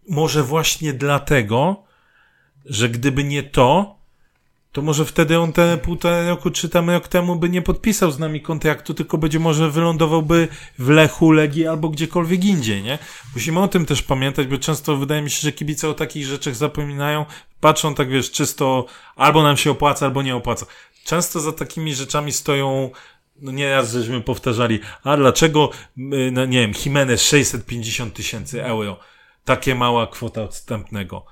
może 0.09 0.43
właśnie 0.43 0.93
dlatego, 0.93 1.83
że 2.65 2.89
gdyby 2.89 3.23
nie 3.23 3.43
to, 3.43 4.00
to 4.71 4.81
może 4.81 5.05
wtedy 5.05 5.39
on 5.39 5.53
te 5.53 5.77
półtora 5.77 6.27
roku 6.27 6.51
czy 6.51 6.69
tam 6.69 6.89
rok 6.89 7.07
temu 7.07 7.35
by 7.35 7.49
nie 7.49 7.61
podpisał 7.61 8.11
z 8.11 8.19
nami 8.19 8.41
kontraktu, 8.41 8.93
tylko 8.93 9.17
będzie 9.17 9.39
może 9.39 9.71
wylądowałby 9.71 10.47
w 10.79 10.89
Lechu, 10.89 11.31
Legii 11.31 11.67
albo 11.67 11.89
gdziekolwiek 11.89 12.45
indziej, 12.45 12.83
nie? 12.83 12.99
Musimy 13.33 13.59
o 13.59 13.67
tym 13.67 13.85
też 13.85 14.01
pamiętać, 14.01 14.47
bo 14.47 14.57
często 14.57 14.97
wydaje 14.97 15.21
mi 15.21 15.29
się, 15.29 15.41
że 15.41 15.51
kibice 15.51 15.89
o 15.89 15.93
takich 15.93 16.25
rzeczach 16.25 16.55
zapominają, 16.55 17.25
patrzą 17.59 17.95
tak, 17.95 18.09
wiesz, 18.09 18.31
czysto 18.31 18.85
albo 19.15 19.43
nam 19.43 19.57
się 19.57 19.71
opłaca, 19.71 20.05
albo 20.05 20.21
nie 20.21 20.35
opłaca. 20.35 20.65
Często 21.05 21.39
za 21.39 21.51
takimi 21.51 21.95
rzeczami 21.95 22.31
stoją 22.31 22.91
no 23.41 23.51
nieraz 23.51 23.91
żeśmy 23.91 24.21
powtarzali, 24.21 24.79
a 25.03 25.17
dlaczego, 25.17 25.69
y, 25.97 26.31
no 26.31 26.45
nie 26.45 26.61
wiem, 26.61 26.71
Jimenez 26.85 27.21
650 27.21 28.13
tysięcy 28.13 28.65
euro, 28.65 28.99
takie 29.45 29.75
mała 29.75 30.07
kwota 30.07 30.43
odstępnego 30.43 31.25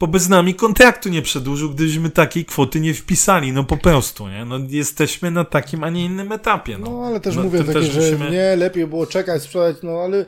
bo 0.00 0.06
by 0.06 0.18
z 0.18 0.28
nami 0.28 0.54
kontraktu 0.54 1.08
nie 1.08 1.22
przedłużył, 1.22 1.70
gdybyśmy 1.70 2.10
takiej 2.10 2.44
kwoty 2.44 2.80
nie 2.80 2.94
wpisali, 2.94 3.52
no 3.52 3.64
po 3.64 3.76
prostu, 3.76 4.28
nie? 4.28 4.44
No 4.44 4.58
jesteśmy 4.68 5.30
na 5.30 5.44
takim, 5.44 5.84
a 5.84 5.90
nie 5.90 6.04
innym 6.04 6.32
etapie, 6.32 6.78
no. 6.78 6.90
No 6.90 7.06
ale 7.06 7.20
też 7.20 7.36
no, 7.36 7.42
mówię 7.42 7.58
takie, 7.58 7.72
też 7.72 7.84
że 7.92 8.00
musimy... 8.00 8.30
nie, 8.30 8.56
lepiej 8.56 8.86
było 8.86 9.06
czekać, 9.06 9.42
sprzedać, 9.42 9.76
no 9.82 9.90
ale 9.90 10.24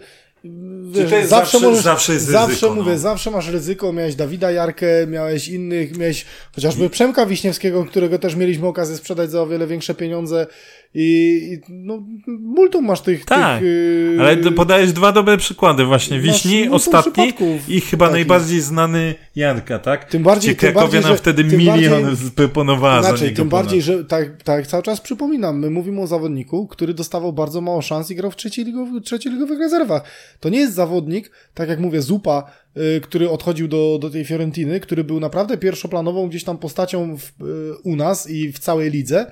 wiesz, 0.85 1.11
zawsze, 1.11 1.27
zawsze- 1.27 1.61
możesz, 1.61 1.83
zawsze 1.83 2.13
jest 2.13 2.27
zawsze 2.27 2.49
ryzyko, 2.49 2.75
mówię, 2.75 2.93
no. 2.93 2.99
zawsze 2.99 3.31
masz 3.31 3.49
ryzyko, 3.49 3.93
miałeś 3.93 4.15
Dawida 4.15 4.51
Jarkę, 4.51 5.07
miałeś 5.07 5.49
innych, 5.49 5.99
miałeś 5.99 6.27
chociażby 6.55 6.91
Przemka 6.91 7.27
Wiśniewskiego, 7.27 7.85
którego 7.85 8.19
też 8.19 8.35
mieliśmy 8.35 8.67
okazję 8.67 8.97
sprzedać 8.97 9.31
za 9.31 9.43
o 9.43 9.47
wiele 9.47 9.67
większe 9.67 9.95
pieniądze 9.95 10.47
i, 10.95 11.59
no, 11.69 12.03
multum 12.27 12.85
masz 12.85 13.01
tych, 13.01 13.25
Tak, 13.25 13.61
tych 13.61 13.69
yy, 13.69 14.17
Ale 14.21 14.37
podajesz 14.37 14.93
dwa 14.93 15.13
dobre 15.13 15.37
przykłady 15.37 15.85
właśnie. 15.85 16.21
Wiśni, 16.21 16.69
ostatni 16.69 17.33
i 17.69 17.81
chyba 17.81 18.07
takich. 18.07 18.13
najbardziej 18.19 18.61
znany 18.61 19.15
Janka, 19.37 19.79
tak? 19.79 20.05
Tym 20.05 20.23
bardziej- 20.23 20.57
tym 20.57 20.73
Krakowie 20.73 21.01
nam 21.01 21.17
wtedy 21.17 21.45
milion 21.45 22.03
bardziej- 22.03 22.31
proponowała 22.31 23.03
za 23.03 23.09
Inaczej, 23.09 23.27
niego 23.29 23.37
tym 23.37 23.49
ponad. 23.49 23.65
bardziej, 23.65 23.83
że 23.83 24.05
tak, 24.05 24.43
tak 24.43 24.67
cały 24.67 24.83
czas 24.83 25.01
przypominam, 25.01 25.59
my 25.59 25.71
mówimy 25.71 26.01
o 26.01 26.07
zawodniku, 26.07 26.67
który 26.67 26.95
dostawał 26.95 27.33
bardzo 27.33 27.61
mało 27.61 27.83
szans 27.83 28.11
i 28.11 28.15
grał 28.15 28.31
w 28.31 28.37
trzeciej, 28.37 28.65
ligowy, 28.65 29.01
trzeciej 29.01 29.33
ligowych 29.33 29.59
rezerwach. 29.59 30.03
To 30.41 30.49
nie 30.49 30.59
jest 30.59 30.75
zawodnik, 30.75 31.31
tak 31.55 31.69
jak 31.69 31.81
mówię, 31.81 32.03
Zupa, 32.03 32.51
y, 32.97 33.01
który 33.01 33.31
odchodził 33.31 33.69
do, 33.69 33.99
do 34.01 34.11
tej 34.11 34.25
Fiorentiny, 34.25 34.81
który 34.81 35.05
był 35.05 35.21
naprawdę 35.21 35.59
pierwszoplanową 35.59 36.29
gdzieś 36.29 36.45
tam 36.45 36.59
postacią 36.59 37.17
w, 37.19 37.43
y, 37.43 37.79
u 37.85 37.97
nas 37.97 38.31
i 38.31 38.53
w 38.53 38.59
całej 38.59 38.91
lidze 38.91 39.27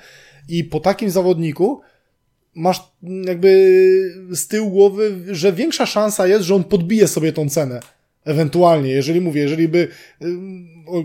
i 0.48 0.64
po 0.64 0.81
takim 0.81 1.10
zawodniku 1.10 1.81
masz 2.55 2.93
jakby 3.02 3.48
z 4.31 4.48
tyłu 4.48 4.70
głowy, 4.70 5.14
że 5.31 5.52
większa 5.52 5.86
szansa 5.86 6.27
jest, 6.27 6.44
że 6.44 6.55
on 6.55 6.64
podbije 6.64 7.09
sobie 7.09 7.32
tą 7.32 7.48
cenę. 7.48 7.81
Ewentualnie, 8.24 8.90
jeżeli 8.90 9.20
mówię, 9.20 9.43
jeżeli 9.43 9.68
by 9.68 9.89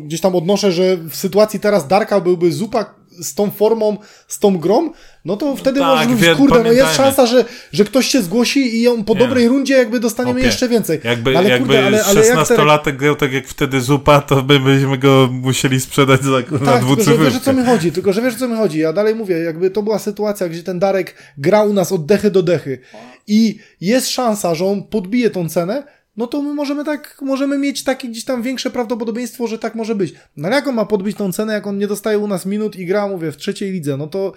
gdzieś 0.06 0.22
tam 0.22 0.36
odnoszę, 0.36 0.72
że 0.72 0.98
w 0.98 1.16
sytuacji 1.16 1.60
teraz 1.60 1.88
Darka 1.88 2.22
byłby 2.22 2.52
zupa 2.52 3.01
z 3.20 3.34
tą 3.34 3.52
formą, 3.52 3.98
z 4.28 4.40
tą 4.40 4.58
grą, 4.58 4.92
no 5.26 5.38
to 5.38 5.56
wtedy 5.56 5.80
tak, 5.80 5.90
możesz 5.90 6.08
mówić, 6.08 6.30
kurde, 6.38 6.64
no 6.64 6.72
jest 6.72 6.96
szansa, 6.96 7.26
że, 7.26 7.46
że 7.74 7.86
ktoś 7.86 8.08
się 8.08 8.22
zgłosi 8.22 8.82
i 8.82 8.88
on 8.88 9.04
po 9.04 9.14
Nie. 9.14 9.20
dobrej 9.20 9.48
rundzie 9.48 9.74
jakby 9.74 10.00
dostaniemy 10.00 10.40
Opie. 10.40 10.46
jeszcze 10.46 10.70
więcej. 10.70 11.00
Jakby, 11.04 11.32
No 11.32 11.40
ale 11.40 11.50
jakby 11.50 11.68
kurde, 11.68 11.86
ale, 11.86 12.04
ale 12.04 12.28
jak 12.28 12.48
te, 12.48 12.56
16-latek 12.56 12.96
grał 12.96 13.16
tak 13.16 13.34
jak 13.34 13.48
wtedy 13.48 13.82
Zupa, 13.82 14.22
to 14.22 14.42
by 14.42 14.60
byśmy 14.60 14.98
go 14.98 15.30
musieli 15.32 15.82
sprzedać 15.82 16.22
za, 16.24 16.32
na 16.32 16.42
Tak, 16.72 16.86
tylko 16.86 17.04
że 17.04 17.18
wiesz 17.18 17.36
o 17.36 17.40
co 17.40 17.54
mi 17.54 17.66
chodzi, 17.66 17.92
tylko 17.92 18.14
że 18.14 18.22
wiesz 18.22 18.34
o 18.36 18.38
co 18.38 18.48
mi 18.48 18.56
chodzi. 18.56 18.80
Ja 18.80 18.94
dalej 18.94 19.16
mówię, 19.16 19.38
jakby 19.38 19.70
to 19.72 19.84
była 19.84 20.00
sytuacja, 20.00 20.50
gdzie 20.50 20.64
ten 20.64 20.80
Darek 20.80 21.16
grał 21.38 21.70
u 21.70 21.74
nas 21.74 21.92
od 21.92 22.06
dechy 22.06 22.32
do 22.32 22.44
dechy 22.44 22.80
i 23.28 23.60
jest 23.82 24.10
szansa, 24.10 24.56
że 24.56 24.66
on 24.66 24.84
podbije 24.84 25.30
tą 25.30 25.50
cenę, 25.50 25.84
no 26.18 26.28
to 26.28 26.42
my 26.42 26.54
możemy 26.54 26.86
tak, 26.86 27.18
możemy 27.22 27.58
mieć 27.58 27.84
takie 27.84 28.08
gdzieś 28.08 28.26
tam 28.26 28.42
większe 28.42 28.70
prawdopodobieństwo, 28.70 29.48
że 29.48 29.60
tak 29.60 29.76
może 29.76 29.96
być. 29.96 30.14
No 30.38 30.48
ale 30.48 30.56
jak 30.56 30.68
on 30.68 30.76
ma 30.76 30.86
podbić 30.86 31.18
tą 31.18 31.32
cenę, 31.32 31.54
jak 31.54 31.68
on 31.68 31.78
nie 31.78 31.88
dostaje 31.88 32.20
u 32.20 32.28
nas 32.28 32.46
minut 32.46 32.76
i 32.76 32.86
gra, 32.86 33.08
mówię, 33.08 33.32
w 33.32 33.38
trzeciej 33.38 33.72
lidze, 33.72 33.98
no 33.98 34.08
to 34.08 34.34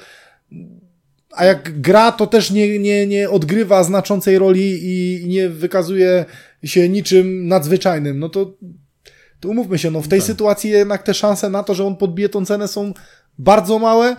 a 1.30 1.44
jak 1.44 1.80
gra, 1.80 2.12
to 2.12 2.26
też 2.26 2.50
nie, 2.50 2.78
nie, 2.78 3.06
nie 3.06 3.30
odgrywa 3.30 3.84
znaczącej 3.84 4.38
roli 4.38 4.80
i 4.82 5.24
nie 5.28 5.48
wykazuje 5.48 6.24
się 6.64 6.88
niczym 6.88 7.48
nadzwyczajnym, 7.48 8.18
no 8.18 8.28
to, 8.28 8.56
to 9.40 9.48
umówmy 9.48 9.78
się, 9.78 9.90
no 9.90 10.02
w 10.02 10.08
tej 10.08 10.20
sytuacji 10.20 10.70
jednak 10.70 11.02
te 11.02 11.14
szanse 11.14 11.50
na 11.50 11.62
to, 11.62 11.74
że 11.74 11.84
on 11.84 11.96
podbije 11.96 12.28
tą 12.28 12.44
cenę 12.44 12.68
są 12.68 12.92
bardzo 13.38 13.78
małe. 13.78 14.16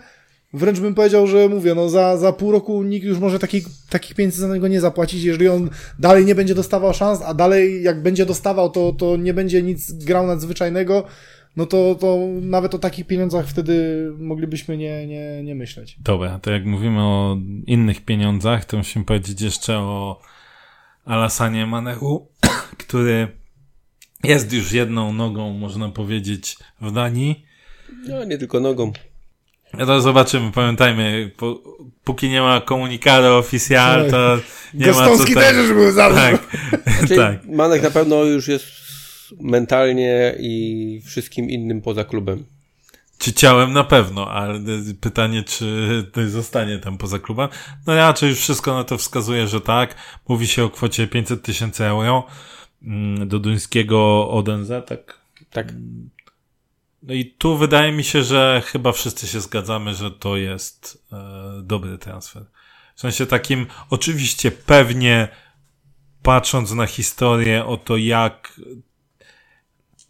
Wręcz 0.55 0.79
bym 0.79 0.95
powiedział, 0.95 1.27
że 1.27 1.49
mówię, 1.49 1.75
no 1.75 1.89
za, 1.89 2.17
za 2.17 2.33
pół 2.33 2.51
roku 2.51 2.83
nikt 2.83 3.05
już 3.05 3.19
może 3.19 3.39
takich, 3.39 3.65
takich 3.89 4.15
pieniędzy 4.15 4.41
za 4.41 4.53
niego 4.53 4.67
nie 4.67 4.81
zapłacić, 4.81 5.23
jeżeli 5.23 5.47
on 5.47 5.69
dalej 5.99 6.25
nie 6.25 6.35
będzie 6.35 6.55
dostawał 6.55 6.93
szans, 6.93 7.21
a 7.21 7.33
dalej 7.33 7.83
jak 7.83 8.01
będzie 8.01 8.25
dostawał, 8.25 8.69
to, 8.69 8.93
to 8.93 9.17
nie 9.17 9.33
będzie 9.33 9.61
nic 9.61 10.05
grał 10.05 10.27
nadzwyczajnego, 10.27 11.03
no 11.55 11.65
to, 11.65 11.95
to 11.95 12.17
nawet 12.41 12.75
o 12.75 12.79
takich 12.79 13.07
pieniądzach 13.07 13.47
wtedy 13.47 14.07
moglibyśmy 14.17 14.77
nie, 14.77 15.07
nie, 15.07 15.43
nie 15.43 15.55
myśleć. 15.55 15.97
Dobra, 15.99 16.39
to 16.39 16.51
jak 16.51 16.65
mówimy 16.65 17.01
o 17.01 17.37
innych 17.67 18.05
pieniądzach, 18.05 18.65
to 18.65 18.77
musimy 18.77 19.05
powiedzieć 19.05 19.41
jeszcze 19.41 19.77
o 19.77 20.21
Alasanie 21.05 21.65
Manehu, 21.65 22.27
który 22.87 23.27
jest 24.23 24.53
już 24.53 24.71
jedną 24.71 25.13
nogą, 25.13 25.53
można 25.53 25.89
powiedzieć, 25.89 26.57
w 26.81 26.91
Danii. 26.91 27.45
No, 28.07 28.23
nie 28.23 28.37
tylko 28.37 28.59
nogą. 28.59 28.91
No 29.77 29.85
to 29.85 30.01
zobaczymy, 30.01 30.51
pamiętajmy, 30.51 31.31
po, 31.37 31.61
póki 32.03 32.29
nie 32.29 32.41
ma 32.41 32.61
komunikatu 32.61 33.27
oficjal, 33.27 34.11
to 34.11 34.37
nie 34.73 34.87
ma 34.91 35.17
co 35.17 35.25
też 35.25 35.57
już 35.57 35.73
był 35.73 35.91
za 35.91 36.09
Tak, 36.09 36.47
Znaczy, 36.99 37.15
tak. 37.15 37.45
Manek 37.45 37.83
na 37.83 37.91
pewno 37.91 38.23
już 38.23 38.47
jest 38.47 38.65
mentalnie 39.41 40.35
i 40.39 41.01
wszystkim 41.05 41.49
innym 41.49 41.81
poza 41.81 42.03
klubem. 42.03 42.45
Czy 43.17 43.33
ciałem 43.33 43.73
na 43.73 43.83
pewno, 43.83 44.31
ale 44.31 44.59
pytanie, 45.01 45.43
czy 45.43 45.65
to 46.13 46.29
zostanie 46.29 46.79
tam 46.79 46.97
poza 46.97 47.19
klubem? 47.19 47.49
No 47.87 47.95
raczej 47.95 48.29
już 48.29 48.39
wszystko 48.39 48.73
na 48.73 48.83
to 48.83 48.97
wskazuje, 48.97 49.47
że 49.47 49.61
tak. 49.61 49.95
Mówi 50.27 50.47
się 50.47 50.63
o 50.63 50.69
kwocie 50.69 51.07
500 51.07 51.43
tysięcy 51.43 51.85
euro 51.85 52.27
mm, 52.83 53.27
do 53.27 53.39
duńskiego 53.39 54.29
Odense, 54.29 54.81
tak? 54.81 55.19
Tak. 55.51 55.73
No 57.05 57.13
i 57.13 57.25
tu 57.25 57.57
wydaje 57.57 57.91
mi 57.91 58.03
się, 58.03 58.23
że 58.23 58.61
chyba 58.65 58.91
wszyscy 58.91 59.27
się 59.27 59.41
zgadzamy, 59.41 59.93
że 59.95 60.11
to 60.11 60.37
jest 60.37 61.05
e, 61.11 61.61
dobry 61.61 61.97
transfer. 61.97 62.45
W 62.95 62.99
sensie 62.99 63.25
takim, 63.25 63.67
oczywiście 63.89 64.51
pewnie 64.51 65.27
patrząc 66.23 66.71
na 66.71 66.85
historię 66.85 67.65
o 67.65 67.77
to, 67.77 67.97
jak 67.97 68.59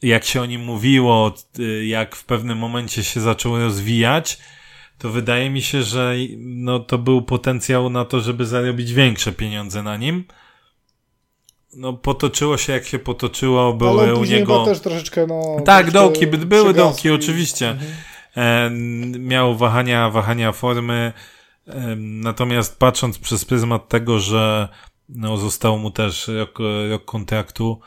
jak 0.02 0.26
się 0.26 0.42
o 0.42 0.46
nim 0.46 0.64
mówiło, 0.64 1.34
y, 1.60 1.86
jak 1.86 2.16
w 2.16 2.26
pewnym 2.26 2.58
momencie 2.58 3.04
się 3.04 3.22
zaczął 3.22 3.58
rozwijać, 3.58 4.38
to 4.98 5.10
wydaje 5.10 5.50
mi 5.50 5.62
się, 5.62 5.84
że 5.84 6.16
no, 6.38 6.80
to 6.80 6.98
był 6.98 7.22
potencjał 7.22 7.90
na 7.90 8.06
to, 8.06 8.22
żeby 8.22 8.46
zarobić 8.46 8.94
większe 8.94 9.32
pieniądze 9.32 9.84
na 9.84 9.98
nim. 9.98 10.24
No, 11.76 11.94
potoczyło 11.94 12.58
się 12.58 12.74
jak 12.74 12.86
się 12.86 13.00
potoczyło, 13.00 13.68
Ale 13.68 13.78
były 13.78 14.04
on 14.04 14.10
u 14.12 14.18
później 14.18 14.40
niego... 14.40 14.66
też 14.66 14.80
troszeczkę, 14.80 15.28
no... 15.28 15.58
Tak, 15.66 15.92
dołki, 15.92 16.28
by- 16.28 16.38
były 16.38 16.74
dołki, 16.74 17.10
oczywiście. 17.12 17.70
Mhm. 17.70 17.92
E, 18.36 18.70
miał 19.20 19.56
wahania, 19.58 20.10
wahania 20.10 20.52
formy. 20.52 21.14
E, 21.68 21.96
natomiast 21.98 22.80
patrząc 22.80 23.20
przez 23.20 23.46
pryzmat 23.46 23.90
tego, 23.90 24.20
że 24.20 24.70
no, 25.10 25.38
zostało 25.38 25.78
mu 25.78 25.92
też 25.92 26.28
rok, 26.28 26.60
rok 26.90 27.06
kontraktu, 27.06 27.80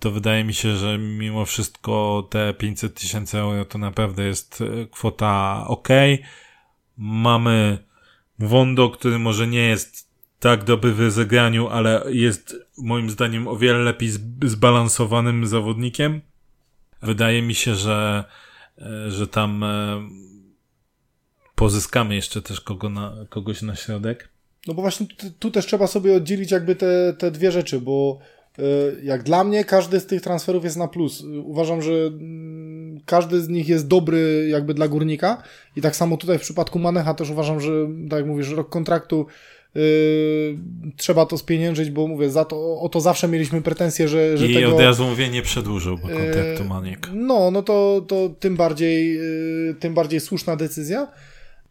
to 0.00 0.10
wydaje 0.10 0.44
mi 0.44 0.54
się, 0.54 0.76
że 0.76 0.98
mimo 0.98 1.44
wszystko 1.44 2.26
te 2.30 2.54
500 2.54 2.94
tysięcy 2.94 3.38
euro 3.38 3.64
to 3.64 3.78
naprawdę 3.78 4.24
jest 4.24 4.60
e, 4.60 4.86
kwota 4.86 5.64
ok. 5.66 5.88
Mamy 6.96 7.78
Wondo, 8.38 8.90
który 8.90 9.18
może 9.18 9.46
nie 9.46 9.62
jest 9.62 10.09
tak 10.40 10.64
dobry 10.64 10.92
w 10.92 11.00
rozegraniu, 11.00 11.68
ale 11.68 12.02
jest 12.08 12.56
moim 12.78 13.10
zdaniem 13.10 13.48
o 13.48 13.56
wiele 13.56 13.78
lepiej 13.78 14.08
zb- 14.10 14.48
zbalansowanym 14.48 15.46
zawodnikiem. 15.46 16.20
Wydaje 17.02 17.42
mi 17.42 17.54
się, 17.54 17.74
że, 17.74 18.24
e, 18.78 19.10
że 19.10 19.26
tam 19.26 19.64
e, 19.64 20.00
pozyskamy 21.54 22.14
jeszcze 22.14 22.42
też 22.42 22.60
kogo 22.60 22.88
na, 22.88 23.14
kogoś 23.28 23.62
na 23.62 23.76
środek. 23.76 24.28
No 24.66 24.74
bo 24.74 24.82
właśnie 24.82 25.06
tu, 25.06 25.30
tu 25.38 25.50
też 25.50 25.66
trzeba 25.66 25.86
sobie 25.86 26.16
oddzielić 26.16 26.50
jakby 26.50 26.76
te, 26.76 27.14
te 27.18 27.30
dwie 27.30 27.52
rzeczy, 27.52 27.80
bo 27.80 28.18
y, 28.58 28.62
jak 29.02 29.22
dla 29.22 29.44
mnie 29.44 29.64
każdy 29.64 30.00
z 30.00 30.06
tych 30.06 30.22
transferów 30.22 30.64
jest 30.64 30.76
na 30.76 30.88
plus. 30.88 31.24
Uważam, 31.44 31.82
że 31.82 31.92
mm, 31.92 33.00
każdy 33.06 33.40
z 33.40 33.48
nich 33.48 33.68
jest 33.68 33.88
dobry 33.88 34.48
jakby 34.48 34.74
dla 34.74 34.88
górnika 34.88 35.42
i 35.76 35.80
tak 35.80 35.96
samo 35.96 36.16
tutaj 36.16 36.38
w 36.38 36.42
przypadku 36.42 36.78
Manecha 36.78 37.14
też 37.14 37.30
uważam, 37.30 37.60
że 37.60 37.70
tak 38.10 38.18
jak 38.18 38.26
mówisz, 38.26 38.50
rok 38.50 38.68
kontraktu 38.68 39.26
Yy, 39.74 40.58
trzeba 40.96 41.26
to 41.26 41.38
spieniężyć, 41.38 41.90
bo 41.90 42.06
mówię, 42.06 42.30
za 42.30 42.44
to, 42.44 42.80
o 42.80 42.88
to 42.88 43.00
zawsze 43.00 43.28
mieliśmy 43.28 43.62
pretensje, 43.62 44.08
że, 44.08 44.38
że 44.38 44.46
I 44.46 44.54
tego... 44.54 44.74
od 44.74 44.80
razu 44.80 45.04
mówię, 45.04 45.28
nie 45.28 45.42
przedłużył 45.42 45.98
bo 45.98 46.08
kontraktu 46.08 46.64
Maniek. 46.64 47.06
Yy, 47.06 47.12
no, 47.14 47.50
no 47.50 47.62
to, 47.62 48.04
to 48.08 48.30
tym 48.40 48.56
bardziej 48.56 49.14
yy, 49.14 49.74
tym 49.80 49.94
bardziej 49.94 50.20
słuszna 50.20 50.56
decyzja. 50.56 51.08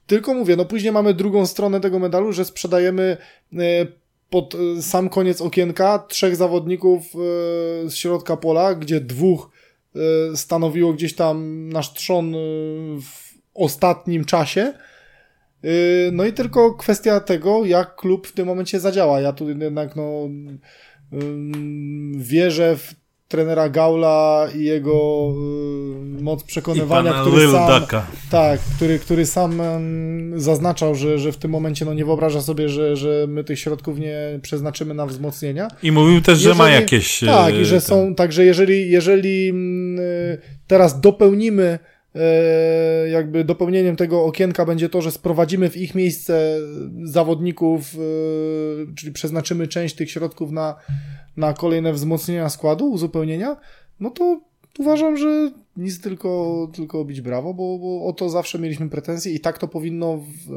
Tylko 0.07 0.33
mówię, 0.33 0.55
no 0.55 0.65
później 0.65 0.91
mamy 0.91 1.13
drugą 1.13 1.45
stronę 1.45 1.81
tego 1.81 1.99
medalu, 1.99 2.33
że 2.33 2.45
sprzedajemy 2.45 3.17
yy, 3.51 3.61
pod 4.29 4.53
yy, 4.53 4.81
sam 4.81 5.09
koniec 5.09 5.41
okienka 5.41 5.99
trzech 5.99 6.35
zawodników 6.35 7.03
yy, 7.03 7.89
z 7.89 7.95
środka 7.95 8.37
pola, 8.37 8.75
gdzie 8.75 9.01
dwóch 9.01 9.49
stanowiło 10.35 10.93
gdzieś 10.93 11.15
tam 11.15 11.69
nasz 11.69 11.93
trzon 11.93 12.33
w 13.01 13.33
ostatnim 13.53 14.25
czasie, 14.25 14.61
Yy, 14.61 14.73
no 16.11 16.25
i 16.25 16.33
tylko 16.33 16.73
kwestia 16.73 17.19
tego, 17.19 17.65
jak 17.65 17.95
klub 17.95 18.27
w 18.27 18.31
tym 18.31 18.47
momencie 18.47 18.79
zadziała. 18.79 19.21
Ja 19.21 19.33
tu 19.33 19.49
jednak 19.49 19.95
no, 19.95 20.29
wierzę 22.17 22.77
w 22.77 22.95
trenera 23.29 23.69
Gaula 23.69 24.47
i 24.55 24.63
jego 24.63 25.29
yy, 26.15 26.21
moc 26.21 26.43
przekonywania, 26.43 27.13
który 27.21 27.51
sam, 27.51 27.83
tak, 28.31 28.59
który, 28.75 28.99
który 28.99 29.25
sam 29.25 29.61
zaznaczał, 30.35 30.95
że, 30.95 31.19
że 31.19 31.31
w 31.31 31.37
tym 31.37 31.51
momencie 31.51 31.85
no, 31.85 31.93
nie 31.93 32.05
wyobraża 32.05 32.41
sobie, 32.41 32.69
że, 32.69 32.95
że 32.95 33.25
my 33.27 33.43
tych 33.43 33.59
środków 33.59 33.99
nie 33.99 34.39
przeznaczymy 34.41 34.93
na 34.93 35.05
wzmocnienia. 35.05 35.67
I 35.83 35.91
mówił 35.91 36.21
też, 36.21 36.39
jeżeli, 36.39 36.57
że 36.57 36.63
ma 36.63 36.69
jakieś... 36.69 37.19
Tak, 37.19 37.55
i 37.55 37.65
że 37.65 37.71
ten... 37.71 37.81
są, 37.81 38.15
także 38.15 38.45
jeżeli, 38.45 38.91
jeżeli 38.91 39.53
teraz 40.67 41.01
dopełnimy 41.01 41.79
jakby 43.11 43.43
dopełnieniem 43.43 43.95
tego 43.95 44.25
okienka 44.25 44.65
będzie 44.65 44.89
to, 44.89 45.01
że 45.01 45.11
sprowadzimy 45.11 45.69
w 45.69 45.77
ich 45.77 45.95
miejsce 45.95 46.59
zawodników, 47.03 47.95
e, 47.95 48.95
czyli 48.95 49.11
przeznaczymy 49.11 49.67
część 49.67 49.95
tych 49.95 50.11
środków 50.11 50.51
na, 50.51 50.75
na 51.37 51.53
kolejne 51.53 51.93
wzmocnienia 51.93 52.49
składu, 52.49 52.91
uzupełnienia, 52.91 53.57
no 53.99 54.09
to 54.09 54.41
uważam, 54.79 55.17
że 55.17 55.51
nic 55.77 56.01
tylko, 56.01 56.67
tylko 56.73 57.05
bić 57.05 57.21
brawo, 57.21 57.53
bo, 57.53 57.79
bo 57.79 58.05
o 58.05 58.13
to 58.13 58.29
zawsze 58.29 58.59
mieliśmy 58.59 58.89
pretensje 58.89 59.33
i 59.33 59.39
tak 59.39 59.57
to 59.57 59.67
powinno 59.67 60.17
w 60.17 60.51
e, 60.51 60.55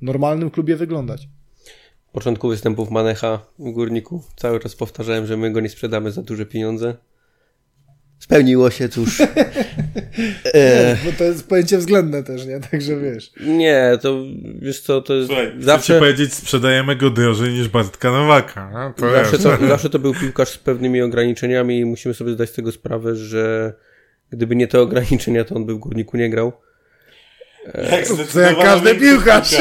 normalnym 0.00 0.50
klubie 0.50 0.76
wyglądać. 0.76 1.28
W 2.08 2.12
początku 2.12 2.48
występów 2.48 2.90
Manecha 2.90 3.46
w 3.58 3.70
Górniku 3.70 4.22
cały 4.36 4.60
czas 4.60 4.76
powtarzałem, 4.76 5.26
że 5.26 5.36
my 5.36 5.50
go 5.50 5.60
nie 5.60 5.68
sprzedamy 5.68 6.10
za 6.10 6.22
duże 6.22 6.46
pieniądze. 6.46 6.96
Spełniło 8.20 8.70
się, 8.70 8.88
cóż. 8.88 9.20
e... 10.54 10.96
Bo 11.04 11.12
to 11.18 11.24
jest 11.24 11.48
pojęcie 11.48 11.78
względne 11.78 12.22
też, 12.22 12.46
nie? 12.46 12.60
Także 12.70 12.96
wiesz. 12.96 13.32
Nie, 13.46 13.98
to 14.02 14.24
wiesz 14.62 14.80
co, 14.80 15.02
to 15.02 15.14
jest 15.14 15.26
Słuchaj, 15.26 15.52
zawsze... 15.58 15.98
powiedzieć, 15.98 16.34
sprzedajemy 16.34 16.96
go 16.96 17.10
drożej 17.10 17.52
niż 17.52 17.68
Bartka 17.68 18.10
Nowaka. 18.10 18.70
No? 18.72 18.92
To 18.96 19.12
zawsze, 19.12 19.38
to, 19.38 19.66
zawsze 19.68 19.90
to 19.90 19.98
był 19.98 20.14
piłkarz 20.14 20.48
z 20.48 20.58
pewnymi 20.58 21.02
ograniczeniami 21.02 21.78
i 21.78 21.84
musimy 21.84 22.14
sobie 22.14 22.32
zdać 22.32 22.50
z 22.50 22.52
tego 22.52 22.72
sprawę, 22.72 23.16
że 23.16 23.74
gdyby 24.30 24.56
nie 24.56 24.68
te 24.68 24.80
ograniczenia, 24.80 25.44
to 25.44 25.54
on 25.54 25.66
by 25.66 25.74
w 25.74 25.78
Górniku 25.78 26.16
nie 26.16 26.30
grał. 26.30 26.52
Jak 27.90 28.06
to 28.32 28.40
jak 28.40 28.58
każdy 28.58 28.94
piłkarz. 28.94 29.56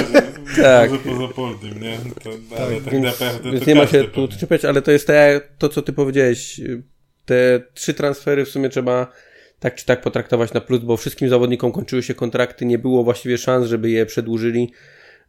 tak. 0.62 0.92
Może 0.92 1.04
poza 1.04 1.34
Polnym, 1.34 1.82
nie? 1.82 1.98
To, 2.24 2.30
ale 2.64 2.76
tak, 2.76 2.84
tak 2.84 2.94
więc, 2.94 3.06
naprawdę 3.06 3.52
więc 3.52 3.66
nie 3.66 3.76
ma 3.76 3.88
się 3.88 4.04
tu 4.04 4.28
czepiać, 4.28 4.66
ale 4.66 4.82
to 4.82 4.92
jest 4.92 5.08
te, 5.08 5.42
to, 5.58 5.70
co 5.70 5.82
ty 5.82 5.94
powiedziałeś 5.94 6.62
te 7.30 7.62
trzy 7.74 7.94
transfery 7.94 8.46
w 8.46 8.50
sumie 8.50 8.70
trzeba 8.70 9.12
tak 9.60 9.76
czy 9.76 9.86
tak 9.86 10.02
potraktować 10.02 10.54
na 10.54 10.62
plus, 10.62 10.80
bo 10.80 10.98
wszystkim 10.98 11.30
zawodnikom 11.30 11.72
kończyły 11.72 12.04
się 12.04 12.14
kontrakty, 12.14 12.66
nie 12.66 12.80
było 12.80 13.04
właściwie 13.04 13.38
szans, 13.38 13.68
żeby 13.68 13.90
je 13.90 14.06
przedłużyli, 14.06 14.72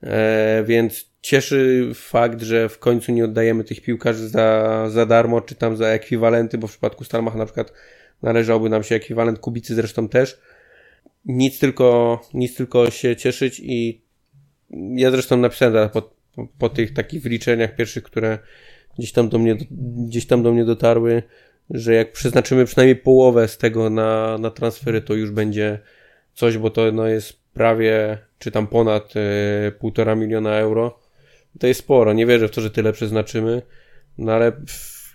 e, 0.02 0.64
więc 0.66 1.10
cieszy 1.22 1.90
fakt, 1.94 2.42
że 2.42 2.68
w 2.68 2.78
końcu 2.78 3.12
nie 3.12 3.24
oddajemy 3.24 3.64
tych 3.64 3.82
piłkarzy 3.82 4.28
za, 4.28 4.86
za 4.90 5.06
darmo, 5.06 5.40
czy 5.40 5.54
tam 5.54 5.76
za 5.76 5.86
ekwiwalenty, 5.86 6.58
bo 6.58 6.66
w 6.66 6.70
przypadku 6.70 7.04
Stalmach 7.04 7.34
na 7.34 7.44
przykład 7.44 7.72
należałby 8.22 8.68
nam 8.68 8.82
się 8.82 8.94
ekwiwalent 8.94 9.38
Kubicy 9.38 9.74
zresztą 9.74 10.08
też. 10.08 10.40
Nic 11.24 11.58
tylko, 11.58 12.20
nic 12.34 12.54
tylko 12.54 12.90
się 12.90 13.16
cieszyć 13.16 13.60
i 13.64 14.02
ja 14.96 15.10
zresztą 15.10 15.36
napisałem 15.36 15.88
po, 15.88 16.02
po, 16.34 16.46
po 16.58 16.68
tych 16.68 16.94
takich 16.94 17.22
wyliczeniach 17.22 17.76
pierwszych, 17.76 18.02
które 18.02 18.38
gdzieś 18.98 19.12
tam 19.12 19.28
do 19.28 19.38
mnie, 19.38 19.56
gdzieś 20.06 20.26
tam 20.26 20.42
do 20.42 20.52
mnie 20.52 20.64
dotarły, 20.64 21.22
że 21.70 21.94
jak 21.94 22.12
przeznaczymy 22.12 22.64
przynajmniej 22.64 22.96
połowę 22.96 23.48
z 23.48 23.58
tego 23.58 23.90
na, 23.90 24.38
na 24.38 24.50
transfery, 24.50 25.00
to 25.00 25.14
już 25.14 25.30
będzie 25.30 25.78
coś, 26.34 26.58
bo 26.58 26.70
to 26.70 26.92
no, 26.92 27.06
jest 27.06 27.40
prawie, 27.54 28.18
czy 28.38 28.50
tam 28.50 28.66
ponad 28.66 29.14
e, 29.16 29.72
półtora 29.72 30.14
miliona 30.14 30.58
euro. 30.58 31.00
To 31.58 31.66
jest 31.66 31.80
sporo, 31.80 32.12
nie 32.12 32.26
wierzę 32.26 32.48
w 32.48 32.50
to, 32.50 32.60
że 32.60 32.70
tyle 32.70 32.92
przeznaczymy, 32.92 33.62
no 34.18 34.32
ale 34.32 34.52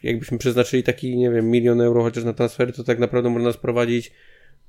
jakbyśmy 0.04 0.38
przeznaczyli 0.38 0.84
taki, 0.84 1.18
nie 1.18 1.32
wiem, 1.32 1.52
milion 1.52 1.82
euro 1.82 2.04
chociaż 2.04 2.24
na 2.24 2.34
transfery, 2.34 2.74
to 2.74 2.84
tak 2.84 3.00
naprawdę 3.00 3.30
można 3.30 3.52
sprowadzić 3.52 4.12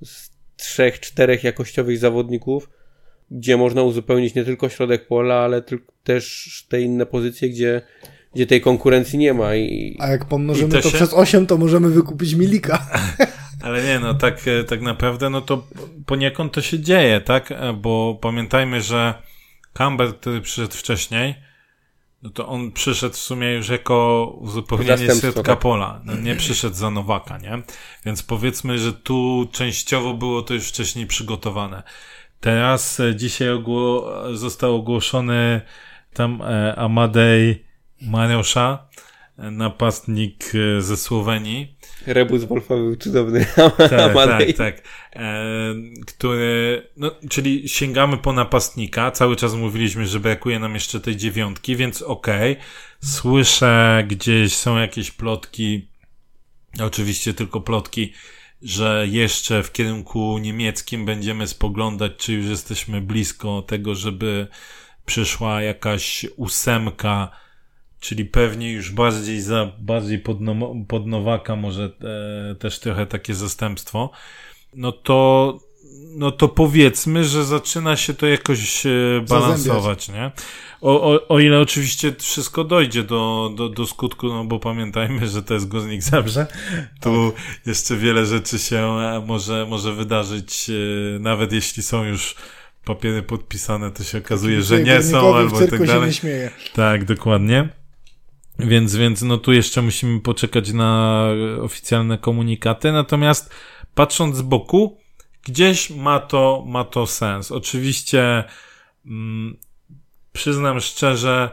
z 0.05 0.31
trzech, 0.57 1.01
czterech 1.01 1.45
jakościowych 1.45 1.99
zawodników, 1.99 2.71
gdzie 3.31 3.57
można 3.57 3.83
uzupełnić 3.83 4.35
nie 4.35 4.45
tylko 4.45 4.69
środek 4.69 5.07
pola, 5.07 5.35
ale 5.35 5.63
też 6.05 6.67
te 6.69 6.81
inne 6.81 7.07
pozycje, 7.07 7.49
gdzie 7.49 7.83
gdzie 8.37 8.47
tej 8.47 8.61
konkurencji 8.61 9.19
nie 9.19 9.35
ma. 9.35 9.55
I, 9.55 9.97
A 10.01 10.09
jak 10.09 10.25
pomnożymy 10.25 10.69
to, 10.69 10.83
to 10.83 10.91
się... 10.91 10.97
przez 10.97 11.15
8, 11.15 11.47
to 11.47 11.59
możemy 11.59 11.91
wykupić 11.91 12.35
Milika. 12.35 12.87
Ale 13.65 13.85
nie, 13.85 13.99
no 13.99 14.15
tak, 14.15 14.49
e, 14.49 14.65
tak 14.65 14.81
naprawdę, 14.83 15.31
no 15.31 15.41
to 15.41 15.67
poniekąd 16.07 16.53
to 16.53 16.63
się 16.63 16.81
dzieje, 16.81 17.21
tak? 17.21 17.53
E, 17.53 17.73
bo 17.73 18.19
pamiętajmy, 18.21 18.81
że 18.83 19.15
Campbell, 19.73 20.13
który 20.15 20.41
przyszedł 20.41 20.75
wcześniej, 20.75 21.35
no 22.23 22.31
to 22.31 22.49
on 22.49 22.73
przyszedł 22.73 23.15
w 23.15 23.19
sumie 23.19 23.53
już 23.53 23.69
jako 23.69 24.27
uzupełnienie 24.41 25.15
środka 25.21 25.43
tak. 25.43 25.59
pola. 25.59 26.01
No 26.05 26.17
nie 26.17 26.37
przyszedł 26.37 26.77
za 26.77 26.91
Nowaka, 26.91 27.39
nie? 27.39 27.63
Więc 28.07 28.23
powiedzmy, 28.23 28.79
że 28.79 28.93
tu 28.93 29.49
częściowo 29.53 30.15
było 30.15 30.43
to 30.43 30.55
już 30.55 30.69
wcześniej 30.69 31.07
przygotowane. 31.07 31.83
Teraz 32.41 33.01
e, 33.01 33.17
dzisiaj 33.17 33.51
ogło 33.51 34.13
został 34.37 34.75
ogłoszony 34.75 35.61
tam 36.15 36.43
Amadej 36.77 37.65
Mariusza, 38.02 38.89
napastnik 39.39 40.52
e, 40.55 40.82
ze 40.82 40.97
Słowenii. 40.97 41.77
Rebus 42.06 42.44
Wolfa 42.44 42.74
był 42.74 42.97
cudowny. 42.97 43.47
Tak, 43.78 44.14
tak, 44.14 44.52
tak. 44.56 44.82
E, 45.12 45.44
który, 46.06 46.82
no, 46.97 47.10
czyli 47.31 47.68
sięgamy 47.68 48.16
po 48.16 48.32
napastnika. 48.32 49.10
Cały 49.10 49.36
czas 49.36 49.55
mówiliśmy, 49.55 50.06
że 50.06 50.20
brakuje 50.20 50.59
nam 50.59 50.74
jeszcze 50.74 51.01
tej 51.01 51.16
dziewiątki, 51.16 51.77
więc 51.77 52.02
okej. 52.02 52.52
Okay. 52.52 52.64
Słyszę 53.01 54.05
gdzieś 54.09 54.55
są 54.55 54.78
jakieś 54.78 55.10
plotki, 55.10 55.89
oczywiście 56.81 57.35
tylko 57.35 57.60
plotki, 57.60 58.12
że 58.62 59.06
jeszcze 59.10 59.62
w 59.62 59.73
kierunku 59.73 60.39
niemieckim 60.39 61.05
będziemy 61.05 61.47
spoglądać, 61.47 62.12
czy 62.16 62.32
już 62.32 62.47
jesteśmy 62.47 63.01
blisko 63.01 63.62
tego, 63.62 63.94
żeby 63.94 64.47
przyszła 65.06 65.62
jakaś 65.62 66.27
ósemka 66.36 67.45
czyli 68.01 68.24
pewnie 68.24 68.73
już 68.73 68.90
bardziej 68.90 69.40
za, 69.40 69.73
bardziej 69.78 70.18
pod, 70.18 70.40
no, 70.40 70.74
pod 70.89 71.06
Nowaka 71.06 71.56
może 71.56 71.90
e, 72.51 72.55
też 72.55 72.78
trochę 72.78 73.06
takie 73.06 73.35
zastępstwo, 73.35 74.10
no 74.74 74.93
to, 74.93 75.59
no 76.16 76.31
to 76.31 76.48
powiedzmy, 76.48 77.24
że 77.24 77.44
zaczyna 77.44 77.97
się 77.97 78.14
to 78.14 78.27
jakoś 78.27 78.86
e, 78.86 78.90
balansować, 79.28 80.09
nie? 80.09 80.31
O, 80.81 81.12
o, 81.12 81.28
o 81.28 81.40
ile 81.40 81.60
oczywiście 81.60 82.14
wszystko 82.18 82.64
dojdzie 82.64 83.02
do, 83.02 83.52
do, 83.56 83.68
do 83.68 83.86
skutku, 83.86 84.28
no 84.28 84.44
bo 84.44 84.59
pamiętajmy, 84.59 85.28
że 85.28 85.43
to 85.43 85.55
jest 85.55 85.68
Goznik 85.68 86.02
Zabrze, 86.02 86.47
tu 87.01 87.32
jeszcze 87.66 87.97
wiele 87.97 88.27
rzeczy 88.27 88.59
się 88.59 88.77
e, 88.77 89.23
może, 89.27 89.66
może 89.68 89.94
wydarzyć, 89.94 90.70
e, 90.70 91.18
nawet 91.18 91.52
jeśli 91.52 91.82
są 91.82 92.05
już 92.05 92.35
papiery 92.85 93.23
podpisane, 93.23 93.90
to 93.90 94.05
się 94.05 94.18
okazuje, 94.18 94.62
że 94.62 94.82
nie 94.82 95.02
są, 95.02 95.36
albo 95.36 95.59
tak 95.66 95.86
dalej. 95.86 96.12
Tak, 96.74 97.05
dokładnie. 97.05 97.68
Więc, 98.59 98.97
więc 98.97 99.23
no 99.23 99.39
tu 99.39 99.53
jeszcze 99.53 99.83
musimy 99.83 100.20
poczekać 100.20 100.73
na 100.73 101.27
oficjalne 101.62 102.19
komunikaty. 102.19 102.93
Natomiast 102.93 103.55
patrząc 103.95 104.37
z 104.37 104.43
boku, 104.43 104.99
gdzieś 105.43 105.91
ma 105.91 106.20
to, 106.20 106.65
ma 106.66 106.85
to 106.85 107.07
sens. 107.07 107.53
Oczywiście, 107.53 108.45
mm, 109.07 109.57
przyznam 110.33 110.81
szczerze, 110.81 111.51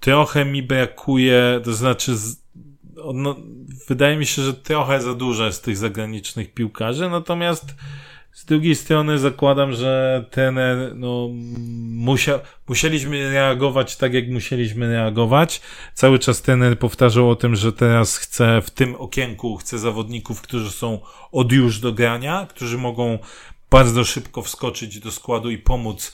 trochę 0.00 0.44
mi 0.44 0.62
brakuje, 0.62 1.60
to 1.64 1.72
znaczy, 1.72 2.16
z, 2.16 2.36
no, 3.14 3.36
wydaje 3.88 4.16
mi 4.16 4.26
się, 4.26 4.42
że 4.42 4.54
trochę 4.54 5.00
za 5.00 5.14
dużo 5.14 5.44
jest 5.44 5.64
tych 5.64 5.76
zagranicznych 5.76 6.54
piłkarzy, 6.54 7.10
natomiast 7.10 7.74
Z 8.36 8.44
drugiej 8.44 8.76
strony 8.76 9.18
zakładam, 9.18 9.72
że 9.72 10.24
trener, 10.30 10.96
no, 10.96 11.28
musiał, 11.88 12.38
musieliśmy 12.68 13.30
reagować 13.30 13.96
tak, 13.96 14.14
jak 14.14 14.28
musieliśmy 14.28 14.88
reagować. 14.88 15.60
Cały 15.94 16.18
czas 16.18 16.42
trener 16.42 16.78
powtarzał 16.78 17.30
o 17.30 17.36
tym, 17.36 17.56
że 17.56 17.72
teraz 17.72 18.16
chce 18.16 18.62
w 18.62 18.70
tym 18.70 18.94
okienku, 18.94 19.56
chce 19.56 19.78
zawodników, 19.78 20.42
którzy 20.42 20.70
są 20.70 21.00
od 21.32 21.52
już 21.52 21.80
do 21.80 21.92
grania, 21.92 22.46
którzy 22.50 22.78
mogą 22.78 23.18
bardzo 23.70 24.04
szybko 24.04 24.42
wskoczyć 24.42 25.00
do 25.00 25.10
składu 25.10 25.50
i 25.50 25.58
pomóc 25.58 26.12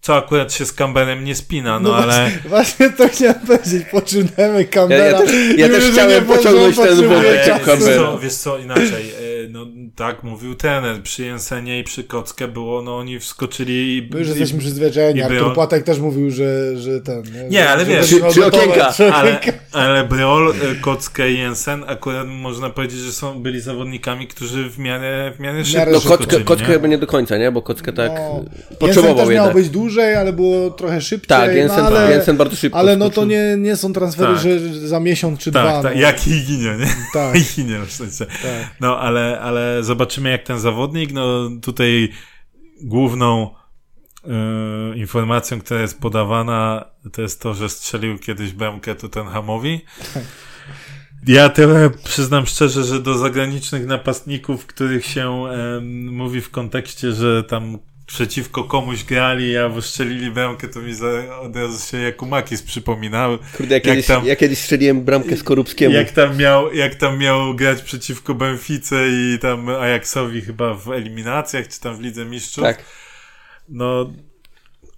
co 0.00 0.16
akurat 0.16 0.52
się 0.52 0.64
z 0.64 0.72
Camberem 0.72 1.24
nie 1.24 1.34
spina, 1.34 1.80
no, 1.80 1.88
no 1.88 1.96
ale... 1.96 2.12
Właśnie, 2.14 2.48
właśnie 2.48 2.90
to 2.90 3.08
chciałem 3.08 3.34
powiedzieć, 3.34 3.84
poczynamy 3.90 4.64
Cambera. 4.64 5.04
Ja, 5.04 5.10
ja 5.10 5.18
też, 5.18 5.30
ja 5.56 5.68
też 5.68 5.84
chciałem 5.92 6.24
pociągnąć 6.24 6.76
ten 6.76 7.08
wątek 7.08 7.40
Wiesz 7.66 7.96
co, 7.96 8.18
wiesz 8.18 8.34
co, 8.34 8.58
inaczej, 8.58 9.10
e, 9.10 9.48
no 9.48 9.66
tak 9.96 10.22
mówił 10.22 10.54
trener, 10.54 11.02
przy 11.02 11.24
Jensenie 11.24 11.80
i 11.80 11.84
przy 11.84 12.04
Kockę 12.04 12.48
było, 12.48 12.82
no 12.82 12.98
oni 12.98 13.18
wskoczyli 13.18 13.96
i... 13.96 14.08
My 14.12 14.18
już 14.18 14.28
jesteśmy 14.28 14.58
przyzwyczajeni, 14.58 15.22
Artur. 15.22 15.54
Płatek 15.54 15.84
też 15.84 15.98
mówił, 15.98 16.30
że, 16.30 16.76
że 16.76 17.00
ten... 17.00 17.22
Nie, 17.22 17.48
nie 17.48 17.68
ale 17.68 17.84
wiesz... 17.84 18.06
Przy, 18.06 18.20
przy 18.30 18.46
okienka. 18.46 18.92
Ale, 19.12 19.40
ale 19.72 20.04
Breol, 20.04 20.50
e, 20.50 20.74
Kockę 20.80 21.30
i 21.30 21.38
Jensen 21.38 21.84
akurat 21.86 22.26
można 22.28 22.70
powiedzieć, 22.70 22.98
że 22.98 23.12
są, 23.12 23.42
byli 23.42 23.60
zawodnikami, 23.60 24.26
którzy 24.26 24.70
w 24.70 24.78
miarę, 24.78 25.32
w 25.36 25.40
miarę 25.40 25.64
szybko 25.64 25.90
No 25.92 26.00
Kockę, 26.00 26.40
Kockę 26.40 26.66
chyba 26.66 26.88
nie 26.88 26.98
do 26.98 27.06
końca, 27.06 27.38
nie? 27.38 27.52
Bo 27.52 27.62
Kockę 27.62 27.92
tak 27.92 28.12
no, 28.12 28.44
potrzebował 28.78 29.08
Jensen 29.08 29.16
też 29.16 29.28
jednak. 29.28 29.46
miał 29.46 29.54
być 29.54 29.68
dłużej, 29.88 30.14
ale 30.14 30.32
było 30.32 30.70
trochę 30.70 31.00
szybciej. 31.00 31.28
Tak, 31.28 31.54
Jensen, 31.54 31.80
no, 31.80 31.86
ale, 31.86 32.10
Jensen 32.10 32.36
bardzo 32.36 32.56
szybko 32.56 32.78
Ale 32.78 32.96
no 32.96 33.10
to 33.10 33.24
nie, 33.24 33.56
nie 33.58 33.76
są 33.76 33.92
transfery, 33.92 34.34
tak. 34.34 34.42
że 34.42 34.60
za 34.88 35.00
miesiąc 35.00 35.40
czy 35.40 35.52
tak, 35.52 35.62
dwa. 35.62 35.82
Tak, 35.82 35.94
no. 35.94 36.00
jak 36.00 36.26
i 36.26 36.44
ginie, 36.44 36.76
nie? 36.78 36.86
Tak. 37.12 37.36
I 37.40 37.44
ginie 37.56 37.78
w 37.86 37.92
sensie. 37.92 38.26
Tak. 38.26 38.74
No, 38.80 38.98
ale, 38.98 39.40
ale 39.40 39.82
zobaczymy 39.82 40.30
jak 40.30 40.42
ten 40.42 40.60
zawodnik, 40.60 41.12
no 41.12 41.50
tutaj 41.62 42.12
główną 42.80 43.50
y, 44.94 44.98
informacją, 44.98 45.60
która 45.60 45.80
jest 45.80 46.00
podawana, 46.00 46.84
to 47.12 47.22
jest 47.22 47.40
to, 47.40 47.54
że 47.54 47.68
strzelił 47.68 48.18
kiedyś 48.18 48.52
bramkę 48.52 48.94
Tottenhamowi. 48.94 49.80
Tak. 50.14 50.22
Ja 51.26 51.48
tyle 51.48 51.90
przyznam 51.90 52.46
szczerze, 52.46 52.84
że 52.84 53.00
do 53.00 53.18
zagranicznych 53.18 53.86
napastników, 53.86 54.66
których 54.66 55.06
się 55.06 55.46
mówi 56.10 56.40
w 56.40 56.50
kontekście, 56.50 57.12
że 57.12 57.44
tam 57.44 57.78
przeciwko 58.08 58.64
komuś 58.64 59.04
grali, 59.04 59.56
a 59.56 59.68
wystrzelili 59.68 60.30
bramkę, 60.30 60.68
to 60.68 60.80
mi 60.80 60.94
za, 60.94 61.40
od 61.40 61.56
razu 61.56 61.86
się 61.90 61.98
Jakumakis 61.98 62.62
przypominały. 62.62 63.38
Kurde, 63.56 63.74
ja 63.74 63.80
kiedyś, 63.80 64.08
jak 64.08 64.18
tam, 64.18 64.26
ja 64.26 64.36
kiedyś 64.36 64.58
strzeliłem 64.58 65.00
bramkę 65.04 65.36
z 65.36 65.42
Korupskiemu. 65.42 65.94
Jak 65.94 66.10
tam 66.10 66.36
miał, 66.36 66.74
jak 66.74 66.94
tam 66.94 67.18
miał 67.18 67.54
grać 67.54 67.82
przeciwko 67.82 68.34
Benfice 68.34 69.08
i 69.08 69.38
tam 69.38 69.68
Ajaxowi 69.68 70.40
chyba 70.40 70.74
w 70.74 70.88
eliminacjach, 70.88 71.68
czy 71.68 71.80
tam 71.80 71.96
w 71.96 72.00
Lidze 72.00 72.24
Mistrzów. 72.24 72.64
Tak. 72.64 72.84
No, 73.68 74.12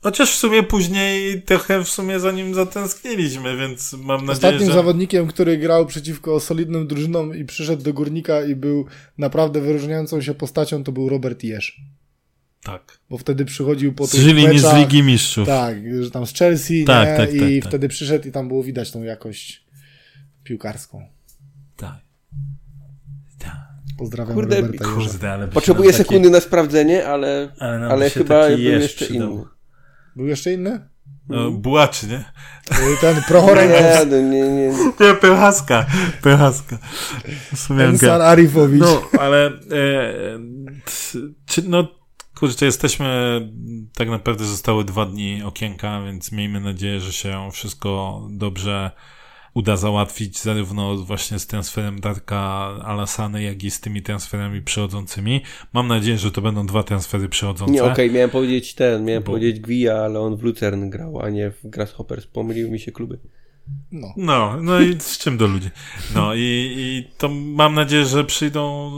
Chociaż 0.03 0.33
w 0.33 0.39
sumie 0.39 0.63
później 0.63 1.43
trochę 1.43 1.85
w 1.85 1.89
sumie 1.89 2.21
za 2.21 2.33
nim 2.33 2.55
zatęskniliśmy, 2.55 3.57
więc 3.57 3.93
mam 3.93 4.07
nadzieję, 4.07 4.33
Ostatnim 4.33 4.69
że... 4.69 4.75
zawodnikiem, 4.75 5.27
który 5.27 5.59
grał 5.59 5.87
przeciwko 5.87 6.41
solidnym 6.41 6.87
drużynom 6.87 7.37
i 7.37 7.45
przyszedł 7.45 7.83
do 7.83 7.93
Górnika 7.93 8.45
i 8.45 8.57
był 8.57 8.87
naprawdę 9.19 9.61
wyróżniającą 9.61 10.21
się 10.21 10.35
postacią, 10.35 10.85
to 10.85 10.93
był 10.93 11.09
Robert 11.09 11.45
Jesz. 11.45 11.81
Tak. 12.63 12.99
Bo 13.11 13.19
wtedy 13.19 13.45
przychodził 13.45 13.93
po 13.93 14.07
tych 14.07 14.21
Czyli 14.21 14.35
meczach, 14.47 14.53
nie 14.53 14.59
z 14.61 14.75
Ligi 14.75 15.03
Mistrzów. 15.03 15.47
Tak, 15.49 15.77
że 16.03 16.11
tam 16.11 16.27
z 16.27 16.35
Chelsea, 16.35 16.85
tak, 16.85 17.09
nie? 17.09 17.17
tak, 17.17 17.35
i 17.35 17.39
tak, 17.39 17.49
tak. 17.63 17.69
wtedy 17.71 17.89
przyszedł 17.89 18.29
i 18.29 18.33
tam 18.33 18.49
było 18.49 18.63
widać 18.63 18.91
tą 18.91 19.03
jakość 19.03 19.67
piłkarską. 20.45 21.09
Tak. 21.77 21.99
tak. 23.39 23.71
Pozdrawiam 23.99 24.35
Kurde, 24.35 24.61
Roberta 24.61 24.85
kurde, 24.85 25.33
ale 25.33 25.49
Potrzebuję 25.49 25.93
taki... 25.93 26.03
sekundy 26.03 26.31
na 26.31 26.41
sprawdzenie, 26.41 27.07
ale, 27.07 27.53
ale, 27.59 27.87
ale 27.87 28.11
chyba 28.11 28.49
był 28.49 28.59
jeszcze 28.59 29.05
przydał. 29.05 29.33
inny. 29.33 29.45
Był 30.17 30.27
jeszcze 30.27 30.53
inny? 30.53 30.91
No, 31.29 31.51
Bułaczy, 31.51 32.07
nie? 32.07 32.25
Ten 33.01 33.23
Prochorek. 33.29 33.71
Nie, 33.71 34.07
no, 34.07 34.17
nie, 34.17 34.49
nie. 34.49 34.73
Nie, 35.01 35.15
Pychaska. 35.21 35.87
Pychaska. 36.23 36.79
Ensar 37.79 38.23
Arifowicz. 38.23 38.81
No, 38.81 39.03
ale 39.21 39.47
e, 39.47 39.53
czy, 41.47 41.63
no, 41.69 42.00
kurczę, 42.41 42.67
jesteśmy, 42.67 43.41
tak 43.95 44.09
naprawdę 44.09 44.45
zostały 44.45 44.85
dwa 44.85 45.07
dni 45.07 45.43
okienka, 45.43 46.03
więc 46.05 46.33
miejmy 46.33 46.61
nadzieję, 46.61 47.01
że 47.01 47.13
się 47.13 47.49
wszystko 47.53 48.23
dobrze 48.31 48.91
uda 49.55 49.77
załatwić 49.77 50.39
zarówno 50.39 50.97
właśnie 50.97 51.39
z 51.39 51.47
transferem 51.47 52.01
Darka 52.01 52.39
Alasany, 52.85 53.43
jak 53.43 53.65
i 53.65 53.71
z 53.71 53.81
tymi 53.81 54.03
transferami 54.03 54.63
przychodzącymi. 54.63 55.41
Mam 55.73 55.89
nadzieję, 55.89 56.19
że 56.19 56.31
to 56.33 56.41
będą 56.41 56.67
dwa 56.67 56.83
transfery 56.83 57.29
przychodzące. 57.29 57.73
Nie, 57.73 57.83
okej, 57.83 57.93
okay, 57.93 58.11
miałem 58.11 58.31
powiedzieć 58.31 58.75
ten, 58.75 59.05
miałem 59.05 59.23
Bo... 59.23 59.27
powiedzieć 59.27 59.61
Gwija, 59.61 59.97
ale 59.97 60.21
on 60.21 60.37
w 60.37 60.43
Lucern 60.43 60.91
grał, 60.91 61.21
a 61.23 61.31
nie 61.31 61.51
w 61.51 61.71
Grasshoppers. 61.71 62.27
Pomyliły 62.27 62.71
mi 62.71 62.81
się 62.81 62.93
kluby. 62.93 63.19
No. 63.93 64.15
no, 64.17 64.57
no 64.63 64.81
i 64.81 65.01
z 65.01 65.19
czym 65.19 65.37
do 65.37 65.47
ludzi. 65.47 65.71
No 66.15 66.35
i, 66.35 66.75
i 66.77 67.11
to 67.19 67.29
mam 67.29 67.75
nadzieję, 67.75 68.05
że 68.05 68.25
przyjdą 68.25 68.91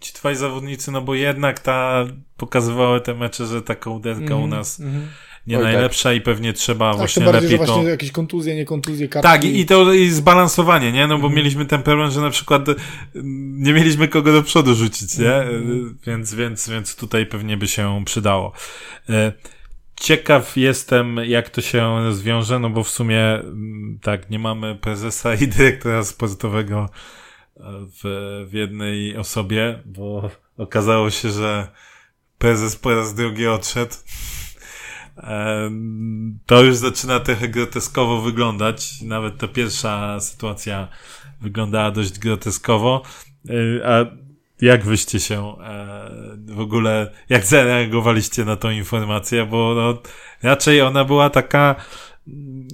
ci 0.00 0.12
twoi 0.12 0.36
zawodnicy, 0.36 0.92
no 0.92 1.02
bo 1.02 1.14
jednak 1.14 1.60
ta 1.60 2.06
pokazywały 2.36 3.00
te 3.00 3.14
mecze, 3.14 3.46
że 3.46 3.62
taka 3.62 3.90
uderka 3.90 4.34
mm, 4.34 4.40
u 4.40 4.44
mhm, 4.44 4.50
nas 4.50 4.80
mm 4.80 5.08
nie 5.46 5.58
Oj, 5.58 5.64
najlepsza 5.64 6.08
tak. 6.08 6.16
i 6.16 6.20
pewnie 6.20 6.52
trzeba 6.52 6.90
tak, 6.90 6.98
właśnie 6.98 7.24
bardziej, 7.24 7.42
lepiej 7.42 7.58
że 7.58 7.64
właśnie 7.64 7.82
to... 7.82 7.88
jakieś 7.88 8.10
kontuzje, 8.10 8.54
nie 8.54 8.64
kontuzje, 8.64 9.08
kartki. 9.08 9.32
Tak, 9.32 9.44
i, 9.44 9.60
i 9.60 9.66
to 9.66 9.92
i 9.92 10.08
zbalansowanie, 10.08 10.92
nie? 10.92 11.06
No 11.06 11.18
bo 11.18 11.26
mm. 11.26 11.36
mieliśmy 11.36 11.66
ten 11.66 11.82
problem, 11.82 12.10
że 12.10 12.20
na 12.20 12.30
przykład 12.30 12.66
nie 13.54 13.72
mieliśmy 13.72 14.08
kogo 14.08 14.32
do 14.32 14.42
przodu 14.42 14.74
rzucić, 14.74 15.18
nie? 15.18 15.34
Mm. 15.34 15.98
Więc, 16.06 16.34
więc, 16.34 16.68
więc 16.68 16.96
tutaj 16.96 17.26
pewnie 17.26 17.56
by 17.56 17.68
się 17.68 18.02
przydało. 18.04 18.52
E, 19.08 19.32
ciekaw 20.00 20.56
jestem, 20.56 21.16
jak 21.16 21.50
to 21.50 21.60
się 21.60 22.04
rozwiąże, 22.04 22.58
no 22.58 22.70
bo 22.70 22.82
w 22.82 22.90
sumie 22.90 23.34
mm, 23.34 23.98
tak, 24.02 24.30
nie 24.30 24.38
mamy 24.38 24.74
prezesa 24.74 25.34
i 25.34 25.48
dyrektora 25.48 26.04
sportowego 26.04 26.88
e, 27.56 27.60
w, 27.64 28.02
w 28.48 28.52
jednej 28.52 29.16
osobie, 29.16 29.82
bo 29.84 30.30
okazało 30.56 31.10
się, 31.10 31.30
że 31.30 31.68
prezes 32.38 32.76
po 32.76 32.94
raz 32.94 33.14
drugi 33.14 33.46
odszedł 33.46 33.94
to 36.46 36.62
już 36.62 36.76
zaczyna 36.76 37.20
trochę 37.20 37.48
groteskowo 37.48 38.20
wyglądać. 38.20 39.02
Nawet 39.02 39.38
ta 39.38 39.48
pierwsza 39.48 40.20
sytuacja 40.20 40.88
wyglądała 41.40 41.90
dość 41.90 42.18
groteskowo. 42.18 43.02
E, 43.48 43.88
a 43.88 44.06
jak 44.60 44.84
wyście 44.84 45.20
się 45.20 45.56
e, 45.60 46.10
w 46.46 46.60
ogóle, 46.60 47.12
jak 47.28 47.44
zareagowaliście 47.44 48.44
na 48.44 48.56
tą 48.56 48.70
informację? 48.70 49.46
Bo 49.46 49.74
no, 49.74 50.02
raczej 50.42 50.82
ona 50.82 51.04
była 51.04 51.30
taka, 51.30 51.74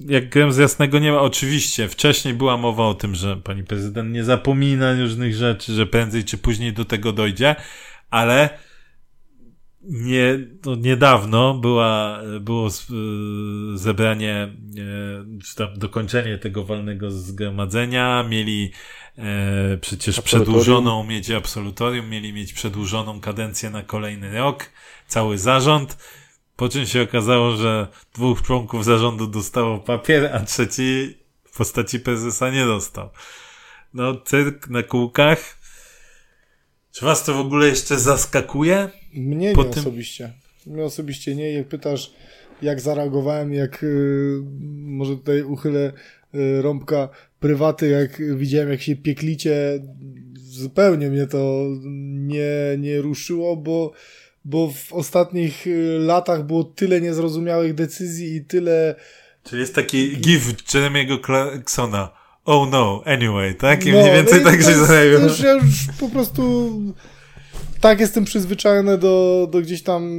jak 0.07 0.29
grem 0.29 0.53
z 0.53 0.57
jasnego 0.57 0.99
nieba, 0.99 1.19
oczywiście, 1.19 1.87
wcześniej 1.87 2.33
była 2.33 2.57
mowa 2.57 2.83
o 2.83 2.93
tym, 2.93 3.15
że 3.15 3.37
pani 3.37 3.63
prezydent 3.63 4.13
nie 4.13 4.23
zapomina 4.23 4.99
różnych 4.99 5.35
rzeczy, 5.35 5.73
że 5.73 5.85
prędzej 5.85 6.23
czy 6.23 6.37
później 6.37 6.73
do 6.73 6.85
tego 6.85 7.11
dojdzie, 7.11 7.55
ale 8.09 8.49
nie, 9.83 10.39
no 10.65 10.75
niedawno 10.75 11.53
była, 11.53 12.19
było 12.41 12.69
zebranie, 13.75 14.33
e, 14.33 15.39
czy 15.43 15.55
tam 15.55 15.67
dokończenie 15.75 16.37
tego 16.37 16.63
walnego 16.63 17.11
zgromadzenia, 17.11 18.23
mieli 18.29 18.71
e, 19.17 19.77
przecież 19.81 20.21
przedłużoną, 20.21 21.03
mieć 21.03 21.31
absolutorium, 21.31 22.09
mieli 22.09 22.33
mieć 22.33 22.53
przedłużoną 22.53 23.21
kadencję 23.21 23.69
na 23.69 23.83
kolejny 23.83 24.37
rok, 24.37 24.69
cały 25.07 25.37
zarząd, 25.37 25.97
po 26.55 26.69
czym 26.69 26.85
się 26.85 27.01
okazało, 27.01 27.55
że 27.55 27.87
dwóch 28.13 28.41
członków 28.41 28.85
zarządu 28.85 29.27
dostało 29.27 29.79
papier, 29.79 30.29
a 30.35 30.39
trzeci 30.39 31.17
w 31.43 31.57
postaci 31.57 31.99
prezesa 31.99 32.49
nie 32.49 32.65
dostał. 32.65 33.09
No, 33.93 34.15
cyrk 34.15 34.69
na 34.69 34.83
kółkach. 34.83 35.57
Czy 36.91 37.05
was 37.05 37.23
to 37.23 37.33
w 37.33 37.39
ogóle 37.39 37.67
jeszcze 37.67 37.99
zaskakuje? 37.99 38.89
Mnie 39.13 39.47
nie 39.47 39.53
tym... 39.53 39.69
osobiście. 39.69 40.33
Mnie 40.65 40.83
osobiście 40.83 41.35
nie. 41.35 41.53
Jak 41.53 41.67
pytasz, 41.67 42.13
jak 42.61 42.81
zareagowałem, 42.81 43.53
jak 43.53 43.81
yy, 43.81 44.43
może 44.71 45.17
tutaj 45.17 45.43
uchylę 45.43 45.93
rąbka 46.61 47.09
prywaty, 47.39 47.89
jak 47.89 48.37
widziałem, 48.37 48.69
jak 48.69 48.81
się 48.81 48.95
pieklicie, 48.95 49.79
zupełnie 50.35 51.09
mnie 51.09 51.27
to 51.27 51.67
nie, 52.13 52.77
nie 52.77 53.01
ruszyło, 53.01 53.57
bo, 53.57 53.91
bo 54.45 54.71
w 54.71 54.93
ostatnich 54.93 55.67
y, 55.67 55.97
latach 55.99 56.43
było 56.43 56.63
tyle 56.63 57.01
niezrozumiałych 57.01 57.73
decyzji 57.73 58.35
i 58.35 58.45
tyle. 58.45 58.95
Czyli 59.43 59.61
jest 59.61 59.75
taki 59.75 60.17
gif 60.17 60.73
Jeremiego 60.73 61.19
Clarksona. 61.19 62.11
Oh 62.45 62.69
no, 62.71 63.03
anyway, 63.05 63.55
tak? 63.55 63.85
I 63.85 63.91
no, 63.91 64.01
mniej 64.01 64.13
więcej 64.13 64.41
no 64.43 64.51
tak 64.51 64.61
się 64.61 64.73
zadaje. 64.73 65.11
Ja 65.43 65.53
już 65.53 65.87
po 65.99 66.09
prostu 66.09 66.71
tak 67.81 67.99
jestem 67.99 68.25
przyzwyczajony 68.25 68.97
do, 68.97 69.47
do 69.51 69.61
gdzieś 69.61 69.83
tam 69.83 70.11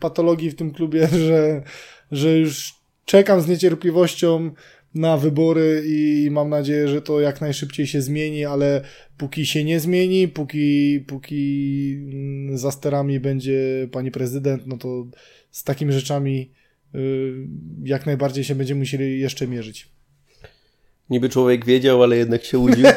patologii 0.00 0.50
w 0.50 0.56
tym 0.56 0.70
klubie, 0.70 1.08
że, 1.26 1.62
że 2.12 2.38
już 2.38 2.74
czekam 3.04 3.40
z 3.40 3.48
niecierpliwością 3.48 4.50
na 4.94 5.16
wybory 5.16 5.82
i 5.86 6.28
mam 6.30 6.48
nadzieję, 6.48 6.88
że 6.88 7.02
to 7.02 7.20
jak 7.20 7.40
najszybciej 7.40 7.86
się 7.86 8.02
zmieni, 8.02 8.44
ale 8.44 8.82
póki 9.16 9.46
się 9.46 9.64
nie 9.64 9.80
zmieni, 9.80 10.28
póki, 10.28 11.00
póki 11.06 11.94
mm, 12.12 12.58
za 12.58 12.70
sterami 12.70 13.20
będzie 13.20 13.88
pani 13.92 14.10
prezydent, 14.10 14.66
no 14.66 14.78
to 14.78 15.06
z 15.50 15.64
takimi 15.64 15.92
rzeczami 15.92 16.52
y, 16.94 16.98
jak 17.84 18.06
najbardziej 18.06 18.44
się 18.44 18.54
będziemy 18.54 18.78
musieli 18.78 19.20
jeszcze 19.20 19.48
mierzyć. 19.48 19.88
Niby 21.10 21.28
człowiek 21.28 21.64
wiedział, 21.64 22.02
ale 22.02 22.16
jednak 22.16 22.44
się 22.44 22.58
łudził. 22.58 22.86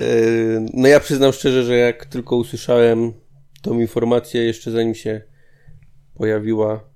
E, 0.00 0.66
no 0.74 0.88
ja 0.88 1.00
przyznam 1.00 1.32
szczerze, 1.32 1.64
że 1.64 1.76
jak 1.76 2.06
tylko 2.06 2.36
usłyszałem 2.36 3.12
tą 3.62 3.80
informację, 3.80 4.44
jeszcze 4.44 4.70
zanim 4.70 4.94
się 4.94 5.22
pojawiła, 6.14 6.95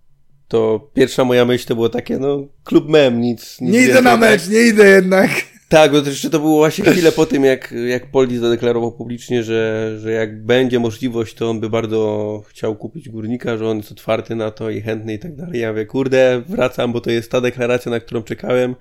to 0.50 0.90
pierwsza 0.94 1.24
moja 1.24 1.44
myśl 1.44 1.66
to 1.66 1.74
było 1.74 1.88
takie, 1.88 2.18
no 2.18 2.46
klub 2.64 2.88
mem, 2.88 3.20
nic. 3.20 3.60
nic 3.60 3.72
nie 3.72 3.82
idę 3.82 4.02
na 4.02 4.16
mecz, 4.16 4.48
nie 4.48 4.60
idę 4.60 4.88
jednak. 4.88 5.30
Tak, 5.68 5.92
bo 5.92 6.02
to 6.02 6.08
jeszcze 6.08 6.30
to 6.30 6.38
było 6.38 6.56
właśnie 6.56 6.84
chwilę 6.84 7.12
po 7.12 7.26
tym, 7.26 7.44
jak, 7.44 7.74
jak 7.88 8.10
Poldi 8.10 8.38
zadeklarował 8.38 8.92
publicznie, 8.92 9.42
że, 9.42 9.92
że 10.00 10.10
jak 10.10 10.44
będzie 10.44 10.78
możliwość, 10.78 11.34
to 11.34 11.50
on 11.50 11.60
by 11.60 11.70
bardzo 11.70 12.42
chciał 12.48 12.76
kupić 12.76 13.08
górnika, 13.08 13.56
że 13.56 13.68
on 13.68 13.76
jest 13.76 13.92
otwarty 13.92 14.34
na 14.34 14.50
to 14.50 14.70
i 14.70 14.80
chętny 14.80 15.14
i 15.14 15.18
tak 15.18 15.36
dalej. 15.36 15.60
Ja 15.60 15.70
mówię, 15.70 15.86
kurde, 15.86 16.42
wracam, 16.48 16.92
bo 16.92 17.00
to 17.00 17.10
jest 17.10 17.30
ta 17.30 17.40
deklaracja, 17.40 17.90
na 17.90 18.00
którą 18.00 18.22
czekałem. 18.22 18.76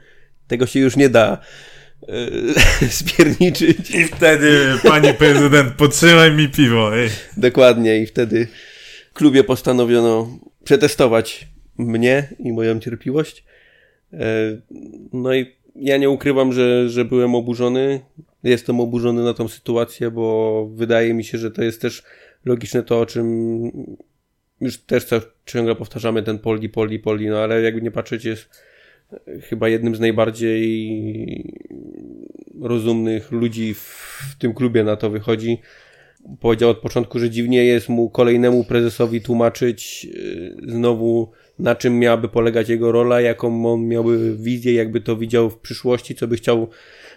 Tego 0.48 0.66
się 0.66 0.80
już 0.80 0.96
nie 0.96 1.10
da 1.10 1.38
yy, 2.08 2.90
spierniczyć. 3.00 3.92
I 3.92 4.04
wtedy 4.04 4.68
pani 4.84 5.14
prezydent, 5.14 5.74
potrzymaj 5.74 6.32
mi 6.32 6.50
piwo. 6.50 6.98
Ej. 6.98 7.10
Dokładnie 7.38 7.98
i 7.98 8.06
wtedy 8.06 8.48
w 9.12 9.14
klubie 9.14 9.44
postanowiono 9.44 10.40
przetestować 10.64 11.48
mnie 11.80 12.30
i 12.40 12.52
moją 12.52 12.80
cierpliwość. 12.80 13.44
Yy, 14.12 14.20
no 15.14 15.34
i 15.34 15.46
ja 15.76 15.98
nie 15.98 16.10
ukrywam, 16.10 16.54
że, 16.54 16.90
że 16.90 17.06
byłem 17.06 17.36
oburzony. 17.36 18.00
Jestem 18.44 18.80
oburzony 18.80 19.24
na 19.24 19.34
tą 19.34 19.48
sytuację, 19.48 20.12
bo 20.12 20.68
wydaje 20.74 21.14
mi 21.14 21.24
się, 21.24 21.38
że 21.38 21.52
to 21.52 21.64
jest 21.64 21.82
też 21.82 22.04
logiczne 22.46 22.84
to, 22.84 23.00
o 23.00 23.06
czym 23.06 23.62
już 24.62 24.78
też 24.78 25.06
ciągle 25.46 25.76
powtarzamy, 25.76 26.24
ten 26.24 26.40
poli, 26.40 26.70
poli, 26.70 27.00
poli, 27.00 27.28
no 27.28 27.38
ale 27.38 27.62
jakby 27.62 27.82
nie 27.82 27.92
patrzeć 27.92 28.26
jest 28.26 28.50
chyba 29.42 29.70
jednym 29.70 29.96
z 29.96 30.00
najbardziej 30.00 31.54
rozumnych 32.62 33.32
ludzi 33.32 33.74
w 33.74 34.36
tym 34.40 34.54
klubie 34.54 34.84
na 34.84 34.96
to 34.96 35.10
wychodzi. 35.10 35.58
Powiedział 36.40 36.70
od 36.70 36.78
początku, 36.78 37.20
że 37.20 37.30
dziwnie 37.30 37.66
jest 37.66 37.90
mu 37.90 38.10
kolejnemu 38.10 38.64
prezesowi 38.64 39.22
tłumaczyć 39.22 40.06
yy, 40.06 40.56
znowu 40.68 41.32
na 41.60 41.76
czym 41.76 42.00
miałaby 42.00 42.28
polegać 42.28 42.70
jego 42.70 42.92
rola, 42.92 43.22
jaką 43.22 43.74
on 43.74 43.88
miałby 43.88 44.38
wizję, 44.38 44.74
jakby 44.74 45.02
to 45.02 45.18
widział 45.18 45.50
w 45.50 45.58
przyszłości, 45.58 46.16
co 46.16 46.28
by 46.28 46.36
chciał 46.36 46.70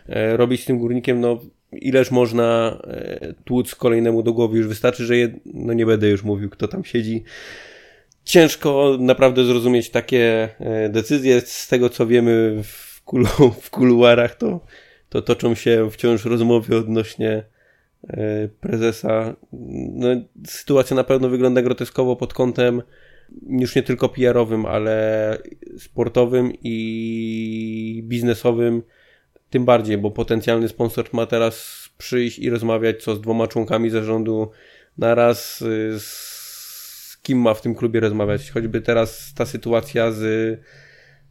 e, 0.08 0.36
robić 0.36 0.62
z 0.62 0.64
tym 0.64 0.78
górnikiem, 0.78 1.20
no 1.20 1.40
ileż 1.72 2.10
można 2.10 2.78
e, 2.84 3.34
tłuc 3.44 3.74
kolejnemu 3.74 4.22
do 4.22 4.32
głowy, 4.32 4.58
już 4.58 4.68
wystarczy, 4.68 5.04
że 5.04 5.16
jed... 5.16 5.32
no 5.44 5.72
nie 5.72 5.86
będę 5.86 6.08
już 6.08 6.22
mówił, 6.22 6.50
kto 6.50 6.68
tam 6.68 6.84
siedzi, 6.84 7.24
ciężko 8.24 8.96
naprawdę 9.00 9.44
zrozumieć 9.44 9.90
takie 9.90 10.48
e, 10.60 10.88
decyzje. 10.88 11.40
Z 11.40 11.68
tego 11.68 11.88
co 11.88 12.06
wiemy 12.06 12.62
w, 12.64 13.02
kulu, 13.04 13.26
w 13.60 13.70
kuluarach, 13.70 14.34
to, 14.34 14.60
to 15.08 15.22
toczą 15.22 15.54
się 15.54 15.90
wciąż 15.90 16.24
rozmowy 16.24 16.76
odnośnie 16.76 17.42
prezesa. 18.60 19.36
No, 19.92 20.08
sytuacja 20.46 20.96
na 20.96 21.04
pewno 21.04 21.28
wygląda 21.28 21.62
groteskowo 21.62 22.16
pod 22.16 22.34
kątem 22.34 22.82
już 23.48 23.76
nie 23.76 23.82
tylko 23.82 24.08
PR-owym, 24.08 24.66
ale 24.66 25.38
sportowym 25.78 26.52
i 26.62 28.02
biznesowym. 28.06 28.82
Tym 29.50 29.64
bardziej, 29.64 29.98
bo 29.98 30.10
potencjalny 30.10 30.68
sponsor 30.68 31.04
ma 31.12 31.26
teraz 31.26 31.88
przyjść 31.98 32.38
i 32.38 32.50
rozmawiać 32.50 33.02
co 33.02 33.14
z 33.14 33.20
dwoma 33.20 33.46
członkami 33.46 33.90
zarządu 33.90 34.50
naraz, 34.98 35.64
z 35.98 37.18
kim 37.22 37.38
ma 37.38 37.54
w 37.54 37.60
tym 37.60 37.74
klubie 37.74 38.00
rozmawiać. 38.00 38.50
Choćby 38.50 38.80
teraz 38.80 39.34
ta 39.34 39.46
sytuacja 39.46 40.10
z, 40.10 40.22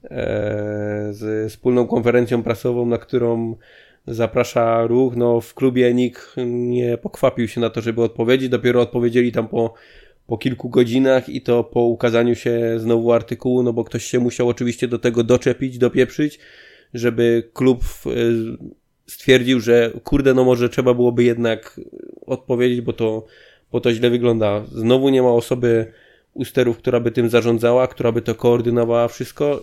e, 0.04 1.08
z 1.12 1.52
wspólną 1.52 1.88
konferencją 1.88 2.44
prasową, 2.44 2.86
na 2.86 2.98
którą 2.98 3.56
zaprasza 4.08 4.88
ruch. 4.88 5.16
No, 5.16 5.42
w 5.42 5.54
klubie 5.54 5.94
nikt 5.94 6.36
nie 6.46 6.98
pokwapił 6.98 7.48
się 7.48 7.62
na 7.62 7.70
to, 7.70 7.82
żeby 7.82 8.04
odpowiedzieć. 8.04 8.50
Dopiero 8.50 8.82
odpowiedzieli 8.82 9.32
tam 9.32 9.48
po, 9.48 9.74
po 10.32 10.38
kilku 10.38 10.70
godzinach 10.70 11.30
i 11.30 11.42
to 11.42 11.64
po 11.64 11.82
ukazaniu 11.82 12.36
się 12.36 12.80
znowu 12.80 13.14
artykułu, 13.14 13.64
no 13.64 13.74
bo 13.74 13.84
ktoś 13.84 14.06
się 14.06 14.20
musiał 14.20 14.50
oczywiście 14.50 14.88
do 14.88 15.00
tego 15.00 15.24
doczepić, 15.24 15.78
dopieprzyć, 15.78 16.40
żeby 16.94 17.50
klub 17.54 17.84
e, 18.06 18.10
stwierdził, 19.08 19.60
że 19.60 19.92
kurde, 20.04 20.34
no 20.34 20.44
może 20.44 20.70
trzeba 20.70 20.94
byłoby 20.94 21.24
jednak 21.24 21.80
odpowiedzieć, 22.26 22.82
bo 22.82 22.94
to 22.94 23.26
bo 23.72 23.82
to 23.82 23.94
źle 23.94 24.10
wygląda. 24.10 24.66
Znowu 24.66 25.10
nie 25.10 25.22
ma 25.22 25.32
osoby 25.32 25.92
u 26.34 26.46
sterów, 26.46 26.78
która 26.78 27.00
by 27.00 27.12
tym 27.12 27.30
zarządzała, 27.30 27.88
która 27.88 28.12
by 28.12 28.22
to 28.22 28.36
koordynowała 28.36 29.08
wszystko. 29.08 29.62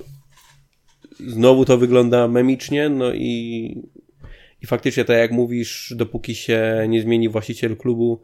Znowu 1.27 1.65
to 1.65 1.79
wygląda 1.79 2.29
memicznie, 2.29 2.89
no 2.89 3.15
i, 3.15 3.83
i 4.63 4.67
faktycznie 4.67 5.05
tak 5.05 5.19
jak 5.19 5.31
mówisz, 5.33 5.95
dopóki 5.97 6.35
się 6.35 6.87
nie 6.89 7.03
zmieni 7.03 7.29
właściciel 7.29 7.77
klubu, 7.77 8.21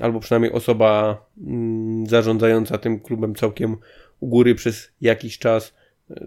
albo 0.00 0.20
przynajmniej 0.20 0.52
osoba 0.52 1.20
mm, 1.46 2.06
zarządzająca 2.06 2.78
tym 2.78 3.00
klubem 3.00 3.34
całkiem 3.34 3.76
u 4.20 4.28
góry 4.28 4.54
przez 4.54 4.92
jakiś 5.00 5.38
czas, 5.38 5.74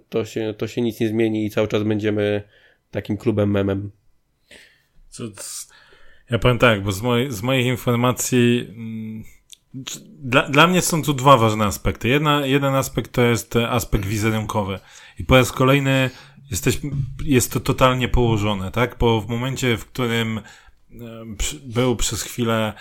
to 0.10 0.26
się, 0.26 0.54
to 0.58 0.68
się 0.68 0.82
nic 0.82 1.00
nie 1.00 1.10
zmieni 1.10 1.46
i 1.46 1.50
cały 1.50 1.68
czas 1.68 1.84
będziemy 1.84 2.44
takim 2.92 3.18
klubem 3.18 3.52
memem. 3.52 3.92
Ja 6.30 6.40
powiem 6.40 6.58
tak, 6.58 6.84
bo 6.84 6.92
z, 6.92 7.02
moj, 7.02 7.32
z 7.32 7.42
moich 7.42 7.66
informacji 7.66 8.68
mm, 8.70 9.24
dla, 10.20 10.50
dla 10.50 10.68
mnie 10.68 10.82
są 10.82 11.04
tu 11.04 11.14
dwa 11.14 11.38
ważne 11.38 11.66
aspekty. 11.66 12.08
Jedna, 12.08 12.46
jeden 12.46 12.76
aspekt 12.76 13.12
to 13.12 13.22
jest 13.22 13.56
aspekt 13.56 14.06
wizerunkowy. 14.06 14.80
I 15.20 15.24
po 15.24 15.36
raz 15.36 15.52
kolejny 15.52 16.10
jesteś, 16.52 16.80
jest 17.24 17.52
to 17.52 17.60
totalnie 17.60 18.08
położone, 18.08 18.72
tak? 18.72 18.96
Bo 19.00 19.22
w 19.22 19.28
momencie, 19.28 19.78
w 19.78 19.86
którym 19.86 20.42
był 21.64 21.96
przez 21.96 22.24
chwilę 22.24 22.74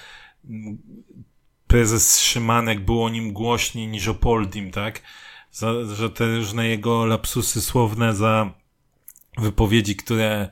prezes 1.67 2.21
Szymanek, 2.21 2.85
było 2.85 3.05
o 3.05 3.09
nim 3.09 3.33
głośniej 3.33 3.89
niż 3.89 4.09
o 4.09 4.15
Poldim, 4.15 4.71
tak? 4.71 5.03
Za, 5.51 5.85
że 5.95 6.11
te 6.11 6.37
różne 6.37 6.69
jego 6.69 7.07
lapsusy 7.07 7.61
słowne 7.61 8.15
za 8.15 8.51
wypowiedzi, 9.39 9.97
które 9.97 10.49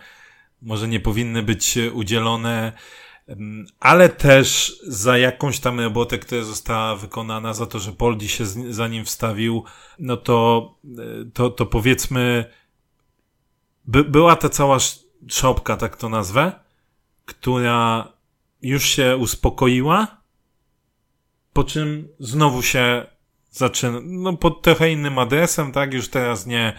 może 0.62 0.89
nie 0.89 1.01
powinny 1.01 1.43
być 1.43 1.79
udzielone, 1.93 2.73
ale 3.81 4.09
też 4.09 4.79
za 4.87 5.19
jakąś 5.19 5.61
tam 5.61 5.81
robotę, 5.81 6.19
która 6.19 6.43
została 6.43 6.97
wykonana, 6.97 7.55
za 7.55 7.66
to, 7.66 7.79
że 7.79 7.93
Poldi 7.93 8.29
się 8.29 8.47
za 8.71 8.89
nim 8.89 9.05
wstawił, 9.05 9.65
no 9.99 10.16
to, 10.16 10.69
e, 10.85 11.31
to, 11.35 11.51
to 11.51 11.66
powiedzmy, 11.66 12.45
by, 13.85 14.05
była 14.05 14.37
ta 14.37 14.49
cała 14.49 14.79
szopka, 15.29 15.77
tak 15.77 15.97
to 15.97 16.09
nazwę, 16.09 16.53
która 17.25 18.09
już 18.65 18.85
się 18.85 19.16
uspokoiła, 19.16 20.20
po 21.53 21.65
czym 21.65 22.09
znowu 22.19 22.62
się 22.62 23.07
zaczyna, 23.51 23.99
no 24.05 24.36
pod 24.36 24.62
trochę 24.62 24.93
innym 24.93 25.19
adresem, 25.19 25.73
tak, 25.73 25.95
już 25.95 26.09
teraz 26.09 26.47
nie 26.47 26.73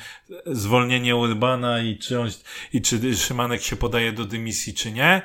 zwolnienie 0.46 1.16
Urbana 1.16 1.82
i 1.82 1.98
czy, 1.98 2.20
on, 2.20 2.30
i 2.74 2.82
czy 2.82 3.16
Szymanek 3.18 3.62
się 3.62 3.76
podaje 3.76 4.12
do 4.12 4.26
dymisji, 4.26 4.74
czy 4.74 4.92
nie, 4.92 5.22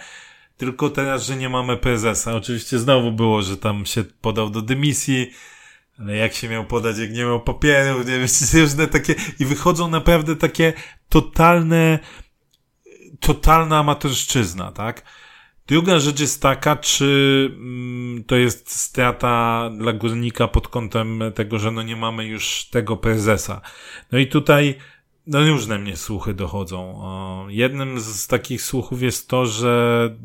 tylko 0.57 0.91
teraz, 0.91 1.27
że 1.27 1.37
nie 1.37 1.49
mamy 1.49 1.77
prezesa. 1.77 2.35
Oczywiście 2.35 2.79
znowu 2.79 3.13
było, 3.13 3.43
że 3.43 3.57
tam 3.57 3.87
się 3.87 4.05
podał 4.05 4.51
do 4.51 4.63
dymisji, 4.63 5.31
ale 5.99 6.17
jak 6.17 6.35
się 6.35 6.49
miał 6.49 6.65
podać, 6.65 6.99
jak 6.99 7.13
nie 7.13 7.25
miał 7.25 7.41
papierów, 7.41 8.07
nie 8.07 8.19
wiem, 8.19 8.29
różne 8.63 8.87
takie, 8.87 9.15
i 9.39 9.45
wychodzą 9.45 9.89
naprawdę 9.89 10.37
takie 10.37 10.73
totalne, 11.09 11.99
totalna 13.21 13.79
amatorszczyzna, 13.79 14.73
tak? 14.73 15.03
Druga 15.71 15.99
rzecz 15.99 16.21
jest 16.21 16.43
taka, 16.43 16.77
czy 16.77 17.51
mm, 17.53 18.25
to 18.25 18.37
jest 18.37 18.71
strata 18.71 19.71
dla 19.79 19.93
górnika 19.93 20.49
pod 20.49 20.69
kątem 20.69 21.23
tego, 21.35 21.59
że 21.59 21.71
no 21.71 21.83
nie 21.83 21.97
mamy 21.97 22.25
już 22.25 22.65
tego 22.65 22.97
prezesa. 22.97 23.61
No 24.13 24.19
i 24.19 24.27
tutaj 24.27 24.75
no 25.27 25.47
różne 25.47 25.79
mnie 25.79 25.97
słuchy 25.97 26.35
dochodzą. 26.35 27.03
Jednym 27.49 28.01
z 28.01 28.27
takich 28.27 28.63
słuchów 28.63 29.03
jest 29.03 29.29
to, 29.29 29.47
że 29.47 30.17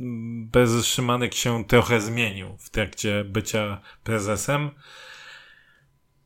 prezes 0.51 0.85
Szymanek 0.85 1.33
się 1.33 1.65
trochę 1.65 2.01
zmienił 2.01 2.57
w 2.59 2.69
trakcie 2.69 3.23
bycia 3.23 3.81
prezesem. 4.03 4.69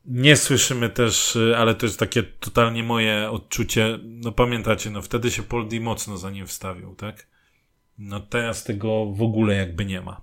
Nie 0.06 0.38
słyszymy 0.38 0.90
też, 0.90 1.38
ale 1.58 1.76
to 1.76 1.86
jest 1.86 2.00
takie 2.00 2.24
totalnie 2.24 2.84
moje 2.84 3.30
odczucie. 3.32 4.00
No 4.04 4.32
pamiętacie, 4.32 4.90
no 4.90 5.02
wtedy 5.02 5.32
się 5.32 5.44
Poldi 5.44 5.80
mocno 5.80 6.18
za 6.18 6.32
nim 6.32 6.48
wstawił, 6.48 6.96
tak? 6.96 7.39
No 8.00 8.20
teraz 8.20 8.64
tego 8.64 9.06
w 9.06 9.22
ogóle 9.22 9.56
jakby 9.56 9.86
nie 9.86 10.02
ma. 10.02 10.22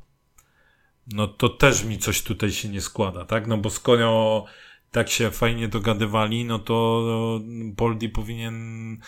No 1.13 1.29
to 1.29 1.49
też 1.49 1.85
mi 1.85 1.99
coś 1.99 2.23
tutaj 2.23 2.53
się 2.53 2.69
nie 2.69 2.81
składa, 2.81 3.25
tak? 3.25 3.47
No 3.47 3.59
bo 3.59 3.71
skoro 3.71 4.45
tak 4.91 5.11
się 5.11 5.31
fajnie 5.31 5.69
dogadywali, 5.69 6.45
no 6.45 6.59
to 6.59 7.41
Poldi 7.77 8.09
powinien 8.09 8.99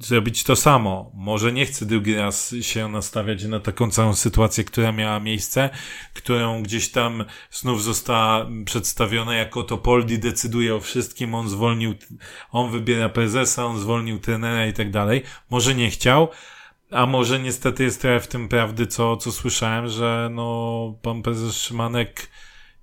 zrobić 0.00 0.44
to 0.44 0.56
samo. 0.56 1.12
Może 1.14 1.52
nie 1.52 1.66
chce 1.66 1.86
drugi 1.86 2.14
raz 2.14 2.54
się 2.60 2.88
nastawiać 2.88 3.44
na 3.44 3.60
taką 3.60 3.90
całą 3.90 4.14
sytuację, 4.14 4.64
która 4.64 4.92
miała 4.92 5.20
miejsce, 5.20 5.70
którą 6.14 6.62
gdzieś 6.62 6.90
tam 6.90 7.24
znów 7.50 7.82
została 7.82 8.46
przedstawiona 8.64 9.34
jako 9.34 9.62
to 9.62 9.78
Poldi 9.78 10.18
decyduje 10.18 10.74
o 10.74 10.80
wszystkim, 10.80 11.34
on 11.34 11.48
zwolnił, 11.48 11.94
on 12.50 12.70
wybiera 12.70 13.08
prezesa, 13.08 13.66
on 13.66 13.80
zwolnił 13.80 14.18
trenera 14.18 14.66
i 14.66 14.72
tak 14.72 14.90
dalej. 14.90 15.22
Może 15.50 15.74
nie 15.74 15.90
chciał, 15.90 16.28
a 16.90 17.06
może 17.06 17.40
niestety 17.40 17.84
jest 17.84 18.00
trochę 18.00 18.20
w 18.20 18.28
tym 18.28 18.48
prawdy, 18.48 18.86
co, 18.86 19.16
co 19.16 19.32
słyszałem, 19.32 19.88
że 19.88 20.30
no, 20.32 20.98
pan 21.02 21.22
prezes 21.22 21.56
Szymanek 21.56 22.28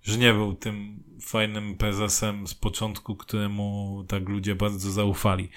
że 0.05 0.17
nie 0.17 0.33
był 0.33 0.53
tym 0.53 1.03
fajnym 1.21 1.77
prezesem 1.77 2.47
z 2.47 2.53
początku, 2.53 3.15
któremu 3.15 4.05
tak 4.07 4.29
ludzie 4.29 4.55
bardzo 4.55 4.91
zaufali. 4.91 5.49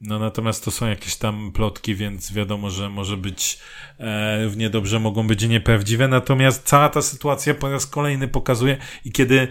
No 0.00 0.18
natomiast 0.18 0.64
to 0.64 0.70
są 0.70 0.88
jakieś 0.88 1.16
tam 1.16 1.52
plotki, 1.52 1.94
więc 1.94 2.32
wiadomo, 2.32 2.70
że 2.70 2.88
może 2.88 3.16
być 3.16 3.58
e, 3.98 4.44
równie 4.44 4.70
dobrze 4.70 5.00
mogą 5.00 5.26
być 5.26 5.48
nieprawdziwe. 5.48 6.08
Natomiast 6.08 6.66
cała 6.66 6.88
ta 6.88 7.02
sytuacja 7.02 7.54
po 7.54 7.70
raz 7.70 7.86
kolejny 7.86 8.28
pokazuje 8.28 8.76
i 9.04 9.12
kiedy 9.12 9.48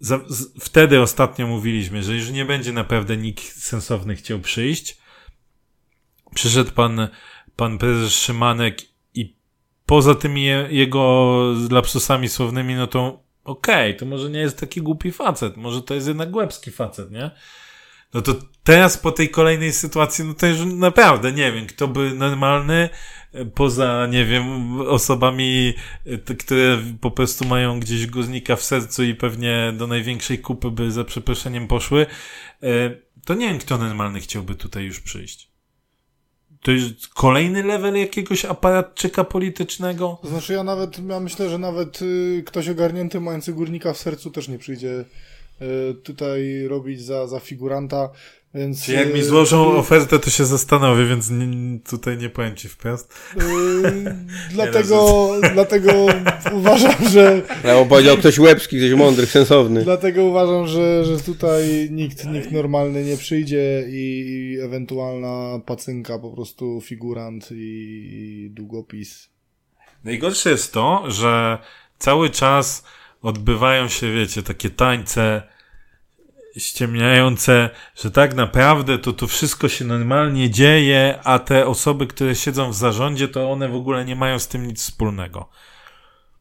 za, 0.00 0.20
z, 0.28 0.64
wtedy 0.64 1.00
ostatnio 1.00 1.46
mówiliśmy, 1.46 2.02
że 2.02 2.14
już 2.14 2.30
nie 2.30 2.44
będzie 2.44 2.72
naprawdę 2.72 3.16
nikt 3.16 3.42
sensowny 3.42 4.16
chciał 4.16 4.40
przyjść, 4.40 4.98
przyszedł 6.34 6.72
pan, 6.72 7.08
pan 7.56 7.78
prezes 7.78 8.14
Szymanek 8.14 8.82
i 9.14 9.36
poza 9.86 10.14
tymi 10.14 10.44
je, 10.44 10.68
jego 10.70 11.36
lapsusami 11.70 12.28
słownymi, 12.28 12.74
no 12.74 12.86
to 12.86 13.22
okej, 13.44 13.90
okay, 13.90 14.00
to 14.00 14.06
może 14.06 14.30
nie 14.30 14.40
jest 14.40 14.60
taki 14.60 14.82
głupi 14.82 15.12
facet, 15.12 15.56
może 15.56 15.82
to 15.82 15.94
jest 15.94 16.08
jednak 16.08 16.30
głębski 16.30 16.70
facet, 16.70 17.10
nie? 17.10 17.30
No 18.14 18.22
to 18.22 18.34
teraz 18.64 18.98
po 18.98 19.12
tej 19.12 19.28
kolejnej 19.28 19.72
sytuacji, 19.72 20.24
no 20.24 20.34
to 20.34 20.46
już 20.46 20.58
naprawdę 20.64 21.32
nie 21.32 21.52
wiem, 21.52 21.66
kto 21.66 21.88
by 21.88 22.14
normalny, 22.14 22.88
poza, 23.54 24.06
nie 24.10 24.24
wiem, 24.24 24.80
osobami, 24.80 25.74
które 26.38 26.78
po 27.00 27.10
prostu 27.10 27.44
mają 27.44 27.80
gdzieś 27.80 28.06
guznika 28.06 28.56
w 28.56 28.62
sercu 28.62 29.04
i 29.04 29.14
pewnie 29.14 29.72
do 29.76 29.86
największej 29.86 30.38
kupy 30.38 30.70
by 30.70 30.92
za 30.92 31.04
przeproszeniem 31.04 31.68
poszły, 31.68 32.06
e, 32.62 32.66
to 33.24 33.34
nie 33.34 33.48
wiem, 33.48 33.58
kto 33.58 33.78
normalny 33.78 34.20
chciałby 34.20 34.54
tutaj 34.54 34.84
już 34.84 35.00
przyjść. 35.00 35.45
To 36.66 36.72
jest 36.72 37.08
kolejny 37.08 37.62
level 37.62 37.96
jakiegoś 37.96 38.44
aparatczyka 38.44 39.24
politycznego? 39.24 40.18
Znaczy 40.24 40.52
ja 40.52 40.64
nawet, 40.64 40.98
ja 41.08 41.20
myślę, 41.20 41.50
że 41.50 41.58
nawet 41.58 42.02
y, 42.02 42.42
ktoś 42.46 42.68
ogarnięty 42.68 43.20
mający 43.20 43.52
górnika 43.52 43.92
w 43.92 43.98
sercu 43.98 44.30
też 44.30 44.48
nie 44.48 44.58
przyjdzie 44.58 45.04
tutaj 46.02 46.66
robić 46.68 47.02
za, 47.02 47.26
za 47.26 47.40
figuranta. 47.40 48.10
Więc, 48.56 48.84
Czy 48.84 48.92
jak 48.92 49.14
mi 49.14 49.20
y, 49.20 49.24
złożą 49.24 49.76
ofertę, 49.76 50.18
to 50.18 50.30
się 50.30 50.44
zastanowię, 50.44 51.06
więc 51.06 51.30
nie, 51.30 51.78
tutaj 51.90 52.16
nie 52.16 52.30
powiem 52.30 52.56
ci 52.56 52.68
wprost. 52.68 53.14
Yy, 53.36 54.16
dlatego, 54.54 55.30
dlatego 55.54 56.06
uważam, 56.52 57.08
że... 57.08 57.42
No, 57.64 57.86
powiedział 57.86 58.16
ktoś 58.16 58.38
łebski, 58.38 58.78
ktoś 58.78 58.92
mądry, 58.92 59.26
sensowny. 59.26 59.84
Dlatego 59.84 60.24
uważam, 60.24 60.66
że, 60.66 61.04
że 61.04 61.20
tutaj 61.20 61.88
nikt, 61.90 62.26
nikt 62.26 62.52
normalny 62.52 63.04
nie 63.04 63.16
przyjdzie 63.16 63.84
i 63.88 64.58
ewentualna 64.62 65.60
pacynka, 65.66 66.18
po 66.18 66.30
prostu 66.30 66.80
figurant 66.80 67.48
i, 67.52 67.54
i 67.56 68.50
długopis. 68.50 69.28
Najgorsze 70.04 70.50
jest 70.50 70.72
to, 70.72 71.04
że 71.10 71.58
cały 71.98 72.30
czas 72.30 72.84
odbywają 73.22 73.88
się, 73.88 74.12
wiecie, 74.12 74.42
takie 74.42 74.70
tańce 74.70 75.42
ściemniające, 76.56 77.70
że 77.96 78.10
tak 78.10 78.34
naprawdę 78.34 78.98
to 78.98 79.12
to 79.12 79.26
wszystko 79.26 79.68
się 79.68 79.84
normalnie 79.84 80.50
dzieje, 80.50 81.18
a 81.24 81.38
te 81.38 81.66
osoby, 81.66 82.06
które 82.06 82.34
siedzą 82.34 82.70
w 82.70 82.74
zarządzie, 82.74 83.28
to 83.28 83.50
one 83.50 83.68
w 83.68 83.74
ogóle 83.74 84.04
nie 84.04 84.16
mają 84.16 84.38
z 84.38 84.48
tym 84.48 84.66
nic 84.66 84.82
wspólnego. 84.82 85.48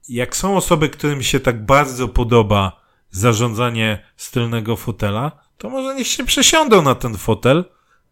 Jak 0.09 0.35
są 0.35 0.57
osoby, 0.57 0.89
którym 0.89 1.23
się 1.23 1.39
tak 1.39 1.65
bardzo 1.65 2.07
podoba 2.07 2.81
zarządzanie 3.11 4.05
stylnego 4.17 4.75
fotela, 4.75 5.31
to 5.57 5.69
może 5.69 5.95
niech 5.95 6.07
się 6.07 6.25
przesiądą 6.25 6.81
na 6.81 6.95
ten 6.95 7.17
fotel, 7.17 7.65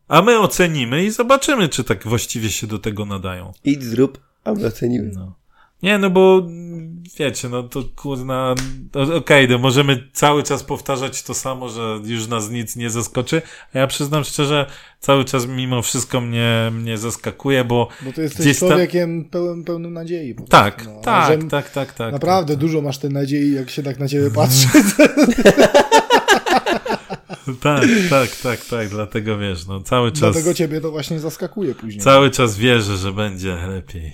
a 0.07 0.21
my 0.21 0.39
ocenimy 0.39 1.03
i 1.03 1.11
zobaczymy, 1.11 1.69
czy 1.69 1.83
tak 1.83 2.07
właściwie 2.07 2.49
się 2.49 2.67
do 2.67 2.79
tego 2.79 3.05
nadają. 3.05 3.51
Idź 3.63 3.83
zrób, 3.83 4.19
a 4.43 4.51
my 4.53 4.65
ocenimy. 4.65 5.11
No. 5.15 5.42
Nie, 5.83 5.97
no 5.97 6.09
bo 6.09 6.47
wiecie, 7.19 7.49
no 7.49 7.63
to 7.63 7.83
kurna, 7.95 8.55
okej, 8.93 9.15
okay, 9.15 9.47
no 9.47 9.57
możemy 9.57 10.09
cały 10.13 10.43
czas 10.43 10.63
powtarzać 10.63 11.23
to 11.23 11.33
samo, 11.33 11.69
że 11.69 11.99
już 12.05 12.27
nas 12.27 12.49
nic 12.49 12.75
nie 12.75 12.89
zaskoczy, 12.89 13.41
a 13.73 13.79
ja 13.79 13.87
przyznam 13.87 14.23
szczerze, 14.23 14.65
cały 14.99 15.25
czas 15.25 15.47
mimo 15.47 15.81
wszystko 15.81 16.21
mnie, 16.21 16.71
mnie 16.73 16.97
zaskakuje, 16.97 17.63
bo... 17.63 17.87
Bo 18.01 18.13
to 18.13 18.21
jesteś 18.21 18.59
człowiekiem 18.59 19.25
pełen, 19.25 19.63
pełnym 19.63 19.93
nadziei. 19.93 20.35
Tak, 20.49 20.85
no, 20.85 21.01
tak, 21.01 21.43
tak, 21.49 21.69
tak, 21.69 21.93
tak. 21.93 22.13
Naprawdę 22.13 22.53
tak, 22.53 22.61
dużo 22.61 22.81
masz 22.81 22.97
tej 22.97 23.09
nadziei, 23.09 23.53
jak 23.53 23.69
się 23.69 23.83
tak 23.83 23.99
na 23.99 24.07
ciebie 24.07 24.31
patrzy. 24.31 24.67
tak, 27.61 27.85
tak, 28.09 28.29
tak, 28.43 28.65
tak, 28.65 28.89
dlatego 28.89 29.37
wiesz, 29.37 29.67
no 29.67 29.81
cały 29.81 30.11
czas... 30.11 30.19
Dlatego 30.19 30.53
ciebie 30.53 30.81
to 30.81 30.91
właśnie 30.91 31.19
zaskakuje 31.19 31.75
później. 31.75 32.03
Cały 32.03 32.31
czas 32.31 32.57
wierzę, 32.57 32.97
że 32.97 33.11
będzie 33.11 33.55
lepiej. 33.55 34.11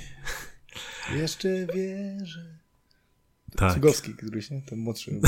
Jeszcze 1.17 1.49
wierzę. 1.49 2.45
Tak. 3.55 3.73
Cygowski 3.73 4.13
któryś, 4.13 4.51
nie? 4.51 4.61
Ten 4.61 4.79
młodszy. 4.79 5.11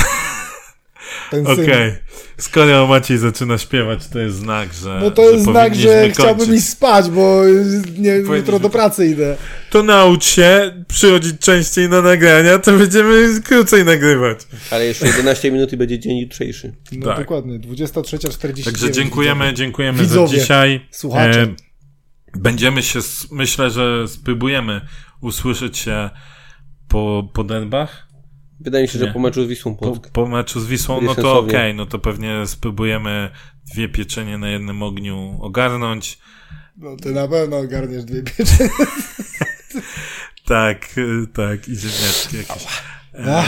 Okej. 1.32 1.64
Okay. 1.64 1.98
Skoro 2.38 2.88
Maciej 2.88 3.18
zaczyna 3.18 3.58
śpiewać, 3.58 4.08
to 4.08 4.20
jest 4.20 4.36
znak, 4.36 4.74
że. 4.74 5.00
No 5.04 5.12
to 5.12 5.32
jest 5.32 5.44
znak, 5.44 5.76
że 5.76 6.10
chciałbym 6.10 6.56
iść 6.56 6.68
spać, 6.68 7.10
bo 7.10 7.42
nie, 7.98 8.12
jutro 8.12 8.60
do 8.60 8.70
pracy 8.70 9.08
idę. 9.08 9.38
To 9.70 9.84
naucz 9.84 10.26
się 10.26 10.84
przychodzić 10.88 11.40
częściej 11.40 11.90
na 11.90 12.02
nagrania, 12.02 12.60
to 12.60 12.72
będziemy 12.72 13.42
krócej 13.44 13.86
nagrywać. 13.86 14.40
Ale 14.72 14.86
jeszcze 14.86 15.08
11 15.08 15.52
minut 15.52 15.74
i 15.74 15.78
będzie 15.78 16.00
dzień 16.00 16.18
jutrzejszy. 16.18 16.74
No 16.92 17.06
tak. 17.08 17.18
dokładnie, 17.18 17.60
23.40. 17.60 18.64
Także 18.64 18.92
dziękujemy, 18.92 19.54
dziękujemy 19.54 20.00
Widzowie, 20.00 20.28
za 20.28 20.42
dzisiaj. 20.42 20.88
Słuchacze. 20.92 21.42
E, 21.42 21.56
będziemy 22.40 22.84
się, 22.84 23.00
myślę, 23.32 23.72
że 23.72 24.08
spróbujemy 24.08 24.82
usłyszeć 25.22 25.78
się 25.78 26.10
po, 26.88 27.30
po 27.34 27.44
derbach. 27.44 28.08
Wydaje 28.60 28.84
mi 28.84 28.88
się, 28.88 29.00
nie. 29.00 29.06
że 29.06 29.14
po 29.14 29.20
meczu 29.20 29.46
z 29.46 29.48
Wisłą 29.48 29.76
Po, 29.76 29.96
po 30.14 30.28
meczu 30.28 30.60
z 30.60 30.66
Wisłą, 30.66 31.02
no 31.02 31.16
to 31.16 31.40
okej, 31.40 31.50
okay, 31.50 31.74
no 31.74 31.86
to 31.86 32.00
pewnie 32.00 32.48
spróbujemy 32.48 33.30
dwie 33.74 33.90
pieczenie 33.90 34.38
na 34.38 34.50
jednym 34.50 34.84
ogniu 34.84 35.38
ogarnąć. 35.42 36.20
No 36.78 36.96
ty 36.96 37.12
na 37.12 37.28
pewno 37.28 37.58
ogarniesz 37.58 38.06
dwie 38.06 38.24
pieczenie. 38.24 38.70
tak, 40.46 40.96
tak, 41.34 41.70
i 41.70 41.76
ziemniaczki 41.76 42.38
jakieś. 42.38 42.68
E, 43.14 43.44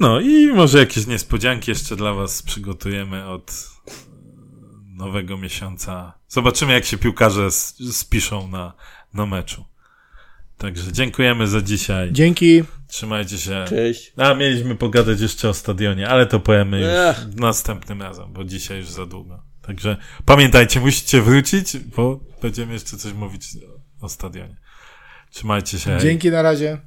no 0.00 0.20
i 0.20 0.46
może 0.46 0.78
jakieś 0.78 1.06
niespodzianki 1.06 1.70
jeszcze 1.70 1.96
dla 1.96 2.14
was 2.14 2.42
przygotujemy 2.42 3.26
od 3.26 3.70
nowego 4.96 5.38
miesiąca. 5.38 6.18
Zobaczymy, 6.28 6.72
jak 6.72 6.84
się 6.84 6.98
piłkarze 6.98 7.50
spiszą 7.92 8.48
na, 8.48 8.72
na 9.14 9.26
meczu. 9.26 9.64
Także 10.58 10.92
dziękujemy 10.92 11.46
za 11.46 11.60
dzisiaj. 11.62 12.12
Dzięki. 12.12 12.62
Trzymajcie 12.86 13.38
się. 13.38 13.64
Cześć. 13.68 14.12
A 14.16 14.34
mieliśmy 14.34 14.74
pogadać 14.74 15.20
jeszcze 15.20 15.48
o 15.48 15.54
stadionie, 15.54 16.08
ale 16.08 16.26
to 16.26 16.40
powiemy 16.40 16.80
już 16.80 16.88
Ech. 16.88 17.34
następnym 17.36 18.02
razem, 18.02 18.32
bo 18.32 18.44
dzisiaj 18.44 18.78
już 18.78 18.88
za 18.88 19.06
długo. 19.06 19.42
Także 19.62 19.96
pamiętajcie, 20.24 20.80
musicie 20.80 21.22
wrócić, 21.22 21.78
bo 21.78 22.20
będziemy 22.42 22.72
jeszcze 22.72 22.96
coś 22.96 23.12
mówić 23.12 23.48
o 24.00 24.08
stadionie. 24.08 24.56
Trzymajcie 25.30 25.78
się. 25.78 25.98
Dzięki, 26.02 26.30
na 26.30 26.42
razie. 26.42 26.78